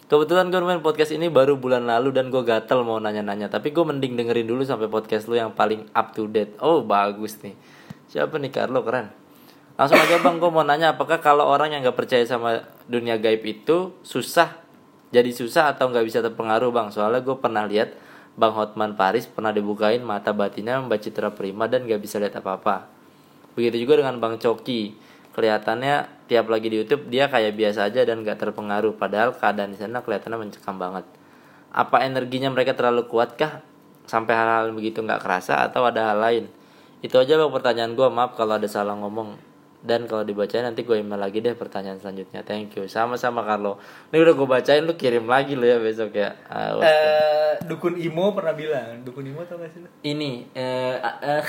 Kebetulan 0.06 0.54
gue 0.54 0.62
main 0.62 0.78
podcast 0.78 1.10
ini 1.10 1.26
baru 1.26 1.58
bulan 1.58 1.82
lalu 1.82 2.14
dan 2.14 2.30
gue 2.30 2.38
gatel 2.46 2.86
mau 2.86 3.02
nanya-nanya. 3.02 3.50
Tapi 3.50 3.74
gue 3.74 3.82
mending 3.82 4.14
dengerin 4.14 4.46
dulu 4.46 4.62
sampai 4.62 4.86
podcast 4.86 5.26
lu 5.26 5.34
yang 5.34 5.50
paling 5.50 5.90
up 5.90 6.14
to 6.14 6.30
date. 6.30 6.54
Oh 6.62 6.86
bagus 6.86 7.42
nih. 7.42 7.58
Siapa 8.06 8.38
nih 8.38 8.54
Carlo 8.54 8.86
keren. 8.86 9.10
Langsung 9.76 10.00
aja 10.00 10.16
bang, 10.22 10.40
gue 10.40 10.48
mau 10.48 10.64
nanya 10.64 10.96
apakah 10.96 11.20
kalau 11.20 11.44
orang 11.44 11.74
yang 11.74 11.84
nggak 11.84 11.98
percaya 11.98 12.24
sama 12.24 12.64
dunia 12.88 13.20
gaib 13.20 13.44
itu 13.44 13.92
susah, 14.00 14.56
jadi 15.12 15.28
susah 15.28 15.76
atau 15.76 15.92
nggak 15.92 16.06
bisa 16.06 16.24
terpengaruh 16.24 16.72
bang? 16.72 16.88
Soalnya 16.88 17.20
gue 17.20 17.36
pernah 17.36 17.68
lihat 17.68 17.92
Bang 18.36 18.52
Hotman 18.52 19.00
Paris 19.00 19.24
pernah 19.24 19.48
dibukain 19.48 20.04
mata 20.04 20.36
batinnya 20.36 20.76
Mbak 20.84 21.00
Citra 21.00 21.32
Prima 21.32 21.64
dan 21.72 21.88
nggak 21.88 22.00
bisa 22.04 22.20
lihat 22.20 22.36
apa-apa. 22.36 22.84
Begitu 23.56 23.88
juga 23.88 24.04
dengan 24.04 24.20
Bang 24.20 24.36
Coki. 24.36 24.92
Kelihatannya 25.32 26.28
tiap 26.28 26.48
lagi 26.52 26.68
di 26.68 26.80
YouTube 26.80 27.08
dia 27.08 27.28
kayak 27.28 27.56
biasa 27.56 27.92
aja 27.92 28.04
dan 28.08 28.24
gak 28.24 28.40
terpengaruh. 28.40 28.96
Padahal 28.96 29.36
keadaan 29.36 29.72
di 29.72 29.80
sana 29.80 30.00
kelihatannya 30.00 30.48
mencekam 30.48 30.76
banget. 30.80 31.04
Apa 31.72 32.04
energinya 32.04 32.48
mereka 32.48 32.72
terlalu 32.72 33.04
kuat 33.08 33.36
kah? 33.36 33.60
Sampai 34.08 34.32
hal-hal 34.32 34.72
begitu 34.72 35.04
nggak 35.04 35.20
kerasa 35.20 35.60
atau 35.66 35.84
ada 35.84 36.12
hal 36.12 36.18
lain? 36.20 36.44
Itu 37.04 37.20
aja 37.20 37.36
bang 37.36 37.52
pertanyaan 37.52 37.92
gue. 37.92 38.08
Maaf 38.08 38.32
kalau 38.32 38.56
ada 38.56 38.64
salah 38.64 38.96
ngomong. 38.96 39.55
Dan 39.82 40.08
kalau 40.08 40.24
dibacain 40.24 40.64
nanti 40.64 40.82
gue 40.82 40.96
email 40.98 41.20
lagi 41.20 41.38
deh 41.38 41.52
pertanyaan 41.52 41.96
selanjutnya. 41.96 42.42
Thank 42.42 42.76
you. 42.76 42.86
Sama-sama 42.86 43.42
Carlo. 43.42 43.76
Ini 44.10 44.18
udah 44.18 44.34
gue 44.34 44.48
bacain 44.48 44.82
lu 44.82 44.94
kirim 44.94 45.24
lagi 45.24 45.54
lo 45.54 45.64
ya 45.64 45.78
besok 45.78 46.12
ya. 46.12 46.34
Awas. 46.46 46.84
Eh, 46.84 47.52
dukun 47.64 47.96
Imo 47.96 48.32
pernah 48.32 48.52
bilang 48.52 49.02
dukun 49.02 49.26
Imo 49.26 49.42
tau 49.44 49.56
gak 49.56 49.72
sih 49.72 49.80
Ini 50.02 50.52
eh 50.52 50.96
eh, 51.00 51.44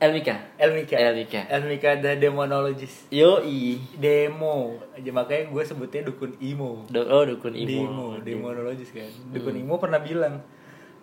Elmika. 0.00 0.32
Elmika 0.56 0.96
Elmika. 0.96 1.40
Elmika 1.44 1.90
the 2.00 2.16
demonologist 2.16 3.12
Yoi. 3.12 3.76
demo 4.00 4.80
aja 4.96 5.10
makanya 5.12 5.52
gue 5.52 5.62
sebutnya 5.62 6.08
dukun 6.08 6.32
Imo 6.40 6.88
Do- 6.88 7.04
oh 7.04 7.28
dukun 7.28 7.52
Imo. 7.52 7.68
demo 7.68 8.06
demonologis 8.16 8.88
kan 8.96 9.04
dukun 9.28 9.60
Imo 9.60 9.76
pernah 9.76 10.00
bilang 10.00 10.40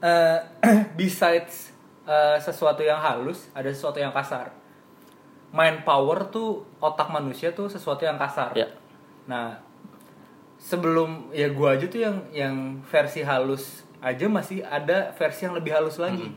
eh, 0.01 0.39
besides 0.99 1.69
eh, 2.09 2.37
sesuatu 2.41 2.81
yang 2.81 2.97
halus 2.97 3.53
ada 3.53 3.69
sesuatu 3.69 4.01
yang 4.01 4.09
kasar 4.09 4.49
mind 5.51 5.87
power 5.87 6.27
tuh 6.27 6.67
otak 6.83 7.07
manusia 7.11 7.55
tuh 7.55 7.71
sesuatu 7.71 8.03
yang 8.03 8.19
kasar. 8.19 8.51
Ya. 8.55 8.67
nah 9.27 9.59
sebelum 10.57 11.29
ya 11.35 11.51
gua 11.51 11.77
aja 11.77 11.85
tuh 11.87 12.01
yang 12.01 12.17
yang 12.33 12.55
versi 12.87 13.21
halus 13.21 13.83
aja 13.99 14.25
masih 14.29 14.63
ada 14.63 15.11
versi 15.15 15.47
yang 15.47 15.55
lebih 15.55 15.71
halus 15.73 15.97
lagi. 16.01 16.31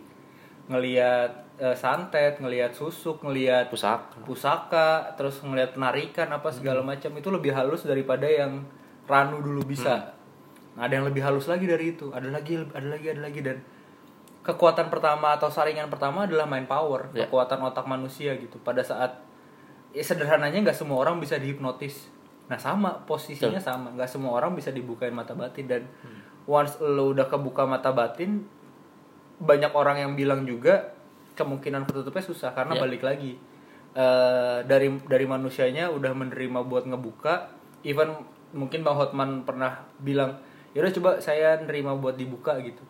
Ngelihat 0.70 1.58
eh, 1.58 1.76
santet 1.76 2.38
ngelihat 2.38 2.72
susuk 2.72 3.20
ngelihat 3.26 3.68
Pusaka. 3.68 4.22
pusaka 4.22 4.90
terus 5.18 5.42
ngelihat 5.42 5.74
penarikan 5.74 6.30
apa 6.30 6.48
segala 6.54 6.80
macam 6.80 7.10
itu 7.18 7.28
lebih 7.28 7.50
halus 7.50 7.82
daripada 7.84 8.24
yang 8.26 8.62
Ranu 9.10 9.42
dulu 9.42 9.66
bisa. 9.66 10.14
Nah, 10.78 10.86
ada 10.86 10.94
yang 10.94 11.06
lebih 11.10 11.18
halus 11.26 11.50
lagi 11.50 11.66
dari 11.66 11.98
itu. 11.98 12.14
Ada 12.14 12.30
lagi 12.30 12.62
ada 12.62 12.86
lagi 12.86 13.06
ada 13.10 13.20
lagi 13.26 13.42
dan 13.42 13.58
kekuatan 14.50 14.90
pertama 14.90 15.38
atau 15.38 15.46
saringan 15.46 15.86
pertama 15.86 16.26
adalah 16.26 16.44
main 16.44 16.66
power 16.66 17.08
Ya. 17.12 17.24
kekuatan 17.26 17.62
otak 17.62 17.86
manusia 17.86 18.34
gitu. 18.34 18.58
Pada 18.60 18.82
saat 18.82 19.22
ya 19.90 20.02
sederhananya 20.02 20.60
nggak 20.60 20.74
semua 20.74 20.98
orang 20.98 21.18
bisa 21.18 21.38
dihipnotis. 21.38 22.10
Nah 22.50 22.58
sama 22.58 23.06
posisinya 23.06 23.62
sama. 23.62 23.94
Nggak 23.94 24.10
semua 24.10 24.34
orang 24.34 24.54
bisa 24.54 24.70
dibukain 24.70 25.14
mata 25.14 25.32
batin. 25.32 25.66
Dan 25.66 25.82
once 26.44 26.78
lo 26.82 27.14
udah 27.14 27.26
kebuka 27.26 27.62
mata 27.64 27.90
batin 27.90 28.42
banyak 29.40 29.72
orang 29.72 29.96
yang 30.02 30.12
bilang 30.14 30.44
juga 30.44 30.92
kemungkinan 31.32 31.88
ketutupnya 31.88 32.20
susah 32.20 32.50
karena 32.52 32.76
Ya. 32.76 32.80
balik 32.82 33.02
lagi 33.02 33.38
eh, 33.90 34.58
dari 34.62 34.86
dari 35.06 35.26
manusianya 35.26 35.90
udah 35.90 36.12
menerima 36.14 36.60
buat 36.62 36.86
ngebuka. 36.86 37.50
Even 37.82 38.12
mungkin 38.52 38.82
bang 38.82 38.94
Hotman 38.94 39.42
pernah 39.42 39.86
bilang 39.98 40.38
yaudah 40.70 40.90
coba 40.92 41.10
saya 41.18 41.58
nerima 41.58 41.94
buat 41.94 42.14
dibuka 42.14 42.54
gitu 42.62 42.82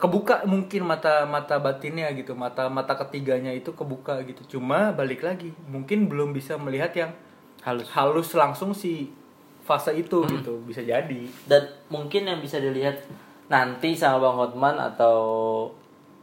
kebuka 0.00 0.48
mungkin 0.48 0.88
mata 0.88 1.28
mata 1.28 1.60
batinnya 1.60 2.08
gitu 2.16 2.32
mata 2.32 2.72
mata 2.72 2.96
ketiganya 2.96 3.52
itu 3.52 3.76
kebuka 3.76 4.24
gitu. 4.24 4.56
Cuma 4.56 4.96
balik 4.96 5.20
lagi 5.20 5.52
mungkin 5.68 6.08
belum 6.08 6.32
bisa 6.32 6.56
melihat 6.56 6.96
yang 6.96 7.12
Halus. 7.60 7.92
halus 7.92 8.32
langsung 8.32 8.72
si 8.72 9.12
fase 9.60 9.92
itu 9.92 10.24
gitu 10.24 10.64
bisa 10.64 10.80
jadi. 10.80 11.20
Dan 11.44 11.62
mungkin 11.92 12.24
yang 12.24 12.40
bisa 12.40 12.56
dilihat 12.56 13.04
nanti 13.52 13.92
sama 13.92 14.16
Bang 14.24 14.40
Hotman 14.40 14.80
atau 14.80 15.18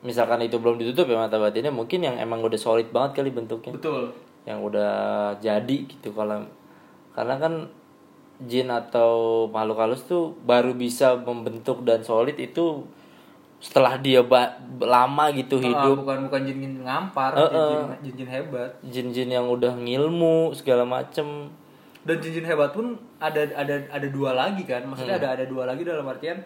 misalkan 0.01 0.41
itu 0.41 0.57
belum 0.57 0.81
ditutup 0.81 1.13
ya 1.13 1.17
mata 1.21 1.37
batinnya 1.37 1.69
mungkin 1.69 2.01
yang 2.01 2.17
emang 2.17 2.41
udah 2.41 2.57
solid 2.57 2.89
banget 2.89 3.21
kali 3.21 3.29
bentuknya. 3.29 3.77
Betul. 3.77 4.09
Yang 4.49 4.59
udah 4.73 4.95
jadi 5.37 5.77
gitu 5.85 6.09
kalau 6.17 6.41
karena 7.13 7.37
kan 7.37 7.53
jin 8.45 8.69
atau 8.69 9.45
makhluk 9.49 9.81
halus 9.81 10.05
tuh 10.05 10.37
baru 10.45 10.77
bisa 10.77 11.17
membentuk 11.17 11.81
dan 11.81 12.05
solid 12.05 12.37
itu 12.37 12.85
setelah 13.57 13.97
dia 13.97 14.21
ba- 14.21 14.53
lama 14.77 15.29
gitu 15.31 15.57
Ah, 15.57 15.63
hidup. 15.63 16.05
bukan 16.05 16.17
bukan 16.25 16.41
jin 16.43 16.57
jin 16.59 16.73
ngampar 16.79 17.33
Eh, 17.33 17.41
jin, 17.43 17.57
eh. 17.57 17.97
jin 18.03 18.13
jin 18.15 18.29
hebat. 18.29 18.69
Jin-jin 18.83 19.29
yang 19.31 19.45
udah 19.45 19.73
ngilmu 19.73 20.53
segala 20.53 20.85
macem. 20.85 21.49
Dan 22.01 22.15
jin 22.17 22.31
jin 22.33 22.45
hebat 22.45 22.69
pun 22.69 22.93
ada 23.17 23.41
ada 23.51 23.75
ada 23.89 24.07
dua 24.07 24.31
lagi 24.31 24.61
kan? 24.61 24.85
Maksudnya 24.85 25.17
ada 25.17 25.33
ada 25.33 25.45
dua 25.45 25.65
lagi 25.65 25.81
dalam 25.81 26.05
artian 26.05 26.37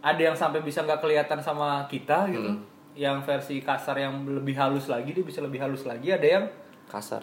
ada 0.00 0.18
yang 0.18 0.34
sampai 0.34 0.60
bisa 0.60 0.80
nggak 0.80 0.98
kelihatan 0.98 1.38
sama 1.38 1.86
kita 1.86 2.26
gitu. 2.28 2.50
Yang 2.92 3.16
versi 3.22 3.56
kasar 3.60 3.94
yang 3.96 4.26
lebih 4.26 4.52
halus 4.54 4.86
lagi 4.86 5.12
dia 5.12 5.22
bisa 5.22 5.38
lebih 5.38 5.58
halus 5.58 5.84
lagi. 5.84 6.10
Ada 6.10 6.26
yang 6.28 6.44
kasar. 6.86 7.22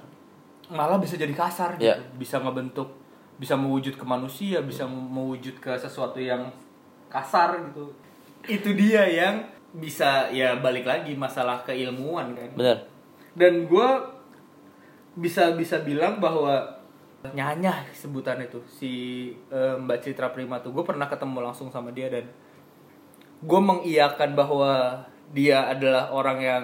malah 0.67 0.95
bisa 0.97 1.15
jadi 1.15 1.31
kasar 1.31 1.75
gitu. 1.75 1.87
Ya. 1.87 1.95
bisa 2.13 2.39
ngebentuk 2.39 2.91
bisa 3.35 3.55
mewujud 3.55 3.93
ke 3.93 4.03
manusia 4.03 4.59
bisa 4.59 4.83
mewujud 4.83 5.55
ke 5.57 5.71
sesuatu 5.73 6.17
yang 6.17 6.51
kasar 7.07 7.55
gitu 7.65 7.87
itu 8.47 8.73
dia 8.73 9.03
yang 9.07 9.35
bisa 9.75 10.31
ya 10.31 10.57
balik 10.57 10.87
lagi 10.87 11.13
masalah 11.13 11.61
keilmuan 11.67 12.33
kan? 12.33 12.49
Bener. 12.55 12.77
Dan 13.37 13.67
gue 13.67 13.89
bisa 15.17 15.53
bisa 15.53 15.81
bilang 15.83 16.17
bahwa 16.17 16.77
nyanyah 17.33 17.83
sebutan 17.91 18.39
itu 18.39 18.61
si 18.69 18.91
eh, 19.51 19.75
Mbak 19.77 19.99
Citra 20.01 20.31
Prima 20.31 20.63
tuh. 20.63 20.71
Gue 20.71 20.87
pernah 20.87 21.05
ketemu 21.11 21.43
langsung 21.43 21.67
sama 21.69 21.91
dia 21.91 22.07
dan 22.07 22.25
gue 23.37 23.61
mengiyakan 23.61 24.33
bahwa 24.33 25.03
dia 25.35 25.67
adalah 25.67 26.09
orang 26.15 26.39
yang 26.39 26.63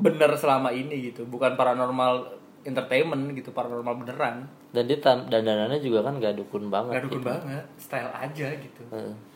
bener 0.00 0.32
selama 0.34 0.72
ini 0.72 1.12
gitu. 1.12 1.28
Bukan 1.28 1.54
paranormal 1.54 2.34
entertainment 2.64 3.30
gitu. 3.36 3.52
Paranormal 3.52 3.94
beneran. 4.02 4.48
Dan 4.72 4.88
dia 4.88 4.98
tam- 4.98 5.28
dandanannya 5.28 5.78
juga 5.78 6.02
kan 6.02 6.18
gak 6.18 6.36
dukun 6.36 6.68
banget 6.68 6.98
nggak 6.98 7.04
dukun 7.06 7.20
gitu. 7.22 7.28
banget. 7.28 7.64
Style 7.78 8.12
aja 8.12 8.48
gitu. 8.56 8.82
Heeh. 8.90 9.35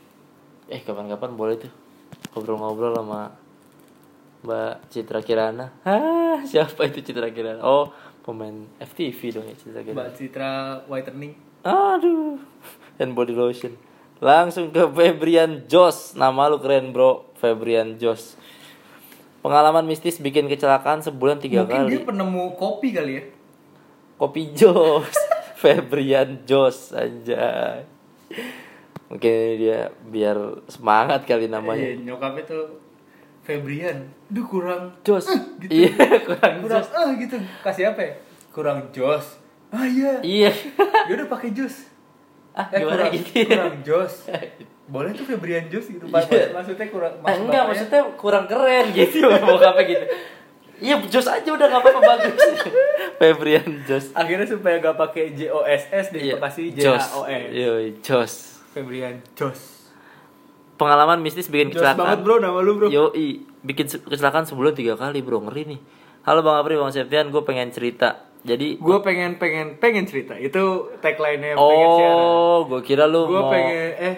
Eh 0.71 0.81
kapan-kapan 0.81 1.35
boleh 1.35 1.59
tuh 1.59 1.73
ngobrol-ngobrol 2.33 2.95
sama 2.95 3.35
Mbak 4.41 4.75
Citra 4.89 5.21
Kirana. 5.21 5.75
Ah 5.85 6.41
siapa 6.47 6.87
itu 6.89 7.03
Citra 7.03 7.29
Kirana? 7.29 7.61
Oh 7.61 7.91
pemain 8.23 8.65
FTV 8.79 9.19
dong 9.35 9.47
ya 9.51 9.55
Citra 9.59 9.83
Kirana. 9.83 9.97
Mbak 9.99 10.11
Citra 10.17 10.51
whitening. 10.87 11.35
Aduh 11.67 12.39
and 12.97 13.13
body 13.13 13.35
lotion. 13.35 13.75
Langsung 14.21 14.71
ke 14.71 14.85
Febrian 14.87 15.65
Jos 15.67 16.15
nama 16.15 16.49
lu 16.49 16.57
keren 16.57 16.95
bro. 16.95 17.27
Febrian 17.37 17.99
Jos 17.99 18.39
pengalaman 19.41 19.89
mistis 19.89 20.21
bikin 20.21 20.45
kecelakaan 20.47 21.01
sebulan 21.01 21.41
tiga 21.41 21.65
mungkin 21.65 21.89
kali. 21.89 21.91
dia 21.97 22.01
penemu 22.05 22.43
kopi 22.61 22.93
kali 22.93 23.13
ya? 23.17 23.25
Kopi 24.21 24.53
Jos 24.53 25.09
Febrian 25.61 26.45
Jos 26.45 26.93
anjay 26.93 27.89
Mungkin 29.11 29.35
dia 29.59 29.91
biar 30.07 30.39
semangat 30.70 31.27
kali 31.27 31.51
namanya. 31.51 31.82
Iya, 31.82 31.99
nyokapnya 32.07 32.47
tuh 32.47 32.78
Febrian. 33.43 34.07
Duh 34.31 34.47
kurang. 34.47 34.95
Jos. 35.03 35.27
Iya 35.66 35.91
kurang 36.31 36.62
kurang 36.62 36.78
Jos. 36.87 36.89
ah 36.95 37.11
gitu. 37.19 37.37
Kasih 37.61 37.91
apa 37.91 38.01
ya? 38.01 38.12
Kurang 38.55 38.78
jos. 38.95 39.43
Ah 39.70 39.82
iya. 39.82 40.23
Iya. 40.23 40.51
Ya 41.11 41.19
udah 41.19 41.27
pakai 41.27 41.51
jus 41.51 41.91
Ah 42.51 42.66
eh 42.70 42.82
kurang, 42.82 43.11
gitu? 43.11 43.31
ya? 43.35 43.66
kurang 43.66 43.77
jos. 43.82 44.15
Boleh 44.95 45.11
tuh 45.11 45.27
Febrian 45.27 45.66
jus 45.66 45.91
gitu. 45.91 46.07
Iya. 46.07 46.55
maksudnya 46.55 46.87
kurang 46.87 47.12
Ah, 47.19 47.35
maksud 47.35 47.43
Enggak 47.47 47.62
bapaknya, 47.66 47.66
maksudnya 47.66 48.03
kurang 48.15 48.45
keren 48.47 48.87
gitu 48.95 49.27
Bokapnya 49.27 49.85
gitu. 49.91 50.05
Iya 50.81 50.95
Jos 51.11 51.27
aja 51.27 51.51
udah 51.51 51.66
gak 51.66 51.82
apa-apa 51.82 52.01
bagus. 52.01 52.35
Febrian 53.19 53.66
Jos. 53.85 54.15
Akhirnya 54.15 54.47
supaya 54.47 54.78
gak 54.78 54.95
pakai 54.95 55.35
J 55.35 55.51
O 55.51 55.66
S 55.66 55.91
S 55.91 56.07
deh 56.15 56.23
Iya 56.23 56.39
kasih 56.39 56.70
J 56.73 56.78
Jos 56.78 57.03
H 57.03 57.19
O 57.19 57.23
N 57.27 57.43
Yoi 57.51 57.87
Jos 58.07 58.60
Febrian 58.71 59.19
jos 59.35 59.91
Pengalaman 60.75 61.21
mistis 61.21 61.47
bikin 61.47 61.69
jos 61.69 61.83
banget 61.83 61.93
kecelakaan 61.93 62.19
bro 62.23 62.37
nama 62.41 62.59
lu 62.59 62.73
bro. 62.75 62.89
Yoi, 62.89 63.29
bikin 63.61 63.85
se- 63.85 64.01
kecelakaan 64.01 64.49
sebulan 64.49 64.73
tiga 64.73 64.97
kali 64.97 65.21
bro, 65.21 65.45
ngeri 65.45 65.69
nih. 65.69 65.81
Halo 66.23 66.41
Bang 66.41 66.57
Apri, 66.57 66.73
Bang 66.73 66.89
Septian, 66.89 67.29
gue 67.29 67.43
pengen 67.45 67.69
cerita. 67.69 68.25
Jadi, 68.41 68.81
gue 68.81 68.99
pengen 69.05 69.37
pengen 69.37 69.77
pengen 69.77 70.09
cerita. 70.09 70.33
Itu 70.35 70.89
tagline 70.97 71.37
nya 71.37 71.53
oh, 71.55 72.65
gue 72.65 72.81
kira 72.81 73.05
lu 73.05 73.29
gue 73.29 73.37
mau. 73.37 73.53
pengen 73.53 73.89
eh 73.93 74.17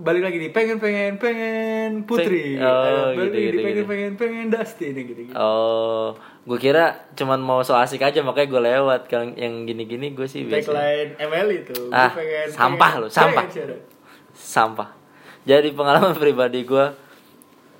balik 0.00 0.24
lagi 0.24 0.36
nih. 0.38 0.50
Pengen 0.50 0.76
pengen 0.78 1.12
pengen 1.20 1.90
putri. 2.08 2.56
Peng- 2.56 2.64
oh, 2.64 2.72
Eh, 2.72 3.12
balik 3.12 3.12
gitu, 3.12 3.20
lagi 3.20 3.36
gitu, 3.36 3.52
nih, 3.52 3.60
pengen 3.60 3.76
gitu. 3.76 3.84
pengen 3.84 4.12
pengen 4.16 4.46
dusty 4.48 4.86
nih 4.88 5.04
gitu 5.04 5.20
gitu. 5.26 5.36
Oh, 5.36 6.16
gue 6.48 6.56
kira 6.58 6.84
cuman 7.12 7.36
mau 7.38 7.60
so 7.60 7.76
asik 7.76 8.00
aja 8.00 8.18
makanya 8.20 8.48
gue 8.48 8.62
lewat. 8.64 9.00
Kalau 9.04 9.28
yang 9.30 9.62
gini-gini 9.62 10.10
gue 10.10 10.24
sih 10.24 10.42
biasa. 10.42 10.64
tagline 10.66 11.10
ML 11.20 11.48
itu 11.54 11.76
Ah, 11.90 12.08
pengen, 12.10 12.48
sampah 12.48 12.90
pengen- 12.90 13.02
lu, 13.02 13.08
sampah. 13.10 13.44
pengen. 13.44 13.76
Sampah. 14.32 14.88
Jadi 15.44 15.68
pengalaman 15.70 16.16
pribadi 16.18 16.62
gue, 16.62 16.86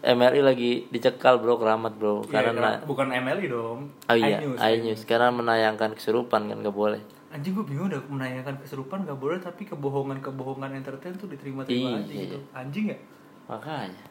MRI 0.00 0.40
lagi 0.40 0.70
dicekal 0.86 1.36
bro, 1.36 1.56
keramat 1.56 1.92
bro, 1.92 2.22
Iya, 2.22 2.44
karena 2.46 2.70
bukan 2.82 3.08
MLI 3.08 3.46
dong 3.46 3.88
Oh 4.04 4.14
iya, 4.14 4.38
iNews, 4.38 4.58
iNews. 4.58 5.00
Karena 5.02 5.28
menayangkan 5.30 5.90
kesurupan 5.92 6.46
kan 6.46 6.58
gak 6.58 6.70
boleh. 6.72 7.00
anjing 7.28 7.52
gue 7.52 7.60
bingung 7.62 7.88
udah 7.88 8.00
menanyakan 8.06 8.56
keserupan 8.58 9.02
gak 9.02 9.16
boleh 9.16 9.36
tapi 9.36 9.64
kebohongan 9.64 10.16
kebohongan 10.18 10.72
entertain 10.74 11.12
tuh 11.14 11.26
diterima-terima 11.26 11.88
Iya, 11.90 11.96
aja 11.98 12.12
gitu 12.14 12.36
iya. 12.36 12.56
anjing 12.56 12.84
ya 12.86 12.98
Makanya. 13.46 14.04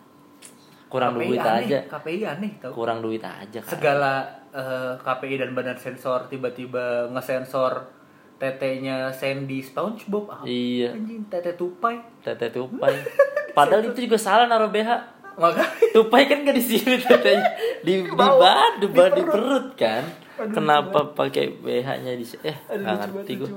Kurang 0.87 1.13
KPI 1.13 1.23
duit 1.25 1.39
aneh, 1.41 1.59
aja. 1.61 1.79
KPI 1.85 2.19
aneh 2.23 2.51
tau 2.57 2.71
Kurang 2.71 2.99
duit 2.99 3.19
aja 3.19 3.59
kan. 3.59 3.69
segala 3.69 4.13
eh, 4.49 4.93
KPI 4.97 5.35
dan 5.37 5.51
badan 5.51 5.75
sensor 5.75 6.25
tiba-tiba 6.25 7.07
ngesensor 7.09 7.91
tetenya 8.35 9.09
Sandy 9.09 9.59
SpongeBob 9.59 10.29
apa 10.29 10.43
Iya. 10.43 10.93
anjing 10.93 11.25
tete 11.25 11.53
tupai 11.53 11.97
Tete 12.21 12.47
tupai. 12.49 12.93
Padahal 13.57 13.83
itu 13.85 14.03
juga 14.03 14.15
salah 14.15 14.45
naruh 14.45 14.69
BH. 14.69 14.89
makanya 15.35 15.69
Tupai 15.91 16.25
kan 16.25 16.41
gak 16.41 16.53
di 16.53 16.63
sini 16.63 16.97
tetenya. 17.03 17.45
Di 17.79 18.01
di 18.01 18.09
badan, 18.09 18.77
di, 18.77 18.79
di 18.79 18.87
ba- 18.89 19.09
di 19.11 19.21
perut. 19.21 19.67
kan. 19.73 20.01
Aduh, 20.37 20.53
Kenapa 20.53 20.99
pakai 21.11 21.49
BH-nya 21.55 22.13
di 22.13 22.25
eh 22.43 22.57
Aduh, 22.67 22.77
nggak 22.79 22.95
ngerti 23.11 23.33
gue. 23.35 23.49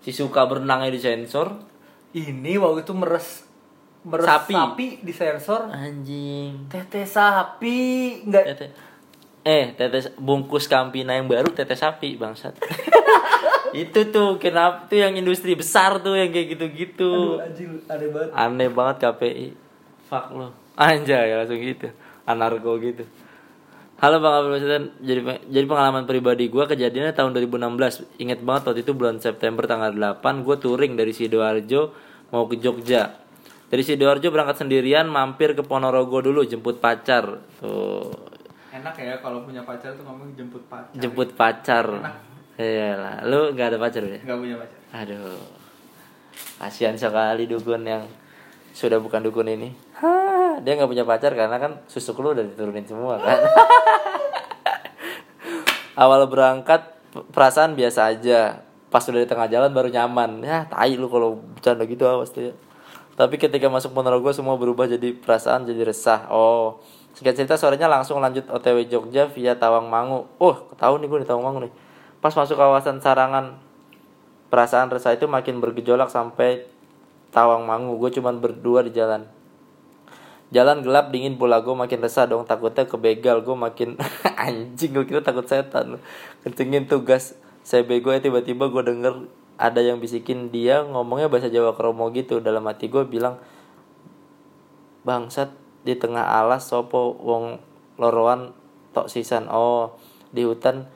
Si 0.00 0.10
suka 0.10 0.44
berenangnya 0.44 0.88
di 0.88 0.98
sensor. 0.98 1.48
ini 2.12 2.54
waktu 2.54 2.80
itu 2.80 2.92
meres 2.92 3.44
Sapi. 4.04 4.52
sapi, 4.52 4.86
di 5.00 5.12
sensor 5.16 5.72
Anjing. 5.72 6.68
tete 6.68 7.08
sapi 7.08 7.78
nggak 8.28 8.44
Tete. 8.52 8.66
Eh, 9.44 9.72
tete 9.76 10.12
bungkus 10.20 10.68
Campina 10.68 11.16
yang 11.16 11.24
baru 11.24 11.48
tete 11.52 11.72
sapi 11.72 12.20
bangsat. 12.20 12.52
itu 13.74 14.00
tuh 14.12 14.36
kenapa 14.36 14.86
tuh 14.86 15.02
yang 15.02 15.16
industri 15.16 15.56
besar 15.56 16.04
tuh 16.04 16.14
yang 16.14 16.30
kayak 16.30 16.56
gitu-gitu. 16.56 17.40
Anjing 17.40 17.80
aneh 17.88 18.08
banget 18.12 18.30
aneh 18.36 18.68
banget 18.70 18.96
KPI 19.02 19.48
fuck 20.14 20.30
lo 20.30 20.54
anjay 20.78 21.34
langsung 21.34 21.58
gitu 21.58 21.88
anarko 22.28 22.78
gitu 22.78 23.02
halo 23.98 24.22
bang 24.22 24.34
Abdul 24.38 24.58
jadi 25.02 25.20
jadi 25.48 25.66
pengalaman 25.66 26.04
pribadi 26.06 26.46
gue 26.46 26.64
kejadiannya 26.66 27.14
tahun 27.16 27.34
2016 27.34 28.22
inget 28.22 28.40
banget 28.44 28.62
waktu 28.70 28.80
itu 28.86 28.92
bulan 28.94 29.18
September 29.18 29.64
tanggal 29.66 29.90
8 29.90 30.22
gue 30.46 30.56
touring 30.60 30.94
dari 30.94 31.10
sidoarjo 31.10 31.90
mau 32.30 32.46
ke 32.46 32.62
Jogja 32.62 33.23
dari 33.74 33.82
sidoarjo 33.82 34.30
berangkat 34.30 34.62
sendirian 34.62 35.10
mampir 35.10 35.58
ke 35.58 35.66
Ponorogo 35.66 36.22
dulu 36.22 36.46
jemput 36.46 36.78
pacar 36.78 37.42
tuh 37.58 38.06
enak 38.70 38.94
ya 39.02 39.18
kalau 39.18 39.42
punya 39.42 39.66
pacar 39.66 39.98
tuh 39.98 40.06
ngomong 40.06 40.30
jemput 40.38 40.62
pacar 40.70 40.94
jemput 40.94 41.34
pacar 41.34 41.86
Iyalah, 42.54 43.26
lu 43.26 43.50
nggak 43.50 43.74
ada 43.74 43.78
pacar 43.82 44.06
ya? 44.06 44.22
nggak 44.22 44.38
punya 44.38 44.54
pacar 44.54 44.78
Aduh, 44.94 45.42
kasihan 46.62 46.94
sekali 46.94 47.50
dukun 47.50 47.82
yang 47.82 48.06
sudah 48.70 49.02
bukan 49.02 49.26
dukun 49.26 49.50
ini. 49.50 49.74
Hah, 49.98 50.62
dia 50.62 50.78
nggak 50.78 50.86
punya 50.86 51.02
pacar 51.02 51.34
karena 51.34 51.58
kan 51.58 51.82
susuk 51.90 52.22
lu 52.22 52.30
udah 52.30 52.46
diturunin 52.46 52.86
semua 52.86 53.18
kan. 53.18 53.42
Awal 56.06 56.30
berangkat 56.30 56.94
perasaan 57.34 57.74
biasa 57.74 58.14
aja. 58.14 58.62
Pas 58.86 59.02
udah 59.02 59.18
di 59.18 59.26
tengah 59.26 59.50
jalan 59.50 59.74
baru 59.74 59.90
nyaman. 59.90 60.38
Ya, 60.46 60.70
tai 60.70 60.94
lu 60.94 61.10
kalau 61.10 61.42
bercanda 61.58 61.82
gitu 61.90 62.06
awas 62.06 62.30
tuh 62.30 62.50
ya. 62.50 62.54
Tapi 63.14 63.38
ketika 63.38 63.70
masuk 63.70 63.94
Ponorogo 63.94 64.34
semua 64.34 64.58
berubah 64.58 64.90
jadi 64.90 65.14
perasaan 65.14 65.70
jadi 65.70 65.86
resah. 65.86 66.26
Oh, 66.34 66.82
singkat 67.14 67.38
cerita 67.38 67.54
sorenya 67.54 67.86
langsung 67.86 68.18
lanjut 68.18 68.50
OTW 68.50 68.90
Jogja 68.90 69.30
via 69.30 69.54
Tawangmangu. 69.54 70.26
Oh, 70.42 70.66
ketahuan 70.74 70.98
nih 70.98 71.06
gue 71.06 71.18
di 71.22 71.28
Tawangmangu 71.30 71.70
nih. 71.70 71.72
Pas 72.18 72.34
masuk 72.34 72.58
kawasan 72.58 72.98
Sarangan 72.98 73.62
perasaan 74.50 74.90
resah 74.90 75.14
itu 75.14 75.30
makin 75.30 75.62
bergejolak 75.62 76.10
sampai 76.10 76.66
Tawangmangu. 77.30 77.94
Gue 78.02 78.10
cuman 78.10 78.42
berdua 78.42 78.82
di 78.82 78.90
jalan. 78.90 79.30
Jalan 80.50 80.82
gelap 80.82 81.14
dingin 81.14 81.38
pula 81.38 81.62
gue 81.62 81.74
makin 81.74 82.02
resah 82.02 82.26
dong 82.26 82.46
takutnya 82.46 82.86
kebegal 82.86 83.42
gue 83.42 83.56
makin 83.58 83.98
anjing 84.46 84.94
gue 84.94 85.02
kira 85.02 85.18
takut 85.18 85.42
setan 85.50 85.98
kencengin 86.46 86.86
tugas 86.86 87.34
saya 87.66 87.82
bego 87.82 88.14
ya 88.14 88.22
tiba-tiba 88.22 88.70
gue 88.70 88.82
denger 88.86 89.14
ada 89.54 89.78
yang 89.78 90.02
bisikin 90.02 90.50
dia 90.50 90.82
ngomongnya 90.82 91.30
bahasa 91.30 91.46
Jawa 91.46 91.78
kromo 91.78 92.10
gitu. 92.10 92.42
Dalam 92.42 92.66
hati 92.66 92.90
gue 92.90 93.06
bilang 93.06 93.38
bangsat 95.06 95.52
di 95.84 95.94
tengah 95.94 96.24
alas 96.24 96.66
sopo 96.66 97.14
wong 97.22 97.62
loroan 98.00 98.50
tok 98.90 99.06
sisan. 99.06 99.46
Oh 99.50 99.94
di 100.34 100.42
hutan 100.42 100.90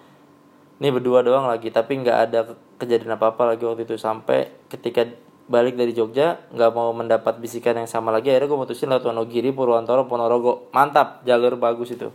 ini 0.82 0.90
berdua 0.90 1.22
doang 1.22 1.46
lagi 1.46 1.70
tapi 1.70 2.02
nggak 2.02 2.18
ada 2.30 2.40
ke- 2.46 2.58
kejadian 2.82 3.14
apa 3.14 3.34
apa 3.34 3.54
lagi 3.54 3.62
waktu 3.62 3.86
itu. 3.86 3.94
Sampai 3.94 4.50
ketika 4.66 5.06
balik 5.48 5.78
dari 5.78 5.96
Jogja 5.96 6.42
nggak 6.52 6.70
mau 6.74 6.90
mendapat 6.92 7.40
bisikan 7.40 7.78
yang 7.78 7.88
sama 7.88 8.10
lagi 8.10 8.28
akhirnya 8.28 8.52
gue 8.52 8.58
mutusin 8.58 8.90
lewat 8.90 9.06
Wonogiri 9.06 9.54
Purwantoro 9.54 10.10
Ponorogo. 10.10 10.66
Mantap 10.74 11.22
jalur 11.22 11.54
bagus 11.54 11.94
itu 11.94 12.10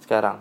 sekarang. 0.00 0.40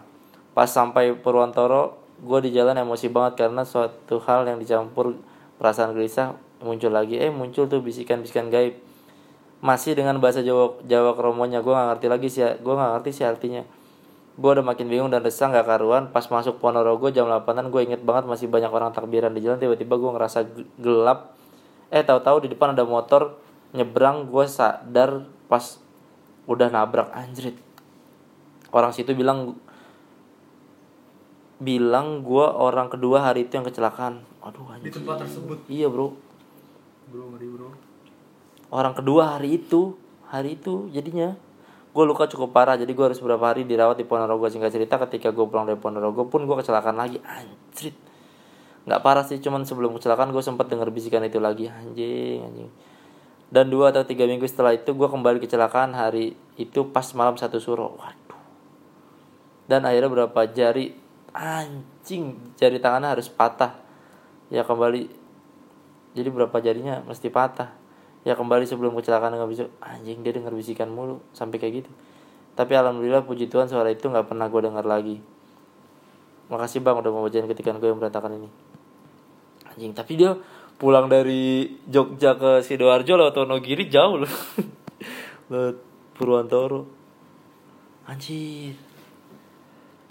Pas 0.55 0.67
sampai 0.71 1.11
Purwantoro 1.15 1.99
gue 2.21 2.39
di 2.45 2.49
jalan 2.53 2.77
emosi 2.77 3.09
banget 3.09 3.45
karena 3.45 3.65
suatu 3.65 4.21
hal 4.23 4.45
yang 4.45 4.61
dicampur 4.61 5.17
perasaan 5.61 5.93
gelisah 5.93 6.33
muncul 6.65 6.89
lagi 6.89 7.21
eh 7.21 7.29
muncul 7.29 7.69
tuh 7.69 7.85
bisikan-bisikan 7.85 8.49
gaib. 8.49 8.81
Masih 9.61 9.93
dengan 9.93 10.17
bahasa 10.17 10.41
Jawa 10.41 10.81
Jawa 10.89 11.13
kromonya 11.13 11.61
gue 11.61 11.69
nggak 11.69 11.87
ngerti 11.93 12.07
lagi 12.09 12.27
sih 12.33 12.41
gue 12.41 12.73
nggak 12.73 12.91
ngerti 12.97 13.09
sih 13.13 13.25
artinya. 13.29 13.61
Gue 14.41 14.57
udah 14.57 14.65
makin 14.65 14.89
bingung 14.89 15.13
dan 15.13 15.21
resah 15.21 15.53
nggak 15.53 15.69
karuan. 15.69 16.09
Pas 16.09 16.25
masuk 16.25 16.57
Ponorogo 16.57 17.13
jam 17.13 17.29
8an 17.29 17.69
gue 17.69 17.81
inget 17.85 18.01
banget 18.01 18.25
masih 18.25 18.49
banyak 18.49 18.73
orang 18.73 18.89
takbiran 18.89 19.29
di 19.37 19.45
jalan. 19.45 19.61
Tiba-tiba 19.61 20.01
gue 20.01 20.11
ngerasa 20.17 20.39
ge- 20.49 20.69
gelap. 20.81 21.37
Eh 21.93 22.01
tahu-tahu 22.01 22.49
di 22.49 22.57
depan 22.57 22.73
ada 22.73 22.81
motor 22.81 23.37
nyebrang 23.77 24.33
gue 24.33 24.45
sadar 24.49 25.29
pas 25.45 25.77
udah 26.49 26.73
nabrak 26.73 27.13
anjrit. 27.13 27.53
Orang 28.73 28.97
situ 28.97 29.13
bilang 29.13 29.61
bilang 31.61 32.25
gue 32.25 32.41
orang 32.41 32.89
kedua 32.89 33.21
hari 33.29 33.45
itu 33.45 33.53
yang 33.53 33.65
kecelakaan. 33.69 34.25
Aduh 34.41 34.65
di 34.81 34.89
anjir 34.89 34.97
tempat 34.97 35.21
tersebut? 35.21 35.61
Iya 35.69 35.93
bro. 35.93 36.17
Bro 37.13 37.37
ngeri 37.37 37.47
bro. 37.53 37.69
Orang 38.73 38.97
kedua 38.97 39.37
hari 39.37 39.61
itu 39.61 39.93
hari 40.25 40.57
itu 40.57 40.89
jadinya 40.89 41.37
gue 41.93 42.03
luka 42.03 42.25
cukup 42.25 42.49
parah. 42.49 42.81
Jadi 42.81 42.97
gue 42.97 43.05
harus 43.05 43.21
beberapa 43.21 43.53
hari 43.53 43.69
dirawat 43.69 44.01
di 44.01 44.09
Ponorogo 44.09 44.49
singkat 44.49 44.73
cerita 44.73 44.97
ketika 45.05 45.29
gue 45.29 45.45
pulang 45.45 45.69
dari 45.69 45.77
Ponorogo 45.77 46.25
pun 46.25 46.49
gue 46.49 46.55
kecelakaan 46.57 46.97
lagi. 46.97 47.21
Anjrit. 47.21 47.93
Nggak 48.89 49.01
parah 49.05 49.21
sih. 49.21 49.37
Cuman 49.37 49.61
sebelum 49.61 49.93
kecelakaan 49.93 50.33
gue 50.33 50.41
sempat 50.41 50.65
dengar 50.65 50.89
bisikan 50.89 51.21
itu 51.21 51.37
lagi. 51.37 51.69
Anjing 51.69 52.41
anjing. 52.41 52.69
Dan 53.51 53.69
dua 53.69 53.93
atau 53.93 54.01
tiga 54.07 54.25
minggu 54.25 54.47
setelah 54.49 54.73
itu 54.73 54.97
gue 54.97 55.05
kembali 55.05 55.37
kecelakaan 55.43 55.93
hari 55.93 56.33
itu 56.57 56.89
pas 56.89 57.05
malam 57.13 57.37
satu 57.37 57.61
suro. 57.61 57.99
Waduh. 57.99 58.41
Dan 59.69 59.85
akhirnya 59.85 60.09
berapa 60.09 60.41
jari 60.49 61.00
anjing 61.31 62.35
jari 62.59 62.77
tangannya 62.79 63.15
harus 63.15 63.27
patah. 63.31 63.79
Ya 64.51 64.67
kembali. 64.67 65.07
Jadi 66.11 66.27
berapa 66.27 66.57
jarinya 66.59 67.03
mesti 67.07 67.31
patah. 67.31 67.71
Ya 68.21 68.37
kembali 68.37 68.69
sebelum 68.69 68.93
kecelakaan 68.93 69.33
nggak 69.33 69.51
bisa 69.51 69.63
anjing 69.81 70.21
dia 70.21 70.35
dengar 70.35 70.53
bisikan 70.53 70.91
mulu 70.91 71.23
sampai 71.33 71.57
kayak 71.57 71.83
gitu. 71.83 71.91
Tapi 72.53 72.75
alhamdulillah 72.77 73.25
puji 73.25 73.47
Tuhan 73.47 73.71
suara 73.71 73.89
itu 73.89 74.05
nggak 74.11 74.27
pernah 74.29 74.45
gue 74.51 74.61
dengar 74.61 74.85
lagi. 74.85 75.17
Makasih 76.51 76.83
bang 76.83 76.99
udah 76.99 77.11
mau 77.15 77.23
bacain 77.25 77.47
ketikan 77.47 77.79
gue 77.79 77.89
yang 77.89 77.97
berantakan 77.97 78.37
ini. 78.37 78.49
Anjing 79.71 79.95
tapi 79.95 80.19
dia 80.19 80.35
pulang 80.75 81.07
dari 81.07 81.79
Jogja 81.87 82.35
ke 82.35 82.59
sidoarjo 82.61 83.15
lewat 83.15 83.33
Wonogiri 83.39 83.87
jauh 83.87 84.21
loh. 84.21 84.33
Lewat 85.51 85.77
Purwantoro. 86.13 86.85
Anjir 88.05 88.90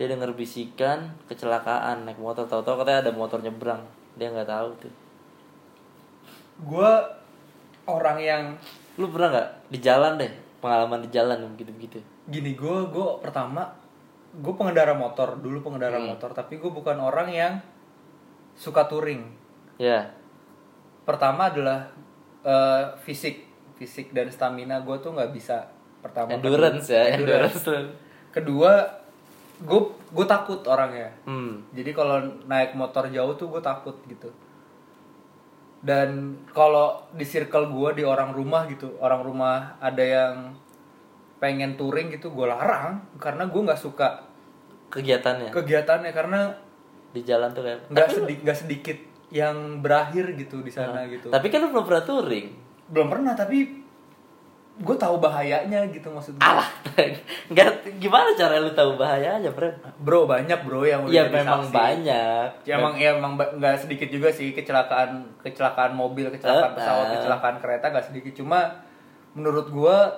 dia 0.01 0.09
dengar 0.09 0.33
bisikan 0.33 1.13
kecelakaan 1.29 2.09
naik 2.09 2.17
motor. 2.17 2.49
Tahu-tahu 2.49 2.81
katanya 2.81 3.05
ada 3.05 3.13
motor 3.13 3.45
nyebrang. 3.45 3.85
Dia 4.17 4.33
nggak 4.33 4.49
tahu 4.49 4.69
tuh. 4.81 4.93
Gue 6.61 6.91
orang 7.85 8.17
yang 8.17 8.43
lu 8.97 9.13
pernah 9.13 9.29
nggak? 9.29 9.49
Di 9.69 9.79
jalan 9.79 10.17
deh. 10.17 10.33
Pengalaman 10.61 11.01
di 11.01 11.09
jalan 11.09 11.37
begitu 11.53 11.73
begitu 11.73 11.99
gini 12.31 12.53
gue 12.55 12.79
gue 12.95 13.09
pertama 13.19 13.69
gue 14.33 14.55
pengendara 14.55 14.95
motor. 14.95 15.37
Dulu 15.37 15.61
pengendara 15.61 16.01
Hmm. 16.01 16.15
motor. 16.15 16.31
Tapi 16.31 16.57
gue 16.57 16.71
bukan 16.71 16.97
orang 16.97 17.29
yang 17.29 17.53
suka 18.55 18.87
touring. 18.87 19.29
Ya. 19.77 20.17
Pertama 21.05 21.53
adalah 21.53 21.91
eh, 22.41 22.85
fisik. 23.05 23.45
Fisik 23.77 24.17
dan 24.17 24.33
stamina 24.33 24.81
gue 24.81 24.97
tuh 24.97 25.13
nggak 25.13 25.33
bisa. 25.33 25.69
Pertama 26.01 26.33
endurance 26.33 26.89
ya 26.89 27.13
Endurance. 27.13 27.61
endurance. 27.61 27.93
kedua 28.31 29.00
gue 29.61 29.81
gue 29.93 30.27
takut 30.27 30.61
orangnya. 30.65 31.13
Hmm. 31.29 31.61
Jadi 31.77 31.91
kalau 31.93 32.21
naik 32.49 32.73
motor 32.75 33.09
jauh 33.13 33.37
tuh 33.37 33.49
gue 33.53 33.63
takut 33.63 33.97
gitu. 34.09 34.29
Dan 35.81 36.37
kalau 36.53 37.09
di 37.17 37.25
circle 37.25 37.73
gue 37.73 38.01
di 38.01 38.05
orang 38.05 38.37
rumah 38.37 38.69
gitu 38.69 39.01
orang 39.01 39.25
rumah 39.25 39.81
ada 39.81 40.05
yang 40.05 40.35
pengen 41.41 41.77
touring 41.77 42.13
gitu 42.13 42.33
gue 42.33 42.47
larang. 42.49 43.01
Karena 43.17 43.49
gue 43.49 43.61
nggak 43.61 43.81
suka 43.81 44.25
kegiatannya? 44.93 45.53
Kegiatannya 45.53 46.13
karena 46.13 46.41
di 47.11 47.21
jalan 47.27 47.51
tuh 47.51 47.67
kayak 47.67 47.91
nggak 47.91 48.09
sedi- 48.09 48.41
nggak 48.45 48.59
sedikit 48.59 48.99
yang 49.31 49.79
berakhir 49.79 50.35
gitu 50.35 50.59
di 50.63 50.75
sana 50.75 51.07
gitu. 51.07 51.31
tapi 51.31 51.47
kan 51.51 51.63
lu 51.63 51.71
belum 51.71 51.87
pernah 51.87 52.03
touring? 52.03 52.47
Belum 52.91 53.07
pernah 53.07 53.33
tapi 53.39 53.80
gue 54.81 54.97
tahu 54.97 55.21
bahayanya 55.21 55.85
gitu 55.93 56.09
maksud 56.09 56.35
gue 56.35 56.43
alah 56.43 56.65
nggak 57.53 58.01
gimana 58.01 58.33
cara 58.33 58.57
lu 58.57 58.73
tahu 58.73 58.97
bahayanya 58.97 59.53
bro? 59.53 59.69
Bro 60.01 60.25
banyak 60.25 60.57
bro 60.65 60.83
yang 60.83 61.05
udah 61.05 61.13
ya 61.13 61.25
memang 61.29 61.69
saksi. 61.69 61.75
banyak. 61.77 62.49
Ya, 62.65 62.75
emang 62.81 62.95
ya 62.97 63.13
emang 63.13 63.37
nggak 63.37 63.77
sedikit 63.77 64.09
juga 64.09 64.33
sih 64.33 64.57
kecelakaan 64.57 65.37
kecelakaan 65.41 65.93
mobil 65.93 66.33
kecelakaan 66.33 66.73
pesawat 66.73 67.07
kecelakaan 67.15 67.57
kereta 67.61 67.93
nggak 67.93 68.07
sedikit. 68.09 68.33
Cuma 68.33 68.73
menurut 69.37 69.69
gua 69.69 70.09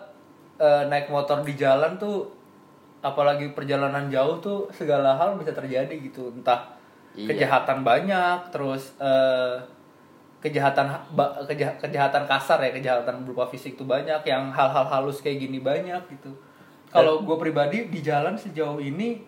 eh, 0.56 0.86
naik 0.86 1.10
motor 1.10 1.42
di 1.42 1.58
jalan 1.58 1.98
tuh 1.98 2.30
apalagi 3.02 3.50
perjalanan 3.50 4.06
jauh 4.06 4.38
tuh 4.38 4.70
segala 4.70 5.18
hal 5.18 5.34
bisa 5.34 5.50
terjadi 5.50 5.90
gitu. 5.90 6.30
Entah 6.30 6.78
Iya. 7.12 7.28
kejahatan 7.28 7.84
banyak 7.84 8.48
terus 8.48 8.96
eh, 8.96 9.60
kejahatan 10.42 10.84
ha- 10.84 11.06
keja- 11.46 11.78
kejahatan 11.78 12.26
kasar 12.26 12.58
ya 12.60 12.70
kejahatan 12.70 13.22
berupa 13.22 13.46
fisik 13.46 13.74
tuh 13.74 13.86
banyak 13.86 14.20
yang 14.22 14.50
hal-hal 14.50 14.84
halus 14.84 15.18
kayak 15.18 15.38
gini 15.40 15.58
banyak 15.58 16.02
gitu. 16.10 16.34
Kalau 16.88 17.22
gue 17.22 17.36
pribadi 17.36 17.86
di 17.86 18.00
jalan 18.00 18.34
sejauh 18.34 18.76
ini 18.76 19.22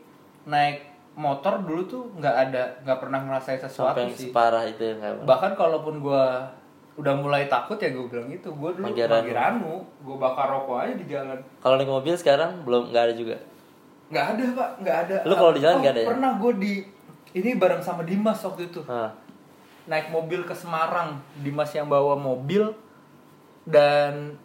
naik 0.45 0.83
motor 1.15 1.63
dulu 1.63 1.83
tuh 1.85 2.03
nggak 2.13 2.37
ada 2.45 2.63
nggak 2.83 2.99
pernah 2.99 3.23
ngerasain 3.23 3.57
sesuatu 3.57 3.95
sampai 3.95 4.05
yang 4.05 4.13
sih. 4.13 4.29
separah 4.29 4.67
itu 4.67 4.83
nggak 4.93 5.23
bahkan 5.23 5.55
kalaupun 5.55 6.03
gue 6.03 6.25
udah 6.95 7.15
mulai 7.17 7.47
takut 7.47 7.75
ya 7.77 7.89
gue 7.89 8.05
bilang 8.05 8.27
itu 8.29 8.47
gue 8.47 8.71
dulu 8.73 8.85
Manggil 8.85 9.07
ranu. 9.07 9.15
manggil 9.17 9.35
ranu 9.35 9.73
gue 10.01 10.17
bakar 10.17 10.47
rokok 10.49 10.77
aja 10.77 10.95
di 10.95 11.07
jalan. 11.07 11.39
Kalau 11.57 11.75
naik 11.75 11.89
mobil 11.89 12.15
sekarang 12.15 12.61
belum 12.61 12.91
nggak 12.91 13.05
ada 13.05 13.15
juga? 13.15 13.37
Nggak 14.07 14.27
ada 14.29 14.45
pak. 14.53 14.69
Nggak 14.79 14.97
ada. 15.01 15.17
Lu 15.23 15.35
kalau 15.35 15.53
di 15.53 15.61
jalan 15.61 15.75
Oh, 15.75 15.81
nggak 15.81 15.95
ada 15.95 16.03
ya? 16.03 16.09
pernah 16.11 16.31
gue 16.35 16.53
di 16.59 16.73
ini 17.33 17.51
bareng 17.55 17.81
sama 17.81 18.03
Dimas 18.03 18.39
waktu 18.41 18.69
itu. 18.69 18.83
Hah. 18.85 19.11
Naik 19.85 20.09
mobil 20.09 20.45
ke 20.49 20.55
Semarang 20.57 21.21
Dimas 21.41 21.71
yang 21.77 21.89
bawa 21.89 22.17
mobil 22.17 22.73
dan 23.69 24.37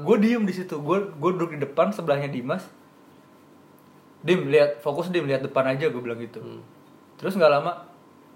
gue 0.00 0.16
diem 0.20 0.42
di 0.42 0.54
situ. 0.54 0.80
Gue 0.80 1.10
gue 1.14 1.30
duduk 1.36 1.54
di 1.54 1.60
depan 1.62 1.92
sebelahnya 1.92 2.30
Dimas. 2.32 2.66
Dim 4.24 4.48
lihat 4.48 4.80
fokus 4.80 5.12
Dim 5.12 5.28
lihat 5.28 5.44
depan 5.44 5.68
aja 5.68 5.92
gue 5.92 6.00
bilang 6.00 6.18
gitu. 6.18 6.40
Hmm. 6.40 6.62
terus 7.14 7.38
nggak 7.38 7.52
lama 7.52 7.94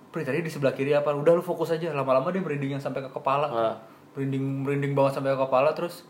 Pri 0.08 0.24
tadi 0.24 0.40
di 0.40 0.48
sebelah 0.48 0.72
kiri 0.72 0.96
apa? 0.96 1.12
Udah 1.12 1.36
lu 1.36 1.44
fokus 1.44 1.68
aja. 1.68 1.92
Lama-lama 1.92 2.32
dia 2.32 2.40
merinding 2.40 2.80
yang 2.80 2.82
sampai 2.82 3.04
ke 3.04 3.10
kepala. 3.12 3.46
Ah. 3.48 3.76
merinding 4.16 4.64
merinding 4.64 4.92
banget 4.96 5.20
sampai 5.20 5.36
ke 5.36 5.38
kepala 5.38 5.70
terus 5.76 6.02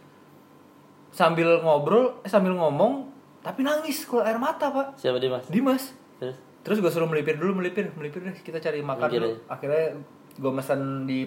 sambil 1.12 1.60
ngobrol 1.60 2.22
eh, 2.24 2.30
sambil 2.30 2.54
ngomong 2.56 3.10
tapi 3.42 3.66
nangis 3.66 4.06
keluar 4.06 4.30
air 4.30 4.38
mata 4.38 4.70
pak. 4.70 4.96
Siapa 4.98 5.18
dia 5.18 5.30
mas 5.30 5.46
Dimas. 5.50 5.94
Terus 6.18 6.38
Terus 6.68 6.78
gue 6.78 6.92
suruh 6.92 7.08
melipir 7.08 7.34
dulu, 7.34 7.56
melipir, 7.56 7.88
melipir 7.96 8.20
deh. 8.22 8.36
Kita 8.36 8.60
cari 8.60 8.84
makan 8.84 9.08
dulu. 9.08 9.24
aja. 9.24 9.40
Akhirnya 9.48 9.96
gue 10.36 10.52
mesen 10.52 10.80
di 11.04 11.24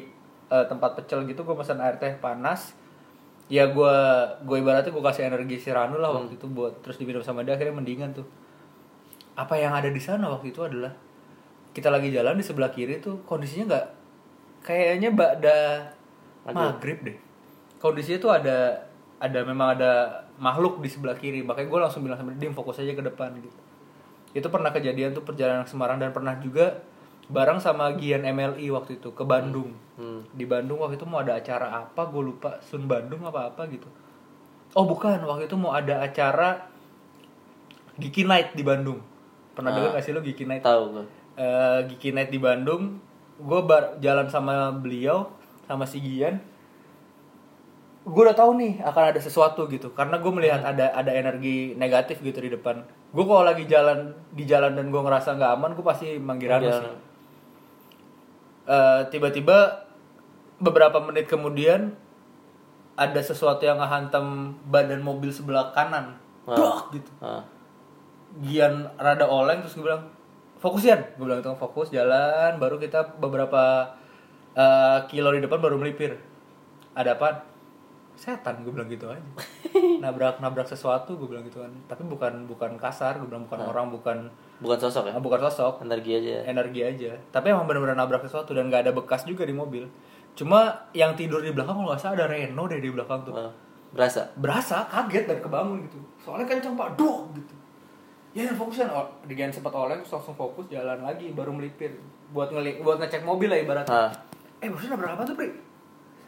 eh, 0.47 0.65
tempat 0.69 0.93
pecel 0.93 1.25
gitu, 1.25 1.41
gue 1.41 1.55
mesen 1.55 1.81
air 1.81 1.97
teh 1.97 2.13
panas. 2.15 2.77
Ya 3.49 3.67
gue 3.67 3.95
gue 4.45 4.57
ibaratnya 4.57 4.87
gue 4.87 5.01
kasih 5.01 5.25
energi 5.25 5.57
si 5.57 5.73
Ranu 5.73 5.97
lah 5.97 6.07
Hmm. 6.07 6.23
waktu 6.23 6.37
itu 6.37 6.45
buat 6.45 6.79
terus 6.79 6.95
diminum 6.95 7.19
sama 7.19 7.41
dia 7.41 7.57
akhirnya 7.57 7.73
mendingan 7.73 8.13
tuh. 8.13 8.23
Apa 9.33 9.57
yang 9.57 9.73
ada 9.73 9.89
di 9.89 9.99
sana 9.99 10.29
waktu 10.29 10.51
itu 10.51 10.61
adalah 10.61 10.93
kita 11.71 11.89
lagi 11.89 12.11
jalan 12.11 12.35
di 12.35 12.43
sebelah 12.43 12.69
kiri 12.69 12.99
tuh 12.99 13.23
kondisinya 13.23 13.65
nggak 13.71 13.85
kayaknya 14.61 15.09
bada 15.11 15.57
Maghrib. 16.43 16.63
maghrib 16.69 16.99
deh. 17.03 17.17
Kondisinya 17.79 18.19
tuh 18.19 18.31
ada 18.31 18.57
ada 19.17 19.39
memang 19.43 19.75
ada 19.75 19.91
makhluk 20.35 20.79
di 20.79 20.89
sebelah 20.89 21.13
kiri 21.13 21.41
makanya 21.41 21.69
gue 21.69 21.79
langsung 21.79 22.01
bilang 22.01 22.17
sama 22.17 22.33
dia 22.33 22.47
"Dim, 22.47 22.53
fokus 22.53 22.81
aja 22.81 22.91
ke 22.91 23.03
depan 23.03 23.31
gitu 23.37 23.53
itu 24.31 24.47
pernah 24.47 24.71
kejadian 24.71 25.11
tuh 25.11 25.23
perjalanan 25.23 25.67
ke 25.67 25.71
Semarang 25.71 25.99
dan 25.99 26.15
pernah 26.15 26.35
juga 26.39 26.79
bareng 27.31 27.59
sama 27.63 27.95
Gian 27.95 28.27
MLI 28.27 28.67
waktu 28.71 28.99
itu 28.99 29.11
ke 29.11 29.23
Bandung. 29.23 29.71
Hmm. 30.01 30.25
di 30.33 30.49
Bandung 30.49 30.81
waktu 30.81 30.97
itu 30.97 31.05
mau 31.05 31.21
ada 31.21 31.37
acara 31.37 31.85
apa? 31.85 32.01
Gue 32.09 32.25
lupa. 32.33 32.57
Sun 32.65 32.89
Bandung 32.89 33.21
apa 33.21 33.53
apa 33.53 33.69
gitu. 33.69 33.85
Oh 34.73 34.87
bukan. 34.87 35.21
Waktu 35.21 35.45
itu 35.45 35.55
mau 35.59 35.75
ada 35.77 36.01
acara 36.01 36.65
Geeky 38.01 38.25
Night 38.25 38.57
di 38.57 38.63
Bandung. 38.65 38.97
Pernah 39.53 39.69
Ah. 39.71 39.75
dengar 39.77 39.89
gak 39.99 40.03
sih 40.03 40.13
lo 40.15 40.23
Geeky 40.23 40.47
Night? 40.47 40.63
tahu 40.65 40.83
gue 40.99 41.05
eh 41.37 41.79
Geeky 41.91 42.11
Night 42.11 42.31
di 42.33 42.39
Bandung. 42.41 42.97
Gue 43.37 43.61
jalan 44.01 44.27
sama 44.29 44.73
beliau 44.73 45.29
sama 45.69 45.85
si 45.85 46.01
Gian 46.01 46.41
gue 48.01 48.21
udah 48.25 48.33
tahu 48.33 48.57
nih 48.57 48.81
akan 48.81 49.03
ada 49.13 49.21
sesuatu 49.21 49.69
gitu. 49.69 49.93
Karena 49.93 50.17
gue 50.17 50.31
melihat 50.33 50.65
ada 50.65 50.89
ada 50.89 51.11
energi 51.13 51.77
negatif 51.77 52.25
gitu 52.25 52.41
di 52.41 52.49
depan. 52.49 52.81
Gue 53.13 53.23
kalau 53.29 53.45
lagi 53.45 53.69
jalan 53.69 54.17
di 54.33 54.43
jalan 54.49 54.73
dan 54.73 54.89
gue 54.89 55.01
ngerasa 55.01 55.37
nggak 55.37 55.51
aman 55.59 55.71
gue 55.77 55.85
pasti 55.85 56.17
manggil 56.17 56.49
Manggil 56.49 56.73
sih. 56.73 56.89
Eh, 58.71 59.01
tiba-tiba 59.13 59.85
beberapa 60.61 61.01
menit 61.01 61.29
kemudian 61.29 61.93
ada 62.97 63.21
sesuatu 63.21 63.65
yang 63.65 63.81
ngehantam 63.81 64.57
badan 64.69 65.01
mobil 65.05 65.29
sebelah 65.29 65.69
kanan. 65.73 66.17
Ah. 66.49 66.57
Dok, 66.57 66.77
gitu. 66.97 67.11
Ah. 67.21 67.45
Gian 68.41 68.89
rada 68.97 69.29
oleng 69.29 69.61
terus 69.61 69.77
gue 69.77 69.85
bilang 69.85 70.09
fokus 70.57 70.87
Gian 70.87 71.05
gue 71.17 71.25
bilang 71.25 71.45
itu 71.45 71.53
fokus 71.53 71.93
jalan. 71.93 72.57
Baru 72.57 72.81
kita 72.81 73.13
beberapa 73.21 73.93
eh, 74.57 75.05
kilo 75.05 75.29
di 75.37 75.45
depan 75.45 75.61
baru 75.61 75.77
melipir. 75.77 76.17
Ada 76.97 77.13
apa 77.13 77.51
setan 78.21 78.61
gue 78.61 78.69
bilang 78.69 78.85
gitu 78.85 79.09
aja. 79.09 79.17
Nabrak 80.03 80.37
nabrak 80.37 80.69
sesuatu 80.69 81.17
gue 81.17 81.25
bilang 81.25 81.41
gitu 81.41 81.57
kan. 81.57 81.73
Tapi 81.89 82.05
bukan 82.05 82.45
bukan 82.45 82.77
kasar 82.77 83.17
gue 83.17 83.25
bilang 83.25 83.49
bukan 83.49 83.65
orang 83.65 83.89
bukan 83.89 84.17
bukan 84.61 84.77
sosok 84.77 85.09
ya? 85.09 85.17
Ah, 85.17 85.21
bukan 85.21 85.41
sosok. 85.49 85.81
Energi 85.81 86.21
aja 86.21 86.45
energi 86.45 86.85
aja. 86.85 87.17
Tapi 87.33 87.49
emang 87.49 87.65
benar-benar 87.65 87.97
nabrak 87.97 88.21
sesuatu 88.21 88.53
dan 88.53 88.69
nggak 88.69 88.85
ada 88.85 88.91
bekas 88.93 89.25
juga 89.25 89.41
di 89.41 89.57
mobil. 89.57 89.89
Cuma 90.37 90.85
yang 90.93 91.17
tidur 91.17 91.41
di 91.41 91.49
belakang 91.49 91.81
kalau 91.81 91.89
nggak 91.89 91.97
salah 91.97 92.15
ada 92.21 92.25
Reno 92.29 92.69
deh 92.69 92.77
di 92.77 92.93
belakang 92.93 93.25
tuh. 93.25 93.33
Berasa? 93.91 94.29
Berasa 94.37 94.85
kaget 94.85 95.25
dan 95.25 95.39
kebangun 95.41 95.81
gitu. 95.89 95.97
Soalnya 96.21 96.45
kencang 96.45 96.77
pak. 96.77 96.93
Duh 96.93 97.25
gitu. 97.33 97.53
Ya 98.37 98.45
dan 98.47 98.55
fokusnya. 98.55 98.85
Oh, 98.93 99.09
digan 99.25 99.49
sempat 99.49 99.73
oleng 99.73 100.05
langsung 100.05 100.37
fokus 100.37 100.69
jalan 100.69 101.01
lagi 101.01 101.33
baru 101.33 101.49
melipir. 101.49 101.97
Buat 102.31 102.53
ngeli 102.53 102.85
buat 102.85 103.01
ngecek 103.01 103.25
mobil 103.25 103.49
lah 103.49 103.59
ibaratnya. 103.59 104.13
Eh 104.61 104.69
barusan 104.69 104.93
nabrak 104.93 105.17
apa 105.17 105.25
tuh 105.25 105.35
Pri? 105.35 105.71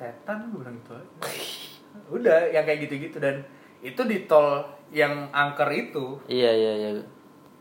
setan 0.03 0.51
gue 0.51 0.59
bilang 0.59 0.75
gitu 0.81 0.91
aja 0.97 1.07
udah 2.09 2.49
yang 2.53 2.63
kayak 2.63 2.89
gitu-gitu. 2.89 3.17
Dan 3.19 3.43
itu 3.83 4.01
di 4.07 4.25
tol 4.29 4.63
yang 4.93 5.27
angker 5.33 5.67
itu 5.73 6.21
iya 6.29 6.53
iya 6.53 6.73
iya. 6.77 6.89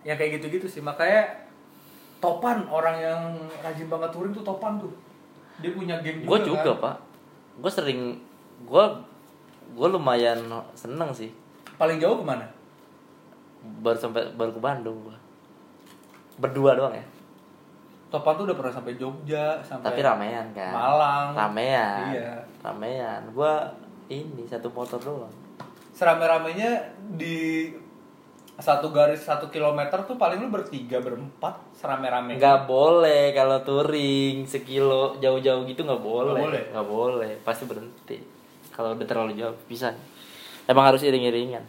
yang 0.04 0.16
kayak 0.16 0.40
gitu-gitu 0.40 0.66
sih. 0.68 0.82
Makanya 0.84 1.26
topan 2.22 2.62
orang 2.70 2.96
yang 3.02 3.20
rajin 3.64 3.90
banget 3.90 4.10
touring 4.14 4.34
tuh 4.34 4.44
topan 4.46 4.78
tuh. 4.78 4.92
Dia 5.58 5.74
punya 5.74 5.98
gue 6.00 6.16
juga, 6.22 6.42
juga 6.42 6.72
kan. 6.78 6.82
pak. 6.84 6.96
Gue 7.58 7.70
sering 7.72 8.00
gue 8.62 8.84
gue 9.72 9.88
lumayan 9.88 10.38
seneng 10.76 11.10
sih. 11.10 11.34
Paling 11.80 11.98
jauh 11.98 12.20
ke 12.20 12.24
mana? 12.24 12.46
Baru 13.82 13.98
sampai 13.98 14.30
baru 14.34 14.54
ke 14.54 14.60
Bandung 14.62 14.98
gue 15.06 15.16
berdua 16.40 16.78
doang 16.78 16.94
ya. 16.94 17.04
Topan 18.12 18.36
tuh 18.36 18.44
udah 18.44 18.56
pernah 18.56 18.72
sampai 18.72 18.92
Jogja 19.00 19.62
sampai 19.64 19.88
tapi 19.88 20.00
ramean 20.04 20.46
kan. 20.52 20.72
Malang. 20.72 21.26
Ramean. 21.32 22.12
Iya. 22.12 22.32
ramean. 22.60 23.20
Gue 23.32 23.52
ini 24.08 24.48
satu 24.48 24.72
motor 24.72 24.98
doang. 24.98 25.34
Serame-ramenya 25.92 26.96
di 27.14 27.68
satu 28.62 28.92
garis 28.92 29.24
satu 29.24 29.48
kilometer 29.48 30.04
tuh 30.04 30.20
paling 30.20 30.38
lu 30.38 30.52
bertiga 30.52 31.00
berempat 31.00 31.58
serame-rame. 31.74 32.36
Nggak 32.36 32.68
boleh 32.68 33.32
kalau 33.32 33.58
touring 33.64 34.44
sekilo 34.44 35.16
jauh-jauh 35.18 35.64
gitu 35.66 35.82
nggak 35.82 36.02
boleh. 36.02 36.36
Nggak 36.36 36.46
boleh? 36.46 36.62
nggak 36.70 36.88
boleh 36.88 37.30
pasti 37.42 37.64
berhenti. 37.64 38.18
Kalau 38.72 38.94
udah 38.94 39.06
terlalu 39.08 39.34
jauh 39.36 39.56
bisa. 39.66 39.96
Emang 40.68 40.92
harus 40.92 41.02
iring-iringan. 41.02 41.64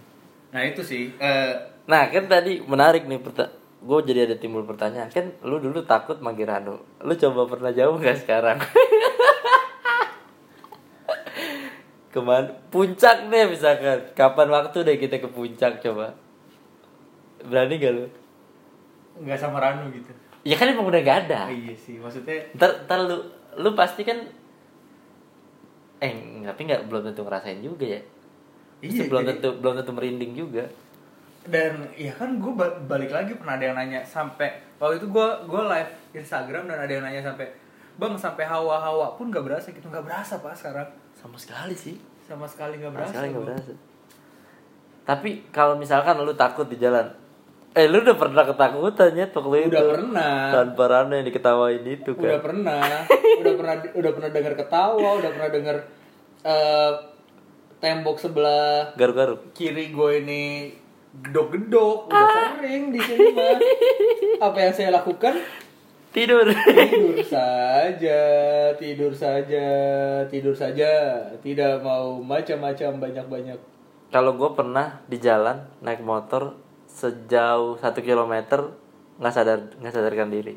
Nah 0.54 0.62
itu 0.64 0.86
sih 0.86 1.10
eh, 1.18 1.54
nah 1.90 2.08
kan 2.08 2.30
tadi 2.30 2.62
menarik 2.64 3.10
nih 3.10 3.20
perta 3.20 3.50
gue 3.84 4.00
jadi 4.06 4.30
ada 4.30 4.36
timbul 4.38 4.68
pertanyaan. 4.68 5.10
Kan 5.10 5.34
lu 5.42 5.58
dulu 5.64 5.82
takut 5.88 6.20
manggil 6.20 6.46
Ranu 6.46 6.78
lu 7.04 7.14
coba 7.16 7.48
pernah 7.48 7.72
jauh 7.74 7.96
nggak 7.98 8.28
sekarang 8.28 8.60
ke 12.14 12.22
mana? 12.22 12.46
Puncak 12.70 13.34
deh 13.34 13.50
misalkan. 13.50 14.14
Kapan 14.14 14.48
waktu 14.54 14.78
deh 14.86 15.02
kita 15.02 15.18
ke 15.18 15.26
puncak 15.28 15.82
coba. 15.82 16.14
Berani 17.42 17.82
gak 17.82 17.92
lu? 17.98 18.06
Nggak 19.26 19.42
sama 19.42 19.58
Ranu 19.58 19.90
gitu. 19.90 20.14
Ya 20.46 20.54
kan 20.54 20.70
emang 20.70 20.86
udah 20.86 21.02
gak 21.02 21.28
ada. 21.28 21.50
Iya 21.50 21.74
sih 21.74 21.98
maksudnya 21.98 22.38
ntar, 22.54 22.86
ntar 22.86 23.02
lu 23.10 23.18
lu 23.58 23.74
pasti 23.74 24.06
kan 24.06 24.22
eh 26.04 26.14
tapi 26.44 26.62
nggak 26.68 26.92
belum 26.92 27.02
tentu 27.10 27.24
ngerasain 27.26 27.64
juga 27.64 27.86
ya. 27.98 28.02
Iya, 28.84 29.08
belum 29.08 29.24
jadi- 29.24 29.40
tentu 29.40 29.50
belum 29.64 29.74
tentu 29.80 29.92
merinding 29.96 30.34
juga. 30.36 30.66
Dan 31.44 31.88
ya 32.00 32.12
kan 32.16 32.40
gue 32.40 32.54
balik 32.88 33.12
lagi 33.12 33.36
pernah 33.36 33.60
ada 33.60 33.66
yang 33.68 33.76
nanya 33.76 34.00
sampai 34.04 34.52
waktu 34.80 35.04
itu 35.04 35.08
gue 35.12 35.28
gue 35.48 35.62
live 35.64 35.92
Instagram 36.16 36.72
dan 36.72 36.78
ada 36.84 36.92
yang 36.92 37.04
nanya 37.04 37.20
sampai 37.24 37.48
bang 37.94 38.16
sampai 38.16 38.44
hawa-hawa 38.48 39.16
pun 39.16 39.32
nggak 39.32 39.44
berasa 39.44 39.72
gitu. 39.72 39.88
Nggak 39.88 40.08
berasa 40.08 40.40
pak 40.40 40.56
sekarang 40.56 40.88
sama 41.24 41.38
sekali 41.40 41.76
sih. 41.80 41.96
Sama 42.28 42.46
sekali 42.46 42.84
nggak 42.84 42.92
berasa 42.92 43.12
sekali 43.16 43.28
gua. 43.32 43.48
berasa 43.48 43.74
tapi 45.04 45.44
kalau 45.52 45.76
misalkan 45.76 46.16
lu 46.24 46.32
takut 46.32 46.68
di 46.68 46.80
jalan 46.80 47.12
eh 47.74 47.90
lu 47.90 48.06
udah 48.06 48.16
pernah 48.16 48.46
ketakutan 48.46 49.12
ya 49.18 49.26
waktu 49.34 49.66
itu. 49.66 49.74
udah 49.74 49.86
pernah. 49.90 50.36
Tanpa 50.54 50.84
Rano 50.86 51.14
yang 51.18 51.26
diketawain 51.26 51.84
itu 51.84 52.14
udah 52.14 52.38
kan 52.38 52.46
pernah. 52.46 52.86
Udah 53.42 53.54
pernah 53.58 53.76
udah 53.98 54.12
pernah 54.14 54.30
dengar 54.30 54.54
ketawa 54.54 55.10
udah 55.18 55.32
pernah 55.34 55.50
dengar 55.50 55.78
eh, 56.46 56.92
tembok 57.82 58.18
sebelah 58.22 58.94
garuk-garuk. 58.94 59.58
kiri 59.58 59.90
gue 59.90 60.12
ini 60.22 60.44
gedok-gedok. 61.18 62.14
Udah 62.14 62.62
sering 62.62 62.94
di 62.94 63.02
sini 63.02 63.28
mah 63.34 63.58
apa 64.38 64.58
yang 64.62 64.74
saya 64.78 64.90
lakukan 64.94 65.34
tidur. 66.14 66.46
Tidur 66.54 67.20
saja 67.26 68.22
tidur 68.78 69.12
saja 69.12 69.66
tidur 70.30 70.56
saja. 70.56 70.92
Tidak 71.42 71.74
mau 71.82 72.22
macam-macam 72.22 73.02
banyak-banyak. 73.02 73.60
Kalau 74.14 74.38
gue 74.38 74.50
pernah 74.54 75.02
di 75.10 75.18
jalan 75.18 75.66
naik 75.82 76.06
motor 76.06 76.54
sejauh 76.86 77.82
satu 77.82 78.06
kilometer 78.06 78.70
nggak 79.18 79.34
sadar 79.34 79.60
nggak 79.82 79.94
sadarkan 79.94 80.30
diri. 80.30 80.56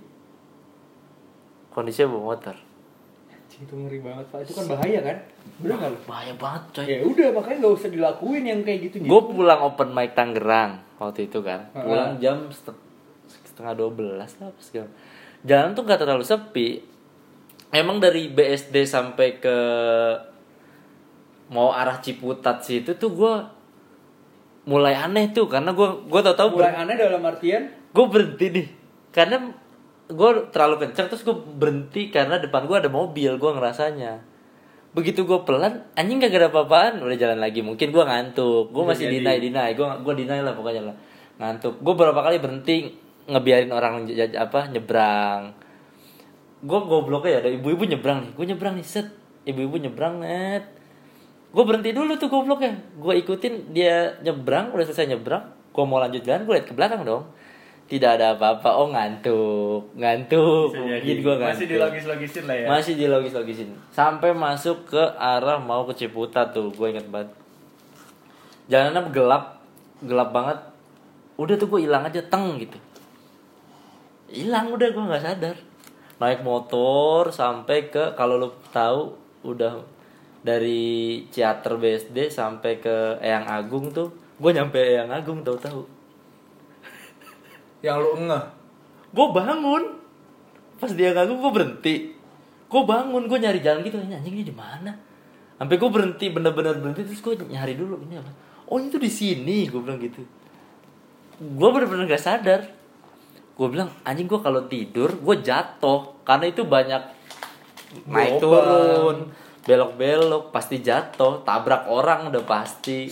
Kondisinya 1.72 2.12
bawa 2.12 2.36
motor. 2.36 2.56
Itu 3.56 3.72
ngeri 3.72 4.04
banget 4.04 4.28
pak. 4.28 4.44
Itu 4.44 4.52
kan 4.52 4.68
bahaya 4.68 5.00
kan? 5.00 5.16
Bener 5.64 5.76
nggak 5.80 5.90
lu? 5.96 5.98
Bahaya 6.04 6.32
banget 6.36 6.62
coy. 6.76 6.84
Ya 6.84 7.00
udah 7.00 7.28
makanya 7.32 7.56
nggak 7.64 7.74
usah 7.80 7.88
dilakuin 7.88 8.44
yang 8.44 8.60
kayak 8.60 8.80
gitu 8.92 8.96
gue 9.00 9.22
pulang 9.32 9.60
open 9.64 9.96
mic 9.96 10.12
Tangerang 10.12 10.84
waktu 11.00 11.24
itu 11.24 11.40
kan. 11.40 11.72
Pulang 11.72 12.20
jam 12.20 12.52
set- 12.52 12.84
setengah 13.48 13.72
dua 13.72 13.88
belas 13.88 14.36
lah 14.36 14.52
segala. 14.60 14.92
Jalan 15.44 15.76
tuh 15.76 15.82
nggak 15.84 16.00
terlalu 16.00 16.24
sepi. 16.24 16.68
Emang 17.74 17.98
dari 17.98 18.30
BSD 18.30 18.86
sampai 18.86 19.42
ke 19.42 19.56
mau 21.50 21.70
arah 21.74 21.98
Ciputat 22.02 22.62
situ 22.62 22.94
tuh 22.98 23.10
gue 23.14 23.34
mulai 24.66 24.98
aneh 24.98 25.30
tuh 25.30 25.46
karena 25.46 25.70
gue 25.70 26.10
gue 26.10 26.20
tau 26.26 26.34
tau 26.34 26.48
mulai 26.54 26.74
aneh 26.74 26.96
dalam 26.98 27.22
artian? 27.22 27.70
Gue 27.94 28.06
berhenti 28.06 28.46
nih. 28.50 28.66
Karena 29.14 29.50
gue 30.06 30.30
terlalu 30.54 30.86
kencang 30.86 31.06
terus 31.10 31.26
gue 31.26 31.34
berhenti 31.34 32.14
karena 32.14 32.38
depan 32.38 32.66
gue 32.66 32.76
ada 32.78 32.90
mobil 32.90 33.36
gue 33.38 33.50
ngerasanya. 33.50 34.22
Begitu 34.96 35.28
gue 35.28 35.44
pelan 35.44 35.84
anjing 35.92 36.22
gak 36.22 36.32
ada 36.32 36.48
apa-apaan. 36.48 37.04
Udah 37.04 37.18
jalan 37.18 37.38
lagi 37.42 37.60
mungkin 37.60 37.92
gue 37.92 38.04
ngantuk. 38.04 38.72
Gue 38.72 38.84
masih 38.86 39.10
deny 39.12 39.36
deny. 39.38 39.76
Gue 39.76 39.84
gue 39.84 40.14
deny 40.24 40.40
lah 40.40 40.56
pokoknya 40.56 40.82
lah. 40.90 40.96
Ngantuk. 41.36 41.82
Gue 41.84 41.94
berapa 41.94 42.16
kali 42.16 42.40
berhenti 42.40 43.05
ngebiarin 43.26 43.70
orang 43.74 44.06
apa 44.38 44.70
nyebrang. 44.70 45.50
Gue 46.62 46.78
gobloknya 46.82 47.38
ya 47.38 47.38
ada 47.42 47.50
ibu-ibu 47.52 47.84
nyebrang 47.84 48.18
nih. 48.22 48.30
Gue 48.32 48.44
nyebrang 48.48 48.74
nih 48.78 48.86
set. 48.86 49.08
Ibu-ibu 49.46 49.76
nyebrang 49.82 50.22
net. 50.22 50.64
Gue 51.50 51.62
berhenti 51.66 51.90
dulu 51.94 52.14
tuh 52.16 52.30
gobloknya. 52.30 52.74
Gue 52.96 53.18
ikutin 53.22 53.74
dia 53.74 54.18
nyebrang 54.22 54.72
udah 54.72 54.86
selesai 54.86 55.10
nyebrang. 55.10 55.42
Gue 55.74 55.84
mau 55.84 56.00
lanjut 56.00 56.22
jalan 56.22 56.46
gue 56.46 56.54
liat 56.56 56.66
ke 56.66 56.74
belakang 56.74 57.02
dong. 57.02 57.26
Tidak 57.86 58.18
ada 58.18 58.34
apa-apa. 58.34 58.70
Oh 58.78 58.90
ngantuk. 58.90 59.94
Ngantuk. 59.94 60.74
Mungkin 60.74 61.16
gue 61.22 61.34
ngantuk. 61.38 61.54
masih 61.54 61.68
dilogis-logisin 61.70 62.44
lah 62.46 62.56
ya. 62.56 62.66
Masih 62.70 62.94
dilogis-logisin. 62.98 63.68
Sampai 63.94 64.30
masuk 64.34 64.90
ke 64.90 65.02
arah 65.18 65.58
mau 65.58 65.86
ke 65.86 65.94
Ciputat 65.94 66.54
tuh 66.54 66.70
gue 66.74 66.86
inget 66.90 67.06
banget. 67.10 67.30
Jalannya 68.66 69.10
gelap. 69.14 69.44
Gelap 70.02 70.30
banget. 70.34 70.58
Udah 71.38 71.54
tuh 71.54 71.68
gue 71.68 71.86
hilang 71.86 72.06
aja 72.06 72.22
teng 72.26 72.58
gitu 72.58 72.85
hilang 74.30 74.74
udah 74.74 74.88
gue 74.90 75.04
nggak 75.08 75.24
sadar. 75.24 75.56
Naik 76.16 76.40
motor 76.40 77.28
sampai 77.28 77.92
ke 77.92 78.16
kalau 78.16 78.40
lo 78.40 78.48
tahu 78.72 79.12
udah 79.44 79.84
dari 80.40 81.26
Ciater 81.28 81.76
BSD 81.76 82.32
sampai 82.32 82.80
ke 82.80 83.20
Eyang 83.20 83.46
Agung 83.50 83.92
tuh 83.92 84.14
gue 84.40 84.50
nyampe 84.54 84.80
Eyang 84.80 85.12
Agung 85.12 85.44
tahu 85.44 85.58
tahu 85.60 85.82
yang 87.84 88.00
lu 88.00 88.26
ngeh? 88.26 88.44
Gue 89.12 89.26
bangun. 89.32 89.82
Pas 90.76 90.92
dia 90.92 91.14
ngagum 91.14 91.40
gue 91.40 91.52
berhenti. 91.52 91.94
Gue 92.66 92.82
bangun 92.82 93.30
gue 93.30 93.38
nyari 93.38 93.62
jalan 93.62 93.86
gitu. 93.86 93.96
"Ini 94.00 94.20
anjing 94.20 94.34
ini 94.36 94.44
di 94.44 94.54
mana? 94.54 94.92
Sampai 95.56 95.80
gue 95.80 95.88
berhenti 95.88 96.26
bener-bener 96.28 96.76
berhenti 96.76 97.06
terus 97.06 97.22
gue 97.22 97.46
nyari 97.48 97.78
dulu 97.78 97.96
ini 98.04 98.20
apa? 98.20 98.28
Oh 98.68 98.76
itu 98.82 98.98
di 99.00 99.08
sini 99.08 99.70
gue 99.70 99.80
bilang 99.80 100.02
gitu. 100.02 100.20
Gue 101.40 101.68
bener-bener 101.72 102.10
gak 102.10 102.20
sadar 102.20 102.60
gue 103.56 103.68
bilang 103.72 103.88
anjing 104.04 104.28
gue 104.28 104.40
kalau 104.44 104.68
tidur 104.68 105.08
gue 105.16 105.36
jatuh. 105.40 106.20
Karena 106.22 106.52
itu 106.52 106.68
banyak 106.68 107.02
naik 108.06 108.38
turun. 108.38 109.32
belok-belok 109.66 110.54
pasti 110.54 110.78
jatuh 110.78 111.42
tabrak 111.42 111.90
orang 111.90 112.30
udah 112.30 112.44
pasti. 112.46 113.10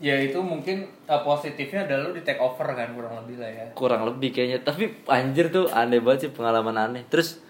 Ya 0.00 0.16
itu 0.16 0.40
mungkin 0.40 0.88
uh, 1.04 1.20
positifnya 1.20 1.84
adalah 1.84 2.08
lu 2.08 2.16
di 2.16 2.22
take 2.24 2.40
over 2.40 2.64
kan 2.72 2.96
kurang 2.96 3.20
lebih 3.20 3.36
lah 3.42 3.50
ya. 3.52 3.66
Kurang 3.76 4.08
lebih 4.08 4.32
kayaknya. 4.32 4.64
Tapi 4.64 5.04
anjir 5.04 5.52
tuh 5.52 5.68
aneh 5.68 6.00
banget 6.00 6.28
sih 6.28 6.30
pengalaman 6.32 6.72
aneh. 6.78 7.04
Terus 7.10 7.42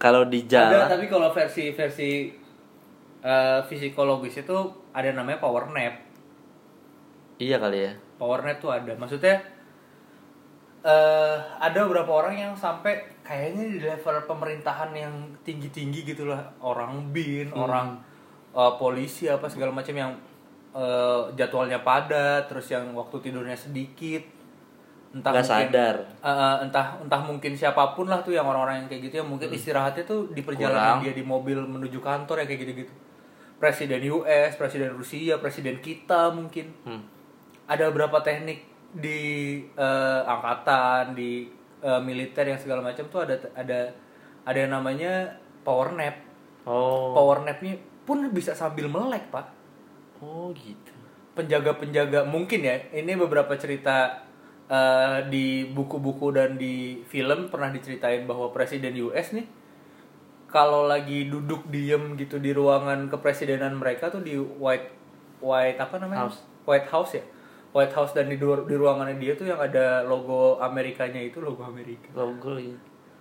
kalau 0.00 0.26
di 0.26 0.44
ada 0.44 0.72
jalan 0.72 0.90
tapi 0.90 1.06
kalau 1.06 1.30
versi 1.30 1.70
versi 1.70 2.32
uh, 3.22 3.60
psikologis 3.64 4.42
itu 4.42 4.58
ada 4.90 5.14
namanya 5.14 5.38
power 5.38 5.70
nap. 5.70 5.94
Iya 7.38 7.62
kali 7.62 7.78
ya. 7.78 7.92
Power 8.18 8.42
nap 8.42 8.58
tuh 8.58 8.72
ada. 8.74 8.96
Maksudnya 8.96 9.38
eh 10.86 11.34
ada 11.58 11.78
beberapa 11.82 12.12
orang 12.16 12.34
yang 12.38 12.52
sampai 12.54 12.94
kayaknya 13.20 13.64
di 13.66 13.78
level 13.80 14.22
pemerintahan 14.24 14.94
yang 14.94 15.10
tinggi 15.42 15.66
tinggi 15.68 16.06
gitulah 16.06 16.38
orang 16.60 17.10
bin 17.10 17.50
orang 17.50 17.98
eh, 18.52 18.72
polisi 18.76 19.26
apa 19.26 19.46
segala 19.46 19.74
macam 19.74 19.90
yang 19.92 20.12
eh, 20.72 21.22
jadwalnya 21.34 21.82
padat 21.82 22.46
terus 22.46 22.70
yang 22.70 22.86
waktu 22.92 23.18
tidurnya 23.20 23.54
sedikit 23.54 24.22
entah 25.10 25.32
Nggak 25.32 25.42
mungkin- 25.42 25.70
sadar. 25.72 25.96
Eh, 26.20 26.56
entah 26.62 26.86
entah 27.00 27.20
mungkin 27.20 27.52
siapa 27.52 27.82
pun 27.90 28.06
lah 28.06 28.20
tuh 28.20 28.30
yang 28.30 28.44
orang-orang 28.44 28.84
yang 28.84 28.88
kayak 28.88 29.02
gitu 29.04 29.14
yang 29.18 29.28
mungkin 29.28 29.48
istirahatnya 29.50 30.04
tuh 30.04 30.30
di 30.30 30.40
perjalanan 30.40 30.76
Hmm. 30.76 30.90
Kurang. 30.94 31.04
dia 31.04 31.12
di 31.12 31.24
mobil 31.24 31.58
menuju 31.58 31.98
kantor 31.98 32.36
ya 32.40 32.46
kayak 32.46 32.60
gitu-gitu 32.62 32.92
presiden 33.56 34.04
US 34.12 34.54
presiden 34.54 34.92
Rusia 34.92 35.34
presiden 35.36 35.80
kita 35.80 36.30
mungkin 36.30 36.70
Hmm. 36.84 37.02
ada 37.64 37.88
berapa 37.88 38.20
teknik 38.20 38.75
di 38.96 39.20
eh, 39.68 40.20
angkatan 40.24 41.12
di 41.12 41.46
eh, 41.78 42.00
militer 42.00 42.44
yang 42.46 42.56
segala 42.56 42.80
macam 42.80 43.04
tuh 43.06 43.22
ada 43.22 43.36
ada 43.52 43.92
ada 44.42 44.58
yang 44.58 44.72
namanya 44.72 45.36
power 45.62 45.92
nap 45.92 46.24
Oh. 46.66 47.14
power 47.14 47.46
napnya 47.46 47.78
pun 48.02 48.26
bisa 48.34 48.50
sambil 48.50 48.90
melek 48.90 49.30
pak 49.30 49.46
Oh 50.18 50.50
gitu. 50.50 50.90
penjaga-penjaga 51.32 52.26
mungkin 52.26 52.58
ya 52.58 52.74
ini 52.90 53.14
beberapa 53.14 53.54
cerita 53.54 54.26
eh, 54.66 55.22
di 55.30 55.70
buku-buku 55.70 56.34
dan 56.34 56.58
di 56.58 56.98
film 57.06 57.46
pernah 57.46 57.70
diceritain 57.70 58.26
bahwa 58.26 58.50
presiden 58.50 58.98
US 58.98 59.30
nih 59.30 59.46
kalau 60.46 60.86
lagi 60.86 61.30
duduk 61.30 61.68
diem 61.68 62.16
gitu 62.16 62.38
di 62.38 62.50
ruangan 62.50 63.06
kepresidenan 63.06 63.78
mereka 63.78 64.10
tuh 64.10 64.22
di 64.22 64.34
White 64.34 64.90
White 65.38 65.78
apa 65.78 66.02
namanya 66.02 66.26
House. 66.26 66.42
White 66.64 66.88
House 66.88 67.12
ya 67.14 67.24
White 67.76 67.92
House 67.92 68.10
dan 68.10 68.26
di, 68.26 68.36
di 68.36 68.74
ruangannya 68.74 69.16
dia 69.16 69.32
tuh 69.32 69.44
yang 69.44 69.60
ada 69.60 70.00
logo 70.02 70.56
Amerikanya 70.58 71.20
itu 71.20 71.38
logo 71.38 71.60
Amerika 71.60 72.08
Logo 72.10 72.56
ya. 72.56 72.72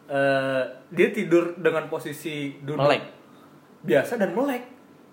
Eh, 0.07 0.63
dia 0.89 1.09
tidur 1.09 1.53
dengan 1.55 1.85
posisi 1.85 2.55
duduk 2.57 2.79
Melek. 2.79 3.03
biasa 3.81 4.15
dan 4.15 4.31
melek 4.31 4.63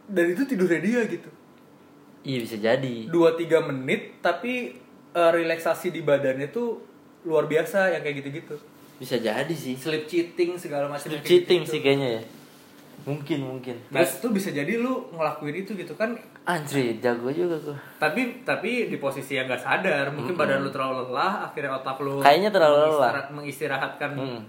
dan 0.04 0.24
itu 0.28 0.42
tidurnya 0.44 0.78
dia 0.78 1.00
gitu 1.06 1.30
Iya 2.22 2.38
bisa 2.38 2.56
jadi. 2.56 3.08
2-3 3.08 3.10
menit 3.66 4.20
tapi 4.20 4.78
eh, 5.10 5.30
relaksasi 5.32 5.90
di 5.90 6.00
badannya 6.00 6.48
tuh 6.48 6.78
luar 7.24 7.44
biasa 7.44 7.90
yang 7.90 8.00
kayak 8.00 8.20
gitu-gitu 8.20 8.54
Bisa 8.94 9.16
jadi 9.16 9.50
sih. 9.50 9.74
sleep 9.74 10.06
cheating 10.06 10.54
segala 10.54 10.86
macam 10.86 11.02
Sleep 11.02 11.22
cheating 11.22 11.62
gitu-gitu. 11.62 11.72
sih 11.72 11.80
kayaknya 11.80 12.08
ya. 12.12 12.22
Mungkin 13.02 13.38
mungkin. 13.40 13.74
Terus 13.88 14.12
tuh 14.18 14.30
bisa 14.30 14.48
jadi 14.48 14.76
lu 14.76 15.10
ngelakuin 15.10 15.56
itu 15.58 15.74
gitu 15.74 15.92
kan 15.92 16.14
Anjir, 16.42 16.98
jago 16.98 17.28
juga 17.28 17.54
gua. 17.56 17.76
tapi 17.96 18.42
tapi 18.42 18.86
di 18.86 18.96
posisi 18.96 19.34
yang 19.34 19.46
gak 19.46 19.58
sadar 19.60 20.10
mungkin 20.10 20.32
badan 20.32 20.58
lu 20.58 20.68
terlalu 20.68 21.06
lelah 21.06 21.46
akhirnya 21.46 21.70
otak 21.72 21.98
lu 21.98 22.18
Kayaknya 22.18 22.50
terlalu 22.50 22.76
lelah. 22.76 22.90
mengistirahat- 22.90 23.30
mengistirahatkan 23.32 24.10
Hmm. 24.12 24.42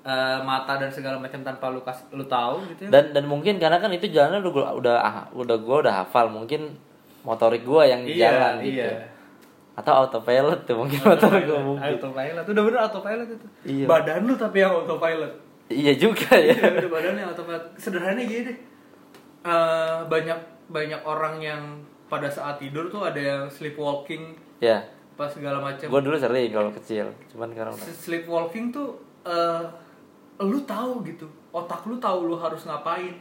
eh, 0.00 0.38
mata 0.42 0.76
dan 0.76 0.88
segala 0.88 1.16
macam 1.16 1.40
tanpa 1.42 1.68
lu 1.68 1.80
kas, 1.80 2.04
lu 2.10 2.22
tahu 2.22 2.64
gitu 2.66 2.84
ya 2.84 2.90
Dan 2.90 3.04
dan 3.12 3.24
mungkin 3.24 3.56
karena 3.56 3.76
kan 3.76 3.88
itu 3.90 4.06
jalannya 4.06 4.40
udah 4.40 4.52
gua 4.52 4.66
udah 4.74 4.96
ah, 4.98 5.16
udah 5.30 5.56
gua 5.58 5.76
udah 5.82 5.94
hafal, 5.98 6.28
mungkin 6.28 6.76
motorik 7.20 7.60
gua 7.62 7.84
yang 7.84 8.02
iya 8.02 8.28
jalan 8.30 8.54
gitu. 8.62 8.84
iya 8.84 9.04
Atau 9.74 9.92
autopilot 9.96 10.64
tuh 10.64 10.76
mungkin 10.76 11.00
motor 11.02 11.32
gua 11.38 11.60
mungkin. 11.62 11.84
autopilot 11.90 12.44
udah 12.46 12.62
bener 12.62 12.80
autopilot 12.82 13.28
itu 13.30 13.46
Iya. 13.64 13.84
badan 13.86 14.20
lu 14.22 14.34
tapi 14.34 14.56
yang 14.58 14.72
autopilot 14.74 15.32
Iya 15.68 15.92
juga 16.00 16.32
ya. 16.32 16.56
Iya, 16.56 16.80
udah 16.80 16.90
badannya 16.90 17.24
autopilot. 17.28 17.64
Sederhananya 17.76 18.24
gini 18.24 18.42
deh. 18.48 18.58
Eh, 19.44 19.98
banyak 20.08 20.40
banyak 20.68 21.00
orang 21.04 21.40
yang 21.40 21.62
pada 22.08 22.28
saat 22.28 22.56
tidur 22.56 22.88
tuh 22.88 23.04
ada 23.04 23.20
yang 23.20 23.42
sleepwalking 23.52 24.32
Ya. 24.58 24.80
pas 25.14 25.28
segala 25.28 25.60
macam. 25.60 25.86
Gua 25.92 26.00
dulu 26.00 26.16
sering 26.16 26.50
kalau 26.50 26.70
kecil, 26.72 27.06
cuman 27.30 27.52
sekarang 27.52 27.72
udah. 27.76 27.86
Sleepwalking 27.90 28.72
tuh 28.72 28.96
eh 29.28 29.64
lu 30.40 30.58
tahu 30.64 31.04
gitu. 31.04 31.28
Otak 31.52 31.84
lu 31.84 32.00
tahu 32.00 32.32
lu 32.32 32.36
harus 32.38 32.64
ngapain. 32.64 33.12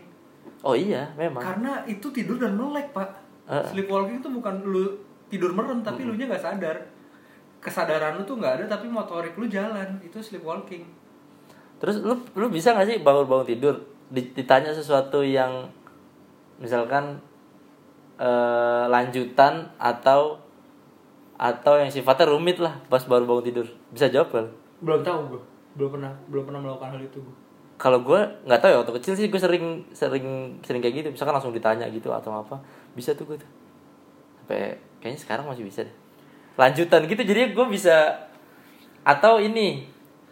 Oh 0.64 0.74
iya, 0.74 1.12
memang. 1.20 1.44
Karena 1.44 1.84
itu 1.84 2.08
tidur 2.16 2.40
dan 2.40 2.56
melek, 2.56 2.96
Pak. 2.96 3.10
Heeh. 3.50 3.68
Sleepwalking 3.76 4.24
tuh 4.24 4.32
bukan 4.32 4.64
lu 4.64 4.96
tidur 5.28 5.52
merem 5.52 5.84
tapi 5.84 6.08
lu 6.08 6.16
nya 6.16 6.30
nggak 6.32 6.44
sadar. 6.44 6.78
Kesadaran 7.60 8.16
lu 8.16 8.24
tuh 8.24 8.40
nggak 8.40 8.64
ada 8.64 8.66
tapi 8.78 8.88
motorik 8.88 9.36
lu 9.36 9.50
jalan. 9.50 10.00
Itu 10.00 10.24
sleepwalking. 10.24 10.86
Terus 11.78 12.02
lu 12.02 12.18
lu 12.34 12.48
bisa 12.50 12.74
gak 12.74 12.90
sih 12.90 12.98
bangun-bangun 13.02 13.46
tidur 13.46 13.76
di- 14.10 14.34
ditanya 14.34 14.74
sesuatu 14.74 15.22
yang 15.22 15.70
misalkan 16.58 17.22
eh, 18.18 18.86
lanjutan 18.90 19.70
atau 19.78 20.42
atau 21.38 21.78
yang 21.78 21.94
sifatnya 21.94 22.34
rumit 22.34 22.58
lah 22.58 22.74
pas 22.90 23.06
baru 23.06 23.30
bangun 23.30 23.46
tidur 23.46 23.68
bisa 23.94 24.10
jawab 24.10 24.34
kan? 24.34 24.46
Belum 24.82 25.06
tahu 25.06 25.38
gue. 25.38 25.42
Belum 25.78 25.90
pernah 25.94 26.12
belum 26.26 26.44
pernah 26.50 26.62
melakukan 26.66 26.98
hal 26.98 27.02
itu 27.06 27.22
gue. 27.22 27.36
Kalau 27.78 28.02
gue 28.02 28.18
nggak 28.50 28.58
tahu 28.58 28.70
ya 28.74 28.78
waktu 28.82 28.94
kecil 28.98 29.14
sih 29.14 29.30
gue 29.30 29.38
sering 29.38 29.86
sering 29.94 30.58
sering 30.66 30.82
kayak 30.82 31.06
gitu 31.06 31.08
misalkan 31.14 31.38
langsung 31.38 31.54
ditanya 31.54 31.86
gitu 31.94 32.10
atau 32.10 32.34
apa 32.34 32.58
bisa 32.98 33.14
tuh 33.14 33.30
gue 33.30 33.38
tuh 33.38 33.50
sampai 34.42 34.82
kayaknya 34.98 35.20
sekarang 35.22 35.46
masih 35.46 35.62
bisa 35.62 35.86
deh 35.86 35.94
lanjutan 36.58 37.06
gitu 37.06 37.22
jadi 37.22 37.54
gue 37.54 37.66
bisa 37.70 38.18
atau 39.06 39.38
ini 39.38 39.86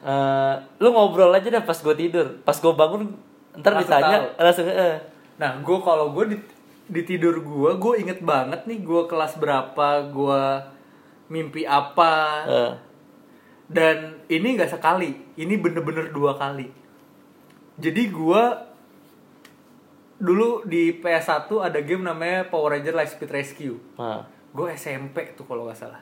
eh 0.06 0.53
lu 0.77 0.94
ngobrol 0.94 1.34
aja 1.34 1.49
dah 1.49 1.65
pas 1.65 1.76
gue 1.82 1.95
tidur 1.98 2.38
pas 2.45 2.53
gue 2.53 2.73
bangun 2.77 3.10
ntar 3.57 3.73
Langsung 3.73 3.90
ditanya 3.90 4.18
tahu. 4.22 4.44
langsung 4.45 4.65
eh 4.69 4.98
Nah, 5.36 5.60
gue 5.60 5.77
kalau 5.84 6.15
gue 6.15 6.26
di, 6.36 6.38
di 6.88 7.02
tidur 7.03 7.44
gue, 7.44 7.72
gue 7.76 7.94
inget 7.99 8.23
banget 8.23 8.64
nih 8.64 8.80
gue 8.80 9.02
kelas 9.07 9.36
berapa, 9.36 9.88
gue 10.07 10.41
mimpi 11.27 11.68
apa, 11.68 12.14
eh. 12.48 12.73
dan 13.68 14.22
ini 14.32 14.56
nggak 14.56 14.72
sekali, 14.72 15.36
ini 15.36 15.60
bener-bener 15.60 16.14
dua 16.15 16.40
kali. 16.40 16.72
Jadi 17.76 18.03
gue 18.07 18.44
dulu 20.15 20.64
di 20.64 20.95
PS1 20.95 21.52
ada 21.60 21.80
game 21.84 22.07
namanya 22.07 22.48
Power 22.48 22.72
Ranger 22.72 22.95
Lightspeed 22.95 23.32
Rescue. 23.32 23.76
Nah, 23.99 24.23
Gue 24.56 24.72
SMP 24.72 25.36
tuh 25.36 25.44
kalau 25.44 25.68
nggak 25.68 25.76
salah. 25.76 25.99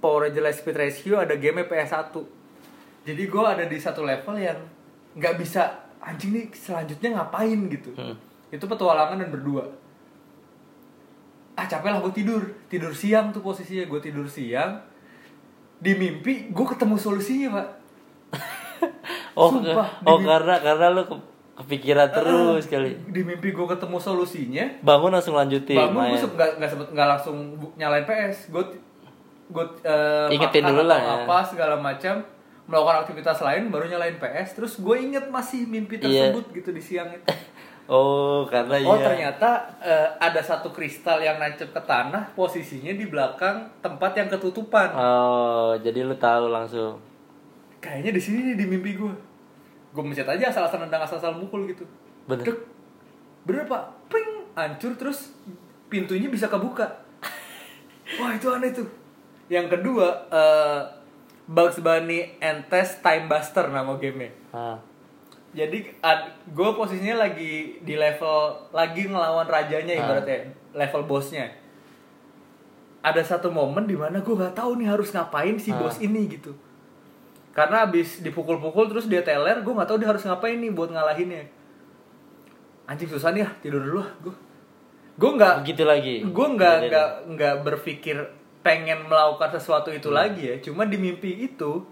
Power 0.00 0.24
Ranger 0.24 0.40
Lightspeed 0.40 0.80
Rescue 0.80 1.20
ada 1.20 1.36
game 1.36 1.60
PS1. 1.68 2.08
Jadi 3.08 3.22
gue 3.24 3.40
ada 3.40 3.64
di 3.64 3.78
satu 3.80 4.04
level 4.04 4.36
yang 4.36 4.60
nggak 5.16 5.40
bisa 5.40 5.64
anjing 5.98 6.36
nih 6.36 6.44
selanjutnya 6.52 7.16
ngapain 7.16 7.56
gitu. 7.72 7.96
Hmm. 7.96 8.12
Itu 8.52 8.68
petualangan 8.68 9.16
dan 9.16 9.32
berdua. 9.32 9.64
Ah 11.56 11.64
capek 11.64 11.88
lah 11.88 12.04
gue 12.04 12.12
tidur. 12.12 12.42
Tidur 12.68 12.92
siang 12.92 13.32
tuh 13.32 13.40
posisinya 13.40 13.88
gue 13.88 14.00
tidur 14.04 14.28
siang. 14.28 14.76
Di 15.80 15.96
mimpi 15.96 16.52
gue 16.52 16.66
ketemu 16.68 17.00
solusinya 17.00 17.48
pak. 17.56 17.68
oh 19.40 19.48
Sumpah, 19.56 19.88
oh 20.04 20.18
di- 20.20 20.26
karena 20.28 20.54
karena 20.60 20.86
lu 20.92 21.02
ke- 21.08 21.24
kepikiran 21.58 22.08
terus 22.12 22.68
kali 22.68 22.92
Di 23.08 23.24
mimpi 23.24 23.50
gue 23.50 23.66
ketemu 23.66 23.96
solusinya. 23.98 24.64
bangun 24.84 25.10
langsung 25.10 25.34
lanjutin 25.34 25.74
bangun 25.74 26.12
gue 26.12 26.20
nggak 26.28 26.50
nggak 26.60 26.70
sempet 26.70 26.88
nggak 26.92 27.08
langsung 27.08 27.36
nyalain 27.74 28.04
PS 28.04 28.52
gue 28.52 28.62
gue 29.48 29.64
uh, 29.82 30.28
Ingetin 30.28 30.60
dulu 30.60 30.84
lah 30.84 30.98
ya. 31.00 31.12
apa 31.24 31.36
segala 31.40 31.80
macam 31.80 32.20
melakukan 32.68 33.02
aktivitas 33.02 33.40
lain 33.40 33.72
baru 33.72 33.88
nyalain 33.88 34.20
PS 34.20 34.60
terus 34.60 34.76
gue 34.76 34.96
inget 35.00 35.24
masih 35.32 35.64
mimpi 35.64 35.96
Iya. 35.96 36.28
tersebut 36.30 36.44
gitu 36.52 36.70
di 36.70 36.82
siang 36.84 37.10
itu. 37.10 37.24
Oh 37.88 38.44
karena 38.44 38.76
oh 38.84 39.00
iya. 39.00 39.04
ternyata 39.08 39.64
eh, 39.80 40.04
ada 40.20 40.44
satu 40.44 40.68
kristal 40.68 41.24
yang 41.24 41.40
nancep 41.40 41.72
ke 41.72 41.80
tanah 41.88 42.36
posisinya 42.36 42.92
di 42.92 43.08
belakang 43.08 43.64
tempat 43.80 44.12
yang 44.12 44.28
ketutupan. 44.28 44.92
Oh 44.92 45.72
jadi 45.72 46.04
lu 46.04 46.12
tahu 46.12 46.52
langsung. 46.52 47.00
Kayaknya 47.80 48.12
di 48.12 48.20
sini 48.20 48.38
nih 48.52 48.56
di 48.60 48.66
mimpi 48.68 48.92
gue 48.92 49.08
gue 49.88 50.02
mencet 50.04 50.28
aja 50.28 50.52
asal-asal 50.52 50.84
nendang 50.84 51.00
asal-asal 51.00 51.32
mukul 51.32 51.64
gitu. 51.64 51.88
Bener. 52.28 52.44
Dek. 52.44 52.60
bener 53.48 53.64
pak? 53.64 53.88
Pring 54.12 54.52
hancur 54.52 54.92
terus 55.00 55.32
pintunya 55.88 56.28
bisa 56.28 56.44
kebuka. 56.44 56.84
Wah 58.20 58.36
itu 58.36 58.52
aneh 58.52 58.68
tuh. 58.68 58.84
Yang 59.48 59.80
kedua 59.80 60.28
eh, 60.28 60.80
Bugs 61.48 61.80
Bunny 61.80 62.36
and 62.38 62.68
Test 62.68 63.00
Time 63.00 63.24
Buster 63.24 63.66
nama 63.66 63.96
gamenya. 63.96 64.30
Ah. 64.52 64.76
jadi 65.48 65.80
gue 66.46 66.70
posisinya 66.76 67.24
lagi 67.24 67.80
di 67.80 67.96
level 67.96 68.36
lagi 68.68 69.08
ngelawan 69.08 69.48
rajanya 69.48 69.96
Ah. 69.96 70.00
ibaratnya 70.04 70.38
level 70.76 71.08
bosnya 71.08 71.48
ada 73.00 73.24
satu 73.24 73.48
momen 73.48 73.88
di 73.88 73.96
mana 73.96 74.20
gue 74.20 74.34
nggak 74.34 74.52
tahu 74.52 74.76
nih 74.76 74.92
harus 74.92 75.08
ngapain 75.08 75.56
si 75.56 75.72
Ah. 75.72 75.80
bos 75.80 75.96
ini 75.98 76.28
gitu. 76.28 76.52
Karena 77.56 77.88
abis 77.88 78.20
dipukul-pukul 78.20 78.86
terus 78.86 79.08
dia 79.08 79.24
teler 79.24 79.64
gue 79.64 79.72
nggak 79.72 79.88
tahu 79.88 79.98
dia 79.98 80.12
harus 80.12 80.20
ngapain 80.22 80.60
nih 80.60 80.68
buat 80.68 80.92
ngalahinnya. 80.92 81.48
Anjing 82.84 83.08
susah 83.08 83.32
nih 83.32 83.42
ya 83.42 83.50
tidur 83.64 83.80
dulu 83.80 84.04
gue 84.20 84.34
gue 85.16 85.30
nggak 85.32 85.64
begitu 85.64 85.82
lagi. 85.82 86.14
gue 86.22 86.46
nggak 86.54 86.76
nggak 86.86 87.08
nggak 87.34 87.54
berpikir 87.64 88.20
pengen 88.68 89.00
melakukan 89.02 89.48
sesuatu 89.50 89.88
itu 89.90 90.06
Hmm. 90.06 90.18
lagi 90.18 90.42
ya 90.44 90.56
cuma 90.60 90.84
di 90.84 90.96
mimpi 90.96 91.32
itu 91.42 91.88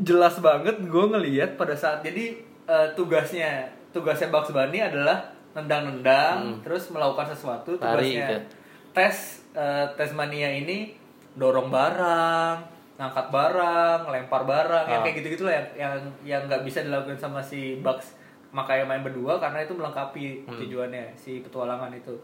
jelas 0.00 0.38
banget 0.38 0.80
gue 0.80 1.04
ngelihat 1.08 1.54
pada 1.54 1.74
saat 1.74 2.00
jadi 2.00 2.38
eh, 2.64 2.88
tugasnya 2.94 3.66
tugasnya 3.90 4.30
Bugs 4.30 4.48
Bunny 4.48 4.80
adalah 4.80 5.28
nendang-nendang 5.52 6.62
terus 6.62 6.88
melakukan 6.88 7.28
sesuatu 7.28 7.74
Hmm. 7.74 7.82
Lari 7.84 8.14
tugasnya 8.14 8.24
gitu. 8.24 8.36
tes 8.92 9.16
eh, 9.52 9.86
tes 9.92 10.10
mania 10.12 10.48
ini 10.48 10.96
dorong 11.34 11.68
barang 11.68 12.56
ngangkat 12.94 13.26
barang 13.28 14.00
lempar 14.06 14.42
barang 14.44 14.86
yang 14.86 15.00
Ah. 15.00 15.04
kayak 15.04 15.16
gitu 15.18 15.28
gitulah 15.34 15.52
yang 15.52 15.66
yang 15.76 15.94
yang 16.24 16.40
nggak 16.44 16.62
bisa 16.62 16.80
dilakukan 16.80 17.18
sama 17.18 17.42
si 17.42 17.76
Bugs 17.76 18.14
makanya 18.50 18.86
main 18.86 19.02
berdua 19.02 19.36
karena 19.36 19.60
itu 19.60 19.74
melengkapi 19.74 20.46
tujuannya 20.48 21.10
si 21.12 21.42
petualangan 21.42 21.90
itu 21.90 22.14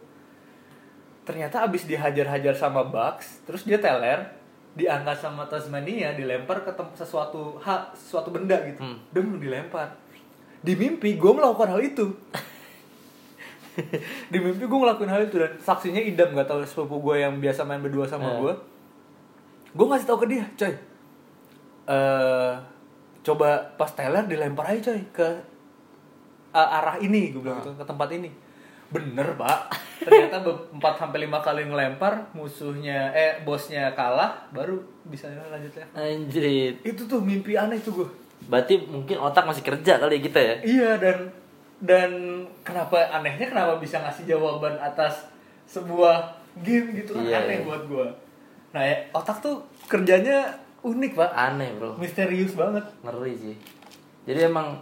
ternyata 1.30 1.62
abis 1.62 1.86
dihajar-hajar 1.86 2.54
sama 2.58 2.82
Bugs 2.82 3.46
terus 3.46 3.62
dia 3.62 3.78
teler 3.78 4.26
diangkat 4.74 5.22
sama 5.22 5.46
Tasmania 5.46 6.14
dilempar 6.14 6.66
ke 6.66 6.70
sesuatu 6.98 7.58
hal 7.62 7.90
sesuatu 7.94 8.30
benda 8.30 8.54
gitu. 8.66 8.82
Hmm. 8.82 8.98
deng 9.10 9.38
dilempar. 9.38 9.94
Di 10.62 10.78
mimpi 10.78 11.18
gue 11.18 11.32
melakukan 11.34 11.74
hal 11.74 11.82
itu. 11.82 12.06
Di 14.32 14.38
mimpi 14.38 14.62
gue 14.66 14.78
ngelakuin 14.78 15.10
hal 15.10 15.22
itu 15.26 15.36
dan 15.38 15.52
saksinya 15.58 16.02
idam 16.02 16.34
gak 16.34 16.46
tahu 16.50 16.62
sepupu 16.66 17.10
gue 17.10 17.22
yang 17.22 17.38
biasa 17.38 17.66
main 17.66 17.82
berdua 17.82 18.06
sama 18.06 18.30
Eh. 18.30 18.38
gue 18.38 18.54
gue 19.70 19.86
ngasih 19.86 20.06
tahu 20.06 20.18
ke 20.22 20.26
dia 20.30 20.44
coy. 20.58 20.74
Eh 21.90 22.54
coba 23.20 23.48
pas 23.76 23.90
teler 23.92 24.24
dilempar 24.26 24.64
aja 24.70 24.90
coy 24.90 25.02
ke 25.12 25.28
uh, 26.56 26.76
arah 26.78 26.96
ini 27.02 27.34
gue 27.36 27.42
bilang 27.42 27.58
gitu 27.60 27.74
ke 27.76 27.84
tempat 27.84 28.08
ini 28.16 28.30
bener 28.90 29.34
pak 29.34 29.70
ternyata 30.00 30.42
4 30.42 30.74
sampai 30.80 31.18
lima 31.20 31.38
kali 31.38 31.62
ngelempar 31.64 32.26
musuhnya 32.32 33.10
eh 33.10 33.38
bosnya 33.40 33.92
kalah 33.92 34.50
baru 34.50 34.78
bisa 35.04 35.30
lanjut 35.46 35.70
ya 35.70 35.86
Anjir. 35.92 36.74
itu 36.80 37.02
tuh 37.04 37.18
mimpi 37.18 37.54
aneh 37.54 37.78
tuh 37.78 38.02
gue 38.02 38.08
Berarti 38.40 38.80
mungkin 38.82 39.20
otak 39.20 39.44
masih 39.44 39.60
kerja 39.60 40.00
kali 40.00 40.18
kita 40.18 40.40
ya. 40.40 40.54
iya 40.64 40.90
dan 40.96 41.28
dan 41.78 42.10
kenapa 42.60 42.96
anehnya 43.10 43.46
kenapa 43.46 43.76
bisa 43.76 44.00
ngasih 44.00 44.24
jawaban 44.26 44.74
atas 44.76 45.28
sebuah 45.64 46.34
game 46.58 46.96
gitu 46.96 47.14
kan 47.14 47.22
Iya, 47.22 47.36
aneh 47.44 47.56
iya. 47.56 47.64
buat 47.64 47.82
gue 47.86 48.06
nah 48.70 48.82
ya, 48.82 48.96
otak 49.12 49.38
tuh 49.38 49.60
kerjanya 49.86 50.50
unik 50.80 51.12
pak 51.12 51.30
Aneh, 51.30 51.70
Bro. 51.76 52.00
misterius 52.00 52.56
banget 52.56 52.82
Ngeri 53.02 53.34
sih. 53.36 53.56
Jadi 54.24 54.46
emang 54.46 54.80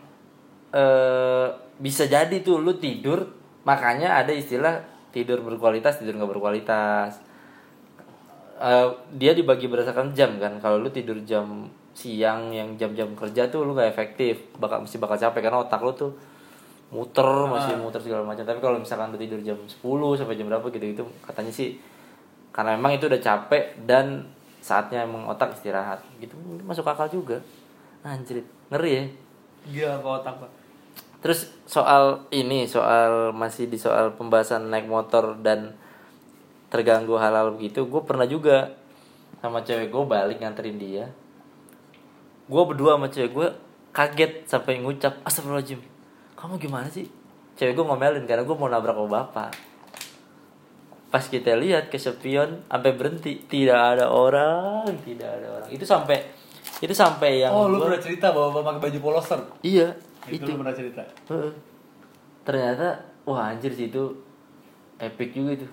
eh 0.70 1.46
bisa 1.76 2.04
jadi 2.04 2.38
tuh 2.38 2.58
lu 2.58 2.76
tidur, 2.76 3.22
makanya 3.68 4.24
ada 4.24 4.32
istilah 4.32 4.80
tidur 5.12 5.44
berkualitas, 5.44 6.00
tidur 6.00 6.16
nggak 6.16 6.32
berkualitas. 6.32 7.20
Eh, 8.56 8.88
dia 9.20 9.36
dibagi 9.36 9.68
berdasarkan 9.68 10.16
jam 10.16 10.40
kan. 10.40 10.56
Kalau 10.64 10.80
lu 10.80 10.88
tidur 10.88 11.20
jam 11.28 11.68
siang 11.92 12.48
yang 12.48 12.80
jam-jam 12.80 13.12
kerja 13.12 13.52
tuh 13.52 13.68
lu 13.68 13.76
nggak 13.76 13.92
efektif, 13.92 14.40
bakal 14.56 14.88
mesti 14.88 14.96
bakal 14.96 15.20
capek 15.20 15.44
karena 15.44 15.60
otak 15.60 15.80
lu 15.84 15.92
tuh 15.92 16.16
muter 16.88 17.28
masih 17.52 17.76
muter 17.76 18.00
segala 18.00 18.24
macam. 18.24 18.48
Tapi 18.48 18.58
kalau 18.64 18.80
misalkan 18.80 19.12
lu 19.12 19.20
tidur 19.20 19.44
jam 19.44 19.60
10 19.60 19.76
sampai 20.16 20.40
jam 20.40 20.48
berapa 20.48 20.64
gitu-gitu, 20.72 21.04
katanya 21.20 21.52
sih 21.52 21.76
karena 22.58 22.74
memang 22.74 22.98
itu 22.98 23.06
udah 23.06 23.22
capek 23.22 23.76
dan 23.86 24.26
saatnya 24.58 25.06
emang 25.06 25.30
otak 25.30 25.54
istirahat 25.54 26.02
gitu 26.18 26.34
masuk 26.66 26.82
akal 26.82 27.06
juga 27.06 27.38
anjir 28.02 28.42
ngeri 28.72 28.90
ya 28.90 29.04
gila 29.70 29.94
ke 30.02 30.08
otak 30.10 30.34
pak 30.42 30.50
terus 31.18 31.50
soal 31.66 32.24
ini 32.30 32.70
soal 32.70 33.34
masih 33.34 33.66
di 33.66 33.76
soal 33.76 34.14
pembahasan 34.14 34.70
naik 34.70 34.86
motor 34.86 35.34
dan 35.42 35.74
terganggu 36.68 37.18
halal 37.18 37.58
begitu 37.58 37.88
gue 37.88 38.02
pernah 38.04 38.28
juga 38.28 38.76
sama 39.38 39.62
cewek 39.62 39.90
gue 39.90 40.02
balik 40.04 40.38
nganterin 40.42 40.78
dia. 40.78 41.06
Gue 42.48 42.62
berdua 42.64 42.98
sama 42.98 43.06
cewek 43.10 43.30
gue 43.34 43.48
kaget 43.94 44.32
sampai 44.46 44.82
ngucap 44.82 45.20
astagfirullahaladzim 45.22 45.80
kamu 46.38 46.54
gimana 46.62 46.86
sih? 46.86 47.10
Cewek 47.58 47.74
gue 47.74 47.84
ngomelin 47.86 48.22
karena 48.30 48.46
gue 48.46 48.56
mau 48.56 48.70
nabrak 48.70 48.94
sama 48.94 49.10
bapak. 49.10 49.50
Pas 51.10 51.24
kita 51.26 51.58
lihat 51.58 51.90
ke 51.90 51.98
spion 51.98 52.62
sampai 52.70 52.94
berhenti. 52.94 53.42
Tidak 53.42 53.74
ada 53.74 54.14
orang 54.14 54.86
tidak 55.02 55.26
ada 55.26 55.46
orang. 55.58 55.68
Itu 55.74 55.82
sampai 55.82 56.22
itu 56.78 56.94
sampai 56.94 57.42
yang 57.42 57.50
oh 57.50 57.66
lu 57.66 57.82
pernah 57.82 57.98
cerita 57.98 58.30
bahwa 58.30 58.62
bapak 58.62 58.78
pakai 58.78 58.82
baju 58.86 58.98
poloster? 59.02 59.40
Iya 59.66 59.98
itu, 60.30 60.44
itu 60.44 60.52
pernah 60.54 60.74
cerita. 60.74 61.02
Ternyata 62.44 62.86
wah 63.28 63.52
anjir 63.52 63.72
sih 63.72 63.92
itu 63.92 64.16
epic 64.96 65.36
juga 65.36 65.60
itu. 65.60 65.66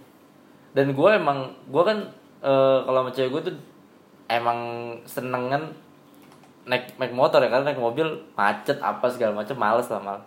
Dan 0.75 0.91
gue 0.91 1.09
emang 1.15 1.55
gue 1.71 1.83
kan 1.83 1.97
eh, 2.43 2.79
kalau 2.83 2.99
sama 3.07 3.11
cewek 3.15 3.29
gue 3.31 3.41
tuh 3.51 3.55
emang 4.27 4.59
seneng 5.05 5.47
kan 5.47 5.63
naik 6.65 6.97
naik 6.97 7.13
motor 7.13 7.39
ya 7.45 7.47
karena 7.53 7.71
naik 7.71 7.79
mobil 7.79 8.25
macet 8.33 8.81
apa 8.81 9.05
segala 9.07 9.37
macam 9.37 9.55
males 9.55 9.87
lah 9.87 10.01
mal. 10.01 10.19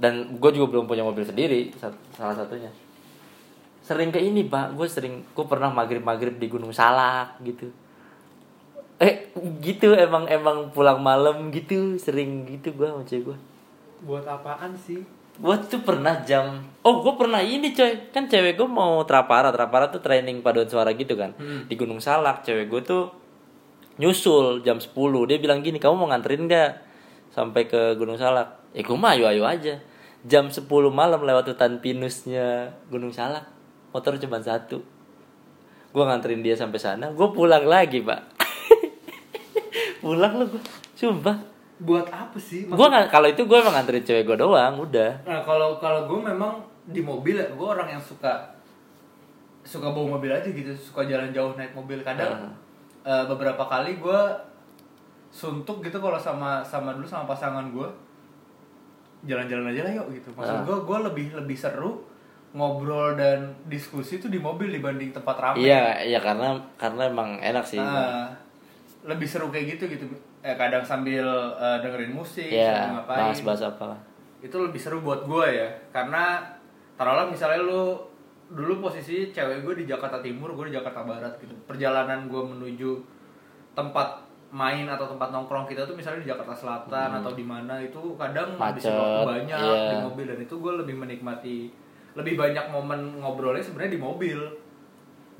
Dan 0.00 0.40
gue 0.40 0.50
juga 0.50 0.74
belum 0.74 0.90
punya 0.90 1.06
mobil 1.06 1.22
sendiri 1.22 1.70
salah 2.16 2.34
satunya. 2.34 2.72
Sering 3.82 4.10
ke 4.14 4.18
ini 4.18 4.46
pak, 4.46 4.74
gue 4.74 4.86
sering 4.86 5.22
gue 5.22 5.46
pernah 5.46 5.70
maghrib 5.70 6.02
maghrib 6.02 6.38
di 6.38 6.46
Gunung 6.50 6.74
Salak 6.74 7.38
gitu. 7.42 7.70
Eh 8.98 9.30
gitu 9.62 9.94
emang 9.94 10.26
emang 10.30 10.70
pulang 10.70 11.02
malam 11.02 11.50
gitu 11.50 11.98
sering 11.98 12.46
gitu 12.46 12.74
gue 12.74 12.86
sama 12.90 13.06
cewek 13.06 13.30
gue. 13.30 13.38
Buat 14.02 14.26
apaan 14.26 14.74
sih? 14.74 15.02
Gue 15.32 15.56
tuh 15.64 15.80
pernah 15.80 16.20
jam 16.28 16.60
Oh 16.84 17.00
gue 17.00 17.14
pernah 17.16 17.40
ini 17.40 17.72
coy. 17.72 18.12
Kan 18.12 18.28
cewek 18.28 18.60
gue 18.60 18.68
mau 18.68 19.00
trapara. 19.08 19.48
Trapara 19.48 19.88
tuh 19.88 20.04
training 20.04 20.44
paduan 20.44 20.68
suara 20.68 20.92
gitu 20.92 21.16
kan. 21.16 21.32
Hmm. 21.40 21.64
Di 21.70 21.74
Gunung 21.78 22.02
Salak 22.02 22.44
Cewek 22.44 22.68
gue 22.68 22.82
tuh 22.84 23.04
Nyusul 23.92 24.64
jam 24.64 24.80
10 24.80 24.88
Dia 25.28 25.36
bilang 25.36 25.60
gini 25.60 25.76
Kamu 25.76 26.00
mau 26.00 26.08
nganterin 26.08 26.48
gak 26.48 26.80
Sampai 27.32 27.64
ke 27.64 27.96
Gunung 27.96 28.20
Salak? 28.20 28.60
Ya 28.76 28.84
gue 28.84 28.96
mah 28.96 29.16
ayo-ayo 29.16 29.48
aja. 29.48 29.80
Jam 30.28 30.52
10 30.52 30.68
malam 30.92 31.20
lewat 31.24 31.48
hutan 31.48 31.80
pinusnya 31.80 32.76
Gunung 32.92 33.12
Salak. 33.12 33.48
Motor 33.96 34.20
cuma 34.20 34.36
satu. 34.40 34.84
Gue 35.92 36.04
nganterin 36.04 36.44
dia 36.44 36.56
sampai 36.56 36.80
sana. 36.80 37.08
Gue 37.12 37.32
pulang 37.32 37.64
lagi 37.64 38.04
pak. 38.04 38.20
Pulang 40.02 40.34
lo 40.34 40.44
gue 40.50 40.62
Sumpah 40.98 41.51
buat 41.82 42.06
apa 42.08 42.38
sih 42.38 42.66
Gue 42.66 42.86
nggak 42.86 43.10
kalau 43.10 43.26
itu 43.26 43.42
gue 43.42 43.58
emang 43.58 43.74
nganterin 43.74 44.02
cewek 44.02 44.24
gue 44.24 44.36
doang 44.38 44.74
Udah 44.78 45.10
Nah 45.26 45.42
kalau 45.42 45.76
kalau 45.76 46.06
gue 46.06 46.20
memang 46.22 46.62
di 46.82 46.98
mobil 46.98 47.38
ya, 47.38 47.46
gue 47.46 47.62
orang 47.66 47.86
yang 47.90 48.02
suka 48.02 48.50
suka 49.62 49.86
bawa 49.86 50.18
mobil 50.18 50.26
aja 50.34 50.50
gitu, 50.50 50.74
suka 50.74 51.06
jalan 51.06 51.30
jauh 51.30 51.54
naik 51.54 51.70
mobil. 51.70 52.02
Kadang 52.02 52.50
Ah. 53.06 53.22
eh, 53.22 53.24
beberapa 53.30 53.62
kali 53.62 54.02
gue 54.02 54.20
suntuk 55.30 55.78
gitu 55.80 56.02
kalau 56.02 56.18
sama 56.18 56.58
sama 56.66 56.90
dulu 56.98 57.06
sama 57.06 57.30
pasangan 57.30 57.70
gue 57.70 57.86
jalan-jalan 59.22 59.70
aja 59.70 59.86
lah 59.86 59.92
yuk 60.02 60.06
gitu. 60.10 60.28
Ah. 60.34 60.42
Maksud 60.42 60.58
gue 60.66 60.76
gue 60.82 60.98
lebih 61.06 61.26
lebih 61.38 61.54
seru 61.54 62.02
ngobrol 62.52 63.14
dan 63.16 63.54
diskusi 63.64 64.18
tuh 64.18 64.28
di 64.28 64.36
mobil 64.36 64.68
dibanding 64.68 65.14
tempat 65.14 65.36
ramai. 65.38 65.62
Iya, 65.64 66.02
iya 66.04 66.18
karena 66.20 66.58
karena 66.76 67.08
emang 67.08 67.38
enak 67.38 67.64
sih. 67.64 67.80
Ah, 67.80 68.28
lebih 69.06 69.24
seru 69.24 69.48
kayak 69.48 69.78
gitu 69.78 69.88
gitu. 69.88 70.04
Eh, 70.42 70.58
kadang 70.58 70.82
sambil 70.82 71.22
eh, 71.54 71.78
dengerin 71.78 72.10
musik, 72.10 72.50
Iya, 72.50 72.74
sambil 72.74 72.98
ngapain. 72.98 73.18
bahas-bahas 73.30 73.62
itu 74.42 74.56
lebih 74.58 74.80
seru 74.82 74.98
buat 75.00 75.22
gue 75.22 75.46
ya 75.54 75.70
karena 75.94 76.42
taruhlah 76.98 77.30
misalnya 77.30 77.62
lu 77.62 77.94
dulu 78.52 78.90
posisi 78.90 79.30
cewek 79.30 79.62
gue 79.64 79.74
di 79.80 79.84
Jakarta 79.86 80.18
Timur 80.18 80.52
gue 80.58 80.68
di 80.68 80.74
Jakarta 80.74 81.06
Barat 81.06 81.38
gitu. 81.38 81.54
Perjalanan 81.64 82.26
gue 82.26 82.42
menuju 82.42 82.90
tempat 83.72 84.20
main 84.52 84.84
atau 84.84 85.08
tempat 85.08 85.32
nongkrong 85.32 85.64
kita 85.64 85.88
tuh 85.88 85.96
misalnya 85.96 86.20
di 86.20 86.28
Jakarta 86.28 86.52
Selatan 86.52 87.22
atau 87.22 87.32
di 87.32 87.46
mana 87.46 87.80
itu 87.80 88.12
kadang 88.20 88.60
habisin 88.60 88.92
waktu 88.92 89.46
banyak 89.46 89.56
iya. 89.56 89.90
di 89.94 89.96
mobil. 90.04 90.26
Dan 90.28 90.38
itu 90.44 90.54
gue 90.58 90.72
lebih 90.84 90.96
menikmati 90.98 91.56
lebih 92.12 92.36
banyak 92.36 92.68
momen 92.68 93.24
ngobrolnya 93.24 93.64
sebenarnya 93.64 93.96
di 93.96 94.02
mobil 94.02 94.36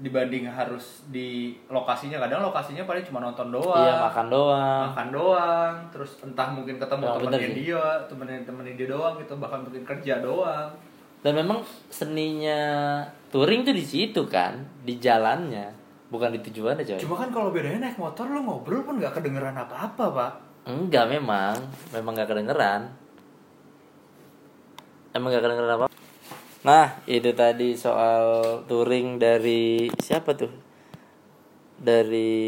dibanding 0.02 0.44
harus 0.44 1.06
di 1.08 1.30
lokasinya 1.66 2.18
kadang 2.18 2.42
lokasinya 2.42 2.82
paling 2.82 3.00
cuma 3.00 3.22
nonton 3.22 3.48
doang 3.48 3.78
Iya, 3.78 3.94
makan 4.02 4.26
doang. 4.28 4.82
makan 4.90 5.08
doang 5.08 5.74
terus 5.88 6.18
entah 6.20 6.50
mungkin 6.50 6.76
ketemu 6.76 7.02
bener 7.06 7.22
temennya 7.22 7.50
dia 7.54 7.82
temenin 8.04 8.42
temenin 8.42 8.74
dia 8.74 8.88
doang 8.88 9.14
gitu 9.16 9.38
bahkan 9.38 9.62
mungkin 9.62 9.82
kerja 9.82 10.18
doang 10.18 10.68
Dan 11.22 11.38
memang 11.38 11.62
seninya 11.86 12.58
touring 13.30 13.62
tuh 13.62 13.70
di 13.70 13.80
situ 13.80 14.26
kan, 14.26 14.58
di 14.82 14.98
jalannya, 14.98 15.70
bukan 16.10 16.34
di 16.34 16.42
tujuannya, 16.42 16.82
coy. 16.82 16.98
cuma 16.98 17.14
kan 17.14 17.30
kalau 17.30 17.48
bedanya 17.48 17.78
naik 17.80 17.94
motor 17.94 18.26
lu 18.26 18.42
ngobrol 18.42 18.82
pun 18.82 18.98
nggak 18.98 19.14
kedengeran 19.14 19.54
apa-apa 19.54 20.04
pak 20.10 20.32
Enggak 20.62 21.06
memang, 21.08 21.54
memang 21.90 22.14
gak 22.14 22.26
kedengeran. 22.28 22.86
Emang 25.12 25.28
gak 25.28 25.42
kedengeran 25.42 25.74
apa? 25.74 25.86
Nah, 26.62 27.02
itu 27.10 27.34
tadi 27.34 27.74
soal 27.74 28.62
touring 28.70 29.18
dari 29.18 29.90
siapa 29.98 30.38
tuh? 30.38 30.54
Dari 31.82 32.38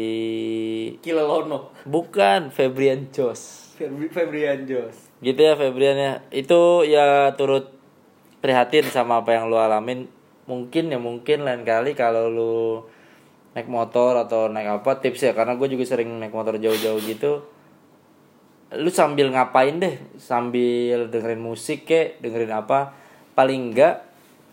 Kilelono 1.03 1.75
bukan 1.83 2.47
Febrian 2.47 3.11
Jos. 3.11 3.75
Febri 3.75 4.07
Febrian 4.07 4.63
Jos 4.63 5.11
Gitu 5.19 5.35
ya 5.35 5.59
Febrian 5.59 5.99
ya. 5.99 6.13
Itu 6.31 6.87
ya 6.87 7.35
turut 7.35 7.75
prihatin 8.39 8.87
sama 8.87 9.19
apa 9.19 9.35
yang 9.35 9.51
lu 9.51 9.59
alamin. 9.59 10.07
Mungkin 10.47 10.95
ya 10.95 10.99
mungkin 11.01 11.43
lain 11.43 11.67
kali 11.67 11.91
kalau 11.99 12.31
lu 12.31 12.87
naik 13.51 13.67
motor 13.67 14.15
atau 14.15 14.47
naik 14.47 14.79
apa 14.79 15.03
tips 15.03 15.27
ya 15.27 15.31
karena 15.35 15.59
gue 15.59 15.67
juga 15.67 15.83
sering 15.83 16.07
naik 16.23 16.31
motor 16.31 16.55
jauh-jauh 16.55 17.03
gitu. 17.03 17.43
Lu 18.71 18.87
sambil 18.87 19.27
ngapain 19.35 19.75
deh? 19.75 19.99
Sambil 20.15 21.11
dengerin 21.11 21.43
musik 21.43 21.83
kek, 21.83 22.23
dengerin 22.23 22.55
apa? 22.55 22.95
Paling 23.35 23.75
enggak 23.75 24.04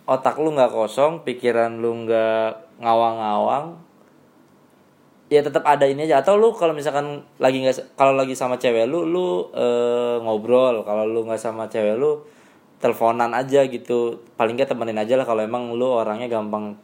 otak 0.03 0.35
lu 0.39 0.51
nggak 0.51 0.71
kosong, 0.71 1.23
pikiran 1.23 1.79
lu 1.79 2.03
nggak 2.03 2.79
ngawang-ngawang, 2.83 3.79
ya 5.31 5.39
tetap 5.41 5.63
ada 5.63 5.87
ini 5.87 6.05
aja. 6.05 6.19
Atau 6.19 6.35
lu 6.35 6.51
kalau 6.51 6.75
misalkan 6.75 7.23
lagi 7.39 7.63
nggak 7.63 7.95
kalau 7.95 8.13
lagi 8.13 8.35
sama 8.35 8.59
cewek 8.59 8.85
lu 8.85 9.07
lu 9.07 9.49
eh, 9.55 10.19
ngobrol. 10.19 10.83
Kalau 10.83 11.07
lu 11.07 11.23
nggak 11.23 11.39
sama 11.39 11.71
cewek 11.71 11.95
lu 11.95 12.21
teleponan 12.83 13.31
aja 13.31 13.63
gitu. 13.63 14.19
Paling 14.35 14.59
nggak 14.59 14.75
temenin 14.75 14.99
aja 14.99 15.15
lah 15.15 15.23
kalau 15.23 15.41
emang 15.41 15.71
lu 15.71 15.87
orangnya 15.87 16.27
gampang 16.27 16.75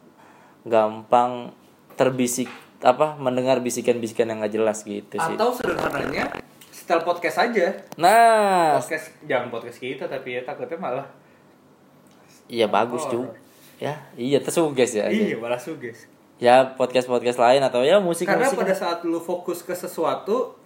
gampang 0.64 1.52
terbisik 1.96 2.48
apa 2.80 3.16
mendengar 3.20 3.60
bisikan-bisikan 3.60 4.32
yang 4.32 4.40
nggak 4.40 4.54
jelas 4.56 4.80
gitu 4.88 5.20
sih. 5.20 5.34
Atau 5.36 5.52
sederhananya 5.52 6.32
setel 6.72 7.04
podcast 7.04 7.44
aja. 7.44 7.76
nah. 8.00 8.80
Podcast 8.80 9.12
jangan 9.28 9.52
podcast 9.52 9.76
kita 9.76 10.08
tapi 10.08 10.40
ya 10.40 10.42
takutnya 10.42 10.80
malah 10.80 11.19
iya 12.50 12.66
bagus 12.66 13.06
Oh. 13.06 13.10
juga 13.14 13.30
ya 13.78 13.94
iya 14.12 14.38
tersuges 14.38 14.92
ya 14.92 15.06
iya 15.06 15.38
malah 15.38 15.56
suges. 15.56 16.04
ya 16.36 16.74
podcast 16.74 17.06
podcast 17.06 17.38
lain 17.38 17.62
atau 17.62 17.80
ya 17.80 17.96
musik 17.96 18.26
Karena 18.26 18.50
pada 18.50 18.74
saat 18.74 19.00
lu 19.04 19.16
fokus 19.16 19.62
ke 19.62 19.72
sesuatu 19.72 20.58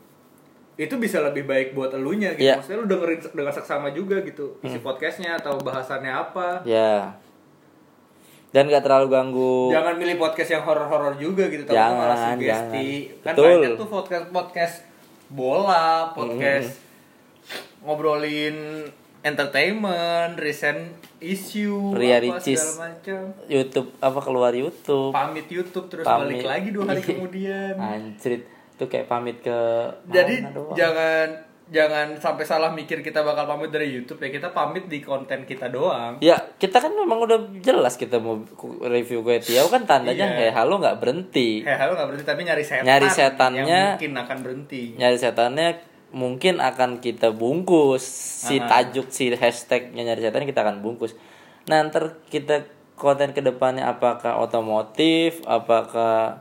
itu 0.75 0.95
bisa 0.97 1.23
lebih 1.23 1.47
baik 1.47 1.71
buat 1.71 1.95
elunya 1.95 2.35
gitu. 2.35 2.51
Iya. 2.51 2.59
Maksudnya 2.59 2.79
lu 2.83 2.87
dengerin 2.89 3.21
dengan 3.31 3.53
seksama 3.53 3.89
juga 3.91 4.19
gitu. 4.23 4.59
Isi 4.59 4.79
podcastnya 4.79 5.39
atau 5.39 5.55
bahasannya 5.59 6.11
apa. 6.11 6.67
ya 6.67 7.15
dan 8.51 8.71
gak 8.71 8.83
terlalu 8.83 9.11
ganggu 9.11 9.71
Jangan 9.71 9.95
milih 9.95 10.15
podcast 10.15 10.47
yang 10.49 10.63
horor-horor 10.63 11.19
juga 11.19 11.51
gitu, 11.51 11.67
tapi 11.67 11.75
Jangan, 11.75 11.99
malah 11.99 12.19
sugesti. 12.33 12.47
jangan. 12.47 13.23
Kan 13.23 13.33
Betul. 13.35 13.51
banyak 13.59 13.73
tuh 13.75 13.89
podcast 13.91 14.25
podcast 14.31 14.75
bola, 15.27 15.87
podcast 16.11 16.71
ngobrolin 17.83 18.87
entertainment, 19.25 20.37
recent 20.37 20.93
issue, 21.19 21.91
Ria 21.91 22.17
apa 22.17 22.37
Ricis. 22.37 22.61
segala 22.61 22.93
macam. 22.93 23.21
YouTube 23.47 23.89
apa 23.99 24.21
keluar 24.21 24.53
YouTube 24.53 25.11
Pamit 25.11 25.47
YouTube 25.49 25.87
terus 25.89 26.05
Pamit. 26.05 26.39
balik 26.39 26.45
lagi 26.45 26.69
dua 26.71 26.85
hari 26.87 27.01
Iya. 27.01 27.09
kemudian. 27.11 27.75
anjrit 27.75 28.43
itu 28.75 28.85
kayak 28.85 29.07
pamit 29.07 29.39
ke 29.39 29.59
Jadi 30.07 30.43
mana 30.43 30.51
doang. 30.53 30.75
jangan 30.75 31.27
jangan 31.65 32.07
sampai 32.15 32.45
salah 32.45 32.69
mikir 32.69 33.01
kita 33.01 33.23
bakal 33.23 33.47
pamit 33.47 33.71
dari 33.71 33.89
YouTube 33.89 34.19
ya 34.19 34.29
kita 34.29 34.51
pamit 34.51 34.85
di 34.85 35.01
konten 35.01 35.43
kita 35.43 35.69
doang. 35.69 36.21
Ya, 36.21 36.37
kita 36.53 36.77
kan 36.77 36.93
memang 36.93 37.17
udah 37.21 37.41
jelas 37.59 37.95
kita 37.95 38.19
mau 38.19 38.37
review 38.83 39.23
kue 39.23 39.39
tiaw 39.39 39.65
kan 39.67 39.85
tandanya 39.85 40.27
Iya. 40.27 40.37
kayak 40.43 40.55
halo 40.55 40.77
nggak 40.77 40.99
berhenti. 40.99 41.63
Heh, 41.63 41.73
halo 41.73 41.95
nggak 41.95 42.07
berhenti 42.07 42.27
tapi 42.27 42.43
nyari 42.43 42.61
setan. 42.61 42.85
Nyari 42.85 43.09
setannya- 43.09 43.65
yang 43.65 43.89
mungkin 43.95 44.13
akan 44.19 44.39
berhenti. 44.39 44.83
Nyari 44.95 45.17
setannya 45.17 45.69
mungkin 46.15 46.63
akan 46.63 47.03
kita 47.03 47.35
bungkus 47.35 48.07
si 48.47 48.63
Aha. 48.63 48.71
tajuk 48.71 49.11
si 49.11 49.35
hashtagnya 49.35 50.07
nyari 50.07 50.23
setan 50.23 50.47
kita 50.47 50.63
akan 50.63 50.79
bungkus. 50.79 51.19
Nah, 51.67 51.83
ntar 51.91 52.23
kita 52.31 52.71
konten 52.95 53.35
ke 53.35 53.43
depannya 53.43 53.91
apakah 53.91 54.39
otomotif, 54.39 55.43
apakah 55.43 56.39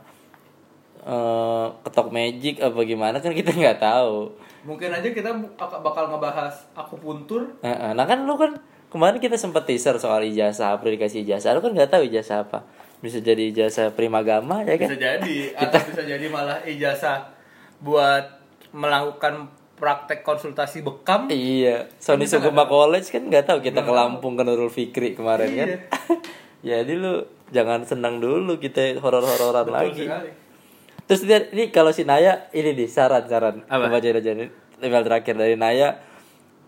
eh, 1.02 1.66
ketok 1.82 2.08
magic 2.14 2.62
apa 2.62 2.78
gimana 2.86 3.18
kan 3.18 3.34
kita 3.34 3.50
nggak 3.50 3.82
tahu. 3.82 4.30
Mungkin 4.62 4.94
aja 4.94 5.10
kita 5.10 5.34
bakal 5.58 6.08
ngebahas 6.08 6.54
aku 6.78 6.94
puntur. 7.02 7.58
Nah 7.60 8.06
kan 8.06 8.24
lu 8.24 8.38
kan 8.38 8.56
kemarin 8.88 9.18
kita 9.18 9.34
sempat 9.34 9.66
teaser 9.66 9.98
soal 9.98 10.22
ijazah, 10.22 10.78
apa 10.78 10.86
dikasih 10.86 11.26
ijazah, 11.26 11.52
lu 11.58 11.60
kan 11.60 11.74
nggak 11.74 11.90
tahu 11.90 12.06
ijazah 12.06 12.46
apa. 12.46 12.62
Bisa 13.02 13.20
jadi 13.20 13.52
ijazah 13.52 13.92
primagama 13.92 14.64
ya 14.64 14.78
kan? 14.78 14.88
Bisa 14.88 14.96
jadi 14.96 15.38
atau 15.52 15.80
bisa 15.92 16.02
jadi 16.06 16.26
malah 16.30 16.62
ijazah 16.64 17.28
buat 17.84 18.40
melakukan 18.72 19.63
praktek 19.84 20.24
konsultasi 20.24 20.80
bekam. 20.80 21.28
Iya, 21.28 21.92
Sony 22.00 22.24
Kita 22.24 22.40
Sugema 22.40 22.64
College 22.64 23.04
kan 23.12 23.28
nggak 23.28 23.44
tahu 23.44 23.60
kita 23.60 23.84
ke 23.84 23.92
Lampung 23.92 24.32
ke 24.32 24.42
Nurul 24.48 24.72
Fikri 24.72 25.12
kemarin 25.12 25.52
kan. 25.52 25.68
Iya. 25.68 25.78
Jadi 26.80 26.96
lu 26.96 27.28
jangan 27.52 27.84
senang 27.84 28.24
dulu 28.24 28.56
kita 28.56 28.96
horor-hororan 28.96 29.68
lagi. 29.68 30.08
sekali. 30.08 30.32
Terus 31.04 31.20
dia, 31.28 31.44
ini 31.52 31.68
kalau 31.68 31.92
si 31.92 32.08
Naya 32.08 32.48
ini 32.56 32.72
nih 32.72 32.88
saran-saran 32.88 33.68
baca 33.68 34.00
aja 34.00 34.32
nih 34.32 34.48
email 34.80 35.04
terakhir 35.04 35.36
dari 35.36 35.52
Naya 35.60 36.00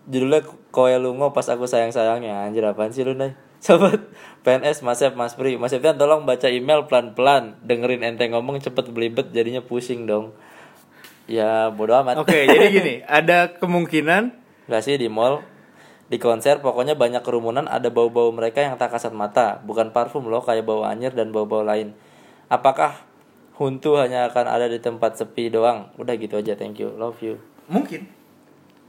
judulnya 0.05 0.45
koe 0.69 0.93
lungo 1.01 1.33
pas 1.33 1.49
aku 1.49 1.65
sayang 1.65 1.89
sayangnya 1.89 2.45
anjir 2.45 2.61
apaan 2.61 2.93
sih 2.93 3.01
lu 3.01 3.17
Nay 3.17 3.33
Sobat 3.65 3.97
PNS 4.45 4.85
Mas 4.85 5.01
Ep 5.01 5.17
Mas 5.17 5.33
Pri 5.33 5.57
Mas 5.57 5.73
Eptian 5.73 5.97
tolong 5.97 6.29
baca 6.29 6.45
email 6.45 6.85
pelan-pelan 6.85 7.57
Dengerin 7.65 8.05
ente 8.05 8.29
ngomong 8.29 8.61
cepet 8.61 8.93
belibet 8.93 9.33
jadinya 9.33 9.65
pusing 9.65 10.05
dong 10.05 10.37
Ya 11.27 11.67
bodo 11.69 11.91
amat. 11.99 12.23
Oke, 12.23 12.47
jadi 12.47 12.71
gini, 12.71 12.95
ada 13.19 13.51
kemungkinan 13.59 14.31
Gak 14.71 14.83
sih 14.83 14.95
di 14.95 15.11
mall 15.11 15.43
Di 16.07 16.15
konser 16.17 16.63
pokoknya 16.63 16.95
banyak 16.95 17.19
kerumunan 17.19 17.67
Ada 17.67 17.91
bau-bau 17.91 18.31
mereka 18.31 18.63
yang 18.63 18.79
tak 18.79 18.95
kasat 18.95 19.11
mata. 19.11 19.59
Bukan 19.67 19.91
parfum 19.91 20.31
loh 20.31 20.39
kayak 20.39 20.63
bau 20.63 20.87
anyir 20.87 21.11
dan 21.11 21.35
bau-bau 21.35 21.67
lain. 21.67 21.91
Apakah 22.47 22.95
Huntu 23.59 23.97
hanya 23.99 24.29
akan 24.29 24.45
ada 24.47 24.71
di 24.71 24.79
tempat 24.79 25.17
sepi 25.19 25.51
doang? 25.51 25.91
Udah 25.99 26.13
gitu 26.15 26.39
aja 26.39 26.55
thank 26.55 26.79
you 26.79 26.93
Love 26.95 27.19
you. 27.19 27.35
Mungkin, 27.67 28.07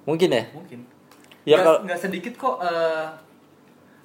Mungkin 0.07 0.29
ya? 0.31 0.45
Mungkin. 0.55 0.81
Ya, 1.43 1.59
kalau- 1.61 1.83
nggak 1.83 1.99
sedikit 1.99 2.39
kok 2.39 2.63
eh, 2.63 3.07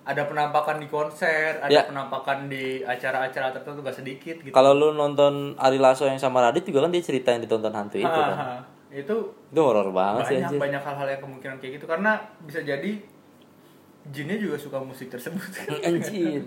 ada 0.03 0.23
penampakan 0.23 0.77
di 0.77 0.88
konser, 0.88 1.57
ada 1.57 1.71
Ya. 1.71 1.84
penampakan 1.84 2.45
di 2.45 2.80
acara-acara 2.80 3.51
tertentu 3.51 3.80
gak 3.80 3.95
sedikit 3.95 4.35
gitu. 4.38 4.51
Kalau 4.51 4.71
lu 4.71 4.91
nonton 4.91 5.55
Ari 5.55 5.77
Lasso 5.77 6.03
yang 6.03 6.17
sama 6.17 6.41
Radit 6.41 6.63
juga 6.63 6.81
kan 6.81 6.91
dia 6.91 6.99
cerita 6.99 7.30
yang 7.30 7.39
ditonton 7.39 7.71
hantu 7.71 7.97
itu 7.97 8.07
kan? 8.09 8.59
Itu 8.89 9.31
Itu 9.47 9.59
horor 9.59 9.89
banget 9.89 10.23
sih 10.25 10.35
banyak 10.38 10.49
anjir. 10.49 10.59
banyak 10.59 10.81
hal-hal 10.84 11.07
yang 11.09 11.21
kemungkinan 11.21 11.55
kayak 11.57 11.73
gitu. 11.77 11.85
Karena 11.85 12.11
bisa 12.41 12.59
jadi 12.59 12.91
jinnya 14.05 14.35
juga 14.35 14.55
suka 14.55 14.77
musik 14.77 15.07
tersebut. 15.07 15.39
Anjir. 15.88 16.43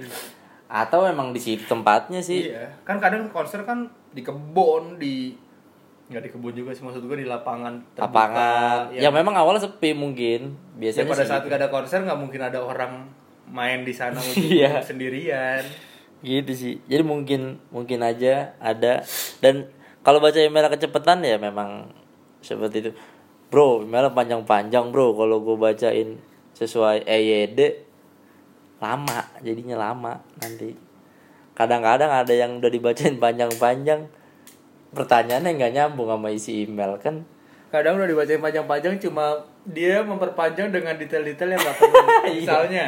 Atau 0.66 1.02
emang 1.02 1.30
di 1.30 1.38
situ 1.38 1.64
tempatnya 1.64 2.20
sih. 2.20 2.50
Iya, 2.50 2.68
kan 2.82 2.98
kadang 2.98 3.30
konser 3.30 3.62
kan 3.62 3.84
di 4.10 4.20
kebun, 4.20 4.98
di 4.98 5.32
nggak 6.06 6.22
di 6.22 6.30
kebun 6.30 6.54
juga 6.54 6.70
sih 6.70 6.82
maksud 6.82 7.02
gue 7.02 7.18
di 7.18 7.26
lapangan 7.26 7.72
terbuka, 7.90 8.04
Lapangan. 8.04 8.78
Ya 8.92 9.00
yang- 9.02 9.16
memang 9.16 9.32
awalnya 9.32 9.62
sepi 9.62 9.90
mungkin. 9.90 10.54
Ya 10.76 10.92
Biasanya 10.92 11.08
pada 11.08 11.16
sih 11.16 11.26
saat 11.26 11.40
gitu. 11.40 11.50
gak 11.50 11.58
ada 11.58 11.68
konser 11.68 11.98
nggak 12.02 12.20
mungkin 12.20 12.40
ada 12.42 12.60
orang 12.60 12.92
main 13.48 13.82
di 13.82 13.94
sana 13.94 14.18
Iya. 14.36 14.82
sendirian. 14.82 15.62
gitu 16.20 16.52
sih. 16.52 16.74
Jadi 16.88 17.02
mungkin 17.02 17.60
mungkin 17.70 18.02
aja 18.02 18.56
ada. 18.58 19.04
Dan 19.38 19.68
kalau 20.00 20.18
baca 20.18 20.34
email 20.36 20.66
kecepatan 20.66 21.22
ya 21.22 21.36
memang 21.36 21.92
seperti 22.40 22.76
itu. 22.82 22.90
Bro 23.46 23.86
email 23.86 24.10
panjang-panjang 24.10 24.90
bro. 24.90 25.14
Kalau 25.14 25.44
gue 25.44 25.54
bacain 25.54 26.18
sesuai 26.52 27.06
EYD 27.06 27.84
lama. 28.80 29.28
Jadinya 29.40 29.76
lama 29.78 30.18
nanti. 30.40 30.74
Kadang-kadang 31.54 32.10
ada 32.10 32.32
yang 32.34 32.58
udah 32.58 32.70
dibacain 32.72 33.16
panjang-panjang. 33.22 34.08
Pertanyaannya 34.90 35.50
nggak 35.52 35.72
nyambung 35.76 36.08
sama 36.08 36.28
isi 36.32 36.64
email 36.64 36.96
kan 36.98 37.22
Kadang 37.76 38.00
udah 38.00 38.08
dibacain 38.08 38.40
panjang-panjang 38.40 38.96
cuma 38.96 39.36
dia 39.68 40.00
memperpanjang 40.00 40.72
dengan 40.72 40.96
detail-detail 40.96 41.52
yang 41.52 41.60
gak 41.60 41.76
perlu. 41.76 42.04
Misalnya, 42.40 42.86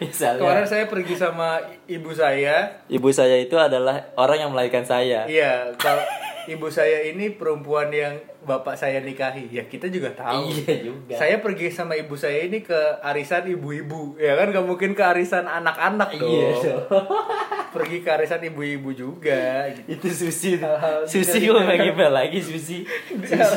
misalnya 0.00 0.40
kemarin 0.40 0.66
saya 0.68 0.84
pergi 0.88 1.14
sama 1.16 1.60
ibu 1.84 2.12
saya. 2.16 2.80
ibu 2.88 3.08
saya 3.12 3.36
itu 3.40 3.56
adalah 3.60 4.08
orang 4.16 4.44
yang 4.44 4.50
melahirkan 4.52 4.84
saya 4.84 5.24
Iya, 5.28 5.72
kalau 5.76 6.00
ibu 6.44 6.66
saya 6.66 7.04
ini 7.04 7.30
perempuan 7.30 7.88
yang 7.88 8.14
bapak 8.40 8.74
saya 8.74 8.98
nikahi. 8.98 9.46
Ya 9.48 9.62
kita 9.62 9.86
juga 9.86 10.10
tahu. 10.10 10.48
Iya 10.48 10.74
juga. 10.84 11.14
Saya 11.14 11.38
pergi 11.38 11.68
sama 11.68 11.94
ibu 11.94 12.14
saya 12.14 12.42
ini 12.42 12.60
ke 12.60 12.74
arisan 13.00 13.46
ibu-ibu. 13.48 14.16
Ya 14.16 14.34
kan 14.34 14.50
gak 14.50 14.62
mungkin 14.62 14.92
ke 14.92 15.02
arisan 15.02 15.44
anak-anak 15.44 16.14
dong. 16.14 16.26
Iya 16.26 16.48
dong. 16.58 17.06
Pergi 17.74 18.00
ke 18.00 18.10
arisan 18.10 18.42
ibu-ibu 18.42 18.90
juga. 18.92 19.70
gitu. 19.70 19.96
itu 19.96 20.08
susi 20.12 20.50
Hal-hal 20.56 21.04
susi 21.04 21.40
detail- 21.40 21.56
gue 21.56 21.86
email 21.86 22.12
lagi 22.12 22.38
susi 22.38 22.84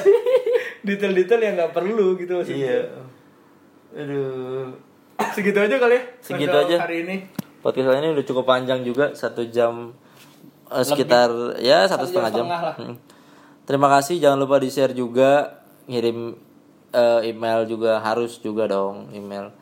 Detail-detail 0.86 1.42
yang 1.42 1.54
gak 1.58 1.74
perlu 1.74 2.16
gitu 2.16 2.40
maksudnya. 2.40 2.62
iya 2.62 2.80
aduh 3.96 4.76
Segitu 5.32 5.56
aja 5.58 5.76
kali 5.76 5.96
ya. 5.96 6.04
Segitu 6.20 6.52
aja. 6.52 6.76
Hari 6.84 6.98
ini. 7.04 7.16
podcast 7.60 7.98
ini 7.98 8.14
udah 8.14 8.22
cukup 8.24 8.46
panjang 8.46 8.84
juga 8.84 9.12
satu 9.12 9.48
jam 9.48 9.96
eh, 10.76 10.86
sekitar 10.86 11.30
ya 11.64 11.88
satu 11.88 12.04
Satu 12.04 12.12
setengah 12.12 12.32
jam 12.32 12.46
lah. 12.48 12.76
Hmm. 12.76 12.96
terima 13.64 13.88
kasih 13.88 14.20
jangan 14.20 14.38
lupa 14.44 14.60
di 14.60 14.70
share 14.70 14.92
juga 14.92 15.64
ngirim 15.88 16.36
eh, 16.92 17.32
email 17.32 17.64
juga 17.66 18.04
harus 18.04 18.38
juga 18.44 18.68
dong 18.68 19.10
email 19.16 19.56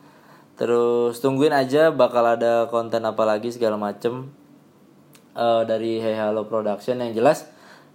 terus 0.54 1.18
tungguin 1.18 1.54
aja 1.54 1.90
bakal 1.90 2.22
ada 2.38 2.66
konten 2.70 3.02
apa 3.02 3.22
lagi 3.22 3.50
segala 3.54 3.78
macem 3.78 4.30
eh, 5.34 5.62
dari 5.64 6.02
Hey 6.02 6.18
Halo 6.18 6.50
Production 6.50 6.98
yang 6.98 7.14
jelas 7.14 7.46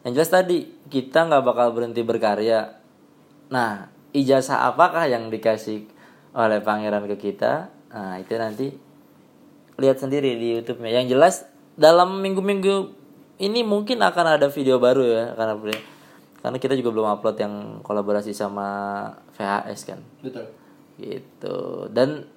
yang 0.08 0.16
jelas 0.16 0.32
tadi 0.32 0.72
kita 0.88 1.28
nggak 1.28 1.44
bakal 1.44 1.76
berhenti 1.76 2.02
berkarya 2.02 2.80
nah 3.52 3.92
ijazah 4.16 4.72
apakah 4.72 5.06
yang 5.12 5.28
dikasih 5.28 5.86
oleh 6.34 6.64
pangeran 6.64 7.06
ke 7.12 7.16
kita 7.20 7.68
nah 7.90 8.22
itu 8.22 8.38
nanti 8.38 8.90
lihat 9.80 9.98
sendiri 10.04 10.36
di 10.36 10.60
YouTube-nya. 10.60 11.02
Yang 11.02 11.08
jelas 11.16 11.36
dalam 11.80 12.20
minggu-minggu 12.20 12.99
ini 13.40 13.64
mungkin 13.64 14.04
akan 14.04 14.36
ada 14.36 14.48
video 14.52 14.78
baru 14.78 15.04
ya 15.04 15.26
karena 15.34 15.56
karena 16.40 16.58
kita 16.60 16.76
juga 16.76 16.90
belum 16.96 17.08
upload 17.20 17.38
yang 17.40 17.56
kolaborasi 17.84 18.32
sama 18.32 18.68
VHS 19.36 19.80
kan. 19.88 20.00
Betul. 20.24 20.46
Gitu. 21.00 21.58
Dan 21.92 22.28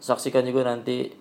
saksikan 0.00 0.44
juga 0.44 0.68
nanti 0.68 1.12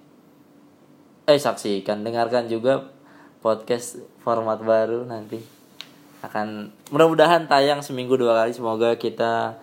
eh 1.28 1.40
saksikan 1.40 2.04
dengarkan 2.04 2.48
juga 2.52 2.92
podcast 3.40 4.04
format 4.24 4.60
baru 4.60 5.08
nanti 5.08 5.40
akan 6.20 6.72
mudah-mudahan 6.92 7.48
tayang 7.48 7.80
seminggu 7.80 8.20
dua 8.20 8.44
kali 8.44 8.52
semoga 8.52 9.00
kita 9.00 9.56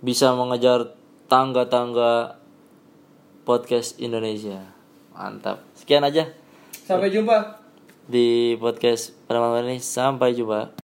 bisa 0.00 0.32
mengejar 0.32 0.96
tangga-tangga 1.28 2.40
podcast 3.44 4.00
Indonesia. 4.00 4.64
Mantap. 5.12 5.60
Sekian 5.76 6.00
aja 6.00 6.24
Sampai 6.90 7.12
jumpa. 7.12 7.59
Di 8.10 8.58
podcast 8.58 9.14
pada 9.30 9.38
malam 9.38 9.70
ini. 9.70 9.78
Sampai 9.78 10.34
jumpa. 10.34 10.74